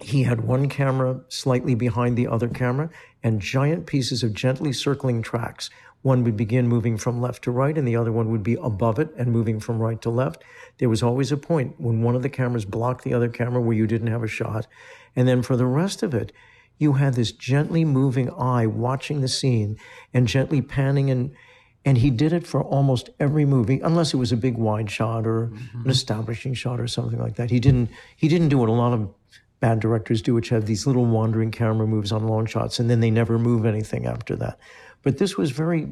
he 0.00 0.22
had 0.22 0.40
one 0.40 0.68
camera 0.68 1.20
slightly 1.28 1.74
behind 1.74 2.16
the 2.16 2.28
other 2.28 2.48
camera 2.48 2.88
and 3.22 3.40
giant 3.40 3.86
pieces 3.86 4.22
of 4.22 4.32
gently 4.32 4.72
circling 4.72 5.20
tracks. 5.20 5.68
One 6.06 6.22
would 6.24 6.36
begin 6.36 6.68
moving 6.68 6.96
from 6.96 7.20
left 7.20 7.42
to 7.44 7.50
right, 7.50 7.76
and 7.76 7.86
the 7.86 7.96
other 7.96 8.12
one 8.12 8.30
would 8.30 8.42
be 8.42 8.54
above 8.54 8.98
it 8.98 9.10
and 9.18 9.32
moving 9.32 9.58
from 9.60 9.78
right 9.78 10.00
to 10.02 10.10
left 10.10 10.42
there 10.78 10.88
was 10.88 11.02
always 11.02 11.32
a 11.32 11.36
point 11.36 11.74
when 11.78 12.02
one 12.02 12.14
of 12.14 12.22
the 12.22 12.28
cameras 12.28 12.64
blocked 12.64 13.04
the 13.04 13.14
other 13.14 13.28
camera 13.28 13.60
where 13.60 13.76
you 13.76 13.86
didn't 13.86 14.08
have 14.08 14.22
a 14.22 14.28
shot. 14.28 14.66
And 15.14 15.26
then 15.26 15.42
for 15.42 15.56
the 15.56 15.66
rest 15.66 16.02
of 16.02 16.14
it, 16.14 16.32
you 16.78 16.94
had 16.94 17.14
this 17.14 17.32
gently 17.32 17.84
moving 17.84 18.30
eye 18.30 18.66
watching 18.66 19.22
the 19.22 19.28
scene 19.28 19.78
and 20.12 20.28
gently 20.28 20.60
panning 20.60 21.10
and 21.10 21.32
and 21.86 21.98
he 21.98 22.10
did 22.10 22.32
it 22.32 22.44
for 22.44 22.64
almost 22.64 23.10
every 23.20 23.44
movie 23.44 23.80
unless 23.80 24.12
it 24.12 24.16
was 24.16 24.32
a 24.32 24.36
big 24.36 24.58
wide 24.58 24.90
shot 24.90 25.24
or 25.24 25.46
mm-hmm. 25.46 25.82
an 25.82 25.90
establishing 25.90 26.52
shot 26.52 26.80
or 26.80 26.86
something 26.86 27.18
like 27.18 27.36
that 27.36 27.48
he 27.48 27.58
didn't 27.58 27.88
he 28.16 28.28
didn't 28.28 28.50
do 28.50 28.58
what 28.58 28.68
a 28.68 28.72
lot 28.72 28.92
of 28.92 29.08
bad 29.60 29.80
directors 29.80 30.20
do 30.20 30.34
which 30.34 30.50
have 30.50 30.66
these 30.66 30.86
little 30.86 31.06
wandering 31.06 31.50
camera 31.50 31.86
moves 31.86 32.12
on 32.12 32.26
long 32.26 32.44
shots 32.44 32.78
and 32.78 32.90
then 32.90 33.00
they 33.00 33.10
never 33.10 33.38
move 33.38 33.64
anything 33.64 34.04
after 34.04 34.36
that 34.36 34.58
but 35.06 35.18
this 35.18 35.36
was 35.36 35.52
very 35.52 35.86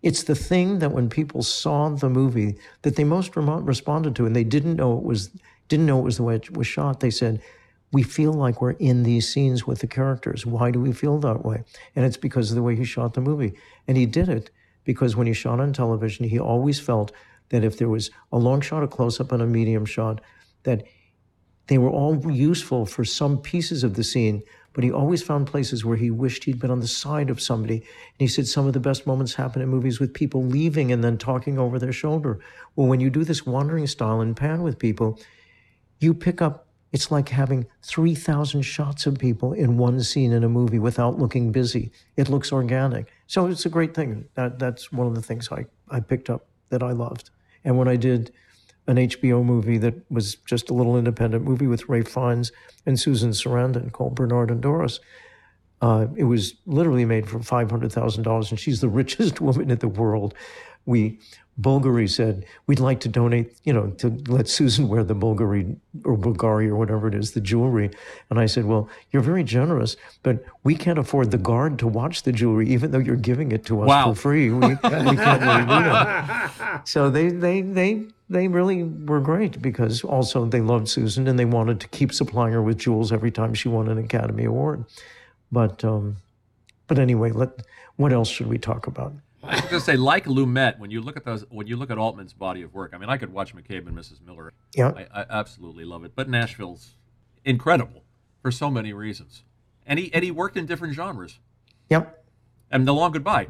it's 0.00 0.22
the 0.22 0.36
thing 0.36 0.78
that 0.78 0.92
when 0.92 1.10
people 1.10 1.42
saw 1.42 1.88
the 1.88 2.08
movie 2.08 2.56
that 2.82 2.94
they 2.94 3.02
most 3.02 3.34
responded 3.34 4.14
to, 4.14 4.26
and 4.26 4.36
they 4.36 4.44
didn't 4.44 4.76
know 4.76 4.96
it 4.96 5.02
was 5.02 5.30
didn't 5.66 5.86
know 5.86 5.98
it 5.98 6.04
was 6.04 6.18
the 6.18 6.22
way 6.22 6.36
it 6.36 6.56
was 6.56 6.68
shot. 6.68 7.00
They 7.00 7.10
said, 7.10 7.42
"We 7.90 8.04
feel 8.04 8.32
like 8.32 8.62
we're 8.62 8.78
in 8.90 9.02
these 9.02 9.28
scenes 9.28 9.66
with 9.66 9.80
the 9.80 9.88
characters. 9.88 10.46
Why 10.46 10.70
do 10.70 10.80
we 10.80 10.92
feel 10.92 11.18
that 11.18 11.44
way?" 11.44 11.64
And 11.96 12.04
it's 12.04 12.16
because 12.16 12.52
of 12.52 12.54
the 12.54 12.62
way 12.62 12.76
he 12.76 12.84
shot 12.84 13.14
the 13.14 13.20
movie. 13.20 13.54
And 13.88 13.96
he 13.96 14.06
did 14.06 14.28
it 14.28 14.50
because 14.84 15.16
when 15.16 15.26
he 15.26 15.32
shot 15.32 15.58
on 15.58 15.72
television, 15.72 16.28
he 16.28 16.38
always 16.38 16.78
felt 16.78 17.10
that 17.48 17.64
if 17.64 17.76
there 17.76 17.88
was 17.88 18.12
a 18.30 18.38
long 18.38 18.60
shot, 18.60 18.84
a 18.84 18.86
close 18.86 19.18
up, 19.18 19.32
and 19.32 19.42
a 19.42 19.46
medium 19.48 19.84
shot, 19.84 20.20
that 20.62 20.84
they 21.66 21.78
were 21.78 21.90
all 21.90 22.30
useful 22.30 22.86
for 22.86 23.04
some 23.04 23.38
pieces 23.38 23.82
of 23.82 23.94
the 23.94 24.04
scene, 24.04 24.44
but 24.78 24.84
he 24.84 24.92
always 24.92 25.24
found 25.24 25.48
places 25.48 25.84
where 25.84 25.96
he 25.96 26.08
wished 26.08 26.44
he'd 26.44 26.60
been 26.60 26.70
on 26.70 26.78
the 26.78 26.86
side 26.86 27.30
of 27.30 27.40
somebody. 27.40 27.78
And 27.78 27.84
he 28.18 28.28
said 28.28 28.46
some 28.46 28.68
of 28.68 28.74
the 28.74 28.78
best 28.78 29.08
moments 29.08 29.34
happen 29.34 29.60
in 29.60 29.68
movies 29.68 29.98
with 29.98 30.14
people 30.14 30.44
leaving 30.44 30.92
and 30.92 31.02
then 31.02 31.18
talking 31.18 31.58
over 31.58 31.80
their 31.80 31.90
shoulder. 31.90 32.38
Well, 32.76 32.86
when 32.86 33.00
you 33.00 33.10
do 33.10 33.24
this 33.24 33.44
wandering 33.44 33.88
style 33.88 34.20
and 34.20 34.36
pan 34.36 34.62
with 34.62 34.78
people, 34.78 35.18
you 35.98 36.14
pick 36.14 36.40
up 36.40 36.68
it's 36.92 37.10
like 37.10 37.28
having 37.30 37.66
3,000 37.82 38.62
shots 38.62 39.04
of 39.04 39.18
people 39.18 39.52
in 39.52 39.78
one 39.78 40.00
scene 40.00 40.30
in 40.30 40.44
a 40.44 40.48
movie 40.48 40.78
without 40.78 41.18
looking 41.18 41.50
busy. 41.50 41.90
It 42.16 42.28
looks 42.28 42.52
organic. 42.52 43.12
So 43.26 43.48
it's 43.48 43.66
a 43.66 43.68
great 43.68 43.94
thing. 43.94 44.28
That, 44.36 44.60
that's 44.60 44.92
one 44.92 45.08
of 45.08 45.16
the 45.16 45.22
things 45.22 45.50
I, 45.50 45.66
I 45.90 45.98
picked 45.98 46.30
up 46.30 46.46
that 46.68 46.84
I 46.84 46.92
loved. 46.92 47.30
And 47.64 47.76
when 47.76 47.88
I 47.88 47.96
did 47.96 48.30
an 48.88 48.96
HBO 48.96 49.44
movie 49.44 49.78
that 49.78 49.94
was 50.10 50.34
just 50.46 50.70
a 50.70 50.74
little 50.74 50.96
independent 50.96 51.44
movie 51.44 51.66
with 51.66 51.88
Ralph 51.88 52.08
Fiennes 52.08 52.50
and 52.86 52.98
Susan 52.98 53.30
Sarandon 53.30 53.92
called 53.92 54.14
Bernard 54.14 54.50
and 54.50 54.60
Doris. 54.60 54.98
Uh, 55.80 56.06
it 56.16 56.24
was 56.24 56.54
literally 56.66 57.04
made 57.04 57.28
for 57.28 57.38
five 57.40 57.70
hundred 57.70 57.92
thousand 57.92 58.24
dollars, 58.24 58.50
and 58.50 58.58
she's 58.58 58.80
the 58.80 58.88
richest 59.00 59.40
woman 59.40 59.70
in 59.70 59.78
the 59.78 59.88
world. 59.88 60.34
We 60.86 61.20
Bulgari 61.60 62.08
said 62.08 62.44
we'd 62.66 62.78
like 62.78 63.00
to 63.00 63.08
donate, 63.08 63.52
you 63.64 63.72
know, 63.72 63.88
to 63.98 64.10
let 64.28 64.48
Susan 64.48 64.88
wear 64.88 65.02
the 65.02 65.14
Bulgari 65.14 65.76
or 66.04 66.16
Bulgari 66.16 66.68
or 66.68 66.76
whatever 66.76 67.08
it 67.08 67.14
is, 67.14 67.32
the 67.32 67.40
jewelry. 67.40 67.90
And 68.30 68.38
I 68.38 68.46
said, 68.46 68.64
well, 68.64 68.88
you're 69.10 69.22
very 69.22 69.42
generous, 69.42 69.96
but 70.22 70.44
we 70.62 70.76
can't 70.76 70.98
afford 70.98 71.32
the 71.32 71.38
guard 71.38 71.78
to 71.80 71.88
watch 71.88 72.22
the 72.22 72.30
jewelry, 72.30 72.68
even 72.68 72.92
though 72.92 72.98
you're 72.98 73.16
giving 73.16 73.50
it 73.50 73.64
to 73.66 73.82
us 73.82 73.88
wow. 73.88 74.12
for 74.12 74.20
free. 74.20 74.50
We, 74.50 74.68
we 74.68 74.76
can't 74.76 75.42
really 75.42 75.60
do 75.60 75.66
that. 75.66 76.82
So 76.84 77.10
they 77.10 77.28
they 77.30 77.62
they 77.62 78.04
they 78.30 78.46
really 78.46 78.84
were 78.84 79.20
great 79.20 79.60
because 79.60 80.04
also 80.04 80.44
they 80.44 80.60
loved 80.60 80.88
Susan 80.88 81.26
and 81.26 81.38
they 81.38 81.44
wanted 81.44 81.80
to 81.80 81.88
keep 81.88 82.12
supplying 82.12 82.52
her 82.52 82.62
with 82.62 82.78
jewels 82.78 83.10
every 83.10 83.30
time 83.30 83.52
she 83.54 83.68
won 83.68 83.88
an 83.88 83.98
Academy 83.98 84.44
Award. 84.44 84.84
But 85.50 85.84
um, 85.84 86.18
but 86.86 86.98
anyway, 86.98 87.32
let 87.32 87.50
what 87.96 88.12
else 88.12 88.28
should 88.28 88.46
we 88.46 88.58
talk 88.58 88.86
about? 88.86 89.12
I 89.42 89.54
was 89.54 89.60
going 89.62 89.74
to 89.74 89.80
say, 89.80 89.96
like 89.96 90.24
Lumet, 90.24 90.78
when 90.78 90.90
you 90.90 91.00
look 91.00 91.16
at 91.16 91.24
those, 91.24 91.44
when 91.50 91.66
you 91.66 91.76
look 91.76 91.90
at 91.90 91.98
Altman's 91.98 92.32
body 92.32 92.62
of 92.62 92.74
work, 92.74 92.92
I 92.94 92.98
mean, 92.98 93.08
I 93.08 93.16
could 93.16 93.32
watch 93.32 93.54
McCabe 93.54 93.86
and 93.86 93.96
Mrs. 93.96 94.20
Miller. 94.24 94.52
Yeah, 94.74 94.92
I, 94.96 95.22
I 95.22 95.26
absolutely 95.30 95.84
love 95.84 96.04
it. 96.04 96.12
But 96.14 96.28
Nashville's 96.28 96.96
incredible 97.44 98.02
for 98.42 98.50
so 98.50 98.70
many 98.70 98.92
reasons, 98.92 99.44
and 99.86 99.98
he 99.98 100.12
and 100.12 100.24
he 100.24 100.30
worked 100.30 100.56
in 100.56 100.66
different 100.66 100.94
genres. 100.94 101.38
Yep. 101.88 102.24
And 102.70 102.86
The 102.86 102.92
Long 102.92 103.12
Goodbye. 103.12 103.48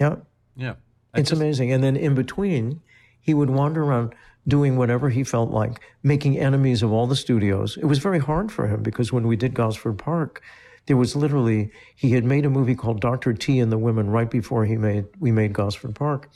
Yep. 0.00 0.24
Yeah. 0.56 0.74
I 1.12 1.20
it's 1.20 1.30
just, 1.30 1.40
amazing. 1.40 1.72
And 1.72 1.84
then 1.84 1.96
in 1.96 2.14
between, 2.14 2.80
he 3.20 3.34
would 3.34 3.50
wander 3.50 3.84
around 3.84 4.14
doing 4.46 4.76
whatever 4.76 5.10
he 5.10 5.24
felt 5.24 5.50
like, 5.50 5.80
making 6.02 6.38
enemies 6.38 6.82
of 6.82 6.92
all 6.92 7.06
the 7.06 7.16
studios. 7.16 7.76
It 7.76 7.86
was 7.86 7.98
very 7.98 8.18
hard 8.18 8.52
for 8.52 8.66
him 8.66 8.82
because 8.82 9.12
when 9.12 9.26
we 9.26 9.36
did 9.36 9.54
Gosford 9.54 9.98
Park, 9.98 10.42
there 10.86 10.96
was 10.96 11.16
literally 11.16 11.70
he 11.96 12.10
had 12.10 12.24
made 12.24 12.44
a 12.44 12.50
movie 12.50 12.74
called 12.74 13.00
Doctor 13.00 13.32
T 13.32 13.58
and 13.58 13.72
the 13.72 13.78
Women 13.78 14.10
right 14.10 14.30
before 14.30 14.64
he 14.64 14.76
made 14.76 15.06
we 15.18 15.30
made 15.30 15.52
Gosford 15.52 15.94
Park, 15.94 16.30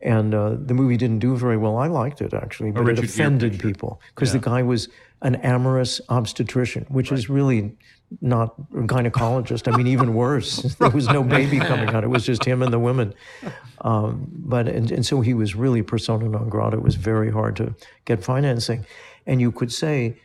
and 0.00 0.34
uh, 0.34 0.56
the 0.58 0.74
movie 0.74 0.96
didn't 0.96 1.20
do 1.20 1.36
very 1.36 1.56
well. 1.56 1.76
I 1.76 1.86
liked 1.86 2.20
it 2.20 2.34
actually, 2.34 2.70
but 2.70 2.88
it 2.88 2.98
offended 2.98 3.58
people 3.60 4.00
because 4.14 4.30
yeah. 4.30 4.40
the 4.40 4.44
guy 4.44 4.62
was 4.62 4.88
an 5.22 5.36
amorous 5.36 6.00
obstetrician, 6.08 6.84
which 6.88 7.10
right. 7.10 7.18
is 7.18 7.30
really 7.30 7.76
not 8.20 8.54
a 8.74 8.82
gynecologist. 8.82 9.72
I 9.72 9.76
mean, 9.76 9.86
even 9.86 10.14
worse. 10.14 10.56
there 10.78 10.90
was 10.90 11.08
no 11.08 11.22
baby 11.22 11.58
coming 11.58 11.88
out. 11.88 12.04
It 12.04 12.10
was 12.10 12.24
just 12.24 12.44
him 12.44 12.62
and 12.62 12.72
the 12.72 12.78
women. 12.78 13.14
Um, 13.80 14.26
but 14.30 14.68
and, 14.68 14.90
and 14.90 15.04
so 15.06 15.20
he 15.20 15.34
was 15.34 15.54
really 15.54 15.82
persona 15.82 16.28
non 16.28 16.48
grata. 16.48 16.76
It 16.76 16.82
was 16.82 16.96
very 16.96 17.30
hard 17.30 17.56
to 17.56 17.74
get 18.04 18.22
financing, 18.22 18.86
and 19.26 19.40
you 19.40 19.50
could 19.52 19.72
say 19.72 20.16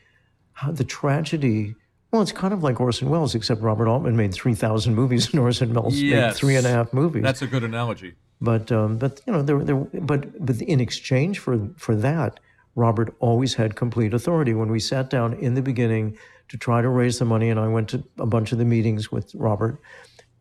the 0.72 0.84
tragedy. 0.84 1.76
Well, 2.12 2.22
it's 2.24 2.32
kind 2.32 2.54
of 2.54 2.64
like 2.64 2.80
Orson 2.80 3.10
Welles, 3.10 3.36
except 3.36 3.62
Robert 3.62 3.88
Altman 3.88 4.16
made 4.16 4.34
three 4.34 4.56
thousand 4.56 4.96
movies, 4.96 5.30
and 5.32 5.40
Orson 5.40 5.74
Welles 5.74 5.96
yes. 5.96 6.34
made 6.34 6.40
three 6.40 6.56
and 6.56 6.66
a 6.66 6.70
half 6.70 6.92
movies. 6.94 7.24
That's 7.24 7.42
a 7.42 7.48
good 7.48 7.64
analogy. 7.64 8.16
But 8.42 8.72
um, 8.72 8.98
but 8.98 9.22
you 9.28 9.34
know 9.34 9.42
there 9.42 9.64
there 9.64 9.76
but 9.76 10.46
but 10.46 10.62
in 10.62 10.80
exchange 10.80 11.40
for 11.40 11.70
for 11.78 11.96
that, 11.96 12.40
Robert 12.76 13.16
always 13.20 13.54
had 13.56 13.76
complete 13.76 14.14
authority. 14.14 14.54
When 14.54 14.72
we 14.72 14.80
sat 14.80 15.10
down 15.10 15.34
in 15.34 15.54
the 15.54 15.62
beginning 15.62 16.18
to 16.48 16.58
try 16.58 16.82
to 16.82 16.90
raise 16.90 17.20
the 17.20 17.26
money, 17.26 17.50
and 17.50 17.60
I 17.60 17.68
went 17.68 17.90
to 17.90 18.04
a 18.18 18.26
bunch 18.26 18.52
of 18.52 18.58
the 18.58 18.66
meetings 18.66 19.12
with 19.12 19.34
Robert. 19.36 19.80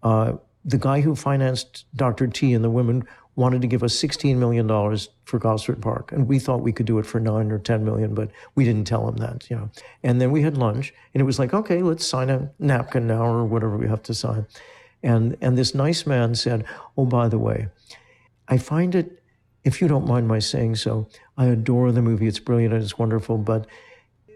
Uh, 0.02 0.34
the 0.64 0.78
guy 0.78 1.00
who 1.00 1.14
financed 1.14 1.84
Dr. 1.94 2.26
T 2.26 2.52
and 2.52 2.64
the 2.64 2.70
women 2.70 3.04
wanted 3.38 3.62
to 3.62 3.68
give 3.68 3.84
us 3.84 3.94
$16 3.94 4.36
million 4.36 4.66
for 5.24 5.38
Gosford 5.38 5.80
Park. 5.80 6.10
And 6.10 6.26
we 6.26 6.40
thought 6.40 6.60
we 6.60 6.72
could 6.72 6.86
do 6.86 6.98
it 6.98 7.06
for 7.06 7.20
nine 7.20 7.52
or 7.52 7.60
10 7.60 7.84
million, 7.84 8.12
but 8.12 8.30
we 8.56 8.64
didn't 8.64 8.84
tell 8.84 9.08
him 9.08 9.16
that, 9.18 9.48
you 9.48 9.54
know. 9.54 9.70
And 10.02 10.20
then 10.20 10.32
we 10.32 10.42
had 10.42 10.58
lunch 10.58 10.92
and 11.14 11.20
it 11.20 11.24
was 11.24 11.38
like, 11.38 11.54
okay, 11.54 11.80
let's 11.80 12.04
sign 12.04 12.30
a 12.30 12.50
napkin 12.58 13.06
now 13.06 13.24
or 13.24 13.44
whatever 13.44 13.76
we 13.76 13.86
have 13.86 14.02
to 14.02 14.14
sign. 14.14 14.44
And, 15.04 15.36
and 15.40 15.56
this 15.56 15.72
nice 15.72 16.04
man 16.04 16.34
said, 16.34 16.64
oh, 16.96 17.06
by 17.06 17.28
the 17.28 17.38
way, 17.38 17.68
I 18.48 18.58
find 18.58 18.96
it, 18.96 19.22
if 19.62 19.80
you 19.80 19.86
don't 19.86 20.08
mind 20.08 20.26
my 20.26 20.40
saying 20.40 20.74
so, 20.74 21.08
I 21.36 21.46
adore 21.46 21.92
the 21.92 22.02
movie. 22.02 22.26
It's 22.26 22.40
brilliant 22.40 22.74
and 22.74 22.82
it's 22.82 22.98
wonderful. 22.98 23.38
But, 23.38 23.68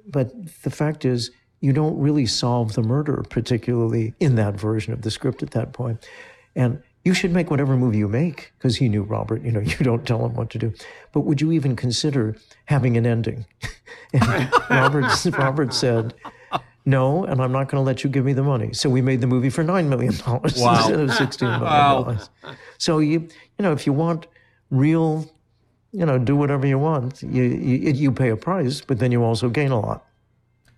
but 0.06 0.30
the 0.62 0.70
fact 0.70 1.04
is, 1.04 1.32
you 1.60 1.72
don't 1.72 1.98
really 1.98 2.26
solve 2.26 2.74
the 2.74 2.82
murder, 2.82 3.24
particularly 3.30 4.14
in 4.20 4.36
that 4.36 4.54
version 4.54 4.92
of 4.92 5.02
the 5.02 5.10
script 5.10 5.42
at 5.42 5.50
that 5.52 5.72
point. 5.72 6.08
And 6.54 6.82
you 7.04 7.14
should 7.14 7.32
make 7.32 7.50
whatever 7.50 7.76
movie 7.76 7.98
you 7.98 8.08
make, 8.08 8.52
because 8.58 8.76
he 8.76 8.88
knew 8.88 9.02
Robert, 9.02 9.42
you 9.42 9.50
know, 9.50 9.60
you 9.72 9.76
don't 9.78 10.06
tell 10.06 10.24
him 10.24 10.34
what 10.34 10.50
to 10.50 10.58
do. 10.58 10.72
But 11.12 11.20
would 11.20 11.40
you 11.40 11.52
even 11.52 11.76
consider 11.76 12.36
having 12.66 12.96
an 12.96 13.06
ending? 13.06 13.44
and 14.12 14.50
Robert, 14.70 15.24
Robert 15.38 15.74
said, 15.74 16.14
no, 16.84 17.24
and 17.24 17.40
I'm 17.40 17.52
not 17.52 17.68
going 17.68 17.80
to 17.80 17.86
let 17.86 18.02
you 18.02 18.10
give 18.10 18.24
me 18.24 18.32
the 18.32 18.42
money. 18.42 18.72
So 18.72 18.90
we 18.90 19.02
made 19.02 19.20
the 19.20 19.26
movie 19.26 19.50
for 19.50 19.62
$9 19.62 19.88
million 19.88 20.14
Wow. 20.26 20.40
instead 20.44 21.00
of 21.00 21.10
$16 21.10 21.40
million. 21.42 21.60
Wow. 21.62 22.18
So 22.78 22.98
you, 22.98 23.20
you 23.20 23.62
know, 23.62 23.72
if 23.72 23.86
you 23.86 23.92
want 23.92 24.26
real, 24.70 25.30
you 25.92 26.06
know, 26.06 26.18
do 26.18 26.34
whatever 26.34 26.66
you 26.66 26.78
want, 26.78 27.22
you, 27.22 27.42
you, 27.44 27.92
you 27.92 28.12
pay 28.12 28.30
a 28.30 28.36
price, 28.36 28.80
but 28.80 28.98
then 28.98 29.12
you 29.12 29.22
also 29.22 29.48
gain 29.48 29.70
a 29.70 29.78
lot. 29.80 30.04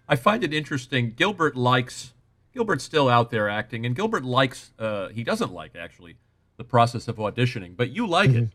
I 0.08 0.16
find 0.16 0.44
it 0.44 0.52
interesting. 0.52 1.14
Gilbert 1.16 1.56
likes 1.56 2.12
Gilbert's 2.54 2.84
still 2.84 3.08
out 3.08 3.30
there 3.30 3.48
acting, 3.48 3.84
and 3.84 3.96
Gilbert 3.96 4.24
likes 4.24 4.72
uh, 4.78 5.08
he 5.08 5.24
doesn't 5.24 5.52
like 5.52 5.74
actually 5.76 6.16
the 6.56 6.64
process 6.64 7.08
of 7.08 7.16
auditioning, 7.16 7.76
but 7.76 7.90
you 7.90 8.06
like 8.06 8.30
it. 8.30 8.48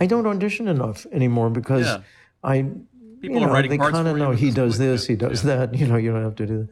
I 0.00 0.06
don't 0.06 0.26
audition 0.26 0.66
enough 0.68 1.06
anymore 1.12 1.50
because 1.50 1.86
Yeah. 1.86 1.98
I 2.42 2.66
People 3.20 3.36
you 3.38 3.44
are 3.44 3.46
know, 3.46 3.52
writing 3.52 3.70
they 3.70 3.78
kind 3.78 4.08
of 4.08 4.16
know 4.16 4.32
he 4.32 4.50
does 4.50 4.78
this, 4.78 5.06
he 5.06 5.14
does 5.14 5.44
Yeah. 5.44 5.54
that. 5.66 5.74
You 5.78 5.86
know, 5.86 5.96
you 5.96 6.10
don't 6.10 6.24
have 6.24 6.34
to 6.36 6.46
do 6.46 6.68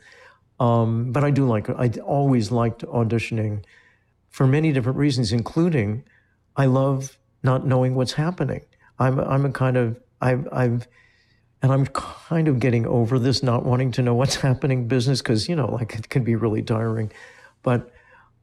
that. 0.59 0.65
Um, 0.65 1.13
but 1.13 1.23
I 1.23 1.31
do 1.31 1.47
like. 1.47 1.71
I 1.71 1.89
always 2.05 2.51
liked 2.51 2.85
auditioning 2.87 3.65
for 4.29 4.47
many 4.49 4.73
different 4.73 4.99
reasons, 4.99 5.33
including 5.33 6.03
I 6.57 6.67
love 6.67 7.17
not 7.45 7.65
knowing 7.65 7.95
what's 7.95 8.15
happening. 8.15 8.63
I'm 8.99 9.21
I'm 9.21 9.47
a 9.47 9.51
kind 9.53 9.77
of 9.77 10.01
I've 10.21 10.49
I've 10.53 10.89
and 11.63 11.73
I'm 11.73 11.87
kind 11.87 12.49
of 12.49 12.59
getting 12.59 12.87
over 12.87 13.19
this 13.19 13.43
not 13.43 13.65
wanting 13.65 13.93
to 13.93 14.03
know 14.03 14.15
what's 14.15 14.37
happening 14.37 14.89
business 14.89 15.21
because 15.21 15.49
you 15.49 15.57
know 15.57 15.71
like 15.73 15.95
it 15.95 16.09
can 16.09 16.25
be 16.25 16.35
really 16.35 16.63
tiring, 16.63 17.13
but 17.63 17.91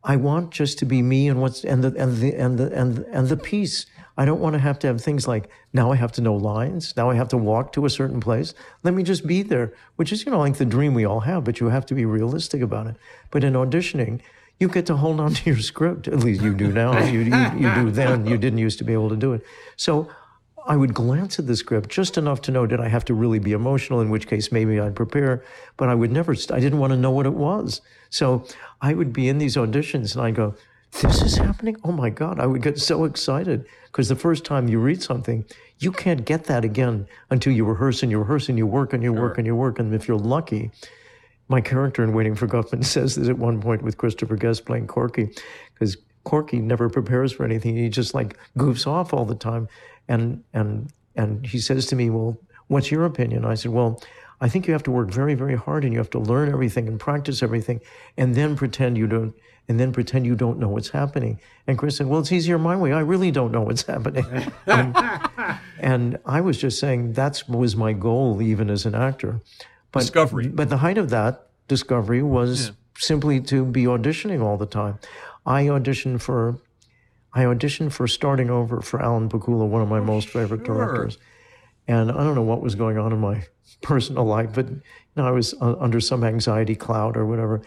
I 0.03 0.15
want 0.15 0.51
just 0.51 0.80
to 0.80 0.86
be 0.86 1.01
me 1.01 1.28
and 1.28 1.41
what's 1.41 1.63
and 1.63 1.84
the 1.84 1.93
and 2.01 2.18
the 2.18 2.34
and 2.36 2.57
the 2.57 2.72
and 2.74 2.99
and 3.11 3.28
the 3.28 3.38
peace. 3.38 3.86
I 4.20 4.26
don't 4.26 4.39
want 4.39 4.53
to 4.53 4.59
have 4.59 4.80
to 4.80 4.88
have 4.88 5.01
things 5.01 5.28
like 5.28 5.49
now 5.74 5.91
I 5.91 5.95
have 5.95 6.11
to 6.13 6.22
know 6.22 6.36
lines. 6.36 6.95
Now 6.97 7.09
I 7.09 7.15
have 7.15 7.28
to 7.30 7.38
walk 7.38 7.72
to 7.74 7.86
a 7.86 7.89
certain 7.89 8.20
place. 8.20 8.53
Let 8.84 8.93
me 8.95 9.03
just 9.03 9.28
be 9.28 9.43
there, 9.43 9.74
which 9.95 10.11
is 10.11 10.26
you 10.26 10.32
know 10.32 10.39
like 10.39 10.57
the 10.57 10.65
dream 10.65 10.93
we 10.93 11.05
all 11.05 11.22
have, 11.22 11.43
but 11.43 11.59
you 11.59 11.68
have 11.68 11.86
to 11.88 11.93
be 11.93 12.05
realistic 12.05 12.61
about 12.61 12.88
it. 12.88 12.95
But 13.32 13.43
in 13.43 13.53
auditioning, 13.53 14.22
you 14.59 14.70
get 14.70 14.86
to 14.88 14.95
hold 14.95 15.20
on 15.20 15.34
to 15.34 15.49
your 15.49 15.59
script. 15.59 16.07
At 16.07 16.20
least 16.20 16.41
you 16.41 16.53
do 16.53 16.72
now. 16.72 16.97
you, 17.05 17.20
you 17.20 17.36
you 17.57 17.74
do 17.76 17.91
then. 17.91 18.26
You 18.26 18.38
didn't 18.38 18.59
used 18.59 18.78
to 18.80 18.84
be 18.84 18.93
able 18.93 19.09
to 19.09 19.18
do 19.18 19.34
it. 19.34 19.43
So 19.76 20.09
I 20.68 20.76
would 20.76 20.93
glance 20.93 21.39
at 21.39 21.47
the 21.47 21.55
script 21.55 21.89
just 21.89 22.18
enough 22.18 22.41
to 22.41 22.51
know 22.51 22.65
did 22.65 22.80
I 22.80 22.89
have 22.89 23.05
to 23.05 23.13
really 23.13 23.39
be 23.39 23.53
emotional, 23.53 24.01
in 24.01 24.09
which 24.09 24.28
case 24.28 24.51
maybe 24.51 24.80
I'd 24.80 24.95
prepare, 24.95 25.43
but 25.78 25.89
I 25.89 25.95
would 25.95 26.11
never, 26.11 26.34
I 26.51 26.59
didn't 26.59 26.80
want 26.80 26.91
to 26.91 26.97
know 26.97 27.11
what 27.11 27.26
it 27.26 27.34
was. 27.34 27.82
So 28.09 28.45
I 28.82 28.93
would 28.93 29.13
be 29.13 29.30
in 29.30 29.38
these 29.38 29.55
auditions 29.55 30.13
and 30.13 30.22
I 30.22 30.32
go, 30.32 30.55
this 31.01 31.22
is 31.22 31.36
happening? 31.36 31.78
Oh 31.84 31.91
my 31.91 32.09
God. 32.09 32.39
I 32.39 32.45
would 32.45 32.61
get 32.61 32.80
so 32.80 33.05
excited 33.05 33.65
because 33.86 34.09
the 34.09 34.15
first 34.15 34.45
time 34.45 34.68
you 34.68 34.80
read 34.80 35.01
something, 35.01 35.45
you 35.80 35.91
can't 35.91 36.26
get 36.26 36.45
that 36.45 36.65
again 36.65 37.07
until 37.30 37.53
you 37.53 37.65
rehearse 37.65 38.03
and 38.03 38.11
you 38.11 38.20
rehearse 38.20 38.49
and 38.49 38.57
you 38.57 38.65
work 38.65 38.93
and 38.93 39.03
you 39.03 39.13
work 39.13 39.38
and 39.38 39.45
you 39.45 39.55
work. 39.55 39.80
And 39.80 39.93
if 39.93 40.07
you're 40.07 40.18
lucky, 40.18 40.72
my 41.49 41.61
character 41.61 42.03
in 42.03 42.13
Waiting 42.13 42.36
for 42.36 42.47
Guffman 42.47 42.84
says 42.86 43.15
this 43.15 43.30
at 43.30 43.38
one 43.38 43.61
point 43.61 43.82
with 43.82 43.97
Christopher 43.97 44.36
Guest 44.36 44.65
playing 44.65 44.88
Corky, 44.88 45.30
because 45.74 45.97
Corky 46.24 46.59
never 46.59 46.89
prepares 46.89 47.32
for 47.32 47.45
anything. 47.45 47.78
He 47.78 47.89
just 47.89 48.13
like 48.13 48.38
goofs 48.57 48.86
off 48.86 49.13
all 49.13 49.26
the 49.26 49.36
time. 49.36 49.70
And 50.07 50.43
and 50.53 50.91
and 51.15 51.45
he 51.45 51.59
says 51.59 51.85
to 51.87 51.95
me, 51.95 52.09
Well, 52.09 52.37
what's 52.67 52.91
your 52.91 53.05
opinion? 53.05 53.45
I 53.45 53.55
said, 53.55 53.71
Well, 53.71 54.01
I 54.39 54.49
think 54.49 54.67
you 54.67 54.73
have 54.73 54.83
to 54.83 54.91
work 54.91 55.09
very, 55.09 55.33
very 55.33 55.55
hard 55.55 55.83
and 55.83 55.91
you 55.91 55.99
have 55.99 56.11
to 56.11 56.19
learn 56.19 56.49
everything 56.49 56.87
and 56.87 56.99
practice 56.99 57.41
everything 57.41 57.81
and 58.17 58.35
then 58.35 58.55
pretend 58.55 58.97
you 58.97 59.07
don't 59.07 59.33
and 59.67 59.79
then 59.79 59.91
pretend 59.91 60.25
you 60.25 60.35
don't 60.35 60.59
know 60.59 60.69
what's 60.69 60.89
happening. 60.89 61.39
And 61.65 61.77
Chris 61.77 61.97
said, 61.97 62.07
Well, 62.07 62.19
it's 62.19 62.31
easier 62.31 62.57
my 62.57 62.75
way. 62.75 62.93
I 62.93 62.99
really 62.99 63.31
don't 63.31 63.51
know 63.51 63.61
what's 63.61 63.83
happening. 63.83 64.25
and, 64.67 64.95
and 65.79 66.19
I 66.25 66.41
was 66.41 66.57
just 66.57 66.79
saying 66.79 67.13
that 67.13 67.43
was 67.47 67.75
my 67.75 67.93
goal 67.93 68.41
even 68.41 68.69
as 68.69 68.85
an 68.85 68.95
actor. 68.95 69.41
But, 69.91 70.01
Discovery. 70.01 70.47
But 70.47 70.69
the 70.69 70.77
height 70.77 70.97
of 70.97 71.09
that 71.09 71.47
discovery 71.67 72.21
was 72.21 72.71
simply 72.97 73.41
to 73.41 73.65
be 73.65 73.83
auditioning 73.83 74.41
all 74.41 74.57
the 74.57 74.65
time. 74.65 74.99
I 75.45 75.65
auditioned 75.65 76.21
for 76.21 76.59
I 77.38 77.43
auditioned 77.43 77.91
for 77.91 78.07
starting 78.07 78.49
over 78.49 78.81
for 78.81 79.01
Alan 79.01 79.29
Pakula, 79.29 79.67
one 79.67 79.81
of 79.81 79.88
my 79.88 79.99
most 79.99 80.29
favorite 80.29 80.65
sure. 80.65 80.75
directors. 80.75 81.17
And 81.88 82.11
I 82.11 82.23
don't 82.23 82.35
know 82.35 82.41
what 82.41 82.61
was 82.61 82.75
going 82.75 82.97
on 82.97 83.13
in 83.13 83.19
my 83.19 83.43
personal 83.81 84.25
life, 84.25 84.49
but 84.53 84.67
you 84.69 84.81
know, 85.15 85.27
I 85.27 85.31
was 85.31 85.53
uh, 85.61 85.75
under 85.79 85.99
some 85.99 86.23
anxiety 86.23 86.75
cloud 86.75 87.15
or 87.15 87.25
whatever. 87.25 87.61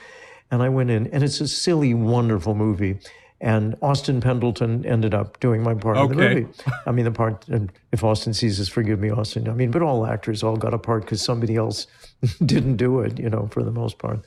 And 0.51 0.63
I 0.63 0.69
went 0.69 0.91
in, 0.91 1.07
and 1.09 1.23
it's 1.23 1.41
a 1.41 1.47
silly, 1.47 1.95
wonderful 1.95 2.57
movie. 2.57 2.99
And 3.41 3.77
Austin 3.81 4.21
Pendleton 4.21 4.85
ended 4.85 5.15
up 5.15 5.39
doing 5.39 5.63
my 5.63 5.75
part 5.75 5.97
of 5.97 6.09
the 6.09 6.17
Okay. 6.17 6.41
movie. 6.41 6.53
I 6.87 6.91
mean, 6.91 7.05
the 7.05 7.13
part, 7.13 7.49
and 7.49 7.73
if 7.93 8.03
Austin 8.03 8.35
sees 8.35 8.59
this, 8.59 8.69
forgive 8.69 8.99
me, 8.99 9.11
Austin. 9.11 9.49
I 9.49 9.53
mean, 9.53 9.71
but 9.71 9.81
all 9.83 10.05
actors 10.05 10.43
all 10.43 10.57
got 10.57 10.75
a 10.75 10.79
part 10.79 11.05
because 11.05 11.23
somebody 11.23 11.55
else 11.57 11.87
didn't 12.45 12.77
do 12.77 13.01
it, 13.01 13.19
you 13.19 13.31
know, 13.31 13.49
for 13.53 13.63
the 13.63 13.71
most 13.71 13.99
part. 13.99 14.21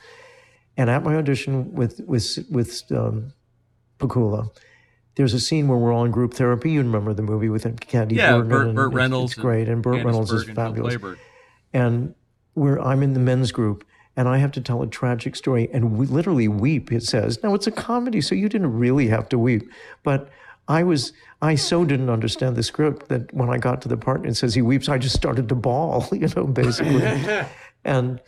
And 0.77 0.89
at 0.89 1.03
my 1.03 1.15
audition 1.15 1.73
with 1.73 1.99
with 2.07 2.39
with 2.49 2.81
um, 2.91 3.33
Pakula, 3.99 4.49
there's 5.15 5.33
a 5.33 5.39
scene 5.39 5.67
where 5.67 5.77
we're 5.77 5.93
all 5.93 6.05
in 6.05 6.11
group 6.11 6.33
therapy. 6.33 6.71
You 6.71 6.81
remember 6.81 7.13
the 7.13 7.21
movie 7.21 7.49
with 7.49 7.63
Candy 7.81 8.15
Yeah, 8.15 8.33
Bergen 8.37 8.49
Burt, 8.49 8.67
and 8.67 8.75
Burt 8.75 8.93
Reynolds. 8.93 9.33
It's, 9.33 9.41
great, 9.41 9.69
and 9.69 9.81
Burt 9.81 10.03
Reynolds 10.03 10.31
is 10.31 10.45
fabulous. 10.45 10.97
And 11.73 12.15
we're 12.55 12.79
I'm 12.79 13.03
in 13.03 13.13
the 13.13 13.19
men's 13.19 13.51
group, 13.51 13.85
and 14.15 14.27
I 14.27 14.37
have 14.37 14.51
to 14.53 14.61
tell 14.61 14.81
a 14.81 14.87
tragic 14.87 15.35
story, 15.35 15.69
and 15.73 15.97
we 15.97 16.05
literally 16.05 16.47
weep. 16.47 16.91
It 16.91 17.03
says, 17.03 17.41
"Now 17.43 17.53
it's 17.53 17.67
a 17.67 17.71
comedy, 17.71 18.21
so 18.21 18.35
you 18.35 18.49
didn't 18.49 18.73
really 18.73 19.07
have 19.07 19.29
to 19.29 19.37
weep," 19.37 19.69
but. 20.03 20.29
I 20.65 20.83
was 20.83 21.11
I 21.41 21.55
so 21.55 21.83
didn't 21.83 22.09
understand 22.09 22.55
the 22.55 22.63
script 22.63 23.09
that 23.09 23.33
when 23.33 23.49
I 23.49 23.57
got 23.57 23.81
to 23.81 23.89
the 23.89 23.97
part 23.97 24.21
and 24.21 24.29
it 24.29 24.35
says 24.35 24.53
he 24.53 24.61
weeps, 24.61 24.87
I 24.87 24.97
just 24.97 25.13
started 25.13 25.49
to 25.49 25.55
bawl, 25.55 26.07
you 26.13 26.25
know, 26.37 26.45
basically. 26.45 27.03
and 27.83 28.21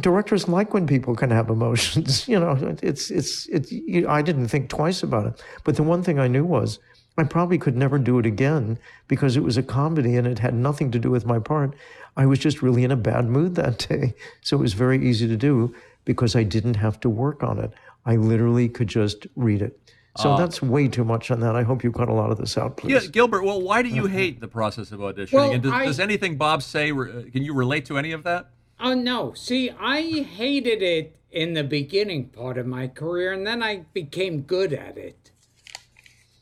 directors 0.00 0.48
like 0.48 0.74
when 0.74 0.86
people 0.86 1.14
can 1.14 1.30
have 1.30 1.48
emotions, 1.48 2.28
you 2.32 2.38
know. 2.38 2.76
It's 2.82 3.10
it's 3.10 3.46
it's. 3.46 3.72
You, 3.72 4.08
I 4.08 4.22
didn't 4.22 4.48
think 4.48 4.68
twice 4.68 5.02
about 5.02 5.26
it. 5.26 5.42
But 5.64 5.76
the 5.76 5.82
one 5.82 6.02
thing 6.02 6.18
I 6.18 6.28
knew 6.28 6.44
was 6.44 6.78
I 7.18 7.24
probably 7.24 7.58
could 7.58 7.76
never 7.76 7.98
do 7.98 8.18
it 8.18 8.26
again 8.26 8.78
because 9.08 9.36
it 9.36 9.42
was 9.42 9.56
a 9.56 9.62
comedy 9.62 10.16
and 10.16 10.26
it 10.26 10.38
had 10.38 10.54
nothing 10.54 10.90
to 10.92 10.98
do 10.98 11.10
with 11.10 11.26
my 11.26 11.38
part. 11.38 11.74
I 12.16 12.26
was 12.26 12.38
just 12.38 12.62
really 12.62 12.84
in 12.84 12.90
a 12.90 12.96
bad 12.96 13.26
mood 13.26 13.54
that 13.56 13.78
day, 13.88 14.14
so 14.40 14.56
it 14.56 14.60
was 14.60 14.74
very 14.74 15.06
easy 15.06 15.28
to 15.28 15.36
do 15.36 15.74
because 16.04 16.34
I 16.34 16.42
didn't 16.42 16.76
have 16.76 17.00
to 17.00 17.08
work 17.08 17.42
on 17.42 17.58
it. 17.58 17.72
I 18.04 18.16
literally 18.16 18.68
could 18.68 18.88
just 18.88 19.26
read 19.36 19.62
it. 19.62 19.78
So 20.18 20.30
ah. 20.30 20.36
that's 20.36 20.60
way 20.60 20.88
too 20.88 21.04
much 21.04 21.30
on 21.30 21.40
that. 21.40 21.56
I 21.56 21.62
hope 21.62 21.82
you 21.82 21.90
cut 21.90 22.08
a 22.08 22.12
lot 22.12 22.30
of 22.30 22.36
this 22.36 22.58
out, 22.58 22.78
Yeah, 22.84 22.98
please. 22.98 23.08
Gilbert. 23.08 23.44
Well, 23.44 23.62
why 23.62 23.80
do 23.80 23.88
you 23.88 24.06
hate 24.06 24.40
the 24.40 24.48
process 24.48 24.92
of 24.92 25.00
auditioning? 25.00 25.32
Well, 25.32 25.52
and 25.52 25.62
does, 25.62 25.72
I- 25.72 25.84
does 25.86 26.00
anything 26.00 26.36
Bob 26.36 26.62
say? 26.62 26.92
re- 26.92 27.10
uh, 27.10 27.30
Can 27.30 27.42
you 27.42 27.54
relate 27.54 27.86
to 27.86 27.96
any 27.96 28.12
of 28.12 28.24
that? 28.24 28.50
Oh 28.84 28.94
no! 28.94 29.32
See, 29.32 29.70
I 29.70 30.02
hated 30.22 30.82
it 30.82 31.16
in 31.30 31.54
the 31.54 31.62
beginning 31.62 32.26
part 32.30 32.58
of 32.58 32.66
my 32.66 32.88
career, 32.88 33.32
and 33.32 33.46
then 33.46 33.62
I 33.62 33.84
became 33.94 34.40
good 34.40 34.72
at 34.72 34.98
it. 34.98 35.30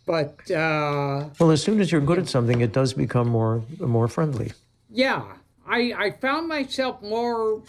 But 0.06 0.50
uh, 0.50 1.28
Well, 1.38 1.50
as 1.50 1.62
soon 1.62 1.80
as 1.80 1.92
you're 1.92 2.00
good 2.00 2.18
at 2.18 2.28
something, 2.28 2.62
it 2.62 2.72
does 2.72 2.94
become 2.94 3.28
more 3.28 3.62
more 3.78 4.08
friendly. 4.08 4.52
yeah, 4.90 5.34
I 5.66 5.92
I 5.96 6.10
found 6.12 6.48
myself 6.48 7.02
more 7.02 7.62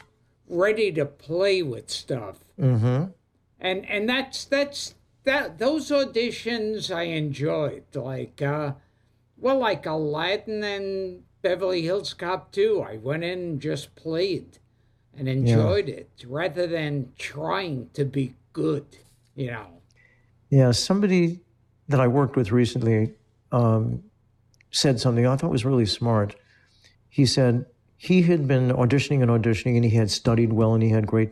ready 0.47 0.91
to 0.93 1.05
play 1.05 1.61
with 1.61 1.89
stuff. 1.89 2.37
Mm-hmm. 2.57 3.11
And 3.59 3.89
and 3.89 4.07
that's 4.07 4.45
that's 4.45 4.95
that 5.25 5.59
those 5.59 5.89
auditions 5.89 6.95
I 6.95 7.03
enjoyed. 7.03 7.83
Like 7.93 8.41
uh, 8.41 8.73
well, 9.37 9.59
like 9.59 9.85
Aladdin 9.85 10.63
and 10.63 11.23
Beverly 11.41 11.81
Hills 11.81 12.13
Cop 12.13 12.51
2. 12.51 12.85
I 12.87 12.97
went 12.97 13.23
in 13.23 13.39
and 13.39 13.61
just 13.61 13.95
played 13.95 14.59
and 15.17 15.27
enjoyed 15.27 15.89
it 15.89 16.09
rather 16.25 16.67
than 16.67 17.11
trying 17.17 17.89
to 17.93 18.05
be 18.05 18.33
good. 18.53 18.85
You 19.35 19.51
know. 19.51 19.67
Yeah, 20.49 20.71
somebody 20.71 21.39
that 21.87 21.99
I 21.99 22.07
worked 22.07 22.35
with 22.35 22.51
recently 22.51 23.13
um, 23.51 24.03
said 24.71 24.99
something 24.99 25.25
I 25.25 25.35
thought 25.35 25.51
was 25.51 25.65
really 25.65 25.85
smart. 25.85 26.35
He 27.09 27.25
said 27.25 27.65
he 27.97 28.21
had 28.23 28.47
been 28.47 28.69
auditioning 28.69 29.21
and 29.21 29.31
auditioning, 29.31 29.75
and 29.75 29.85
he 29.85 29.91
had 29.91 30.09
studied 30.09 30.53
well, 30.53 30.73
and 30.73 30.83
he 30.83 30.89
had 30.89 31.05
great 31.07 31.31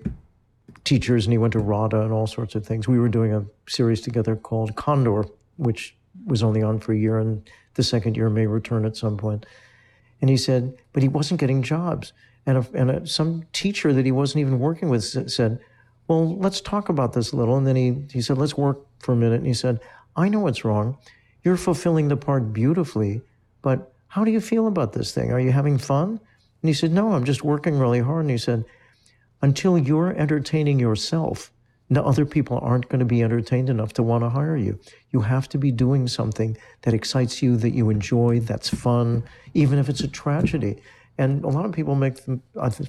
teachers, 0.84 1.26
and 1.26 1.34
he 1.34 1.38
went 1.38 1.54
to 1.54 1.60
RADA 1.60 2.02
and 2.02 2.12
all 2.12 2.28
sorts 2.28 2.56
of 2.56 2.66
things. 2.66 2.88
We 2.88 3.00
were 3.00 3.10
doing 3.10 3.34
a 3.34 3.46
series 3.68 4.02
together 4.02 4.36
called 4.36 4.76
Condor, 4.76 5.26
which 5.58 5.96
was 6.26 6.44
only 6.44 6.62
on 6.62 6.80
for 6.80 6.94
a 6.94 6.98
year, 6.98 7.18
and 7.18 7.50
the 7.76 7.84
second 7.84 8.18
year 8.18 8.30
may 8.30 8.46
return 8.46 8.86
at 8.86 8.98
some 8.98 9.18
point. 9.18 9.46
And 10.22 10.30
he 10.30 10.38
said, 10.38 10.78
but 10.94 11.02
he 11.02 11.10
wasn't 11.10 11.40
getting 11.40 11.64
jobs. 11.64 12.14
And, 12.50 12.58
a, 12.58 12.68
and 12.74 12.90
a, 12.90 13.08
some 13.08 13.46
teacher 13.54 13.94
that 13.94 14.06
he 14.06 14.12
wasn't 14.12 14.42
even 14.42 14.58
working 14.58 14.90
with 14.90 15.04
said, 15.32 15.60
well, 16.08 16.36
let's 16.38 16.62
talk 16.62 16.90
about 16.90 17.14
this 17.14 17.32
a 17.32 17.36
little. 17.36 17.58
And 17.58 17.68
then 17.68 17.76
he, 17.76 17.90
he 18.12 18.22
said, 18.22 18.40
let's 18.40 18.58
work 18.58 18.80
for 18.98 19.12
a 19.12 19.16
minute. 19.16 19.36
And 19.36 19.46
he 19.46 19.54
said, 19.54 19.80
I 20.16 20.30
know 20.30 20.40
what's 20.40 20.66
wrong. 20.66 20.98
You're 21.44 21.58
fulfilling 21.58 22.08
the 22.08 22.18
part 22.18 22.52
beautifully, 22.52 23.22
but 23.62 23.94
how 24.08 24.24
do 24.24 24.32
you 24.32 24.42
feel 24.42 24.66
about 24.66 24.94
this 24.94 25.14
thing? 25.14 25.32
Are 25.32 25.40
you 25.40 25.52
having 25.52 25.78
fun? 25.78 26.10
And 26.62 26.68
he 26.68 26.74
said, 26.74 26.92
no, 26.92 27.14
I'm 27.14 27.24
just 27.24 27.44
working 27.44 27.78
really 27.78 28.00
hard. 28.00 28.22
And 28.22 28.32
he 28.32 28.40
said, 28.40 28.66
until 29.44 29.78
you're 29.78 30.12
entertaining 30.18 30.80
yourself, 30.80 31.52
no 31.92 32.04
other 32.04 32.26
people 32.26 32.60
aren't 32.64 32.90
going 32.90 33.00
to 33.00 33.06
be 33.06 33.22
entertained 33.22 33.70
enough 33.70 33.94
to 33.94 34.04
want 34.04 34.24
to 34.24 34.30
hire 34.30 34.58
you. 34.58 34.80
You 35.12 35.22
have 35.22 35.48
to 35.50 35.60
be 35.60 35.72
doing 35.72 36.08
something 36.08 36.58
that 36.82 36.94
excites 36.94 37.44
you, 37.44 37.58
that 37.58 37.76
you 37.76 37.92
enjoy, 37.92 38.40
that's 38.40 38.70
fun, 38.70 39.24
even 39.54 39.78
if 39.78 39.88
it's 39.90 40.02
a 40.02 40.08
tragedy. 40.08 40.82
And 41.20 41.44
a 41.44 41.50
lot 41.50 41.66
of 41.66 41.74
people 41.74 41.96
make, 41.96 42.16
the, 42.24 42.40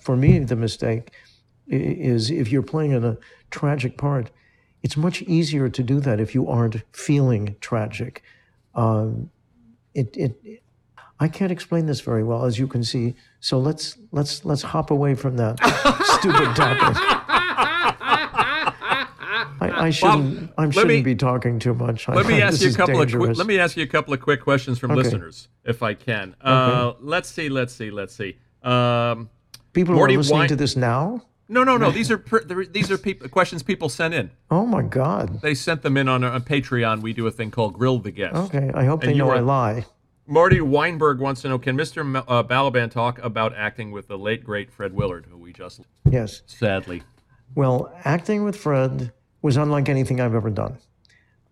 for 0.00 0.16
me, 0.16 0.38
the 0.38 0.54
mistake 0.54 1.10
is 1.66 2.30
if 2.30 2.52
you're 2.52 2.62
playing 2.62 2.92
in 2.92 3.04
a 3.04 3.18
tragic 3.50 3.98
part, 3.98 4.30
it's 4.84 4.96
much 4.96 5.20
easier 5.22 5.68
to 5.68 5.82
do 5.82 5.98
that 5.98 6.20
if 6.20 6.32
you 6.32 6.48
aren't 6.48 6.76
feeling 6.92 7.56
tragic. 7.60 8.22
Um, 8.76 9.30
it, 9.94 10.16
it, 10.16 10.62
I 11.18 11.26
can't 11.26 11.50
explain 11.50 11.86
this 11.86 12.00
very 12.00 12.22
well, 12.22 12.44
as 12.44 12.56
you 12.56 12.68
can 12.68 12.84
see. 12.84 13.16
So 13.40 13.58
let's 13.58 13.98
let's 14.12 14.44
let's 14.44 14.62
hop 14.62 14.92
away 14.92 15.16
from 15.16 15.36
that 15.36 15.58
stupid 16.20 16.54
topic. 16.54 17.29
I, 19.60 19.86
I 19.86 19.90
shouldn't. 19.90 20.50
I 20.56 20.70
shouldn't 20.70 20.88
me- 20.88 21.02
be 21.02 21.14
talking 21.14 21.58
too 21.58 21.74
much. 21.74 22.08
I 22.08 22.14
Let 22.14 22.26
me 22.34 22.40
ask 22.40 22.62
you 22.62 22.70
a 22.70 22.72
couple 22.74 22.94
of 23.00 23.08
quick, 23.08 23.18
dangerous. 23.20 23.38
let 23.38 23.46
me 23.46 23.58
ask 23.58 23.76
you 23.76 23.82
a 23.82 23.86
couple 23.86 24.14
of 24.14 24.20
quick 24.20 24.40
questions 24.42 24.78
from 24.78 24.90
Okay. 24.92 25.02
listeners, 25.02 25.48
if 25.64 25.82
I 25.82 25.94
can. 25.94 26.34
Uh, 26.40 26.94
let's 27.00 27.28
see, 27.28 27.48
let's 27.48 27.74
see, 27.74 27.90
let's 27.90 28.14
see. 28.14 28.36
Um, 28.62 29.28
People 29.72 29.94
Morty 29.94 30.14
are 30.14 30.18
listening 30.18 30.38
Wein- 30.40 30.48
to 30.48 30.56
this 30.56 30.76
now. 30.76 31.22
no, 31.48 31.62
no, 31.64 31.76
no. 31.76 31.90
These 31.90 32.10
are 32.10 32.22
these 32.72 32.90
are 32.90 32.98
peop 32.98 33.30
questions 33.30 33.62
people 33.62 33.88
sent 33.88 34.14
in. 34.14 34.30
Oh 34.50 34.66
my 34.66 34.82
God. 34.82 35.40
They 35.42 35.54
sent 35.54 35.82
them 35.82 35.96
in 35.96 36.08
on, 36.08 36.24
on 36.24 36.42
Patreon. 36.42 37.02
We 37.02 37.12
do 37.12 37.26
a 37.26 37.30
thing 37.30 37.50
called 37.50 37.74
Grill 37.74 37.98
the 37.98 38.10
Guest. 38.10 38.34
Okay. 38.34 38.70
I 38.74 38.84
hope 38.84 39.02
And 39.02 39.12
they 39.12 39.16
know 39.16 39.26
were- 39.26 39.36
I 39.36 39.40
lie. 39.40 39.84
Marty 40.26 40.60
Weinberg 40.60 41.18
wants 41.18 41.42
to 41.42 41.48
know: 41.48 41.58
Can 41.58 41.76
Mr. 41.76 41.98
M- 42.00 42.16
uh, 42.16 42.42
Balaban 42.44 42.90
talk 42.90 43.18
about 43.22 43.52
acting 43.56 43.90
with 43.90 44.06
the 44.08 44.16
late 44.16 44.44
great 44.44 44.70
Fred 44.70 44.92
Willard, 44.94 45.26
who 45.28 45.36
we 45.36 45.52
just 45.52 45.80
Yes. 46.08 46.42
sadly 46.46 47.02
Well, 47.56 47.92
acting 48.04 48.44
with 48.44 48.54
Fred 48.56 49.12
was 49.42 49.56
unlike 49.56 49.88
anything 49.88 50.20
I've 50.20 50.34
ever 50.34 50.50
done. 50.50 50.78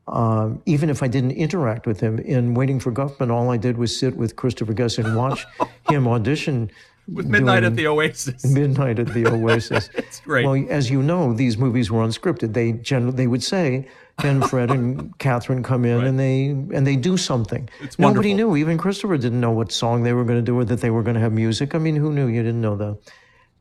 Um, 0.06 0.62
even 0.64 0.88
if 0.88 1.02
I 1.02 1.08
didn't 1.08 1.32
interact 1.32 1.86
with 1.86 2.00
him 2.00 2.18
in 2.18 2.54
Waiting 2.54 2.80
for 2.80 2.90
Guffman, 2.90 3.30
all 3.30 3.50
I 3.50 3.58
did 3.58 3.76
was 3.76 3.98
sit 3.98 4.16
with 4.16 4.36
Christopher 4.36 4.72
Guest 4.72 4.98
and 4.98 5.14
watch 5.16 5.44
him 5.90 6.08
audition. 6.08 6.70
with 7.12 7.26
Midnight 7.26 7.62
at 7.64 7.76
the 7.76 7.86
Oasis. 7.86 8.42
Midnight 8.60 8.98
at 8.98 9.08
the 9.12 9.26
Oasis. 9.26 9.90
It's 9.94 10.20
great. 10.20 10.46
Well, 10.46 10.64
as 10.70 10.88
you 10.90 11.02
know, 11.02 11.34
these 11.34 11.58
movies 11.58 11.90
were 11.90 12.02
unscripted. 12.06 12.54
They 12.54 12.72
generally 12.72 13.16
they 13.16 13.26
would 13.26 13.42
say, 13.42 13.86
then 14.22 14.40
Fred 14.42 14.70
and 14.70 15.16
Catherine 15.18 15.62
come 15.62 15.84
in 15.84 16.02
and 16.04 16.18
they 16.18 16.46
and 16.74 16.86
they 16.86 16.96
do 16.96 17.16
something. 17.18 17.68
It's 17.80 17.98
Nobody 17.98 18.30
wonderful. 18.30 18.52
knew. 18.52 18.56
Even 18.56 18.78
Christopher 18.78 19.16
didn't 19.18 19.40
know 19.40 19.52
what 19.52 19.70
song 19.72 20.02
they 20.04 20.12
were 20.14 20.24
going 20.24 20.38
to 20.38 20.44
do 20.44 20.58
or 20.58 20.64
that 20.64 20.80
they 20.80 20.90
were 20.90 21.02
going 21.02 21.14
to 21.14 21.20
have 21.20 21.32
music. 21.32 21.74
I 21.74 21.78
mean, 21.78 21.96
who 21.96 22.10
knew? 22.12 22.26
You 22.26 22.42
didn't 22.42 22.62
know 22.62 22.76
that. 22.76 22.98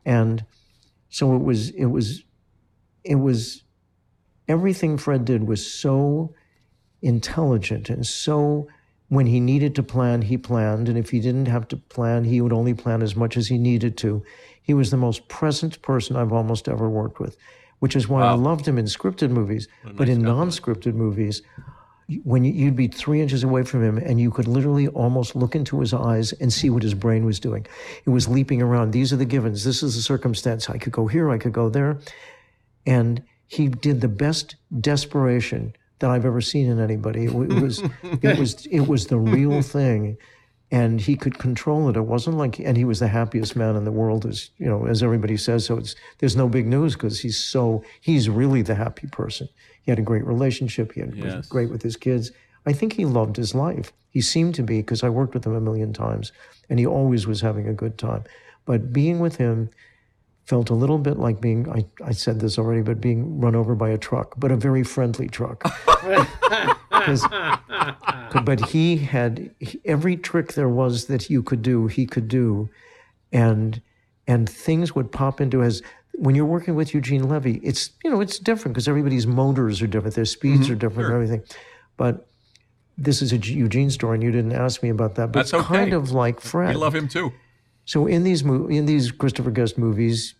And 0.06 0.44
so 1.10 1.36
it 1.36 1.42
was 1.42 1.68
it 1.70 1.86
was 1.86 2.24
it 3.04 3.16
was 3.16 3.62
everything 4.48 4.96
Fred 4.98 5.24
did 5.24 5.46
was 5.46 5.64
so 5.70 6.34
intelligent 7.02 7.90
and 7.90 8.06
so 8.06 8.66
when 9.08 9.24
he 9.26 9.40
needed 9.40 9.74
to 9.74 9.82
plan, 9.82 10.20
he 10.20 10.36
planned. 10.36 10.86
And 10.86 10.98
if 10.98 11.08
he 11.08 11.18
didn't 11.20 11.46
have 11.48 11.66
to 11.68 11.78
plan, 11.78 12.24
he 12.24 12.42
would 12.42 12.52
only 12.52 12.74
plan 12.74 13.00
as 13.00 13.16
much 13.16 13.38
as 13.38 13.48
he 13.48 13.56
needed 13.56 13.96
to. 13.98 14.22
He 14.60 14.74
was 14.74 14.90
the 14.90 14.98
most 14.98 15.28
present 15.28 15.80
person 15.80 16.14
I've 16.14 16.32
almost 16.32 16.68
ever 16.68 16.90
worked 16.90 17.18
with, 17.18 17.34
which 17.78 17.96
is 17.96 18.06
why 18.06 18.20
I 18.24 18.34
loved 18.34 18.68
him 18.68 18.76
in 18.76 18.84
scripted 18.84 19.30
movies. 19.30 19.66
But 19.96 20.10
in 20.10 20.20
non 20.20 20.48
scripted 20.50 20.92
movies, 20.94 21.40
when 22.22 22.44
you- 22.44 22.52
you'd 22.52 22.76
be 22.76 22.88
three 22.88 23.22
inches 23.22 23.42
away 23.44 23.62
from 23.62 23.82
him 23.82 23.96
and 23.96 24.20
you 24.20 24.30
could 24.30 24.46
literally 24.46 24.88
almost 24.88 25.34
look 25.34 25.56
into 25.56 25.80
his 25.80 25.94
eyes 25.94 26.32
and 26.34 26.52
see 26.52 26.68
what 26.68 26.82
his 26.82 26.92
brain 26.94 27.24
was 27.24 27.40
doing. 27.40 27.66
It 28.04 28.10
was 28.10 28.28
leaping 28.28 28.60
around. 28.60 28.90
These 28.90 29.10
are 29.10 29.16
the 29.16 29.24
givens. 29.24 29.64
This 29.64 29.82
is 29.82 29.96
the 29.96 30.02
circumstance. 30.02 30.68
I 30.68 30.76
could 30.76 30.92
go 30.92 31.06
here. 31.06 31.30
I 31.30 31.38
could 31.38 31.52
go 31.54 31.70
there. 31.70 31.96
And 32.86 33.22
he 33.48 33.68
did 33.68 34.00
the 34.00 34.08
best 34.08 34.56
desperation 34.80 35.74
that 35.98 36.10
I've 36.10 36.24
ever 36.24 36.40
seen 36.40 36.68
in 36.68 36.78
anybody. 36.78 37.24
It, 37.24 37.30
it 37.30 37.62
was, 37.62 37.82
it 38.22 38.38
was, 38.38 38.66
it 38.66 38.86
was 38.86 39.06
the 39.08 39.18
real 39.18 39.62
thing, 39.62 40.16
and 40.70 41.00
he 41.00 41.16
could 41.16 41.38
control 41.38 41.88
it. 41.88 41.96
It 41.96 42.02
wasn't 42.02 42.36
like, 42.36 42.60
and 42.60 42.76
he 42.76 42.84
was 42.84 43.00
the 43.00 43.08
happiest 43.08 43.56
man 43.56 43.74
in 43.74 43.84
the 43.84 43.92
world, 43.92 44.26
as 44.26 44.50
you 44.58 44.66
know, 44.66 44.86
as 44.86 45.02
everybody 45.02 45.36
says. 45.36 45.64
So 45.64 45.78
it's 45.78 45.96
there's 46.18 46.36
no 46.36 46.48
big 46.48 46.66
news 46.66 46.94
because 46.94 47.20
he's 47.20 47.42
so 47.42 47.82
he's 48.00 48.28
really 48.28 48.62
the 48.62 48.74
happy 48.74 49.08
person. 49.08 49.48
He 49.82 49.90
had 49.90 49.98
a 49.98 50.02
great 50.02 50.26
relationship. 50.26 50.92
He 50.92 51.00
had 51.00 51.16
was 51.16 51.48
great 51.48 51.70
with 51.70 51.82
his 51.82 51.96
kids. 51.96 52.30
I 52.66 52.74
think 52.74 52.92
he 52.92 53.06
loved 53.06 53.36
his 53.36 53.54
life. 53.54 53.92
He 54.10 54.20
seemed 54.20 54.54
to 54.56 54.62
be 54.62 54.80
because 54.80 55.02
I 55.02 55.08
worked 55.08 55.32
with 55.32 55.46
him 55.46 55.54
a 55.54 55.60
million 55.60 55.94
times, 55.94 56.32
and 56.68 56.78
he 56.78 56.86
always 56.86 57.26
was 57.26 57.40
having 57.40 57.66
a 57.66 57.72
good 57.72 57.96
time. 57.96 58.24
But 58.66 58.92
being 58.92 59.20
with 59.20 59.36
him 59.36 59.70
felt 60.48 60.70
a 60.70 60.74
little 60.74 60.96
bit 60.96 61.18
like 61.18 61.42
being 61.42 61.70
I, 61.70 61.84
I 62.02 62.12
said 62.12 62.40
this 62.40 62.58
already 62.58 62.80
but 62.80 63.02
being 63.02 63.38
run 63.38 63.54
over 63.54 63.74
by 63.74 63.90
a 63.90 63.98
truck 63.98 64.32
but 64.38 64.50
a 64.50 64.56
very 64.56 64.82
friendly 64.82 65.28
truck. 65.28 65.62
but 68.46 68.70
he 68.70 68.96
had 68.96 69.54
every 69.84 70.16
trick 70.16 70.54
there 70.54 70.70
was 70.70 71.04
that 71.08 71.28
you 71.28 71.42
could 71.42 71.60
do 71.60 71.86
he 71.86 72.06
could 72.06 72.28
do. 72.28 72.70
And 73.30 73.82
and 74.26 74.48
things 74.48 74.94
would 74.94 75.12
pop 75.12 75.42
into 75.42 75.60
his 75.60 75.82
when 76.14 76.34
you're 76.34 76.46
working 76.46 76.74
with 76.74 76.94
Eugene 76.94 77.28
Levy 77.28 77.60
it's 77.62 77.90
you 78.02 78.10
know 78.10 78.22
it's 78.22 78.38
different 78.38 78.72
because 78.72 78.88
everybody's 78.88 79.26
motors 79.26 79.82
are 79.82 79.86
different 79.86 80.14
their 80.14 80.24
speeds 80.24 80.62
mm-hmm. 80.62 80.72
are 80.72 80.76
different 80.76 81.08
and 81.08 81.14
everything. 81.14 81.42
But 81.98 82.26
this 82.96 83.20
is 83.20 83.34
a 83.34 83.36
Eugene 83.36 83.90
story 83.90 84.14
and 84.14 84.22
you 84.22 84.30
didn't 84.30 84.54
ask 84.54 84.82
me 84.82 84.88
about 84.88 85.16
that 85.16 85.30
but 85.30 85.40
That's 85.40 85.52
it's 85.52 85.66
kind 85.66 85.92
of 85.92 86.12
like 86.12 86.40
Fred 86.40 86.70
We 86.70 86.80
love 86.80 86.94
him 86.94 87.06
too. 87.06 87.34
so 87.84 88.06
in 88.06 88.22
these 88.22 88.42
mo- 88.42 88.68
in 88.68 88.86
these 88.86 89.12
Christopher 89.12 89.50
Guest 89.50 89.76
movies, 89.76 90.34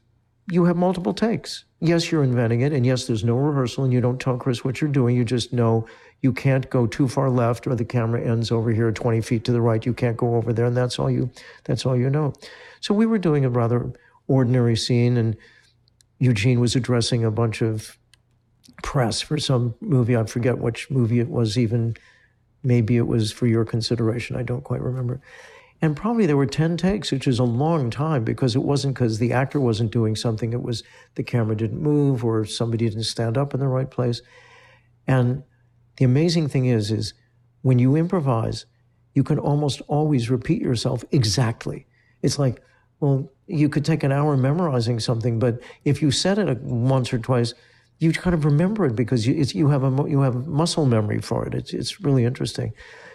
you 0.50 0.64
have 0.64 0.76
multiple 0.76 1.14
takes. 1.14 1.64
Yes, 1.80 2.10
you're 2.10 2.24
inventing 2.24 2.62
it, 2.62 2.72
and 2.72 2.84
yes, 2.84 3.06
there's 3.06 3.24
no 3.24 3.36
rehearsal, 3.36 3.84
and 3.84 3.92
you 3.92 4.00
don't 4.00 4.20
tell 4.20 4.36
Chris 4.36 4.64
what 4.64 4.80
you're 4.80 4.90
doing. 4.90 5.16
You 5.16 5.24
just 5.24 5.52
know 5.52 5.86
you 6.22 6.32
can't 6.32 6.68
go 6.70 6.86
too 6.86 7.06
far 7.06 7.30
left, 7.30 7.66
or 7.66 7.74
the 7.74 7.84
camera 7.84 8.20
ends 8.20 8.50
over 8.50 8.72
here, 8.72 8.90
20 8.90 9.20
feet 9.20 9.44
to 9.44 9.52
the 9.52 9.60
right. 9.60 9.84
You 9.84 9.92
can't 9.92 10.16
go 10.16 10.34
over 10.36 10.52
there, 10.52 10.66
and 10.66 10.76
that's 10.76 10.98
all 10.98 11.10
you. 11.10 11.30
That's 11.64 11.86
all 11.86 11.96
you 11.96 12.10
know. 12.10 12.32
So 12.80 12.94
we 12.94 13.06
were 13.06 13.18
doing 13.18 13.44
a 13.44 13.50
rather 13.50 13.92
ordinary 14.26 14.76
scene, 14.76 15.16
and 15.16 15.36
Eugene 16.18 16.60
was 16.60 16.74
addressing 16.74 17.24
a 17.24 17.30
bunch 17.30 17.62
of 17.62 17.98
press 18.82 19.20
for 19.20 19.38
some 19.38 19.74
movie. 19.80 20.16
I 20.16 20.24
forget 20.24 20.58
which 20.58 20.90
movie 20.90 21.20
it 21.20 21.28
was. 21.28 21.58
Even 21.58 21.96
maybe 22.62 22.96
it 22.96 23.06
was 23.06 23.32
for 23.32 23.46
your 23.46 23.64
consideration. 23.64 24.34
I 24.34 24.42
don't 24.42 24.64
quite 24.64 24.80
remember. 24.82 25.20
And 25.80 25.96
probably 25.96 26.26
there 26.26 26.36
were 26.36 26.46
10 26.46 26.76
takes, 26.76 27.12
which 27.12 27.28
is 27.28 27.38
a 27.38 27.44
long 27.44 27.90
time 27.90 28.24
because 28.24 28.56
it 28.56 28.62
wasn't 28.62 28.94
because 28.94 29.18
the 29.18 29.32
actor 29.32 29.60
wasn't 29.60 29.92
doing 29.92 30.16
something. 30.16 30.52
It 30.52 30.62
was 30.62 30.82
the 31.14 31.22
camera 31.22 31.56
didn't 31.56 31.80
move 31.80 32.24
or 32.24 32.44
somebody 32.44 32.88
didn't 32.88 33.04
stand 33.04 33.38
up 33.38 33.54
in 33.54 33.60
the 33.60 33.68
right 33.68 33.90
place. 33.90 34.20
And 35.06 35.44
the 35.96 36.04
amazing 36.04 36.48
thing 36.48 36.66
is, 36.66 36.90
is 36.90 37.14
when 37.62 37.78
you 37.78 37.94
improvise, 37.96 38.66
you 39.14 39.22
can 39.22 39.38
almost 39.38 39.80
always 39.88 40.30
repeat 40.30 40.60
yourself 40.60 41.04
exactly. 41.12 41.86
It's 42.22 42.38
like, 42.38 42.62
well, 43.00 43.30
you 43.46 43.68
could 43.68 43.84
take 43.84 44.02
an 44.02 44.12
hour 44.12 44.36
memorizing 44.36 45.00
something, 45.00 45.38
but 45.38 45.60
if 45.84 46.02
you 46.02 46.10
said 46.10 46.38
it 46.38 46.48
uh, 46.48 46.54
once 46.60 47.12
or 47.12 47.18
twice, 47.18 47.54
you 47.98 48.12
kind 48.12 48.34
of 48.34 48.44
remember 48.44 48.86
it 48.86 48.94
because 48.94 49.26
you, 49.26 49.34
you 49.34 49.68
have 49.68 49.82
a 49.82 50.08
you 50.08 50.20
have 50.20 50.46
muscle 50.46 50.86
memory 50.86 51.20
for 51.20 51.46
it. 51.46 51.54
It's 51.54 51.72
it's 51.72 52.00
really 52.00 52.24
interesting. 52.24 52.72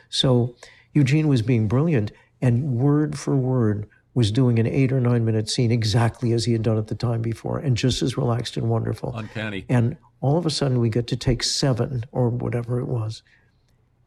So 0.10 0.56
Eugene 0.94 1.28
was 1.28 1.42
being 1.42 1.68
brilliant, 1.68 2.12
and 2.44 2.76
word 2.76 3.18
for 3.18 3.36
word 3.36 3.88
was 4.14 4.30
doing 4.32 4.60
an 4.60 4.68
eight 4.68 4.92
or 4.92 5.00
nine 5.00 5.26
minute 5.26 5.50
scene 5.50 5.72
exactly 5.72 6.34
as 6.34 6.46
he 6.46 6.52
had 6.52 6.62
done 6.62 6.78
it 6.78 6.88
the 6.88 6.94
time 6.94 7.22
before, 7.22 7.58
and 7.58 7.76
just 7.78 8.04
as 8.04 8.18
relaxed 8.18 8.58
and 8.58 8.70
wonderful. 8.70 9.16
Uncanny. 9.16 9.66
And 9.70 9.98
all 10.22 10.38
of 10.38 10.46
a 10.46 10.52
sudden, 10.52 10.80
we 10.80 10.90
get 10.90 11.08
to 11.08 11.16
take 11.16 11.42
seven 11.42 12.04
or 12.12 12.30
whatever 12.30 12.80
it 12.80 12.88
was, 12.88 13.24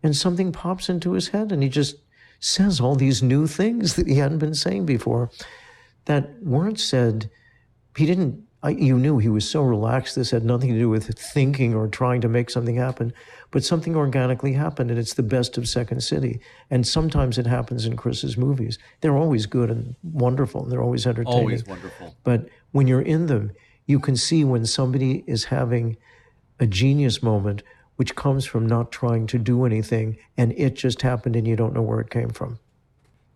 and 0.02 0.14
something 0.14 0.52
pops 0.52 0.88
into 0.88 1.12
his 1.12 1.28
head, 1.28 1.50
and 1.50 1.62
he 1.62 1.68
just 1.70 1.96
says 2.38 2.78
all 2.78 2.94
these 2.94 3.22
new 3.22 3.46
things 3.46 3.96
that 3.96 4.06
he 4.06 4.16
hadn't 4.16 4.38
been 4.38 4.54
saying 4.54 4.84
before 4.84 5.30
that 6.04 6.40
weren't 6.42 6.78
said. 6.78 7.30
He 7.96 8.04
didn't. 8.04 8.45
I, 8.66 8.70
you 8.70 8.98
knew 8.98 9.18
he 9.18 9.28
was 9.28 9.48
so 9.48 9.62
relaxed. 9.62 10.16
This 10.16 10.32
had 10.32 10.44
nothing 10.44 10.72
to 10.72 10.78
do 10.78 10.88
with 10.88 11.16
thinking 11.16 11.72
or 11.72 11.86
trying 11.86 12.20
to 12.22 12.28
make 12.28 12.50
something 12.50 12.74
happen, 12.74 13.12
but 13.52 13.62
something 13.62 13.94
organically 13.94 14.54
happened, 14.54 14.90
and 14.90 14.98
it's 14.98 15.14
the 15.14 15.22
best 15.22 15.56
of 15.56 15.68
Second 15.68 16.00
City. 16.02 16.40
And 16.68 16.84
sometimes 16.84 17.38
it 17.38 17.46
happens 17.46 17.86
in 17.86 17.96
Chris's 17.96 18.36
movies. 18.36 18.76
They're 19.02 19.16
always 19.16 19.46
good 19.46 19.70
and 19.70 19.94
wonderful, 20.02 20.64
and 20.64 20.72
they're 20.72 20.82
always 20.82 21.06
entertaining. 21.06 21.38
Always 21.38 21.64
wonderful. 21.64 22.16
But 22.24 22.48
when 22.72 22.88
you're 22.88 23.02
in 23.02 23.26
them, 23.26 23.52
you 23.86 24.00
can 24.00 24.16
see 24.16 24.42
when 24.42 24.66
somebody 24.66 25.22
is 25.28 25.44
having 25.44 25.96
a 26.58 26.66
genius 26.66 27.22
moment, 27.22 27.62
which 27.94 28.16
comes 28.16 28.46
from 28.46 28.66
not 28.66 28.90
trying 28.90 29.28
to 29.28 29.38
do 29.38 29.64
anything, 29.64 30.16
and 30.36 30.52
it 30.56 30.74
just 30.74 31.02
happened, 31.02 31.36
and 31.36 31.46
you 31.46 31.54
don't 31.54 31.72
know 31.72 31.82
where 31.82 32.00
it 32.00 32.10
came 32.10 32.30
from. 32.30 32.58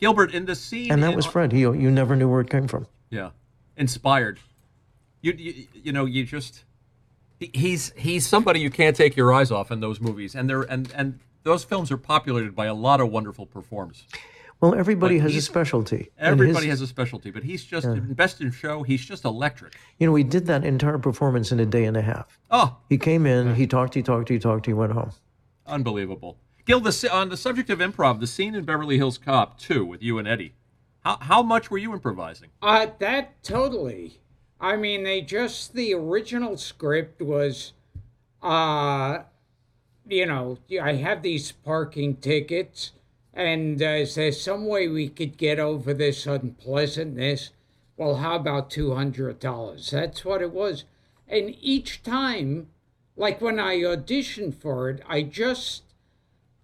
Gilbert 0.00 0.34
in 0.34 0.46
the 0.46 0.56
scene. 0.56 0.90
And 0.90 1.04
that 1.04 1.14
was 1.14 1.24
Fred. 1.24 1.52
He, 1.52 1.60
you 1.60 1.88
never 1.88 2.16
knew 2.16 2.28
where 2.28 2.40
it 2.40 2.50
came 2.50 2.66
from. 2.66 2.88
Yeah, 3.10 3.30
inspired. 3.76 4.40
You 5.22 5.32
you, 5.32 5.66
you 5.74 5.92
know 5.92 6.04
you 6.06 6.24
just 6.24 6.64
he's 7.38 7.92
he's 7.96 8.26
somebody 8.26 8.60
you 8.60 8.70
can't 8.70 8.96
take 8.96 9.16
your 9.16 9.32
eyes 9.32 9.50
off 9.50 9.70
in 9.70 9.80
those 9.80 10.00
movies, 10.00 10.34
and 10.34 10.48
they're 10.48 10.62
and 10.62 10.92
and 10.94 11.18
those 11.42 11.64
films 11.64 11.90
are 11.90 11.96
populated 11.96 12.54
by 12.54 12.66
a 12.66 12.74
lot 12.74 13.00
of 13.00 13.10
wonderful 13.10 13.46
performers. 13.46 14.04
Well, 14.60 14.74
everybody 14.74 15.16
But 15.18 15.22
has 15.30 15.36
a 15.36 15.40
specialty. 15.40 16.10
Everybody 16.18 16.66
his- 16.66 16.80
has 16.80 16.80
a 16.82 16.86
specialty, 16.86 17.30
but 17.30 17.42
he's 17.44 17.64
just 17.64 17.86
best 18.14 18.42
in 18.42 18.50
show. 18.50 18.82
He's 18.82 19.02
just 19.02 19.24
electric. 19.24 19.74
You 19.98 20.06
know, 20.06 20.14
he 20.14 20.22
did 20.22 20.46
that 20.48 20.66
entire 20.66 20.98
performance 20.98 21.50
in 21.50 21.60
a 21.60 21.64
day 21.64 21.86
and 21.86 21.96
a 21.96 22.02
half. 22.02 22.38
Oh, 22.50 22.76
He 22.90 22.98
came 22.98 23.24
in, 23.24 23.54
he 23.54 23.66
talked, 23.66 23.94
he 23.94 24.02
talked, 24.02 24.28
he 24.28 24.38
talked, 24.38 24.66
he 24.66 24.74
went 24.74 24.92
home. 24.92 25.12
unbelievable. 25.66 26.36
Gil, 26.66 26.80
the, 26.80 27.08
on 27.10 27.30
the 27.30 27.38
subject 27.38 27.70
of 27.70 27.78
improv, 27.78 28.20
the 28.20 28.26
scene 28.26 28.54
in 28.54 28.64
Beverly 28.64 28.98
Hills 28.98 29.16
Cop 29.16 29.58
2 29.58 29.82
with 29.86 30.02
you 30.02 30.18
and 30.18 30.28
Eddie, 30.28 30.52
how, 31.04 31.16
how 31.22 31.42
much 31.42 31.70
were 31.70 31.78
you 31.78 31.94
improvising? 31.94 32.50
Uh, 32.60 32.88
that 32.98 33.42
totally. 33.42 34.20
I 34.60 34.76
mean, 34.76 35.04
they 35.04 35.22
just 35.22 35.74
the 35.74 35.94
original 35.94 36.56
script 36.56 37.22
was, 37.22 37.72
uh, 38.42 39.20
you 40.06 40.26
know, 40.26 40.58
I 40.80 40.94
have 40.94 41.22
these 41.22 41.52
parking 41.52 42.16
tickets, 42.16 42.92
and 43.32 43.82
uh, 43.82 43.86
is 43.86 44.16
there 44.16 44.32
some 44.32 44.66
way 44.66 44.88
we 44.88 45.08
could 45.08 45.38
get 45.38 45.58
over 45.58 45.94
this 45.94 46.26
unpleasantness? 46.26 47.50
Well, 47.96 48.16
how 48.16 48.36
about 48.36 48.70
two 48.70 48.94
hundred 48.94 49.38
dollars? 49.40 49.90
That's 49.90 50.24
what 50.24 50.42
it 50.42 50.52
was, 50.52 50.84
and 51.28 51.54
each 51.60 52.02
time, 52.02 52.68
like 53.16 53.40
when 53.40 53.58
I 53.58 53.78
auditioned 53.78 54.54
for 54.54 54.90
it, 54.90 55.02
I 55.08 55.22
just 55.22 55.84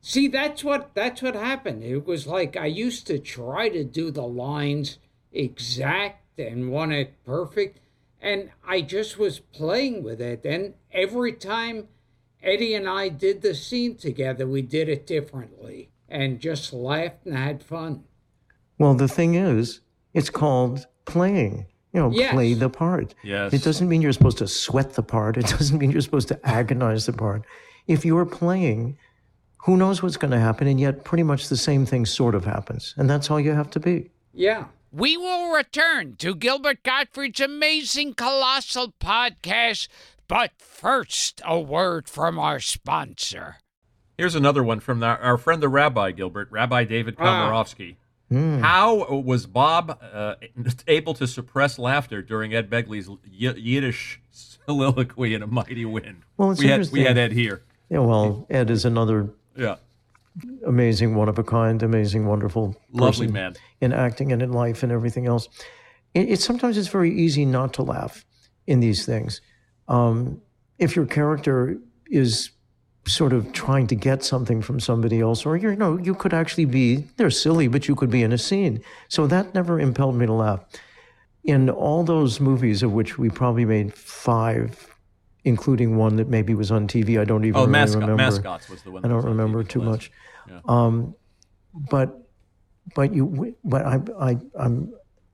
See, 0.08 0.28
that's 0.28 0.62
what 0.62 0.94
that's 0.94 1.20
what 1.20 1.34
happened. 1.34 1.82
It 1.82 2.06
was 2.06 2.28
like 2.28 2.56
I 2.56 2.66
used 2.66 3.08
to 3.08 3.18
try 3.18 3.68
to 3.68 3.82
do 3.82 4.12
the 4.12 4.22
lines 4.22 4.98
exact 5.32 6.38
and 6.38 6.70
want 6.70 6.92
it 6.92 7.14
perfect, 7.24 7.80
and 8.20 8.50
I 8.66 8.80
just 8.82 9.18
was 9.18 9.38
playing 9.40 10.02
with 10.02 10.20
it. 10.20 10.44
And 10.44 10.74
every 10.92 11.32
time 11.32 11.88
Eddie 12.42 12.74
and 12.74 12.88
I 12.88 13.08
did 13.08 13.42
the 13.42 13.54
scene 13.54 13.96
together, 13.96 14.46
we 14.46 14.62
did 14.62 14.88
it 14.88 15.06
differently 15.06 15.90
and 16.08 16.40
just 16.40 16.72
laughed 16.72 17.26
and 17.26 17.36
had 17.36 17.62
fun. 17.62 18.04
Well, 18.78 18.94
the 18.94 19.08
thing 19.08 19.34
is, 19.34 19.80
it's 20.14 20.30
called 20.30 20.86
playing. 21.04 21.66
You 21.92 22.00
know, 22.02 22.10
Yes. 22.10 22.32
play 22.32 22.52
the 22.54 22.68
part. 22.68 23.14
Yes. 23.24 23.54
It 23.54 23.62
doesn't 23.62 23.88
mean 23.88 24.02
you're 24.02 24.12
supposed 24.12 24.38
to 24.38 24.46
sweat 24.48 24.92
the 24.94 25.02
part. 25.02 25.36
It 25.38 25.46
doesn't 25.58 25.78
mean 25.78 25.90
you're 25.90 26.02
supposed 26.02 26.28
to 26.28 26.38
agonize 26.46 27.06
the 27.06 27.12
part. 27.14 27.42
If 27.86 28.04
you're 28.04 28.26
playing, 28.26 28.98
who 29.64 29.76
knows 29.76 30.02
what's 30.02 30.16
going 30.18 30.32
to 30.32 30.38
happen? 30.38 30.66
And 30.66 30.78
yet, 30.78 31.04
pretty 31.04 31.22
much 31.22 31.48
the 31.48 31.56
same 31.56 31.86
thing 31.86 32.04
sort 32.04 32.34
of 32.34 32.44
happens. 32.44 32.94
And 32.98 33.08
that's 33.08 33.30
all 33.30 33.40
you 33.40 33.52
have 33.52 33.70
to 33.70 33.80
be. 33.80 34.10
Yeah. 34.34 34.66
We 34.96 35.18
will 35.18 35.52
return 35.52 36.16
to 36.20 36.34
Gilbert 36.34 36.82
Gottfried's 36.82 37.38
amazing 37.40 38.14
colossal 38.14 38.94
podcast, 38.98 39.88
but 40.26 40.52
first, 40.56 41.42
a 41.44 41.60
word 41.60 42.08
from 42.08 42.38
our 42.38 42.60
sponsor. 42.60 43.56
Here's 44.16 44.34
another 44.34 44.62
one 44.64 44.80
from 44.80 45.02
our, 45.02 45.18
our 45.18 45.36
friend 45.36 45.62
the 45.62 45.68
Rabbi, 45.68 46.12
Gilbert, 46.12 46.50
Rabbi 46.50 46.84
David 46.84 47.16
Ah. 47.18 47.50
Komarovsky. 47.50 47.96
How 48.32 49.20
was 49.20 49.44
Bob 49.44 49.98
uh, 50.02 50.36
able 50.88 51.12
to 51.12 51.26
suppress 51.26 51.78
laughter 51.78 52.22
during 52.22 52.54
Ed 52.54 52.70
Begley's 52.70 53.06
y- 53.10 53.18
Yiddish 53.28 54.22
soliloquy 54.30 55.34
in 55.34 55.42
A 55.42 55.46
Mighty 55.46 55.84
Wind? 55.84 56.22
Well, 56.38 56.52
it's 56.52 56.60
we 56.62 56.68
had, 56.68 56.90
we 56.90 57.04
had 57.04 57.18
Ed 57.18 57.32
here. 57.32 57.62
Yeah, 57.90 57.98
well, 57.98 58.46
Ed 58.48 58.70
is 58.70 58.86
another 58.86 59.28
Yeah. 59.54 59.76
Amazing, 60.66 61.14
one 61.14 61.28
of 61.28 61.38
a 61.38 61.44
kind, 61.44 61.82
amazing, 61.82 62.26
wonderful 62.26 62.76
Lovely 62.92 63.26
man. 63.28 63.54
in 63.80 63.92
acting 63.92 64.32
and 64.32 64.42
in 64.42 64.52
life 64.52 64.82
and 64.82 64.92
everything 64.92 65.26
else. 65.26 65.48
It, 66.14 66.30
it's 66.30 66.44
sometimes 66.44 66.76
it's 66.76 66.88
very 66.88 67.14
easy 67.14 67.44
not 67.44 67.72
to 67.74 67.82
laugh 67.82 68.24
in 68.66 68.80
these 68.80 69.06
things. 69.06 69.40
Um, 69.88 70.40
if 70.78 70.96
your 70.96 71.06
character 71.06 71.78
is 72.10 72.50
sort 73.06 73.32
of 73.32 73.52
trying 73.52 73.86
to 73.86 73.94
get 73.94 74.24
something 74.24 74.60
from 74.60 74.80
somebody 74.80 75.20
else, 75.20 75.46
or 75.46 75.56
you 75.56 75.76
know, 75.76 75.96
you 75.98 76.14
could 76.14 76.34
actually 76.34 76.64
be 76.64 76.96
they're 77.16 77.30
silly, 77.30 77.68
but 77.68 77.88
you 77.88 77.94
could 77.94 78.10
be 78.10 78.22
in 78.22 78.32
a 78.32 78.38
scene. 78.38 78.82
So 79.08 79.26
that 79.28 79.54
never 79.54 79.78
impelled 79.80 80.16
me 80.16 80.26
to 80.26 80.32
laugh. 80.32 80.60
In 81.44 81.70
all 81.70 82.02
those 82.02 82.40
movies, 82.40 82.82
of 82.82 82.92
which 82.92 83.18
we 83.18 83.30
probably 83.30 83.64
made 83.64 83.94
five, 83.94 84.95
including 85.46 85.96
one 85.96 86.16
that 86.16 86.28
maybe 86.28 86.54
was 86.54 86.70
on 86.70 86.88
TV, 86.88 87.18
I 87.20 87.24
don't 87.24 87.44
even 87.44 87.56
Oh, 87.56 87.60
really 87.60 87.72
mascot, 87.72 88.00
remember. 88.02 88.16
mascots 88.22 88.68
was 88.68 88.82
the 88.82 88.90
one. 88.90 89.04
I 89.04 89.08
don't 89.08 89.16
was 89.16 89.24
on 89.24 89.30
remember 89.30 89.62
TV 89.64 89.68
too 89.68 89.80
much. 89.82 90.10
Um, 90.68 91.14
but 91.90 92.28
but 92.94 93.14
you 93.14 93.56
but 93.64 93.86
I 93.86 94.00
I 94.20 94.36
I'm 94.58 94.92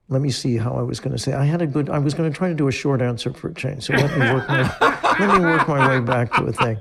let 0.08 0.20
me 0.20 0.30
see 0.30 0.56
how 0.58 0.74
I 0.74 0.82
was 0.82 1.00
going 1.00 1.12
to 1.16 1.18
say. 1.18 1.32
I 1.32 1.44
had 1.46 1.62
a 1.62 1.66
good. 1.66 1.88
I 1.88 1.98
was 1.98 2.12
going 2.12 2.30
to 2.30 2.36
try 2.36 2.48
to 2.48 2.54
do 2.54 2.68
a 2.68 2.72
short 2.72 3.00
answer 3.00 3.32
for 3.32 3.48
a 3.48 3.54
change. 3.54 3.84
So 3.84 3.94
let 3.94 4.10
me 4.18 4.30
work 4.32 4.48
my 4.48 4.62
let 5.20 5.38
me 5.38 5.44
work 5.44 5.66
my 5.68 5.88
way 5.88 6.00
back 6.00 6.32
to 6.34 6.44
a 6.44 6.52
thing. 6.52 6.78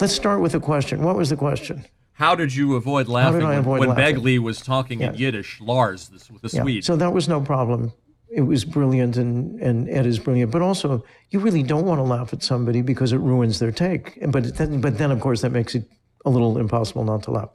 Let's 0.00 0.14
start 0.14 0.40
with 0.40 0.54
a 0.54 0.60
question. 0.60 1.02
What 1.02 1.16
was 1.16 1.28
the 1.30 1.36
question? 1.36 1.84
How 2.14 2.34
did 2.34 2.54
you 2.54 2.76
avoid 2.76 3.08
laughing 3.08 3.42
when, 3.46 3.58
avoid 3.58 3.80
when 3.80 3.88
laughing? 3.90 4.16
Begley 4.16 4.38
was 4.38 4.60
talking 4.60 5.00
in 5.00 5.14
Yiddish, 5.14 5.60
Lars, 5.60 6.08
the, 6.08 6.18
the 6.48 6.56
Yeah. 6.56 6.62
Swede? 6.62 6.84
So 6.84 6.96
that 6.96 7.12
was 7.12 7.28
no 7.28 7.40
problem. 7.40 7.92
It 8.34 8.42
was 8.42 8.64
brilliant, 8.64 9.16
and, 9.16 9.60
and 9.60 9.88
Ed 9.88 10.06
is 10.06 10.18
brilliant. 10.18 10.50
But 10.50 10.60
also, 10.60 11.04
you 11.30 11.38
really 11.38 11.62
don't 11.62 11.86
want 11.86 12.00
to 12.00 12.02
laugh 12.02 12.32
at 12.32 12.42
somebody 12.42 12.82
because 12.82 13.12
it 13.12 13.18
ruins 13.18 13.58
their 13.60 13.70
take. 13.70 14.18
But 14.30 14.56
then, 14.56 14.80
but 14.80 14.98
then, 14.98 15.10
of 15.12 15.20
course, 15.20 15.40
that 15.42 15.52
makes 15.52 15.74
it 15.74 15.88
a 16.24 16.30
little 16.30 16.58
impossible 16.58 17.04
not 17.04 17.22
to 17.24 17.30
laugh. 17.30 17.50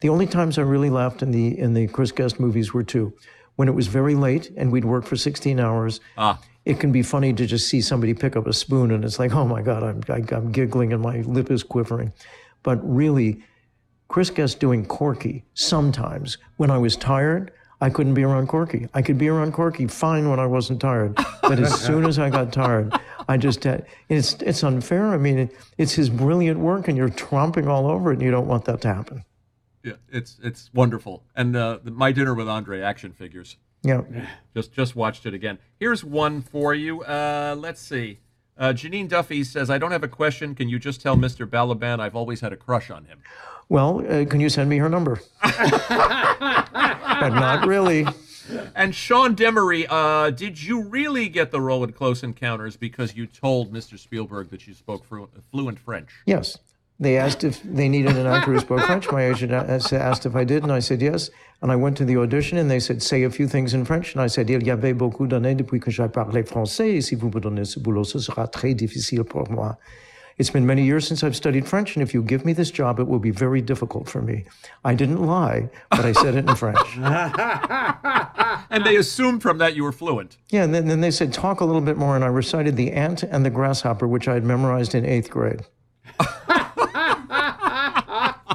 The 0.00 0.08
only 0.10 0.26
times 0.26 0.58
I 0.58 0.62
really 0.62 0.90
laughed 0.90 1.22
in 1.22 1.30
the 1.30 1.58
in 1.58 1.72
the 1.74 1.86
Chris 1.88 2.12
Guest 2.12 2.38
movies 2.38 2.74
were 2.74 2.82
two. 2.84 3.12
When 3.56 3.68
it 3.68 3.74
was 3.74 3.86
very 3.88 4.14
late 4.14 4.50
and 4.56 4.70
we'd 4.70 4.84
work 4.84 5.04
for 5.04 5.16
16 5.16 5.58
hours, 5.58 5.98
Ah. 6.16 6.38
it 6.64 6.78
can 6.78 6.92
be 6.92 7.02
funny 7.02 7.32
to 7.32 7.46
just 7.46 7.66
see 7.68 7.80
somebody 7.80 8.14
pick 8.14 8.36
up 8.36 8.46
a 8.46 8.52
spoon 8.52 8.90
and 8.92 9.04
it's 9.04 9.18
like, 9.18 9.34
oh 9.34 9.44
my 9.46 9.62
God, 9.62 9.82
I'm, 9.82 10.00
I, 10.08 10.22
I'm 10.36 10.52
giggling 10.52 10.92
and 10.92 11.02
my 11.02 11.22
lip 11.22 11.50
is 11.50 11.64
quivering. 11.64 12.12
But 12.62 12.78
really, 12.88 13.42
Chris 14.06 14.30
Guest 14.30 14.60
doing 14.60 14.86
Corky 14.86 15.44
sometimes 15.54 16.38
when 16.58 16.70
I 16.70 16.78
was 16.78 16.96
tired, 16.96 17.50
I 17.80 17.90
couldn't 17.90 18.14
be 18.14 18.24
around 18.24 18.48
Corky. 18.48 18.88
I 18.94 19.02
could 19.02 19.18
be 19.18 19.28
around 19.28 19.52
Corky 19.52 19.86
fine 19.86 20.28
when 20.28 20.40
I 20.40 20.46
wasn't 20.46 20.80
tired, 20.80 21.14
but 21.42 21.60
as 21.60 21.80
soon 21.86 22.04
as 22.06 22.18
I 22.18 22.28
got 22.28 22.52
tired, 22.52 22.92
I 23.28 23.36
just 23.36 23.62
had, 23.64 23.86
it's 24.08 24.34
it's 24.34 24.64
unfair. 24.64 25.08
I 25.08 25.16
mean, 25.18 25.38
it, 25.38 25.56
it's 25.76 25.92
his 25.92 26.10
brilliant 26.10 26.58
work, 26.58 26.88
and 26.88 26.96
you're 26.96 27.08
tromping 27.10 27.68
all 27.68 27.86
over 27.86 28.10
it, 28.10 28.14
and 28.14 28.22
you 28.22 28.30
don't 28.32 28.48
want 28.48 28.64
that 28.64 28.80
to 28.82 28.92
happen. 28.92 29.24
yeah, 29.84 29.92
it's 30.10 30.38
it's 30.42 30.70
wonderful. 30.74 31.22
And 31.36 31.54
uh, 31.54 31.78
the, 31.84 31.90
my 31.92 32.10
dinner 32.10 32.34
with 32.34 32.48
Andre 32.48 32.80
action 32.80 33.12
figures. 33.12 33.56
Yeah, 33.84 34.02
Just 34.56 34.72
just 34.72 34.96
watched 34.96 35.24
it 35.24 35.34
again. 35.34 35.58
Here's 35.78 36.02
one 36.02 36.42
for 36.42 36.74
you. 36.74 37.02
Uh, 37.02 37.54
let's 37.56 37.80
see. 37.80 38.18
Uh, 38.58 38.72
Jeanine 38.72 39.08
Duffy 39.08 39.44
says, 39.44 39.70
"I 39.70 39.78
don't 39.78 39.92
have 39.92 40.02
a 40.02 40.08
question. 40.08 40.56
Can 40.56 40.68
you 40.68 40.80
just 40.80 41.00
tell 41.00 41.16
Mr. 41.16 41.46
Balaban 41.46 42.00
I've 42.00 42.16
always 42.16 42.40
had 42.40 42.52
a 42.52 42.56
crush 42.56 42.90
on 42.90 43.04
him?" 43.04 43.20
Well, 43.68 44.04
uh, 44.08 44.24
can 44.24 44.40
you 44.40 44.48
send 44.48 44.70
me 44.70 44.78
her 44.78 44.88
number? 44.88 45.20
but 45.42 47.30
not 47.30 47.66
really. 47.66 48.06
And 48.74 48.94
Sean 48.94 49.36
Demery, 49.36 49.86
uh, 49.88 50.30
did 50.30 50.62
you 50.62 50.82
really 50.82 51.28
get 51.28 51.50
the 51.50 51.60
role 51.60 51.84
in 51.84 51.92
Close 51.92 52.22
Encounters 52.22 52.76
because 52.76 53.14
you 53.14 53.26
told 53.26 53.72
Mr. 53.72 53.98
Spielberg 53.98 54.48
that 54.50 54.66
you 54.66 54.72
spoke 54.72 55.04
fluent, 55.04 55.30
fluent 55.50 55.78
French? 55.78 56.08
Yes. 56.24 56.56
They 57.00 57.16
asked 57.16 57.44
if 57.44 57.62
they 57.62 57.88
needed 57.88 58.16
an 58.16 58.26
actor 58.26 58.52
who 58.52 58.58
spoke 58.58 58.80
French. 58.80 59.08
My 59.12 59.26
agent 59.26 59.52
asked 59.52 60.26
if 60.26 60.34
I 60.34 60.42
did, 60.42 60.64
and 60.64 60.72
I 60.72 60.80
said 60.80 61.00
yes. 61.00 61.30
And 61.62 61.70
I 61.70 61.76
went 61.76 61.96
to 61.98 62.04
the 62.04 62.16
audition, 62.16 62.58
and 62.58 62.68
they 62.68 62.80
said, 62.80 63.02
say 63.02 63.22
a 63.22 63.30
few 63.30 63.46
things 63.46 63.72
in 63.72 63.84
French. 63.84 64.14
And 64.14 64.22
I 64.22 64.26
said, 64.26 64.50
il 64.50 64.64
y 64.64 64.70
avait 64.70 64.94
beaucoup 64.94 65.28
d'années 65.28 65.54
depuis 65.54 65.78
que 65.78 65.92
j'ai 65.92 66.08
parlé 66.08 66.42
français, 66.42 66.96
et 66.96 67.00
si 67.00 67.14
vous 67.14 67.30
me 67.30 67.38
donnez 67.38 67.66
ce 67.66 67.78
boulot, 67.78 68.02
ce 68.02 68.18
sera 68.18 68.48
très 68.48 68.74
difficile 68.74 69.22
pour 69.22 69.48
moi. 69.48 69.78
It's 70.38 70.50
been 70.50 70.64
many 70.64 70.84
years 70.84 71.06
since 71.06 71.24
I've 71.24 71.34
studied 71.34 71.66
French, 71.66 71.96
and 71.96 72.02
if 72.02 72.14
you 72.14 72.22
give 72.22 72.44
me 72.44 72.52
this 72.52 72.70
job, 72.70 73.00
it 73.00 73.08
will 73.08 73.18
be 73.18 73.32
very 73.32 73.60
difficult 73.60 74.08
for 74.08 74.22
me. 74.22 74.44
I 74.84 74.94
didn't 74.94 75.26
lie, 75.26 75.68
but 75.90 76.04
I 76.04 76.12
said 76.12 76.36
it 76.36 76.48
in 76.48 76.54
French. 76.54 76.96
And 78.70 78.84
they 78.84 78.96
assumed 78.96 79.40
from 79.40 79.58
that 79.58 79.74
you 79.74 79.82
were 79.82 79.92
fluent. 79.92 80.36
Yeah, 80.50 80.62
and 80.62 80.74
then, 80.74 80.88
then 80.88 81.00
they 81.00 81.10
said, 81.10 81.32
talk 81.32 81.60
a 81.60 81.64
little 81.64 81.80
bit 81.80 81.96
more, 81.96 82.16
and 82.16 82.24
I 82.24 82.28
recited 82.28 82.76
the 82.76 82.92
ant 82.92 83.22
and 83.22 83.44
the 83.44 83.50
grasshopper, 83.50 84.06
which 84.06 84.28
I 84.28 84.34
had 84.34 84.44
memorized 84.44 84.94
in 84.94 85.06
eighth 85.06 85.30
grade. 85.30 85.62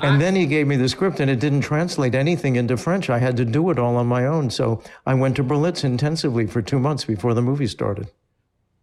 and 0.03 0.21
then 0.21 0.35
he 0.35 0.45
gave 0.45 0.67
me 0.67 0.75
the 0.75 0.87
script, 0.87 1.19
and 1.19 1.31
it 1.31 1.39
didn't 1.39 1.61
translate 1.61 2.13
anything 2.15 2.57
into 2.57 2.77
French. 2.77 3.09
I 3.09 3.17
had 3.17 3.37
to 3.37 3.45
do 3.45 3.69
it 3.71 3.79
all 3.79 3.95
on 3.95 4.05
my 4.07 4.25
own. 4.25 4.49
So 4.49 4.83
I 5.05 5.15
went 5.15 5.35
to 5.37 5.43
Berlitz 5.43 5.83
intensively 5.83 6.45
for 6.45 6.61
two 6.61 6.79
months 6.79 7.05
before 7.05 7.33
the 7.33 7.41
movie 7.41 7.67
started. 7.67 8.09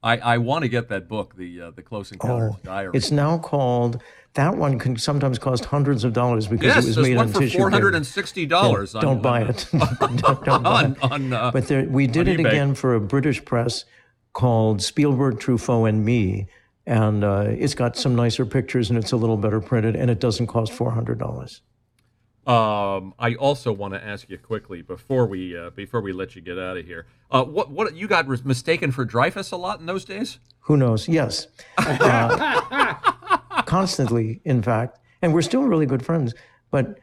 I, 0.02 0.16
I 0.18 0.39
want 0.39 0.62
to 0.62 0.68
get 0.68 0.89
that 0.89 1.09
book, 1.09 1.36
the 1.36 1.60
uh, 1.60 1.70
the 1.72 1.82
Close 1.82 2.10
Encounters 2.10 2.55
Diary. 2.62 2.89
Oh, 2.89 2.97
It's 2.97 3.10
now 3.10 3.36
called, 3.36 4.01
that 4.35 4.56
one 4.56 4.78
can 4.78 4.97
sometimes 4.97 5.39
cost 5.39 5.66
hundreds 5.66 6.05
of 6.05 6.14
dollars 6.14 6.47
because 6.47 6.74
yes, 6.74 6.85
it 6.85 6.97
was 6.97 6.98
made 7.09 7.16
on 7.18 7.32
tissue 7.32 7.59
four 7.59 7.70
hundred 7.70 7.94
and 7.94 8.06
sixty 8.06 8.47
dollars. 8.47 8.93
Don't 8.93 9.20
buy 9.20 9.43
it. 9.43 9.68
don't, 9.98 10.44
don't 10.44 10.62
buy 10.62 10.85
on, 10.85 10.93
it. 10.93 11.02
on, 11.02 11.32
uh, 11.35 11.51
But 11.51 11.68
there, 11.68 11.85
we 11.85 12.06
did 12.06 12.28
it 12.28 12.39
eBay. 12.40 12.48
again 12.48 12.74
for 12.74 12.94
a 12.94 13.01
British 13.01 13.44
press 13.44 13.85
called 14.32 14.81
Spielberg, 14.81 15.39
Truffaut, 15.39 15.89
and 15.89 16.05
Me. 16.05 16.47
And 16.86 17.22
uh, 17.22 17.44
it's 17.48 17.74
got 17.74 17.97
some 17.97 18.16
nicer 18.16 18.47
pictures 18.47 18.89
and 18.90 18.98
it's 18.98 19.12
a 19.12 19.16
little 19.16 19.36
better 19.36 19.60
printed 19.60 19.97
and 19.97 20.10
it 20.10 20.18
doesn't 20.18 20.47
cost 20.47 20.72
$400. 20.72 21.60
Um, 22.46 23.14
I 23.18 23.34
also 23.34 23.70
want 23.72 23.94
to 23.94 24.02
ask 24.02 24.28
you 24.30 24.38
quickly 24.38 24.82
before 24.82 25.26
we 25.26 25.56
uh, 25.56 25.70
before 25.70 26.00
we 26.00 26.12
let 26.12 26.34
you 26.34 26.42
get 26.42 26.58
out 26.58 26.76
of 26.76 26.86
here. 26.86 27.06
Uh, 27.30 27.44
what 27.44 27.70
what 27.70 27.94
you 27.94 28.08
got 28.08 28.26
was 28.26 28.44
mistaken 28.44 28.92
for 28.92 29.04
Dreyfuss 29.04 29.52
a 29.52 29.56
lot 29.56 29.78
in 29.78 29.86
those 29.86 30.04
days? 30.04 30.38
Who 30.60 30.76
knows? 30.76 31.06
Yes. 31.06 31.46
Uh, 31.76 32.94
constantly, 33.66 34.40
in 34.44 34.62
fact. 34.62 34.98
And 35.22 35.34
we're 35.34 35.42
still 35.42 35.62
really 35.62 35.86
good 35.86 36.04
friends. 36.04 36.34
But 36.70 36.98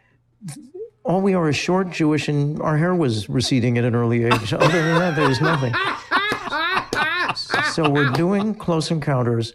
th- 0.48 0.66
all 1.04 1.22
we 1.22 1.34
are 1.36 1.50
is 1.50 1.56
short, 1.56 1.92
Jewish, 1.92 2.28
and 2.28 2.62
our 2.62 2.78
hair 2.78 2.96
was 2.96 3.30
receding 3.30 3.78
at 3.78 3.86
an 3.86 3.96
early 3.96 4.26
age. 4.26 4.54
Other 4.54 4.68
than 4.68 5.00
that, 5.00 5.16
there 5.16 5.28
was 5.28 5.42
nothing. 5.42 5.74
So 7.74 7.88
we're 7.88 8.10
doing 8.14 8.56
Close 8.56 8.90
Encounters, 8.90 9.54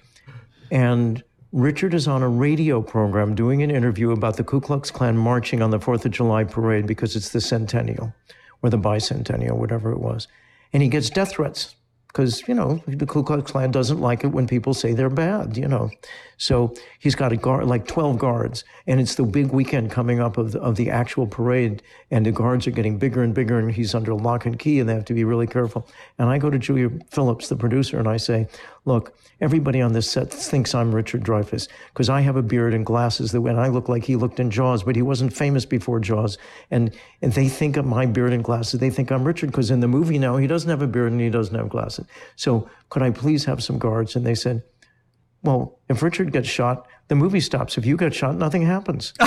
and 0.70 1.24
Richard 1.52 1.92
is 1.92 2.08
on 2.08 2.22
a 2.22 2.28
radio 2.28 2.80
program 2.80 3.34
doing 3.34 3.62
an 3.62 3.70
interview 3.70 4.10
about 4.12 4.38
the 4.38 4.44
Ku 4.44 4.58
Klux 4.58 4.90
Klan 4.90 5.18
marching 5.18 5.60
on 5.60 5.70
the 5.70 5.78
4th 5.78 6.06
of 6.06 6.10
July 6.10 6.44
parade 6.44 6.86
because 6.86 7.14
it's 7.14 7.28
the 7.28 7.42
centennial 7.42 8.14
or 8.62 8.70
the 8.70 8.78
bicentennial, 8.78 9.58
whatever 9.58 9.92
it 9.92 9.98
was. 9.98 10.28
And 10.72 10.82
he 10.82 10.88
gets 10.88 11.10
death 11.10 11.32
threats 11.32 11.74
because, 12.06 12.42
you 12.48 12.54
know, 12.54 12.82
the 12.86 13.04
Ku 13.04 13.22
Klux 13.22 13.52
Klan 13.52 13.70
doesn't 13.70 14.00
like 14.00 14.24
it 14.24 14.28
when 14.28 14.46
people 14.46 14.72
say 14.72 14.94
they're 14.94 15.10
bad, 15.10 15.58
you 15.58 15.68
know. 15.68 15.90
So 16.42 16.74
he's 16.98 17.14
got 17.14 17.30
a 17.30 17.36
guard, 17.36 17.66
like 17.66 17.86
12 17.86 18.18
guards, 18.18 18.64
and 18.88 19.00
it's 19.00 19.14
the 19.14 19.22
big 19.22 19.52
weekend 19.52 19.92
coming 19.92 20.18
up 20.18 20.38
of 20.38 20.50
the, 20.50 20.60
of 20.60 20.74
the 20.74 20.90
actual 20.90 21.24
parade, 21.24 21.84
and 22.10 22.26
the 22.26 22.32
guards 22.32 22.66
are 22.66 22.72
getting 22.72 22.98
bigger 22.98 23.22
and 23.22 23.32
bigger, 23.32 23.60
and 23.60 23.70
he's 23.70 23.94
under 23.94 24.12
lock 24.12 24.44
and 24.44 24.58
key, 24.58 24.80
and 24.80 24.88
they 24.88 24.94
have 24.94 25.04
to 25.04 25.14
be 25.14 25.22
really 25.22 25.46
careful. 25.46 25.88
And 26.18 26.28
I 26.28 26.38
go 26.38 26.50
to 26.50 26.58
Julia 26.58 26.90
Phillips, 27.12 27.48
the 27.48 27.54
producer, 27.54 28.00
and 28.00 28.08
I 28.08 28.16
say, 28.16 28.48
look, 28.86 29.16
everybody 29.40 29.80
on 29.80 29.92
this 29.92 30.10
set 30.10 30.32
thinks 30.32 30.74
I'm 30.74 30.92
Richard 30.92 31.22
Dreyfuss 31.22 31.68
because 31.94 32.08
I 32.08 32.22
have 32.22 32.34
a 32.34 32.42
beard 32.42 32.74
and 32.74 32.84
glasses 32.84 33.30
that 33.30 33.40
when 33.40 33.56
I 33.56 33.68
look 33.68 33.88
like 33.88 34.02
he 34.02 34.16
looked 34.16 34.40
in 34.40 34.50
Jaws, 34.50 34.82
but 34.82 34.96
he 34.96 35.02
wasn't 35.02 35.32
famous 35.32 35.64
before 35.64 36.00
Jaws. 36.00 36.38
And, 36.72 36.92
and 37.22 37.32
they 37.34 37.48
think 37.48 37.76
of 37.76 37.86
my 37.86 38.04
beard 38.04 38.32
and 38.32 38.42
glasses. 38.42 38.80
They 38.80 38.90
think 38.90 39.12
I'm 39.12 39.22
Richard 39.22 39.52
because 39.52 39.70
in 39.70 39.78
the 39.78 39.86
movie 39.86 40.18
now 40.18 40.38
he 40.38 40.48
doesn't 40.48 40.70
have 40.70 40.82
a 40.82 40.88
beard 40.88 41.12
and 41.12 41.20
he 41.20 41.30
doesn't 41.30 41.54
have 41.54 41.68
glasses. 41.68 42.06
So 42.34 42.68
could 42.90 43.02
I 43.02 43.12
please 43.12 43.44
have 43.44 43.62
some 43.62 43.78
guards? 43.78 44.16
And 44.16 44.26
they 44.26 44.34
said, 44.34 44.64
well, 45.42 45.78
if 45.88 46.02
Richard 46.02 46.32
gets 46.32 46.48
shot, 46.48 46.86
the 47.08 47.14
movie 47.14 47.40
stops. 47.40 47.76
If 47.78 47.84
you 47.86 47.96
get 47.96 48.14
shot, 48.14 48.36
nothing 48.36 48.62
happens. 48.62 49.12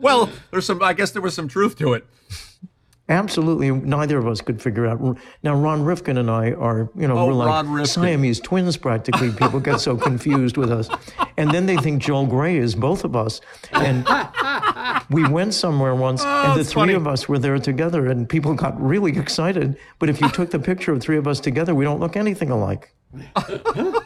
Well, 0.00 0.30
there's 0.50 0.64
some. 0.64 0.82
I 0.82 0.92
guess 0.92 1.10
there 1.10 1.20
was 1.20 1.34
some 1.34 1.48
truth 1.48 1.76
to 1.78 1.92
it. 1.92 2.06
Absolutely, 3.10 3.70
neither 3.70 4.18
of 4.18 4.26
us 4.26 4.40
could 4.42 4.60
figure 4.60 4.86
out. 4.86 5.00
Now, 5.42 5.54
Ron 5.54 5.82
Rifkin 5.82 6.18
and 6.18 6.30
I 6.30 6.52
are, 6.52 6.90
you 6.94 7.08
know, 7.08 7.16
Oh, 7.16 7.26
we're 7.28 7.32
like. 7.32 7.86
Siamese 7.86 8.38
twins 8.40 8.76
practically. 8.76 9.30
People 9.32 9.60
get 9.60 9.80
so 9.80 9.96
confused 9.96 10.58
with 10.58 10.70
us. 10.70 10.90
And 11.38 11.50
then 11.50 11.64
they 11.64 11.76
think 11.78 12.02
Joel 12.02 12.26
Grey 12.26 12.58
is 12.58 12.74
both 12.74 13.04
of 13.04 13.16
us. 13.16 13.40
And 13.72 14.06
we 15.10 15.26
went 15.26 15.54
somewhere 15.54 15.94
once, 15.94 16.22
and 16.22 16.54
the 16.54 16.60
Oh, 16.60 16.64
three 16.64 16.80
funny. 16.82 16.92
of 16.94 17.06
us 17.06 17.28
were 17.28 17.38
there 17.38 17.58
together, 17.58 18.06
and 18.08 18.28
people 18.28 18.52
got 18.54 18.78
really 18.80 19.16
excited. 19.16 19.78
But 19.98 20.10
if 20.10 20.20
you 20.20 20.28
took 20.28 20.50
the 20.50 20.58
picture 20.58 20.92
of 20.92 21.00
three 21.00 21.16
of 21.16 21.26
us 21.26 21.40
together, 21.40 21.74
we 21.74 21.84
don't 21.84 22.00
look 22.00 22.14
anything 22.16 22.50
alike. 22.50 22.92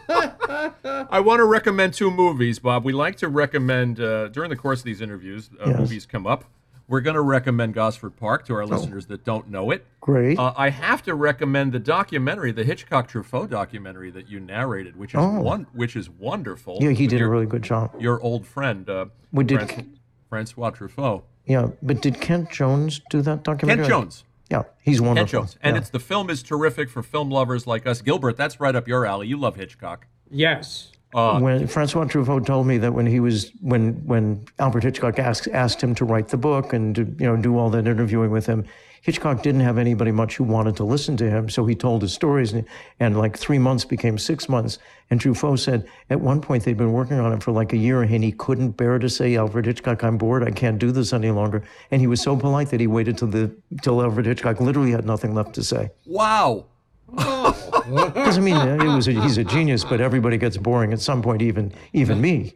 I 0.09 1.21
want 1.25 1.41
to 1.41 1.45
recommend 1.45 1.95
two 1.95 2.11
movies, 2.11 2.59
Bob. 2.61 2.85
We 2.85 2.93
like 2.93 3.17
to 3.17 3.29
recommend 3.29 4.01
uh, 4.01 4.29
during 4.29 4.51
the 4.51 4.57
course 4.57 4.79
of 4.81 4.85
these 4.85 5.01
interviews. 5.01 5.51
Uh, 5.61 5.71
Yes. 5.71 5.79
Movies 5.81 6.07
come 6.07 6.27
up. 6.27 6.45
We're 6.89 7.01
going 7.01 7.15
to 7.15 7.23
recommend 7.23 7.75
Gosford 7.75 8.17
Park 8.17 8.45
to 8.47 8.55
our 8.55 8.67
listeners 8.67 9.07
that 9.07 9.25
don't 9.25 9.49
know 9.49 9.71
it. 9.71 9.87
Great. 10.01 10.39
Uh, 10.39 10.53
I 10.57 10.69
have 10.71 11.03
to 11.05 11.15
recommend 11.15 11.73
the 11.73 11.79
documentary, 11.79 12.53
the 12.53 12.65
Hitchcock 12.65 13.11
Truffaut 13.11 13.49
documentary 13.49 14.11
that 14.11 14.29
you 14.29 14.41
narrated, 14.41 14.97
which 14.97 15.15
is 15.15 15.19
Oh. 15.21 15.41
one, 15.41 15.67
which 15.73 15.97
is 15.97 16.11
wonderful. 16.11 16.79
yeah, 16.81 16.91
he 16.91 17.05
with 17.05 17.11
did 17.11 17.21
a 17.23 17.29
really 17.29 17.47
good 17.47 17.63
job. 17.63 17.93
your 17.99 18.21
old 18.21 18.47
friend, 18.47 18.89
uh, 18.91 19.07
We 19.33 19.45
did- 19.45 19.61
Fran- 19.71 19.99
Francois 20.29 20.71
Truffaut, 20.71 21.23
Yeah, 21.47 21.69
but 21.83 22.03
did 22.03 22.21
Kent 22.21 22.51
Jones 22.51 23.01
do 23.11 23.23
that 23.23 23.43
documentary? 23.43 23.85
Kent 23.87 23.89
Jones. 23.95 24.25
Yeah, 24.51 24.65
he's 24.83 25.01
wonderful. 25.01 25.17
Kent 25.21 25.31
Jones, 25.31 25.59
and 25.63 25.75
Yeah. 25.77 25.81
it's 25.81 25.91
the 25.91 25.99
film 26.01 26.29
is 26.31 26.43
terrific 26.43 26.91
for 26.91 27.03
film 27.03 27.31
lovers 27.31 27.67
like 27.67 27.87
us. 27.87 28.03
Gilbert, 28.03 28.37
that's 28.37 28.61
right 28.61 28.75
up 28.77 28.87
your 28.87 29.07
alley. 29.07 29.27
You 29.29 29.39
love 29.39 29.57
Hitchcock. 29.57 30.07
Yes. 30.31 30.92
Uh, 31.15 31.39
when 31.39 31.67
Francois 31.67 32.05
Truffaut 32.05 32.47
told 32.47 32.67
me 32.67 32.79
that 32.79 32.95
when 32.95 33.07
he 33.07 33.21
was 33.21 33.51
when 33.61 33.95
when 34.07 34.45
Albert 34.59 34.85
Hitchcock 34.85 35.19
asked 35.19 35.49
asked 35.49 35.83
him 35.83 35.95
to 35.97 36.05
write 36.05 36.29
the 36.29 36.39
book 36.39 36.73
and 36.73 36.95
to 36.95 37.03
you 37.19 37.27
know 37.27 37.37
do 37.37 37.59
all 37.59 37.69
that 37.71 37.87
interviewing 37.87 38.31
with 38.31 38.47
him, 38.47 38.65
Hitchcock 39.03 39.43
didn't 39.43 39.63
have 39.63 39.79
anybody 39.79 40.13
much 40.13 40.37
who 40.37 40.45
wanted 40.45 40.77
to 40.77 40.85
listen 40.85 41.17
to 41.17 41.29
him, 41.29 41.51
so 41.51 41.67
he 41.67 41.75
told 41.75 42.03
his 42.03 42.13
stories, 42.13 42.53
and, 42.53 42.65
and 43.01 43.19
like 43.19 43.37
three 43.37 43.59
months 43.59 43.85
became 43.85 44.17
six 44.17 44.49
months. 44.49 44.79
And 45.11 45.21
Truffaut 45.21 45.59
said 45.59 45.89
at 46.09 46.21
one 46.21 46.41
point 46.41 46.65
they'd 46.65 46.77
been 46.77 46.93
working 46.93 47.19
on 47.19 47.33
it 47.33 47.43
for 47.43 47.51
like 47.51 47.73
a 47.73 47.77
year, 47.77 48.03
and 48.03 48.23
he 48.23 48.31
couldn't 48.31 48.71
bear 48.71 49.01
to 49.01 49.09
say, 49.09 49.37
"Alfred 49.37 49.67
Hitchcock, 49.67 50.05
I'm 50.05 50.17
bored. 50.17 50.45
I 50.45 50.53
can't 50.53 50.79
do 50.79 50.93
this 50.93 51.13
any 51.13 51.33
longer." 51.33 51.65
And 51.91 52.01
he 52.01 52.07
was 52.07 52.23
so 52.23 52.37
polite 52.37 52.71
that 52.71 52.81
he 52.81 52.87
waited 52.87 53.19
till 53.19 53.29
the 53.29 53.51
till 53.83 54.01
Alfred 54.01 54.25
Hitchcock 54.25 54.61
literally 54.61 54.93
had 54.93 55.05
nothing 55.05 55.35
left 55.35 55.55
to 55.57 55.65
say. 55.65 55.91
Wow. 56.07 56.67
Because 57.15 58.39
I 58.39 58.41
mean, 58.41 58.57
it 58.57 58.95
was 58.95 59.09
a, 59.09 59.13
he's 59.13 59.39
a 59.39 59.45
genius, 59.45 59.85
but 59.85 60.01
everybody 60.01 60.39
gets 60.39 60.57
boring 60.57 60.93
at 60.93 61.01
some 61.01 61.23
point, 61.23 61.43
even 61.43 61.73
even 61.93 62.21
me. 62.21 62.55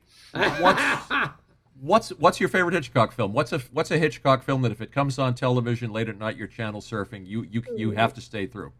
What's 1.81 2.09
what's 2.11 2.41
your 2.41 2.49
favorite 2.49 2.75
Hitchcock 2.75 3.13
film? 3.13 3.33
What's 3.33 3.53
a 3.53 3.59
what's 3.73 3.91
a 3.91 3.99
Hitchcock 3.99 4.43
film 4.43 4.63
that 4.63 4.73
if 4.73 4.81
it 4.81 4.93
comes 4.93 5.19
on 5.19 5.35
television 5.35 5.93
late 5.93 6.09
at 6.09 6.19
night, 6.19 6.37
you're 6.37 6.49
channel 6.49 6.81
surfing, 6.81 7.27
you 7.27 7.43
you 7.51 7.63
you 7.77 7.91
have 7.93 8.15
to 8.15 8.21
stay 8.21 8.47
through. 8.47 8.73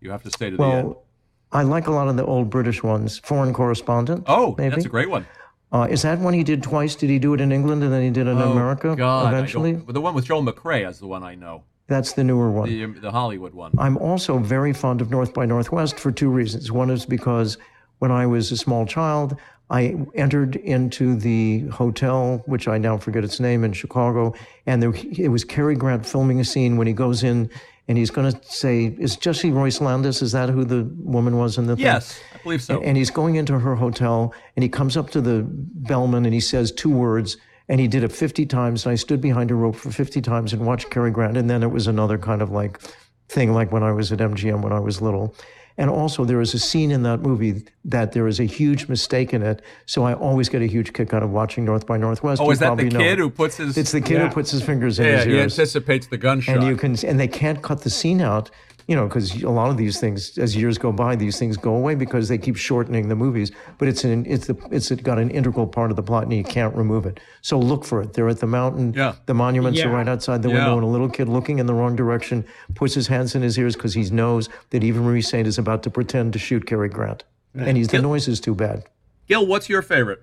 You 0.00 0.10
have 0.10 0.22
to 0.24 0.30
stay 0.30 0.50
to 0.50 0.56
the 0.56 0.62
end. 0.62 0.88
Well, 0.88 1.04
I 1.52 1.62
like 1.62 1.86
a 1.86 1.90
lot 1.92 2.08
of 2.08 2.16
the 2.16 2.24
old 2.24 2.50
British 2.50 2.82
ones. 2.82 3.18
Foreign 3.18 3.52
Correspondent. 3.52 4.24
Oh, 4.26 4.54
maybe. 4.58 4.70
that's 4.74 4.86
a 4.86 4.88
great 4.88 5.10
one. 5.10 5.26
Uh, 5.72 5.86
is 5.88 6.02
that 6.02 6.18
one 6.18 6.34
he 6.34 6.42
did 6.42 6.62
twice? 6.62 6.96
Did 6.96 7.10
he 7.10 7.18
do 7.20 7.32
it 7.34 7.40
in 7.40 7.52
England 7.52 7.84
and 7.84 7.92
then 7.92 8.02
he 8.02 8.10
did 8.10 8.26
it 8.26 8.30
in 8.30 8.38
America 8.40 8.88
Oh, 8.88 8.96
God, 8.96 9.32
eventually? 9.32 9.74
the 9.74 10.00
one 10.00 10.14
with 10.14 10.24
Joel 10.24 10.42
McCrea 10.44 10.90
is 10.90 10.98
the 10.98 11.06
one 11.06 11.22
I 11.22 11.36
know, 11.36 11.62
That's 11.90 12.12
the 12.12 12.22
newer 12.22 12.52
one. 12.52 12.68
the 12.68 12.84
um, 12.84 12.96
the 13.00 13.10
Hollywood 13.10 13.52
one. 13.52 13.72
I'm 13.76 13.98
also 13.98 14.38
very 14.38 14.72
fond 14.72 15.00
of 15.00 15.10
North 15.10 15.34
by 15.34 15.44
Northwest 15.44 15.98
for 15.98 16.12
two 16.12 16.30
reasons. 16.30 16.70
One 16.70 16.88
is 16.88 17.04
because 17.04 17.58
when 17.98 18.12
I 18.12 18.26
was 18.26 18.52
a 18.52 18.56
small 18.56 18.86
child, 18.86 19.36
I 19.70 19.96
entered 20.14 20.54
into 20.54 21.16
the 21.16 21.66
hotel, 21.66 22.44
which 22.46 22.68
I 22.68 22.78
now 22.78 22.96
forget 22.96 23.24
its 23.24 23.40
name, 23.40 23.64
in 23.64 23.72
Chicago, 23.72 24.34
and 24.66 24.80
there, 24.80 24.92
it 24.94 25.32
was 25.32 25.42
Cary 25.42 25.74
Grant 25.74 26.06
filming 26.06 26.38
a 26.38 26.44
scene 26.44 26.76
when 26.76 26.86
he 26.86 26.92
goes 26.92 27.24
in 27.24 27.50
and 27.88 27.98
he's 27.98 28.10
going 28.12 28.32
to 28.32 28.40
say, 28.44 28.94
"Is 29.00 29.16
Jessie 29.16 29.50
Royce 29.50 29.80
Landis? 29.80 30.22
Is 30.22 30.30
that 30.30 30.48
who 30.48 30.64
the 30.64 30.88
woman 31.00 31.38
was 31.38 31.58
in 31.58 31.66
the 31.66 31.74
thing?" 31.74 31.86
Yes, 31.86 32.20
I 32.32 32.42
believe 32.44 32.62
so. 32.62 32.80
And 32.82 32.96
he's 32.96 33.10
going 33.10 33.34
into 33.34 33.58
her 33.58 33.74
hotel 33.74 34.32
and 34.54 34.62
he 34.62 34.68
comes 34.68 34.96
up 34.96 35.10
to 35.10 35.20
the 35.20 35.44
bellman 35.44 36.24
and 36.24 36.32
he 36.32 36.40
says 36.40 36.70
two 36.70 36.90
words 36.90 37.36
and 37.70 37.78
he 37.80 37.86
did 37.86 38.02
it 38.02 38.10
50 38.10 38.44
times. 38.46 38.84
And 38.84 38.92
I 38.92 38.96
stood 38.96 39.20
behind 39.20 39.50
a 39.52 39.54
rope 39.54 39.76
for 39.76 39.92
50 39.92 40.20
times 40.20 40.52
and 40.52 40.66
watched 40.66 40.90
Cary 40.90 41.12
Grant. 41.12 41.36
And 41.36 41.48
then 41.48 41.62
it 41.62 41.68
was 41.70 41.86
another 41.86 42.18
kind 42.18 42.42
of 42.42 42.50
like 42.50 42.80
thing 43.28 43.54
like 43.54 43.70
when 43.70 43.84
I 43.84 43.92
was 43.92 44.10
at 44.10 44.18
MGM 44.18 44.60
when 44.60 44.72
I 44.72 44.80
was 44.80 45.00
little. 45.00 45.34
And 45.78 45.88
also 45.88 46.24
there 46.24 46.40
is 46.40 46.52
a 46.52 46.58
scene 46.58 46.90
in 46.90 47.04
that 47.04 47.20
movie 47.20 47.62
that 47.84 48.10
there 48.10 48.26
is 48.26 48.40
a 48.40 48.44
huge 48.44 48.88
mistake 48.88 49.32
in 49.32 49.42
it. 49.42 49.62
So 49.86 50.02
I 50.02 50.14
always 50.14 50.48
get 50.48 50.62
a 50.62 50.66
huge 50.66 50.92
kick 50.92 51.14
out 51.14 51.22
of 51.22 51.30
watching 51.30 51.64
North 51.64 51.86
by 51.86 51.96
Northwest. 51.96 52.42
oh, 52.42 52.50
is 52.50 52.58
that 52.58 52.76
the 52.76 52.90
kid 52.90 53.18
who 53.18 53.30
puts 53.30 53.56
his? 53.58 53.78
It's 53.78 53.92
the 53.92 54.00
kid 54.00 54.14
Yeah. 54.14 54.28
who 54.28 54.34
puts 54.34 54.50
his 54.50 54.62
fingers 54.62 54.98
in 54.98 55.06
yeah, 55.06 55.16
his 55.18 55.24
he 55.26 55.38
anticipates 55.40 56.08
the 56.08 56.18
gunshot. 56.18 56.56
and 56.56 56.66
you 56.66 56.76
can 56.76 56.96
and 57.06 57.20
they 57.20 57.28
can't 57.28 57.62
cut 57.62 57.82
the 57.82 57.88
scene 57.90 58.20
out 58.20 58.50
you 58.90 58.96
know 58.96 59.06
because 59.06 59.26
a 59.44 59.48
lot 59.60 59.70
of 59.70 59.76
these 59.76 60.00
things 60.00 60.36
as 60.44 60.56
years 60.56 60.76
go 60.76 60.90
by 60.90 61.12
these 61.14 61.38
things 61.38 61.56
go 61.56 61.74
away 61.76 61.94
because 61.94 62.28
they 62.28 62.36
keep 62.46 62.56
shortening 62.56 63.08
the 63.08 63.14
movies 63.24 63.52
but 63.78 63.86
it's 63.86 64.02
an 64.04 64.26
it's 64.26 64.46
the 64.48 64.56
it's 64.72 64.90
got 65.08 65.16
an 65.24 65.30
integral 65.30 65.66
part 65.76 65.90
of 65.92 65.96
the 65.96 66.02
plot 66.02 66.24
and 66.24 66.32
you 66.32 66.42
can't 66.42 66.74
remove 66.74 67.06
it 67.06 67.20
so 67.40 67.56
look 67.58 67.84
for 67.84 68.02
it 68.02 68.12
they're 68.14 68.28
at 68.28 68.40
the 68.40 68.46
mountain 68.60 68.92
Yeah. 68.94 69.14
the 69.26 69.34
monuments 69.34 69.80
are 69.84 69.90
right 69.98 70.08
outside 70.08 70.42
the 70.42 70.48
Yeah. 70.48 70.56
window 70.56 70.74
and 70.78 70.84
a 70.84 70.92
little 70.96 71.08
kid 71.08 71.28
looking 71.28 71.60
in 71.60 71.66
the 71.66 71.74
wrong 71.74 71.94
direction 71.94 72.44
puts 72.74 72.94
his 72.94 73.06
hands 73.06 73.34
in 73.36 73.42
his 73.42 73.56
ears 73.56 73.76
because 73.76 73.94
he 73.94 74.02
knows 74.10 74.48
that 74.70 74.82
Eva 74.82 75.00
Marie 75.00 75.22
Saint 75.22 75.46
is 75.46 75.56
about 75.58 75.82
to 75.84 75.90
pretend 75.90 76.32
to 76.32 76.40
shoot 76.40 76.66
Cary 76.66 76.88
Grant 76.88 77.22
and 77.54 77.76
he's 77.76 77.88
the 77.88 78.02
noise 78.02 78.26
is 78.26 78.40
too 78.40 78.54
bad 78.56 78.84
Gil, 79.28 79.46
what's 79.46 79.68
your 79.68 79.82
favorite? 79.82 80.22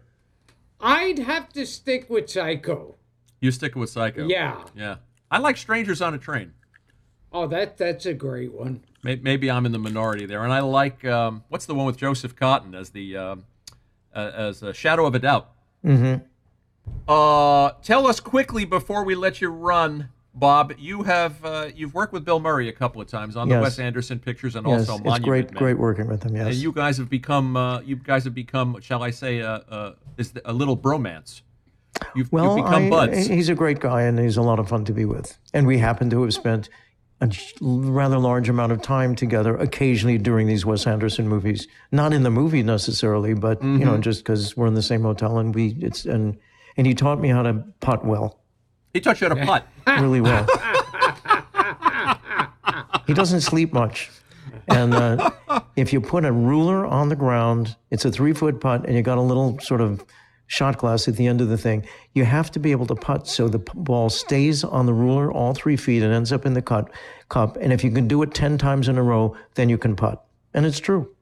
I'd 0.82 1.20
have 1.20 1.48
to 1.54 1.66
stick 1.66 2.10
with 2.10 2.30
Psycho. 2.30 2.96
You 3.40 3.52
stick 3.52 3.74
with 3.76 3.90
Psycho. 3.90 4.28
Yeah. 4.28 4.58
Yeah. 4.76 4.96
I 5.32 5.38
like 5.40 5.56
Strangers 5.58 6.02
on 6.02 6.14
a 6.14 6.18
Train. 6.18 6.52
Oh, 7.32 7.46
that 7.48 7.78
that's 7.78 8.06
a 8.06 8.14
great 8.14 8.54
one. 8.54 8.82
May- 9.04 9.18
Maybe 9.22 9.52
I'm 9.52 9.66
in 9.66 9.72
the 9.72 9.80
minority 9.80 10.26
there, 10.26 10.44
and 10.44 10.52
I 10.54 10.60
like 10.62 11.04
um, 11.06 11.44
what's 11.50 11.66
the 11.66 11.76
one 11.76 11.86
with 11.86 11.98
Joseph 11.98 12.36
Cotten 12.36 12.74
as 12.74 12.90
the 12.92 13.18
um, 13.18 13.46
uh, 14.16 14.32
as 14.36 14.64
a 14.64 14.74
Shadow 14.74 15.06
of 15.06 15.14
a 15.16 15.20
Doubt. 15.20 15.50
Mm-hmm. 15.86 16.24
Uh, 17.08 17.72
tell 17.84 18.08
us 18.08 18.20
quickly 18.20 18.66
before 18.66 19.04
we 19.04 19.14
let 19.16 19.42
you 19.42 19.50
run, 19.50 20.10
Bob. 20.34 20.74
You 20.78 21.04
have 21.04 21.44
uh, 21.44 21.68
you've 21.76 21.94
worked 21.94 22.14
with 22.14 22.24
Bill 22.26 22.40
Murray 22.40 22.70
a 22.70 22.74
couple 22.74 23.02
of 23.02 23.08
times 23.08 23.36
on 23.36 23.50
the 23.50 23.60
Wes 23.60 23.78
Anderson 23.80 24.20
pictures 24.20 24.56
and 24.56 24.66
yes 24.68 24.82
also 24.90 24.96
it's 24.96 25.04
Monument 25.06 25.24
great 25.26 25.46
Men. 25.52 25.58
great 25.60 25.78
working 25.78 26.08
with 26.08 26.24
him 26.24 26.36
yes 26.36 26.48
And 26.48 26.56
you 26.56 26.72
guys 26.72 26.98
have 26.98 27.10
become 27.10 27.56
uh, 27.58 27.82
you 27.82 27.98
guys 27.98 28.24
have 28.24 28.34
become, 28.34 28.80
shall 28.82 29.04
I 29.04 29.12
say, 29.12 29.42
uh, 29.42 29.60
uh, 29.70 29.94
is 30.18 30.34
a 30.46 30.54
little 30.54 30.78
bromance. 30.78 31.42
You've, 32.16 32.32
Well, 32.32 32.56
you've 32.58 32.66
become 32.66 32.86
I- 32.86 32.90
buds. 32.90 33.28
he's 33.28 33.50
a 33.50 33.56
great 33.56 33.80
guy 33.80 34.04
and 34.04 34.18
he's 34.20 34.38
a 34.38 34.42
lot 34.42 34.60
of 34.60 34.70
fun 34.70 34.86
to 34.86 34.94
be 34.94 35.04
with. 35.06 35.38
And 35.54 35.66
we 35.68 35.80
happen 35.80 36.10
to 36.12 36.22
have 36.24 36.34
spent 36.34 36.70
a 37.22 37.30
rather 37.62 38.18
large 38.20 38.48
amount 38.50 38.72
of 38.72 38.82
time 38.82 39.16
together 39.16 39.56
occasionally 39.58 40.18
during 40.20 40.46
these 40.48 40.66
Wes 40.66 40.86
Anderson 40.86 41.28
movies. 41.28 41.68
Not 41.92 42.14
in 42.14 42.24
the 42.24 42.30
movie 42.30 42.62
necessarily, 42.64 43.34
but 43.34 43.62
you 43.64 43.68
Mm-hmm. 43.70 43.84
know, 43.86 43.98
just 43.98 44.24
because 44.24 44.56
we're 44.56 44.68
in 44.68 44.76
the 44.76 44.82
same 44.84 45.02
hotel 45.02 45.40
and 45.40 45.54
we 45.56 45.76
it's 45.82 46.06
and 46.06 46.38
and 46.78 46.86
he 46.86 46.94
taught 46.94 47.20
me 47.20 47.30
how 47.30 47.42
to 47.42 47.54
putt 47.80 48.06
well, 48.06 48.40
he 48.94 49.00
taught 49.00 49.20
you 49.20 49.28
how 49.30 49.34
to 49.36 49.46
putt. 49.46 49.68
really 50.02 50.22
well. 50.22 50.46
he 53.08 53.14
doesn't 53.14 53.42
sleep 53.42 53.74
much. 53.74 54.12
And 54.68 54.94
uh, 54.94 55.32
if 55.76 55.94
you 55.94 56.02
put 56.02 56.26
a 56.26 56.32
ruler 56.32 56.86
on 56.86 57.10
the 57.10 57.16
ground, 57.16 57.76
it's 57.90 58.04
a 58.06 58.12
three 58.12 58.34
foot 58.34 58.60
putt, 58.60 58.86
and 58.86 58.96
you 58.96 59.02
got 59.02 59.18
a 59.18 59.22
little 59.22 59.58
sort 59.60 59.82
of 59.82 60.04
shot 60.48 60.78
glass 60.78 61.08
at 61.08 61.16
the 61.16 61.28
end 61.28 61.42
of 61.42 61.50
the 61.50 61.58
thing. 61.58 61.86
You 62.14 62.26
have 62.26 62.52
to 62.52 62.60
be 62.60 62.72
able 62.72 62.88
to 62.88 62.96
putt 62.96 63.28
so 63.28 63.48
the 63.48 63.60
ball 63.60 64.10
stays 64.10 64.64
on 64.64 64.86
the 64.86 64.94
ruler 64.94 65.32
all 65.32 65.54
three 65.54 65.78
feet 65.78 66.02
and 66.02 66.14
ends 66.14 66.32
up 66.32 66.46
in 66.46 66.54
the 66.54 66.62
cut, 66.62 66.90
cup. 67.30 67.58
And 67.58 67.72
if 67.72 67.84
you 67.84 67.92
can 67.92 68.08
do 68.08 68.22
it 68.24 68.34
10 68.34 68.58
times 68.58 68.88
in 68.88 68.98
a 68.98 69.04
row, 69.04 69.36
then 69.56 69.70
you 69.70 69.78
can 69.78 69.96
putt. 69.96 70.26
And 70.54 70.66
it's 70.66 70.80
true. 70.80 71.14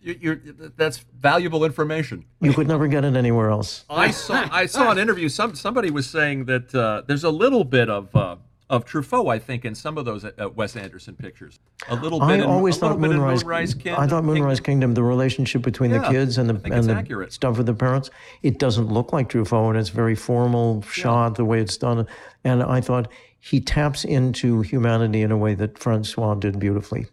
You, 0.00 0.18
you're, 0.20 0.36
that's 0.76 0.98
valuable 0.98 1.64
information. 1.64 2.24
You 2.40 2.52
could 2.52 2.66
never 2.66 2.88
get 2.88 3.04
it 3.04 3.14
anywhere 3.14 3.50
else. 3.50 3.84
I 3.88 4.10
saw 4.10 4.48
I 4.50 4.66
saw 4.66 4.90
an 4.90 4.98
interview. 4.98 5.28
Some 5.28 5.54
somebody 5.54 5.92
was 5.92 6.08
saying 6.10 6.46
that 6.46 6.74
uh, 6.74 7.02
there's 7.06 7.22
a 7.22 7.30
little 7.30 7.62
bit 7.62 7.88
of 7.88 8.14
uh, 8.16 8.36
of 8.72 8.86
Truffaut, 8.86 9.30
I 9.30 9.38
think, 9.38 9.66
in 9.66 9.74
some 9.74 9.98
of 9.98 10.06
those 10.06 10.24
uh, 10.24 10.48
Wes 10.56 10.76
Anderson 10.76 11.14
pictures. 11.14 11.60
A 11.90 11.94
little 11.94 12.18
bit. 12.18 12.26
I 12.26 12.34
in, 12.36 12.40
always 12.40 12.78
thought 12.78 12.98
little 12.98 13.02
bit 13.02 13.10
in 13.10 13.18
Moonrise. 13.18 13.44
Moonrise 13.44 13.74
Kingdom. 13.74 14.00
I 14.00 14.06
thought 14.06 14.24
Moonrise 14.24 14.60
Kingdom, 14.60 14.94
the 14.94 15.02
relationship 15.02 15.60
between 15.60 15.90
the 15.90 16.00
kids 16.00 16.38
and 16.38 16.48
the 16.48 16.74
and 16.74 16.88
the 16.88 16.94
accurate. 16.94 17.34
stuff 17.34 17.58
with 17.58 17.66
the 17.66 17.74
parents, 17.74 18.08
it 18.42 18.58
doesn't 18.58 18.88
look 18.88 19.12
like 19.12 19.28
Truffaut, 19.28 19.68
and 19.68 19.78
it's 19.78 19.90
very 19.90 20.14
formal 20.14 20.80
shot 20.82 21.34
the 21.34 21.44
way 21.44 21.60
it's 21.60 21.76
done. 21.76 22.06
And 22.44 22.62
I 22.62 22.80
thought 22.80 23.12
he 23.38 23.60
taps 23.60 24.04
into 24.04 24.62
humanity 24.62 25.20
in 25.20 25.30
a 25.30 25.36
way 25.36 25.54
that 25.54 25.78
Francois 25.78 26.34
did 26.34 26.58
beautifully. 26.58 27.06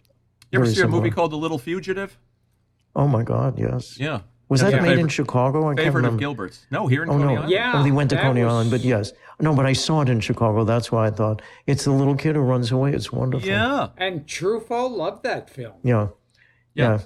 You 0.51 0.61
ever 0.61 0.71
see 0.71 0.81
a 0.81 0.87
movie 0.87 1.11
called 1.11 1.31
The 1.31 1.37
Little 1.37 1.59
Fugitive? 1.59 2.17
Oh 2.95 3.07
my 3.07 3.23
God, 3.23 3.59
yes. 3.59 3.99
Yeah. 3.99 4.21
Was 4.49 4.61
That's 4.61 4.71
that 4.71 4.77
your 4.81 4.85
made 4.95 4.99
in 4.99 5.07
Chicago? 5.07 5.65
I 5.67 5.75
can't 5.75 5.79
Favorite 5.79 6.05
of 6.05 6.13
remember. 6.15 6.19
Gilbert's. 6.19 6.65
No, 6.71 6.87
here 6.87 7.03
in 7.03 7.09
Oh 7.09 7.13
Coney 7.13 7.23
no! 7.25 7.33
Island. 7.35 7.51
Yeah. 7.51 7.71
oh, 7.75 7.83
he 7.83 7.91
went 7.91 8.09
to 8.09 8.17
Coney 8.19 8.43
was- 8.43 8.51
Island, 8.51 8.71
but 8.71 8.81
yes, 8.81 9.13
no, 9.39 9.53
but 9.55 9.65
I 9.67 9.73
saw 9.73 10.01
it 10.01 10.09
in 10.09 10.19
Chicago. 10.21 10.63
That's 10.63 10.91
why 10.91 11.05
I 11.07 11.11
thought 11.11 11.41
it's 11.67 11.83
the 11.85 11.91
little 11.91 12.15
kid 12.15 12.35
who 12.35 12.41
runs 12.41 12.71
away. 12.71 12.91
It's 12.93 13.11
wonderful. 13.11 13.47
Yeah. 13.47 13.89
And 13.97 14.25
Truffaut 14.25 14.91
loved 14.91 15.21
that 15.23 15.49
film. 15.51 15.75
yeah, 15.83 16.07
Yeah. 16.73 16.93
yeah. 16.93 16.99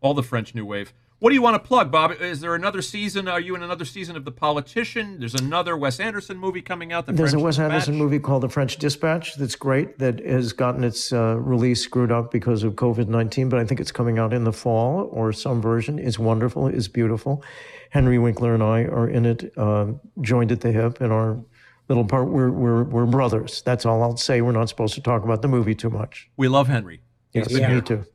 All 0.00 0.12
the 0.14 0.22
French 0.24 0.54
New 0.54 0.66
Wave. 0.66 0.92
What 1.26 1.30
do 1.30 1.34
you 1.34 1.42
want 1.42 1.60
to 1.60 1.66
plug, 1.68 1.90
Bob? 1.90 2.12
Is 2.20 2.38
there 2.38 2.54
another 2.54 2.80
season? 2.80 3.26
Are 3.26 3.40
you 3.40 3.56
in 3.56 3.64
another 3.64 3.84
season 3.84 4.14
of 4.14 4.24
The 4.24 4.30
Politician? 4.30 5.18
There's 5.18 5.34
another 5.34 5.76
Wes 5.76 5.98
Anderson 5.98 6.36
movie 6.36 6.62
coming 6.62 6.92
out. 6.92 7.06
The 7.06 7.12
There's 7.14 7.32
French 7.32 7.42
a 7.42 7.44
Wes 7.44 7.58
Anderson 7.58 7.96
movie 7.96 8.20
called 8.20 8.44
The 8.44 8.48
French 8.48 8.76
Dispatch 8.76 9.34
that's 9.34 9.56
great 9.56 9.98
that 9.98 10.24
has 10.24 10.52
gotten 10.52 10.84
its 10.84 11.12
uh, 11.12 11.36
release 11.40 11.82
screwed 11.82 12.12
up 12.12 12.30
because 12.30 12.62
of 12.62 12.74
COVID 12.74 13.08
19, 13.08 13.48
but 13.48 13.58
I 13.58 13.64
think 13.64 13.80
it's 13.80 13.90
coming 13.90 14.20
out 14.20 14.32
in 14.32 14.44
the 14.44 14.52
fall 14.52 15.08
or 15.10 15.32
some 15.32 15.60
version. 15.60 15.98
It's 15.98 16.16
wonderful, 16.16 16.68
it's 16.68 16.86
beautiful. 16.86 17.42
Henry 17.90 18.20
Winkler 18.20 18.54
and 18.54 18.62
I 18.62 18.82
are 18.82 19.08
in 19.08 19.26
it, 19.26 19.52
uh, 19.58 19.86
joined 20.20 20.52
at 20.52 20.60
the 20.60 20.70
hip 20.70 21.00
in 21.00 21.10
our 21.10 21.42
little 21.88 22.04
part. 22.04 22.28
We're, 22.28 22.52
we're, 22.52 22.84
we're 22.84 23.06
brothers. 23.06 23.62
That's 23.62 23.84
all 23.84 24.00
I'll 24.00 24.16
say. 24.16 24.42
We're 24.42 24.52
not 24.52 24.68
supposed 24.68 24.94
to 24.94 25.00
talk 25.00 25.24
about 25.24 25.42
the 25.42 25.48
movie 25.48 25.74
too 25.74 25.90
much. 25.90 26.30
We 26.36 26.46
love 26.46 26.68
Henry. 26.68 27.00
Yes, 27.32 27.52
been 27.52 27.74
me 27.74 27.80
too. 27.80 28.06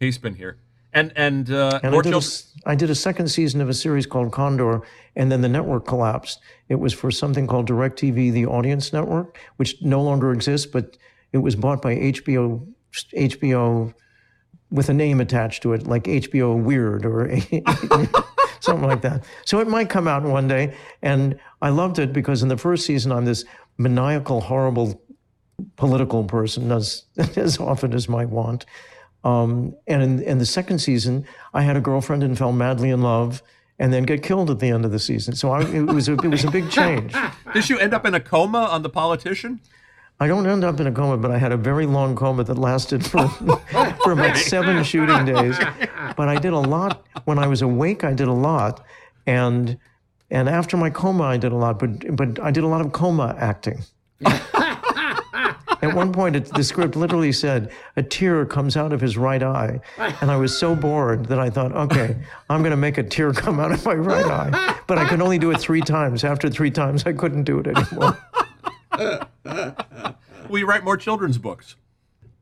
He's 0.00 0.18
been 0.18 0.34
here. 0.34 0.58
And 0.96 1.12
and 1.14 1.50
uh, 1.50 1.78
And 1.82 1.94
I 1.94 2.00
did, 2.00 2.14
a, 2.14 2.22
I 2.64 2.74
did 2.74 2.88
a 2.88 2.94
second 2.94 3.28
season 3.28 3.60
of 3.60 3.68
a 3.68 3.74
series 3.74 4.06
called 4.06 4.32
Condor, 4.32 4.80
and 5.14 5.30
then 5.30 5.42
the 5.42 5.48
network 5.48 5.86
collapsed. 5.86 6.40
It 6.70 6.76
was 6.76 6.94
for 6.94 7.10
something 7.10 7.46
called 7.46 7.68
DirecTV, 7.68 8.32
the 8.32 8.46
Audience 8.46 8.94
Network, 8.94 9.38
which 9.56 9.76
no 9.82 10.00
longer 10.00 10.32
exists, 10.32 10.66
but 10.66 10.96
it 11.32 11.38
was 11.38 11.54
bought 11.54 11.82
by 11.82 11.96
HBO, 11.96 12.66
HBO 13.14 13.92
with 14.70 14.88
a 14.88 14.94
name 14.94 15.20
attached 15.20 15.62
to 15.64 15.74
it, 15.74 15.86
like 15.86 16.04
HBO 16.04 16.60
Weird 16.60 17.04
or 17.04 17.28
something 18.60 18.88
like 18.88 19.02
that. 19.02 19.22
So 19.44 19.60
it 19.60 19.68
might 19.68 19.90
come 19.90 20.08
out 20.08 20.22
one 20.22 20.48
day. 20.48 20.74
And 21.02 21.38
I 21.60 21.68
loved 21.68 21.98
it 21.98 22.14
because 22.14 22.42
in 22.42 22.48
the 22.48 22.56
first 22.56 22.86
season, 22.86 23.12
I'm 23.12 23.26
this 23.26 23.44
maniacal, 23.76 24.40
horrible 24.40 25.02
political 25.76 26.24
person, 26.24 26.72
as, 26.72 27.04
as 27.36 27.58
often 27.58 27.92
as 27.92 28.08
my 28.08 28.24
want. 28.24 28.64
Um, 29.26 29.74
and 29.88 30.02
in, 30.04 30.22
in 30.22 30.38
the 30.38 30.46
second 30.46 30.78
season, 30.78 31.26
I 31.52 31.62
had 31.62 31.76
a 31.76 31.80
girlfriend 31.80 32.22
and 32.22 32.38
fell 32.38 32.52
madly 32.52 32.90
in 32.90 33.02
love, 33.02 33.42
and 33.76 33.92
then 33.92 34.04
get 34.04 34.22
killed 34.22 34.50
at 34.52 34.60
the 34.60 34.68
end 34.68 34.84
of 34.84 34.92
the 34.92 35.00
season. 35.00 35.34
So 35.34 35.50
I, 35.50 35.64
it 35.64 35.82
was 35.82 36.08
a, 36.08 36.12
it 36.12 36.28
was 36.28 36.44
a 36.44 36.50
big 36.50 36.70
change. 36.70 37.12
Did 37.52 37.68
you 37.68 37.76
end 37.78 37.92
up 37.92 38.06
in 38.06 38.14
a 38.14 38.20
coma 38.20 38.60
on 38.60 38.82
The 38.82 38.88
Politician? 38.88 39.58
I 40.20 40.28
don't 40.28 40.46
end 40.46 40.62
up 40.62 40.78
in 40.78 40.86
a 40.86 40.92
coma, 40.92 41.16
but 41.16 41.32
I 41.32 41.38
had 41.38 41.50
a 41.50 41.56
very 41.56 41.86
long 41.86 42.14
coma 42.14 42.44
that 42.44 42.56
lasted 42.56 43.04
for 43.04 43.28
for 44.04 44.12
about 44.12 44.36
seven 44.36 44.84
shooting 44.84 45.24
days. 45.24 45.58
But 46.16 46.28
I 46.28 46.38
did 46.38 46.52
a 46.52 46.60
lot 46.60 47.04
when 47.24 47.38
I 47.40 47.48
was 47.48 47.62
awake. 47.62 48.04
I 48.04 48.14
did 48.14 48.28
a 48.28 48.32
lot, 48.32 48.84
and 49.26 49.76
and 50.30 50.48
after 50.48 50.76
my 50.76 50.88
coma, 50.88 51.24
I 51.24 51.36
did 51.36 51.50
a 51.50 51.56
lot. 51.56 51.80
But 51.80 52.16
but 52.16 52.38
I 52.40 52.52
did 52.52 52.62
a 52.62 52.68
lot 52.68 52.80
of 52.80 52.92
coma 52.92 53.34
acting. 53.38 53.80
At 55.86 55.94
one 55.94 56.12
point, 56.12 56.36
it, 56.36 56.46
the 56.52 56.64
script 56.64 56.96
literally 56.96 57.32
said 57.32 57.70
a 57.96 58.02
tear 58.02 58.44
comes 58.44 58.76
out 58.76 58.92
of 58.92 59.00
his 59.00 59.16
right 59.16 59.42
eye, 59.42 59.80
and 60.20 60.30
I 60.30 60.36
was 60.36 60.56
so 60.58 60.74
bored 60.74 61.26
that 61.26 61.38
I 61.38 61.48
thought, 61.50 61.72
okay, 61.72 62.16
I'm 62.50 62.60
going 62.60 62.72
to 62.72 62.76
make 62.76 62.98
a 62.98 63.02
tear 63.02 63.32
come 63.32 63.60
out 63.60 63.72
of 63.72 63.84
my 63.84 63.94
right 63.94 64.26
eye. 64.26 64.80
But 64.86 64.98
I 64.98 65.08
could 65.08 65.20
only 65.20 65.38
do 65.38 65.50
it 65.50 65.58
three 65.58 65.80
times. 65.80 66.24
After 66.24 66.48
three 66.48 66.70
times, 66.70 67.04
I 67.06 67.12
couldn't 67.12 67.44
do 67.44 67.60
it 67.60 67.66
anymore. 67.68 68.18
Will 70.48 70.58
you 70.58 70.66
write 70.66 70.84
more 70.84 70.96
children's 70.96 71.38
books? 71.38 71.76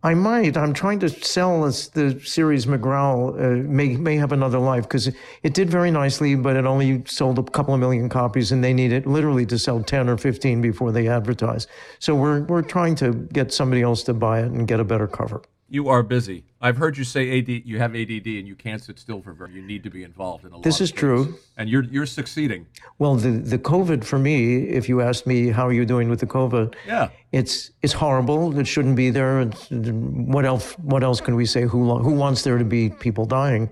I 0.04 0.12
might. 0.12 0.58
I'm 0.58 0.74
trying 0.74 0.98
to 0.98 1.08
sell 1.08 1.62
this, 1.62 1.88
the 1.88 2.20
series 2.20 2.66
McGrowl 2.66 3.40
uh, 3.40 3.66
may 3.66 3.96
may 3.96 4.16
have 4.16 4.32
another 4.32 4.58
life 4.58 4.82
because 4.82 5.08
it, 5.08 5.14
it 5.42 5.54
did 5.54 5.70
very 5.70 5.90
nicely, 5.90 6.34
but 6.34 6.56
it 6.56 6.66
only 6.66 7.02
sold 7.06 7.38
a 7.38 7.42
couple 7.42 7.72
of 7.72 7.80
million 7.80 8.10
copies, 8.10 8.52
and 8.52 8.62
they 8.62 8.74
need 8.74 8.92
it 8.92 9.06
literally 9.06 9.46
to 9.46 9.58
sell 9.58 9.82
ten 9.82 10.10
or 10.10 10.18
fifteen 10.18 10.60
before 10.60 10.92
they 10.92 11.08
advertise. 11.08 11.66
So 12.00 12.14
we're 12.14 12.42
we're 12.42 12.60
trying 12.60 12.96
to 12.96 13.14
get 13.32 13.50
somebody 13.50 13.80
else 13.80 14.02
to 14.02 14.12
buy 14.12 14.40
it 14.40 14.52
and 14.52 14.68
get 14.68 14.78
a 14.78 14.84
better 14.84 15.08
cover. 15.08 15.40
You 15.68 15.88
are 15.88 16.02
busy. 16.02 16.44
I've 16.60 16.76
heard 16.76 16.96
you 16.96 17.04
say 17.04 17.38
AD. 17.38 17.48
You 17.48 17.78
have 17.78 17.94
ADD, 17.96 18.26
and 18.26 18.46
you 18.46 18.54
can't 18.54 18.82
sit 18.82 18.98
still 18.98 19.20
for 19.22 19.32
very. 19.32 19.52
You 19.52 19.62
need 19.62 19.82
to 19.84 19.90
be 19.90 20.04
involved 20.04 20.44
in 20.44 20.52
a 20.52 20.56
lot. 20.56 20.62
This 20.62 20.80
is 20.80 20.92
true. 20.92 21.36
and 21.56 21.68
you're 21.68 21.84
you're 21.84 22.06
succeeding. 22.06 22.66
Well, 22.98 23.16
the 23.16 23.30
the 23.30 23.58
COVID 23.58 24.04
for 24.04 24.18
me, 24.18 24.68
if 24.68 24.88
you 24.88 25.00
asked 25.00 25.26
me 25.26 25.48
how 25.48 25.66
are 25.66 25.72
you 25.72 25.86
doing 25.86 26.08
with 26.10 26.20
the 26.20 26.26
COVID, 26.26 26.74
Yeah. 26.86 27.08
it's 27.32 27.70
it's 27.82 27.94
horrible. 27.94 28.58
It 28.58 28.66
shouldn't 28.66 28.94
be 28.96 29.10
there. 29.10 29.40
It's, 29.40 29.68
what 29.70 30.44
else? 30.44 30.72
What 30.78 31.02
else 31.02 31.20
can 31.20 31.34
we 31.34 31.46
say? 31.46 31.62
Who 31.62 31.98
who 31.98 32.12
wants 32.12 32.42
there 32.42 32.58
to 32.58 32.64
be 32.64 32.90
people 32.90 33.24
dying? 33.24 33.70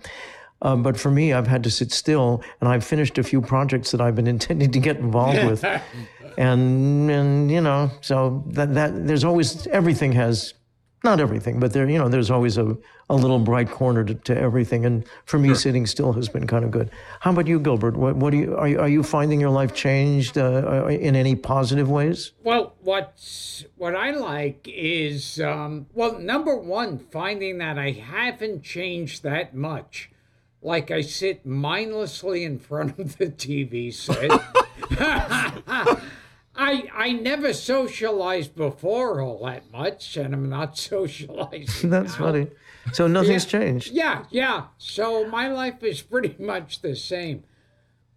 Uh, 0.62 0.76
but 0.76 0.96
for 0.98 1.10
me, 1.10 1.32
I've 1.34 1.48
had 1.48 1.62
to 1.64 1.70
sit 1.70 1.92
still, 1.92 2.42
and 2.60 2.68
I've 2.68 2.84
finished 2.84 3.18
a 3.18 3.22
few 3.22 3.40
projects 3.42 3.90
that 3.90 4.00
I've 4.00 4.14
been 4.14 4.26
intending 4.36 4.70
to 4.72 4.78
get 4.80 4.96
involved 4.96 5.44
with, 5.44 5.62
and 6.38 7.10
and 7.10 7.50
you 7.50 7.60
know, 7.60 7.90
so 8.00 8.42
that 8.48 8.72
that 8.74 9.06
there's 9.06 9.24
always 9.24 9.66
everything 9.68 10.12
has. 10.12 10.54
Not 11.04 11.18
everything, 11.18 11.58
but 11.58 11.72
there, 11.72 11.88
you 11.88 11.98
know, 11.98 12.08
there's 12.08 12.30
always 12.30 12.56
a, 12.56 12.76
a 13.10 13.16
little 13.16 13.40
bright 13.40 13.68
corner 13.70 14.04
to, 14.04 14.14
to 14.14 14.38
everything. 14.38 14.84
And 14.84 15.04
for 15.24 15.36
me, 15.36 15.52
sitting 15.54 15.84
still 15.86 16.12
has 16.12 16.28
been 16.28 16.46
kind 16.46 16.64
of 16.64 16.70
good. 16.70 16.90
How 17.20 17.32
about 17.32 17.48
you, 17.48 17.58
Gilbert? 17.58 17.96
What, 17.96 18.14
what 18.16 18.30
do 18.30 18.36
you 18.36 18.56
are, 18.56 18.68
you 18.68 18.78
are 18.78 18.88
you 18.88 19.02
finding 19.02 19.40
your 19.40 19.50
life 19.50 19.74
changed 19.74 20.38
uh, 20.38 20.86
in 20.86 21.16
any 21.16 21.34
positive 21.34 21.90
ways? 21.90 22.32
Well, 22.44 22.74
what's 22.82 23.64
what 23.76 23.96
I 23.96 24.12
like 24.12 24.68
is 24.68 25.40
um, 25.40 25.86
well, 25.92 26.18
number 26.20 26.54
one, 26.54 26.98
finding 26.98 27.58
that 27.58 27.78
I 27.78 27.90
haven't 27.90 28.62
changed 28.62 29.24
that 29.24 29.54
much. 29.54 30.10
Like 30.64 30.92
I 30.92 31.00
sit 31.00 31.44
mindlessly 31.44 32.44
in 32.44 32.60
front 32.60 32.96
of 33.00 33.18
the 33.18 33.26
TV 33.26 33.92
set. 33.92 34.30
I 36.62 36.88
I 37.06 37.12
never 37.12 37.52
socialized 37.52 38.54
before 38.54 39.20
all 39.20 39.44
that 39.46 39.70
much, 39.72 40.16
and 40.16 40.34
I'm 40.34 40.48
not 40.48 40.76
socializing. 40.90 41.90
That's 41.90 42.12
now. 42.18 42.24
funny. 42.26 42.46
So 42.92 43.06
nothing's 43.06 43.44
changed. 43.46 43.92
Yeah, 43.92 44.24
yeah. 44.30 44.64
So 44.78 45.26
my 45.28 45.48
life 45.48 45.82
is 45.82 46.02
pretty 46.02 46.34
much 46.52 46.80
the 46.82 46.94
same. 46.96 47.44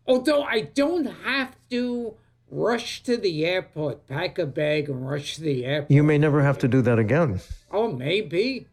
Although 0.07 0.43
I 0.43 0.61
don't 0.61 1.05
have 1.23 1.55
to 1.71 2.15
rush 2.49 3.01
to 3.03 3.17
the 3.17 3.45
airport, 3.45 4.05
pack 4.07 4.37
a 4.39 4.45
bag, 4.45 4.87
and 4.89 5.07
rush 5.09 5.35
to 5.35 5.41
the 5.41 5.65
airport. 5.65 5.91
You 5.91 6.03
may 6.03 6.17
never 6.17 6.41
have 6.43 6.57
to 6.59 6.67
do 6.67 6.81
that 6.83 6.99
again. 6.99 7.39
Oh, 7.71 7.91
maybe. 7.91 8.67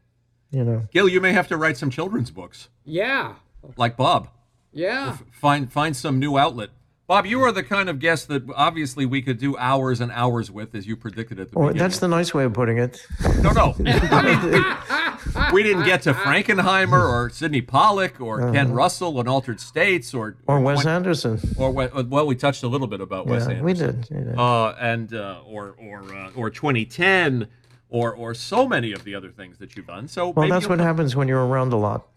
You 0.50 0.64
know. 0.64 0.88
Gil, 0.92 1.08
you 1.08 1.20
may 1.22 1.32
have 1.32 1.48
to 1.48 1.56
write 1.56 1.78
some 1.78 1.88
children's 1.90 2.30
books, 2.30 2.68
Yeah, 2.84 3.34
like 3.76 3.96
Bob. 3.96 4.28
yeah. 4.72 5.16
Find 5.32 5.72
find 5.72 5.96
some 5.96 6.18
new 6.18 6.36
outlet. 6.36 6.68
Bob, 7.12 7.26
you 7.26 7.42
are 7.42 7.52
the 7.52 7.62
kind 7.62 7.90
of 7.90 7.98
guest 7.98 8.28
that 8.28 8.42
obviously 8.56 9.04
we 9.04 9.20
could 9.20 9.36
do 9.36 9.54
hours 9.58 10.00
and 10.00 10.10
hours 10.12 10.50
with, 10.50 10.74
as 10.74 10.86
you 10.86 10.96
predicted 10.96 11.38
at 11.38 11.50
the 11.50 11.56
beginning. 11.58 11.76
that's 11.76 11.98
the 11.98 12.08
nice 12.08 12.32
way 12.32 12.44
of 12.44 12.54
putting 12.54 12.78
it. 12.78 13.06
No, 13.42 13.50
no. 13.50 13.74
I 13.84 15.34
mean, 15.44 15.52
we 15.52 15.62
didn't 15.62 15.84
get 15.84 16.00
to 16.04 16.14
Frankenheimer 16.14 17.06
or 17.06 17.28
Sydney 17.28 17.60
Pollack 17.60 18.18
or 18.18 18.50
Ken 18.50 18.72
Russell 18.72 19.20
in 19.20 19.28
Altered 19.28 19.60
States 19.60 20.14
or. 20.14 20.38
Or 20.46 20.58
Wes 20.60 20.86
Anderson. 20.86 21.38
or 21.58 21.70
we- 21.70 22.02
well, 22.04 22.26
we 22.26 22.34
touched 22.34 22.62
a 22.62 22.68
little 22.68 22.86
bit 22.86 23.02
about 23.02 23.26
Wes 23.26 23.42
Anderson. 23.42 23.62
we 23.62 23.74
did. 23.74 24.08
we 24.10 24.24
did. 24.24 24.38
Uh, 24.38 24.74
and 24.80 25.12
uh, 25.12 25.42
or 25.46 25.74
or 25.78 26.02
uh, 26.14 26.30
or 26.34 26.48
2010 26.48 27.46
or 27.90 28.14
or 28.14 28.32
so 28.32 28.66
many 28.66 28.90
of 28.92 29.04
the 29.04 29.14
other 29.14 29.28
things 29.30 29.58
that 29.58 29.76
you've 29.76 29.86
done. 29.86 30.08
So 30.08 30.30
Well, 30.30 30.46
maybe 30.46 30.52
that's 30.52 30.66
what 30.66 30.78
come, 30.78 30.86
happens 30.86 31.14
when 31.14 31.28
you're 31.28 31.46
around 31.46 31.74
a 31.74 31.76
lot. 31.76 32.08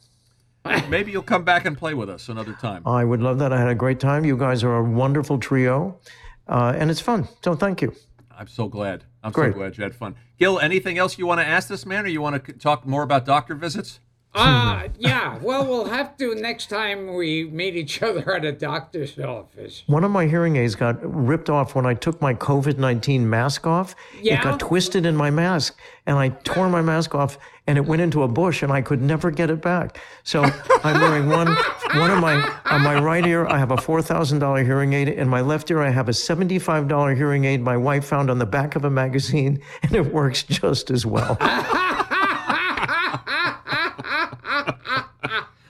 maybe 0.90 1.12
you'll 1.12 1.22
come 1.24 1.44
back 1.44 1.66
and 1.66 1.78
play 1.78 1.94
with 1.94 2.10
us 2.10 2.30
another 2.30 2.54
time. 2.54 2.86
I 2.88 3.04
would 3.04 3.22
love 3.22 3.40
that. 3.40 3.54
I 3.54 3.60
had 3.60 3.70
a 3.70 3.76
great 3.76 4.00
time. 4.00 4.26
You 4.26 4.38
guys 4.38 4.64
are 4.64 4.78
a 4.78 4.84
wonderful 4.84 5.38
trio, 5.38 6.00
uh, 6.48 6.74
and 6.76 6.90
it's 6.90 7.02
fun. 7.02 7.28
So 7.44 7.56
thank 7.56 7.82
you. 7.82 7.94
I'm 8.38 8.48
so 8.48 8.68
glad. 8.68 9.04
I'm 9.24 9.32
Great. 9.32 9.54
so 9.54 9.60
glad 9.60 9.78
you 9.78 9.84
had 9.84 9.96
fun. 9.96 10.16
Gil, 10.38 10.60
anything 10.60 10.98
else 10.98 11.18
you 11.18 11.26
want 11.26 11.40
to 11.40 11.48
ask 11.48 11.68
this 11.68 11.86
man, 11.86 12.06
or 12.06 12.10
you 12.10 12.22
want 12.22 12.44
to 12.46 12.54
talk 12.54 12.86
more 12.86 13.04
about 13.04 13.26
doctor 13.26 13.56
visits? 13.56 14.00
Uh, 14.36 14.90
yeah, 15.00 15.38
well, 15.42 15.66
we'll 15.66 15.86
have 15.86 16.18
to 16.18 16.36
next 16.36 16.70
time 16.70 17.14
we 17.14 17.46
meet 17.46 17.76
each 17.76 18.02
other 18.02 18.36
at 18.36 18.46
a 18.46 18.52
doctor's 18.52 19.18
office. 19.18 19.84
One 19.88 20.04
of 20.04 20.12
my 20.12 20.28
hearing 20.28 20.58
aids 20.58 20.76
got 20.76 20.98
ripped 21.02 21.50
off 21.50 21.76
when 21.76 21.86
I 21.86 21.94
took 21.94 22.22
my 22.22 22.34
COVID 22.34 22.78
19 22.78 23.30
mask 23.30 23.66
off. 23.66 23.96
Yeah? 24.22 24.40
It 24.40 24.44
got 24.44 24.60
twisted 24.60 25.06
in 25.06 25.16
my 25.16 25.32
mask, 25.32 25.80
and 26.06 26.18
I 26.18 26.30
tore 26.30 26.70
my 26.70 26.82
mask 26.82 27.16
off, 27.16 27.38
and 27.68 27.78
it 27.78 27.86
went 27.86 28.02
into 28.02 28.24
a 28.24 28.28
bush, 28.28 28.62
and 28.62 28.72
I 28.72 28.82
could 28.82 29.02
never 29.02 29.32
get 29.32 29.50
it 29.50 29.62
back. 29.62 30.00
So 30.24 30.44
I'm 30.84 31.00
wearing 31.00 31.30
one, 31.30 31.48
one 31.96 32.12
of 32.12 32.20
my, 32.20 32.36
on 32.66 32.82
my 32.82 33.00
right 33.00 33.26
ear, 33.26 33.48
I 33.48 33.58
have 33.58 33.72
a 33.72 33.78
$4,000 33.78 34.64
hearing 34.64 34.94
aid. 34.94 35.08
In 35.08 35.28
my 35.30 35.42
left 35.42 35.72
ear, 35.72 35.82
I 35.82 35.90
have 35.90 36.10
a 36.10 36.14
$75 36.14 37.16
hearing 37.16 37.46
aid 37.46 37.62
my 37.62 37.78
wife 37.78 38.06
found 38.06 38.30
on 38.30 38.38
the 38.38 38.46
back 38.46 38.76
of 38.76 38.86
a 38.86 38.90
magazine, 38.90 39.62
and 39.82 39.94
it 39.94 40.14
works 40.14 40.44
just 40.44 40.92
as 40.92 41.06
well. 41.06 41.38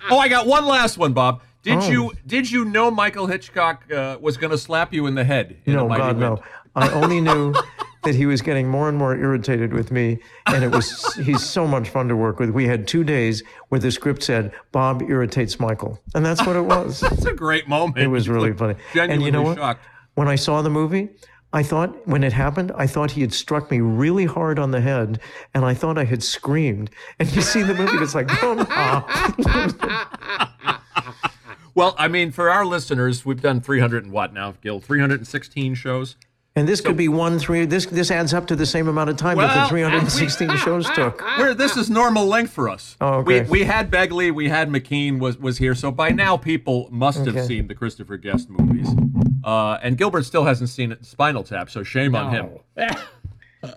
Oh, 0.09 0.17
I 0.19 0.27
got 0.27 0.47
one 0.47 0.65
last 0.65 0.97
one, 0.97 1.13
Bob. 1.13 1.41
Did 1.63 1.77
Oh. 1.79 1.89
you 1.89 2.11
did 2.27 2.49
you 2.51 2.63
know 2.65 2.91
Michael 2.91 3.25
Hitchcock 3.27 3.91
uh, 3.91 4.17
was 4.21 4.37
going 4.37 4.51
to 4.51 4.57
slap 4.57 4.93
you 4.93 5.07
in 5.07 5.15
the 5.15 5.23
head? 5.23 5.57
In 5.65 5.73
No, 5.73 5.87
God, 5.87 6.17
Wind? 6.17 6.19
no. 6.19 6.39
I 6.75 6.89
only 6.91 7.21
knew 7.21 7.53
that 8.03 8.13
he 8.13 8.25
was 8.27 8.41
getting 8.43 8.67
more 8.67 8.87
and 8.87 8.97
more 8.97 9.15
irritated 9.15 9.73
with 9.73 9.91
me, 9.91 10.19
and 10.45 10.63
it 10.63 10.69
was 10.69 11.15
he's 11.15 11.43
so 11.43 11.65
much 11.65 11.89
fun 11.89 12.07
to 12.09 12.15
work 12.15 12.37
with. 12.39 12.51
We 12.51 12.67
had 12.67 12.87
two 12.87 13.03
days 13.03 13.41
where 13.69 13.79
the 13.79 13.89
script 13.91 14.21
said 14.23 14.51
Bob 14.71 15.01
irritates 15.01 15.59
Michael, 15.59 15.99
and 16.13 16.23
that's 16.23 16.45
what 16.45 16.55
it 16.55 16.65
was. 16.65 17.01
It's 17.11 17.25
a 17.25 17.33
great 17.33 17.67
moment. 17.67 17.97
It 17.97 18.07
was 18.07 18.29
really 18.29 18.53
funny. 18.61 18.75
Genuinely 18.93 19.13
and 19.15 19.23
you 19.25 19.31
know 19.31 19.41
what? 19.41 19.57
shocked. 19.57 19.81
When 20.13 20.27
I 20.27 20.35
saw 20.35 20.61
the 20.61 20.69
movie, 20.69 21.09
I 21.55 21.63
thought 21.63 22.05
when 22.05 22.25
it 22.25 22.33
happened, 22.33 22.73
I 22.75 22.85
thought 22.85 23.11
he 23.11 23.21
had 23.21 23.33
struck 23.33 23.71
me 23.71 23.79
really 23.79 24.25
hard 24.25 24.59
on 24.59 24.71
the 24.71 24.81
head, 24.81 25.21
and 25.53 25.63
I 25.63 25.73
thought 25.73 25.97
I 25.97 26.03
had 26.03 26.21
screamed. 26.21 26.89
And 27.17 27.33
you 27.33 27.41
see 27.41 27.63
the 27.63 27.73
movie, 27.73 27.95
it's 27.95 28.13
like, 28.13 28.27
ah. 28.29 29.31
Well, 31.73 31.95
I 31.97 32.09
mean, 32.09 32.31
for 32.31 32.49
our 32.49 32.65
listeners, 32.65 33.25
we've 33.25 33.41
done 33.41 33.61
300 33.61 34.03
and 34.03 34.11
what 34.11 34.33
now, 34.33 34.55
Gil? 34.61 34.81
316 34.81 35.75
shows. 35.75 36.17
And 36.55 36.67
this 36.67 36.79
could 36.79 36.95
be 36.95 37.07
one 37.07 37.37
three. 37.37 37.65
This 37.65 37.85
this 37.85 38.11
adds 38.11 38.33
up 38.33 38.47
to 38.47 38.55
the 38.55 38.65
same 38.65 38.87
amount 38.87 39.09
of 39.09 39.17
time 39.17 39.37
that 39.37 39.63
the 39.63 39.69
316 39.69 40.55
shows 40.57 40.89
took. 40.91 41.21
Where 41.37 41.53
this 41.53 41.75
is 41.75 41.89
normal 41.89 42.25
length 42.25 42.51
for 42.53 42.69
us. 42.69 42.95
Oh, 43.01 43.15
okay. 43.19 43.41
We 43.41 43.49
we 43.49 43.63
had 43.63 43.91
Begley, 43.91 44.33
we 44.33 44.47
had 44.49 44.69
McKean 44.69 45.19
was 45.19 45.37
was 45.37 45.57
here, 45.57 45.75
so 45.75 45.91
by 45.91 46.09
now 46.09 46.37
people 46.37 46.87
must 46.91 47.25
have 47.25 47.45
seen 47.45 47.67
the 47.67 47.75
Christopher 47.75 48.17
Guest 48.17 48.49
movies. 48.49 48.87
Uh, 49.43 49.77
and 49.83 49.97
Gilbert 49.97 50.23
still 50.23 50.45
hasn't 50.45 50.69
seen 50.69 50.97
Spinal 51.01 51.43
Tap, 51.43 51.69
so 51.69 51.83
shame 51.83 52.15
on 52.15 52.31
him. 52.33 52.49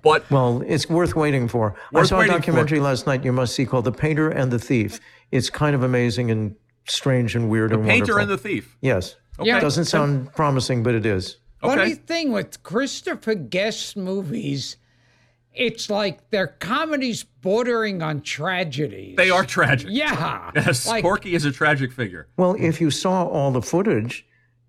But 0.03 0.31
Well, 0.31 0.63
it's 0.67 0.89
worth 0.89 1.17
waiting 1.17 1.49
for. 1.49 1.75
I 1.95 2.03
saw 2.03 2.17
a 2.17 2.19
waiting 2.19 2.35
for. 2.35 2.39
documentary 2.39 2.81
last 2.81 3.07
night 3.07 3.25
you 3.25 3.33
must 3.33 3.55
see 3.55 3.65
called 3.65 3.87
The 3.87 3.93
Painter 3.93 4.29
and 4.29 4.51
the 4.51 4.59
Thief. 4.59 5.01
It's 5.31 5.49
kind 5.49 5.75
of 5.75 5.83
amazing 5.83 6.31
and 6.31 6.55
strange 6.87 7.35
and 7.35 7.49
weird 7.49 7.73
and 7.73 7.87
Painter 7.87 8.15
wonderful. 8.17 8.21
and 8.21 8.31
the 8.31 8.37
Thief. 8.39 8.77
Yes. 8.83 9.17
Okay. 9.39 9.49
Yeah. 9.49 9.61
Doesn't 9.61 9.87
sound 9.87 10.33
promising, 10.35 10.83
but 10.83 10.95
it 10.95 11.07
is. 11.07 11.39
Funny 11.61 11.83
Okay. 11.83 11.95
thing 11.95 12.33
with 12.33 12.63
Christopher 12.63 13.35
Guest 13.35 13.97
movies, 13.97 14.77
it's 15.53 15.91
like 15.91 16.31
they're 16.31 16.47
comedies 16.47 17.25
bordering 17.25 18.01
on 18.03 18.21
tragedies. 18.21 19.17
They 19.17 19.31
are 19.31 19.45
tragic. 19.45 19.89
Yeah. 19.91 20.51
Yes, 20.55 20.87
Like, 20.87 21.03
Corky 21.03 21.35
is 21.35 21.45
a 21.45 21.51
tragic 21.53 21.93
figure. 21.93 22.29
Well, 22.37 22.55
if 22.59 22.81
you 22.81 22.91
saw 22.91 23.25
all 23.27 23.51
the 23.51 23.63
footage, 23.63 24.25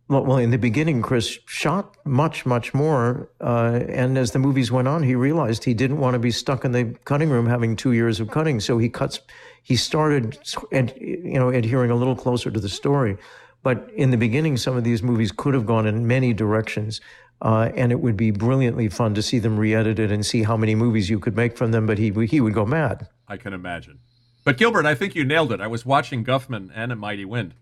well, 0.07 0.25
well, 0.25 0.37
in 0.37 0.49
the 0.49 0.57
beginning, 0.57 1.03
Chris 1.03 1.37
shot 1.45 1.95
much, 2.05 2.43
much 2.43 2.73
more. 2.73 3.29
Uh, 3.39 3.81
and 3.87 4.17
as 4.17 4.31
the 4.31 4.39
movies 4.39 4.71
went 4.71 4.87
on, 4.87 5.03
he 5.03 5.13
realized 5.13 5.63
he 5.63 5.75
didn't 5.75 5.99
want 5.99 6.15
to 6.15 6.19
be 6.19 6.31
stuck 6.31 6.65
in 6.65 6.71
the 6.71 6.95
cutting 7.05 7.29
room 7.29 7.45
having 7.45 7.75
two 7.75 7.91
years 7.91 8.19
of 8.19 8.31
cutting. 8.31 8.59
So 8.59 8.79
he 8.79 8.89
cuts, 8.89 9.19
he 9.61 9.75
started, 9.75 10.39
ad, 10.73 10.95
you 10.99 11.37
know, 11.37 11.49
adhering 11.49 11.91
a 11.91 11.95
little 11.95 12.15
closer 12.15 12.49
to 12.49 12.59
the 12.59 12.69
story. 12.69 13.17
But 13.61 13.89
in 13.95 14.11
the 14.11 14.17
beginning, 14.17 14.57
some 14.57 14.77
of 14.77 14.83
these 14.83 15.03
movies 15.03 15.31
could 15.31 15.53
have 15.53 15.65
gone 15.65 15.85
in 15.85 16.07
many 16.07 16.33
directions. 16.33 17.01
Uh, 17.41 17.71
and 17.75 17.91
it 17.91 18.01
would 18.01 18.17
be 18.17 18.31
brilliantly 18.31 18.89
fun 18.89 19.13
to 19.13 19.21
see 19.21 19.39
them 19.39 19.57
re-edited 19.57 20.11
and 20.11 20.25
see 20.25 20.43
how 20.43 20.57
many 20.57 20.75
movies 20.75 21.09
you 21.09 21.19
could 21.19 21.35
make 21.35 21.55
from 21.57 21.71
them. 21.71 21.85
But 21.85 21.97
he 21.97 22.11
he 22.25 22.41
would 22.41 22.53
go 22.53 22.65
mad. 22.65 23.07
I 23.27 23.37
can 23.37 23.53
imagine. 23.53 23.99
But 24.43 24.57
Gilbert, 24.57 24.85
I 24.85 24.95
think 24.95 25.15
you 25.15 25.23
nailed 25.23 25.51
it. 25.51 25.61
I 25.61 25.67
was 25.67 25.85
watching 25.85 26.25
Guffman 26.25 26.69
and 26.73 26.91
A 26.91 26.95
Mighty 26.95 27.25
Wind 27.25 27.53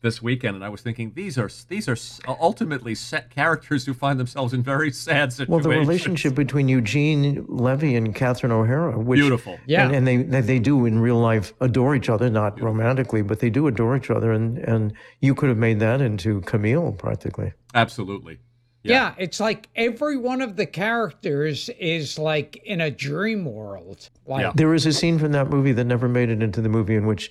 this 0.00 0.22
weekend, 0.22 0.54
and 0.54 0.64
I 0.64 0.68
was 0.68 0.80
thinking 0.80 1.12
these 1.14 1.36
are 1.38 1.50
these 1.68 1.88
are 1.88 1.96
ultimately 2.28 2.94
set 2.94 3.30
characters 3.30 3.84
who 3.84 3.94
find 3.94 4.18
themselves 4.18 4.54
in 4.54 4.62
very 4.62 4.92
sad 4.92 5.32
situations. 5.32 5.48
Well, 5.48 5.60
the 5.60 5.68
relationship 5.80 6.34
between 6.34 6.68
Eugene 6.68 7.44
Levy 7.48 7.96
and 7.96 8.14
Catherine 8.14 8.52
O'Hara, 8.52 8.98
which 8.98 9.18
Beautiful. 9.18 9.58
Yeah. 9.66 9.86
and, 9.86 9.94
and 9.96 10.06
they, 10.06 10.16
they 10.18 10.40
they 10.40 10.58
do 10.58 10.86
in 10.86 11.00
real 11.00 11.18
life 11.18 11.52
adore 11.60 11.94
each 11.96 12.08
other, 12.08 12.30
not 12.30 12.60
romantically, 12.60 13.22
but 13.22 13.40
they 13.40 13.50
do 13.50 13.66
adore 13.66 13.96
each 13.96 14.10
other, 14.10 14.30
and 14.32 14.58
and 14.58 14.92
you 15.20 15.34
could 15.34 15.48
have 15.48 15.58
made 15.58 15.80
that 15.80 16.00
into 16.00 16.40
Camille 16.42 16.92
practically. 16.92 17.52
Absolutely. 17.74 18.38
yeah, 18.84 19.14
it's 19.18 19.40
like 19.40 19.68
every 19.76 20.16
one 20.16 20.40
of 20.40 20.56
the 20.56 20.64
characters 20.64 21.68
is 21.78 22.18
like 22.18 22.56
in 22.64 22.80
a 22.80 22.90
dream 22.90 23.44
world. 23.44 24.08
Like, 24.26 24.42
Yeah. 24.42 24.52
There 24.54 24.72
is 24.74 24.86
a 24.86 24.92
scene 24.92 25.18
from 25.18 25.32
that 25.32 25.50
movie 25.50 25.72
that 25.72 25.84
never 25.84 26.08
made 26.08 26.30
it 26.30 26.42
into 26.42 26.60
the 26.62 26.68
movie 26.68 26.94
in 26.94 27.06
which 27.06 27.30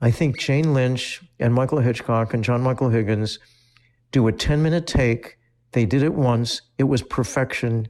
I 0.00 0.10
think 0.10 0.38
Jane 0.38 0.72
Lynch 0.72 1.22
and 1.38 1.52
Michael 1.52 1.80
Hitchcock 1.80 2.32
and 2.32 2.42
John 2.42 2.62
Michael 2.62 2.88
Higgins 2.88 3.38
do 4.12 4.26
a 4.28 4.32
10 4.32 4.62
minute 4.62 4.86
take. 4.86 5.36
They 5.72 5.84
did 5.84 6.02
it 6.02 6.14
once. 6.14 6.62
It 6.78 6.84
was 6.84 7.02
perfection. 7.02 7.88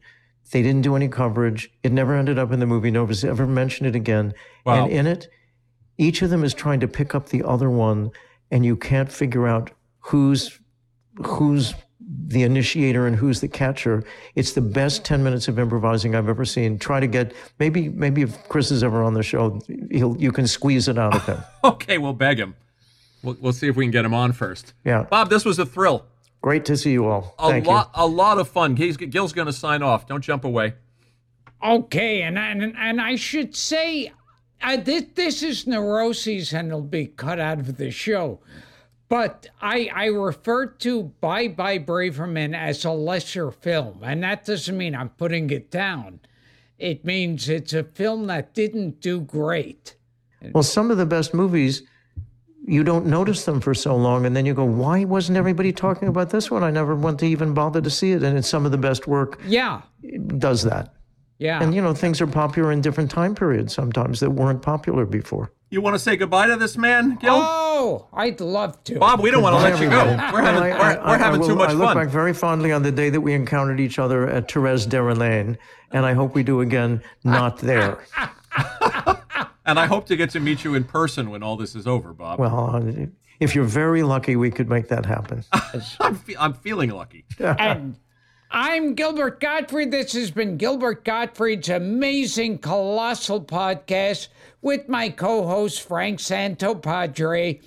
They 0.52 0.62
didn't 0.62 0.82
do 0.82 0.96
any 0.96 1.08
coverage. 1.08 1.70
It 1.82 1.92
never 1.92 2.16
ended 2.16 2.38
up 2.38 2.52
in 2.52 2.60
the 2.60 2.66
movie. 2.66 2.90
Nobody's 2.90 3.24
ever 3.24 3.46
mentioned 3.46 3.88
it 3.88 3.96
again. 3.96 4.34
Wow. 4.66 4.84
And 4.84 4.92
in 4.92 5.06
it, 5.06 5.28
each 5.96 6.22
of 6.22 6.30
them 6.30 6.42
is 6.42 6.54
trying 6.54 6.80
to 6.80 6.88
pick 6.88 7.14
up 7.14 7.28
the 7.28 7.44
other 7.44 7.70
one, 7.70 8.10
and 8.50 8.64
you 8.64 8.76
can't 8.76 9.12
figure 9.12 9.46
out 9.46 9.70
who's 10.00 10.58
who's 11.24 11.74
the 12.26 12.42
initiator 12.42 13.06
and 13.06 13.16
who's 13.16 13.40
the 13.40 13.48
catcher. 13.48 14.04
It's 14.34 14.52
the 14.52 14.60
best 14.60 15.04
10 15.04 15.22
minutes 15.22 15.48
of 15.48 15.58
improvising 15.58 16.14
I've 16.14 16.28
ever 16.28 16.44
seen. 16.44 16.78
Try 16.78 17.00
to 17.00 17.06
get 17.06 17.32
maybe 17.58 17.88
maybe 17.88 18.22
if 18.22 18.48
Chris 18.48 18.70
is 18.70 18.82
ever 18.82 19.02
on 19.02 19.14
the 19.14 19.22
show, 19.22 19.60
he'll 19.90 20.16
you 20.16 20.32
can 20.32 20.46
squeeze 20.46 20.88
it 20.88 20.98
out 20.98 21.14
of 21.14 21.26
him. 21.26 21.38
Okay, 21.64 21.98
we'll 21.98 22.14
beg 22.14 22.38
him. 22.38 22.56
We'll, 23.22 23.36
we'll 23.38 23.52
see 23.52 23.68
if 23.68 23.76
we 23.76 23.84
can 23.84 23.90
get 23.90 24.04
him 24.04 24.14
on 24.14 24.32
first. 24.32 24.72
Yeah. 24.82 25.02
Bob, 25.02 25.28
this 25.28 25.44
was 25.44 25.58
a 25.58 25.66
thrill. 25.66 26.06
Great 26.40 26.64
to 26.64 26.76
see 26.76 26.92
you 26.92 27.06
all. 27.06 27.34
A 27.38 27.50
Thank 27.50 27.66
lot, 27.66 27.90
a 27.94 28.06
lot 28.06 28.38
of 28.38 28.48
fun. 28.48 28.76
He's, 28.76 28.96
Gil's 28.96 29.34
going 29.34 29.46
to 29.46 29.52
sign 29.52 29.82
off. 29.82 30.06
Don't 30.06 30.22
jump 30.22 30.44
away. 30.44 30.72
Okay, 31.62 32.22
and 32.22 32.38
and, 32.38 32.74
and 32.78 32.98
I 32.98 33.16
should 33.16 33.54
say, 33.54 34.10
uh, 34.62 34.78
this 34.78 35.04
this 35.14 35.42
is 35.42 35.66
neuroses, 35.66 36.54
and 36.54 36.68
it'll 36.68 36.80
be 36.80 37.08
cut 37.08 37.38
out 37.38 37.60
of 37.60 37.76
the 37.76 37.90
show. 37.90 38.40
But 39.10 39.48
I 39.60 39.90
I 39.92 40.06
refer 40.06 40.66
to 40.66 41.02
Bye 41.20 41.48
Bye 41.48 41.78
Braverman 41.80 42.56
as 42.56 42.84
a 42.84 42.92
lesser 42.92 43.50
film, 43.50 43.98
and 44.02 44.22
that 44.22 44.46
doesn't 44.46 44.78
mean 44.78 44.94
I'm 44.94 45.08
putting 45.10 45.50
it 45.50 45.70
down. 45.70 46.20
It 46.78 47.04
means 47.04 47.48
it's 47.48 47.74
a 47.74 47.82
film 47.84 48.28
that 48.28 48.54
didn't 48.54 49.00
do 49.00 49.20
great. 49.20 49.96
Well, 50.52 50.62
some 50.62 50.90
of 50.90 50.96
the 50.96 51.04
best 51.04 51.34
movies 51.34 51.82
you 52.64 52.84
don't 52.84 53.06
notice 53.06 53.44
them 53.46 53.60
for 53.60 53.74
so 53.74 53.96
long 53.96 54.24
and 54.26 54.36
then 54.36 54.46
you 54.46 54.54
go, 54.54 54.64
"Why 54.64 55.04
wasn't 55.04 55.36
everybody 55.38 55.72
talking 55.72 56.06
about 56.06 56.30
this 56.30 56.48
one? 56.50 56.62
I 56.62 56.70
never 56.70 56.94
went 56.94 57.18
to 57.18 57.26
even 57.26 57.52
bother 57.52 57.80
to 57.80 57.90
see 57.90 58.12
it." 58.12 58.22
And 58.22 58.38
it's 58.38 58.48
some 58.48 58.64
of 58.64 58.70
the 58.70 58.78
best 58.78 59.08
work 59.08 59.40
Yeah, 59.44 59.82
does 60.38 60.62
that. 60.62 60.94
yeah. 61.38 61.60
And 61.60 61.74
you 61.74 61.82
know, 61.82 61.94
things 61.94 62.20
are 62.20 62.28
popular 62.28 62.70
in 62.70 62.80
different 62.80 63.10
time 63.10 63.34
periods 63.34 63.74
sometimes 63.74 64.20
that 64.20 64.30
weren't 64.30 64.62
popular 64.62 65.04
before. 65.04 65.50
You 65.72 65.80
want 65.80 65.94
to 65.94 65.98
say 66.00 66.16
goodbye 66.16 66.48
to 66.48 66.56
this 66.56 66.76
man, 66.76 67.16
Gil? 67.20 67.30
oh, 67.32 68.08
I'd 68.12 68.40
love 68.40 68.82
to. 68.84 68.98
Bob, 68.98 69.20
we 69.20 69.30
don't 69.30 69.40
want 69.42 69.54
to 69.56 69.62
let 69.62 69.80
you 69.80 69.88
go. 69.88 70.04
We're 70.32 70.42
having, 70.42 70.64
And 70.64 70.72
I- 70.74 70.78
we're, 70.78 71.00
I- 71.00 71.10
we're 71.10 71.14
I- 71.14 71.18
having 71.18 71.40
I 71.42 71.44
too 71.44 71.50
will- 71.50 71.56
much 71.58 71.70
I 71.70 71.72
look 71.74 71.84
fun. 71.84 71.96
back 71.96 72.08
very 72.08 72.32
fondly 72.34 72.72
on 72.72 72.82
the 72.82 72.90
day 72.90 73.08
that 73.10 73.20
we 73.20 73.34
encountered 73.34 73.78
each 73.78 73.98
other 74.00 74.28
at 74.28 74.50
Therese 74.50 74.92
Lane, 74.92 75.56
and 75.92 76.04
I 76.04 76.12
hope 76.14 76.34
we 76.34 76.42
do 76.42 76.60
again 76.60 77.02
not 77.24 77.58
there. 77.58 77.98
And 79.66 79.78
I 79.78 79.86
hope 79.86 80.06
to 80.06 80.16
get 80.16 80.30
to 80.30 80.40
meet 80.40 80.64
you 80.64 80.74
in 80.74 80.82
person 80.82 81.30
when 81.30 81.44
all 81.44 81.56
this 81.56 81.76
is 81.76 81.86
over, 81.86 82.12
Bob. 82.12 82.40
Well, 82.40 82.82
if 83.38 83.54
you're 83.54 83.62
very 83.64 84.02
lucky, 84.02 84.34
we 84.34 84.50
could 84.50 84.68
make 84.68 84.88
that 84.88 85.06
happen. 85.06 85.44
I'm, 86.00 86.16
fe- 86.16 86.34
I'm 86.40 86.54
feeling 86.54 86.90
lucky. 86.90 87.24
And 87.38 87.94
I'm 88.50 88.94
Gilbert 88.94 89.38
Gottfried. 89.40 89.92
This 89.92 90.12
has 90.14 90.30
been 90.32 90.56
Gilbert 90.56 91.04
Gottfried's 91.04 91.68
amazing, 91.68 92.58
colossal 92.58 93.40
podcast 93.44 94.28
with 94.60 94.88
my 94.88 95.08
co 95.08 95.46
host, 95.46 95.82
Frank 95.82 96.18
Santopadre. 96.18 97.62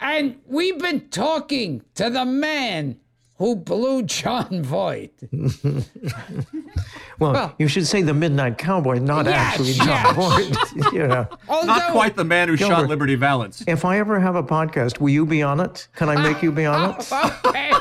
And 0.00 0.36
we've 0.46 0.78
been 0.78 1.08
talking 1.10 1.82
to 1.96 2.08
the 2.08 2.24
man 2.24 2.98
who 3.38 3.56
blew 3.56 4.02
Jon 4.04 4.62
Voight. 4.64 5.12
Well, 7.18 7.54
you 7.58 7.68
should 7.68 7.86
say 7.86 8.00
the 8.02 8.14
Midnight 8.14 8.56
Cowboy, 8.58 8.98
not 8.98 9.26
Yes, 9.26 9.34
actually 9.36 9.72
Jon 9.74 9.88
yes. 9.88 10.14
Voight. 10.14 10.92
you 10.94 11.06
know. 11.06 11.26
Although, 11.48 11.66
Not 11.66 11.92
quite 11.92 12.16
the 12.16 12.24
man 12.24 12.48
who 12.48 12.56
shot 12.56 12.88
Liberty 12.88 13.14
Valance. 13.14 13.62
If 13.66 13.84
I 13.84 13.98
ever 13.98 14.18
have 14.20 14.36
a 14.36 14.42
podcast, 14.42 14.98
will 15.00 15.10
you 15.10 15.26
be 15.26 15.42
on 15.42 15.60
it? 15.60 15.88
Can 15.94 16.08
I 16.08 16.16
make 16.22 16.42
you 16.42 16.52
be 16.52 16.64
on 16.64 16.94
it? 16.98 17.12
Okay. 17.46 17.72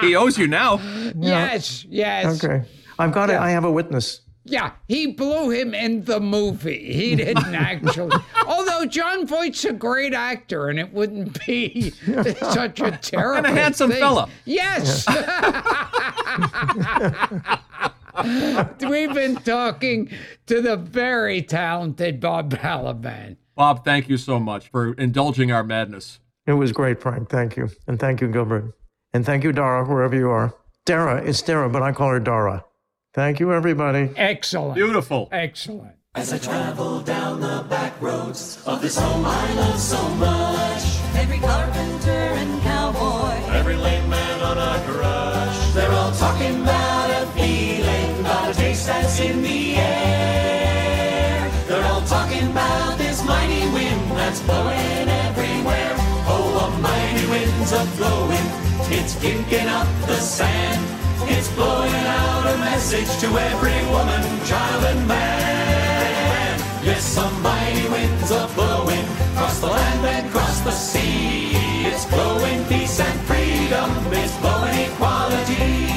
He 0.00 0.14
ah. 0.14 0.20
owes 0.20 0.38
you 0.38 0.46
now. 0.46 0.80
Yes, 1.18 1.84
yes. 1.88 2.44
Okay. 2.44 2.64
I've 2.98 3.12
got 3.12 3.30
it. 3.30 3.36
I 3.36 3.50
have 3.50 3.64
a 3.64 3.70
witness. 3.70 4.20
Yeah, 4.48 4.72
he 4.86 5.08
blew 5.08 5.50
him 5.50 5.74
in 5.74 6.04
the 6.04 6.20
movie. 6.20 6.92
He 6.92 7.16
didn't 7.16 7.54
actually. 7.54 8.16
Although 8.46 8.86
Jon 8.86 9.26
Voight's 9.26 9.64
a 9.64 9.72
great 9.72 10.14
actor, 10.14 10.68
and 10.68 10.78
it 10.78 10.92
wouldn't 10.92 11.44
be 11.46 11.90
such 12.38 12.80
a 12.80 12.96
terrible 13.02 13.38
And 13.38 13.46
a 13.46 13.60
handsome 13.60 13.90
thing. 13.90 13.98
fella. 13.98 14.28
Yes. 14.44 15.04
We've 18.88 19.12
been 19.12 19.36
talking 19.36 20.10
to 20.46 20.62
the 20.62 20.76
very 20.76 21.42
talented 21.42 22.20
Bob 22.20 22.54
Balaban. 22.54 23.36
Bob, 23.56 23.84
thank 23.84 24.08
you 24.08 24.16
so 24.16 24.38
much 24.38 24.70
for 24.70 24.92
indulging 24.94 25.50
our 25.50 25.64
madness. 25.64 26.20
It 26.46 26.52
was 26.52 26.72
great, 26.72 27.00
Frank. 27.00 27.28
Thank 27.28 27.56
you. 27.56 27.68
And 27.88 27.98
thank 27.98 28.20
you, 28.20 28.28
Gilbert. 28.28 28.72
And 29.16 29.24
thank 29.24 29.44
you, 29.44 29.52
Dara, 29.52 29.82
wherever 29.82 30.14
you 30.14 30.28
are. 30.28 30.52
Dara, 30.84 31.24
it's 31.24 31.40
Dara, 31.40 31.70
but 31.70 31.80
I 31.80 31.90
call 31.92 32.10
her 32.10 32.20
Dara. 32.20 32.66
Thank 33.14 33.40
you, 33.40 33.50
everybody. 33.50 34.10
Excellent. 34.14 34.74
Beautiful. 34.74 35.30
Excellent. 35.32 35.94
As 36.14 36.34
I 36.34 36.38
travel 36.38 37.00
down 37.00 37.40
the 37.40 37.64
back 37.66 37.94
roads 38.02 38.62
of 38.66 38.82
this 38.82 38.98
home 38.98 39.24
I 39.24 39.54
love 39.54 39.80
so 39.80 40.06
much. 40.16 40.82
Every 41.16 41.38
carpenter 41.38 42.10
and 42.10 42.60
cowboy, 42.60 43.40
Every 43.56 43.76
lame 43.76 44.06
man 44.10 44.40
on 44.42 44.58
a 44.58 44.84
crush. 44.84 45.72
They're 45.72 45.92
all 45.92 46.12
talking 46.12 46.60
about 46.60 47.08
a 47.22 47.26
feeling, 47.28 48.20
about 48.20 48.50
a 48.50 48.54
taste 48.54 48.86
that's 48.86 49.18
in 49.18 49.40
the 49.40 49.76
air. 49.76 51.50
They're 51.68 51.86
all 51.86 52.02
talking 52.02 52.50
about 52.50 52.98
this 52.98 53.24
mighty 53.24 53.66
wind 53.72 54.10
that's 54.10 54.42
blowing 54.42 55.08
everywhere. 55.08 55.94
Oh, 56.28 56.68
a 56.68 56.78
mighty 56.82 57.26
wind's 57.30 57.72
a 57.72 57.82
blowing. 57.96 58.65
It's 58.88 59.14
kicking 59.20 59.66
up 59.66 59.88
the 60.06 60.16
sand. 60.16 60.80
It's 61.28 61.52
blowing 61.54 61.92
out 61.92 62.46
a 62.54 62.58
message 62.58 63.10
to 63.20 63.26
every 63.26 63.80
woman, 63.90 64.22
child, 64.46 64.84
and 64.84 65.08
man. 65.08 66.60
Yes, 66.84 67.02
some 67.02 67.42
mighty 67.42 67.88
wind's 67.88 68.30
are 68.30 68.48
blowing 68.54 69.04
across 69.32 69.58
the 69.58 69.66
land 69.66 70.06
and 70.06 70.28
across 70.28 70.60
the 70.60 70.70
sea. 70.70 71.50
It's 71.84 72.04
blowing 72.04 72.64
peace 72.66 73.00
and 73.00 73.20
freedom. 73.22 73.90
It's 74.12 74.36
blowing 74.38 74.78
equality. 74.78 75.88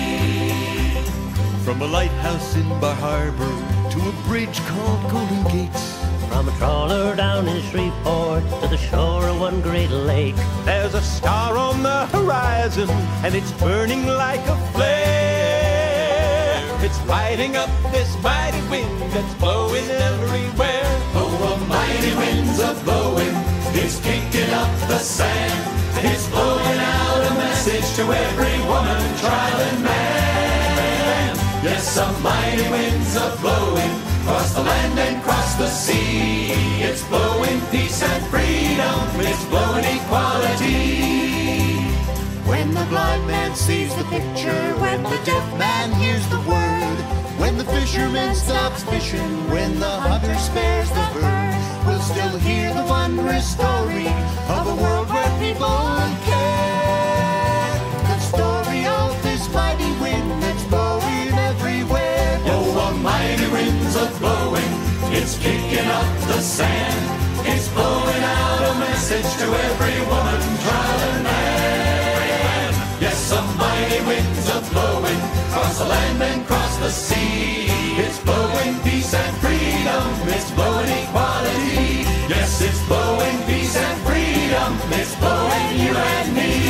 From 1.63 1.83
a 1.83 1.87
lighthouse 1.87 2.55
in 2.55 2.67
Bar 2.81 2.95
Harbor 2.95 3.55
to 3.91 3.99
a 4.09 4.11
bridge 4.27 4.59
called 4.65 5.11
Golden 5.11 5.43
Gates. 5.51 6.08
From 6.29 6.47
a 6.47 6.51
trawler 6.57 7.15
down 7.15 7.47
in 7.47 7.61
Shreveport 7.63 8.43
to 8.61 8.67
the 8.67 8.77
shore 8.77 9.27
of 9.27 9.39
one 9.39 9.61
great 9.61 9.89
lake. 9.89 10.35
There's 10.63 10.93
a 10.93 11.01
star 11.01 11.57
on 11.57 11.81
the 11.83 12.05
horizon 12.07 12.89
and 13.23 13.33
it's 13.35 13.51
burning 13.53 14.05
like 14.05 14.45
a 14.47 14.55
flare. 14.71 15.79
It's 16.81 17.03
lighting 17.07 17.55
up 17.55 17.69
this 17.91 18.15
mighty 18.23 18.61
wind 18.69 19.01
that's 19.11 19.33
blowing 19.35 19.89
everywhere. 19.89 20.89
Oh, 21.15 21.51
a 21.51 21.57
mighty 21.67 22.15
wind's 22.15 22.59
a 22.59 22.73
blowing. 22.85 23.35
It's 23.73 23.99
kicking 23.99 24.53
up 24.53 24.71
the 24.87 24.99
sand. 24.99 26.05
It's 26.05 26.27
blowing 26.29 26.79
out 26.79 27.31
a 27.31 27.33
message 27.33 27.95
to 27.97 28.03
every 28.03 28.59
woman, 28.69 29.01
child, 29.17 29.61
and 29.69 29.83
man. 29.83 31.35
Yes, 31.63 31.97
a 31.97 32.11
mighty 32.21 32.69
wind's 32.69 33.15
a 33.15 33.35
blowing 33.41 34.08
across 34.21 34.53
the 34.53 34.61
land 34.61 34.99
and 34.99 35.17
across 35.17 35.55
the 35.55 35.67
sea. 35.67 36.51
It's 36.81 37.03
blowing 37.07 37.61
peace 37.71 38.01
and 38.03 38.23
freedom. 38.27 38.99
It's 39.19 39.45
blowing 39.45 39.85
equality. 39.85 41.09
When 42.49 42.73
the 42.73 42.85
blind 42.89 43.27
man 43.27 43.55
sees 43.55 43.93
the 43.95 44.03
picture, 44.05 44.63
when 44.83 45.03
the 45.03 45.19
deaf 45.25 45.45
man 45.57 45.91
hears 45.93 46.27
the 46.29 46.41
word, 46.49 46.97
when 47.39 47.57
the 47.57 47.65
fisherman 47.65 48.35
stops 48.35 48.83
fishing, 48.83 49.49
when 49.49 49.79
the 49.79 49.95
hunter 50.07 50.35
spares 50.35 50.89
the 50.89 51.07
bird, 51.13 51.85
we'll 51.85 52.01
still 52.01 52.37
hear 52.39 52.73
the 52.73 52.83
wondrous 52.83 53.47
story 53.47 54.07
of 54.55 54.67
a 54.67 54.75
world 54.81 55.09
where 55.09 55.39
people. 55.39 56.38
blowing, 64.17 64.71
it's 65.13 65.37
kicking 65.37 65.87
up 65.87 66.09
the 66.27 66.41
sand. 66.41 67.03
It's 67.45 67.67
blowing 67.69 68.23
out 68.23 68.61
a 68.71 68.79
message 68.79 69.29
to 69.41 69.45
every 69.45 69.99
woman, 70.11 70.41
child, 70.63 71.01
and 71.09 71.23
man. 71.23 72.73
Yes, 73.01 73.17
some 73.17 73.47
mighty 73.57 74.01
winds 74.05 74.49
are 74.49 74.65
blowing 74.71 75.19
across 75.49 75.79
the 75.79 75.85
land 75.85 76.21
and 76.21 76.41
across 76.41 76.77
the 76.77 76.89
sea. 76.89 77.67
It's 78.03 78.19
blowing 78.19 78.79
peace 78.83 79.13
and 79.13 79.35
freedom. 79.37 80.05
It's 80.35 80.51
blowing 80.51 80.89
equality. 80.89 82.05
Yes, 82.33 82.61
it's 82.61 82.81
blowing 82.87 83.37
peace 83.47 83.75
and 83.75 83.97
freedom. 84.07 84.71
It's 84.99 85.15
blowing 85.15 85.69
you 85.79 85.93
and 85.95 86.35
me. 86.35 86.68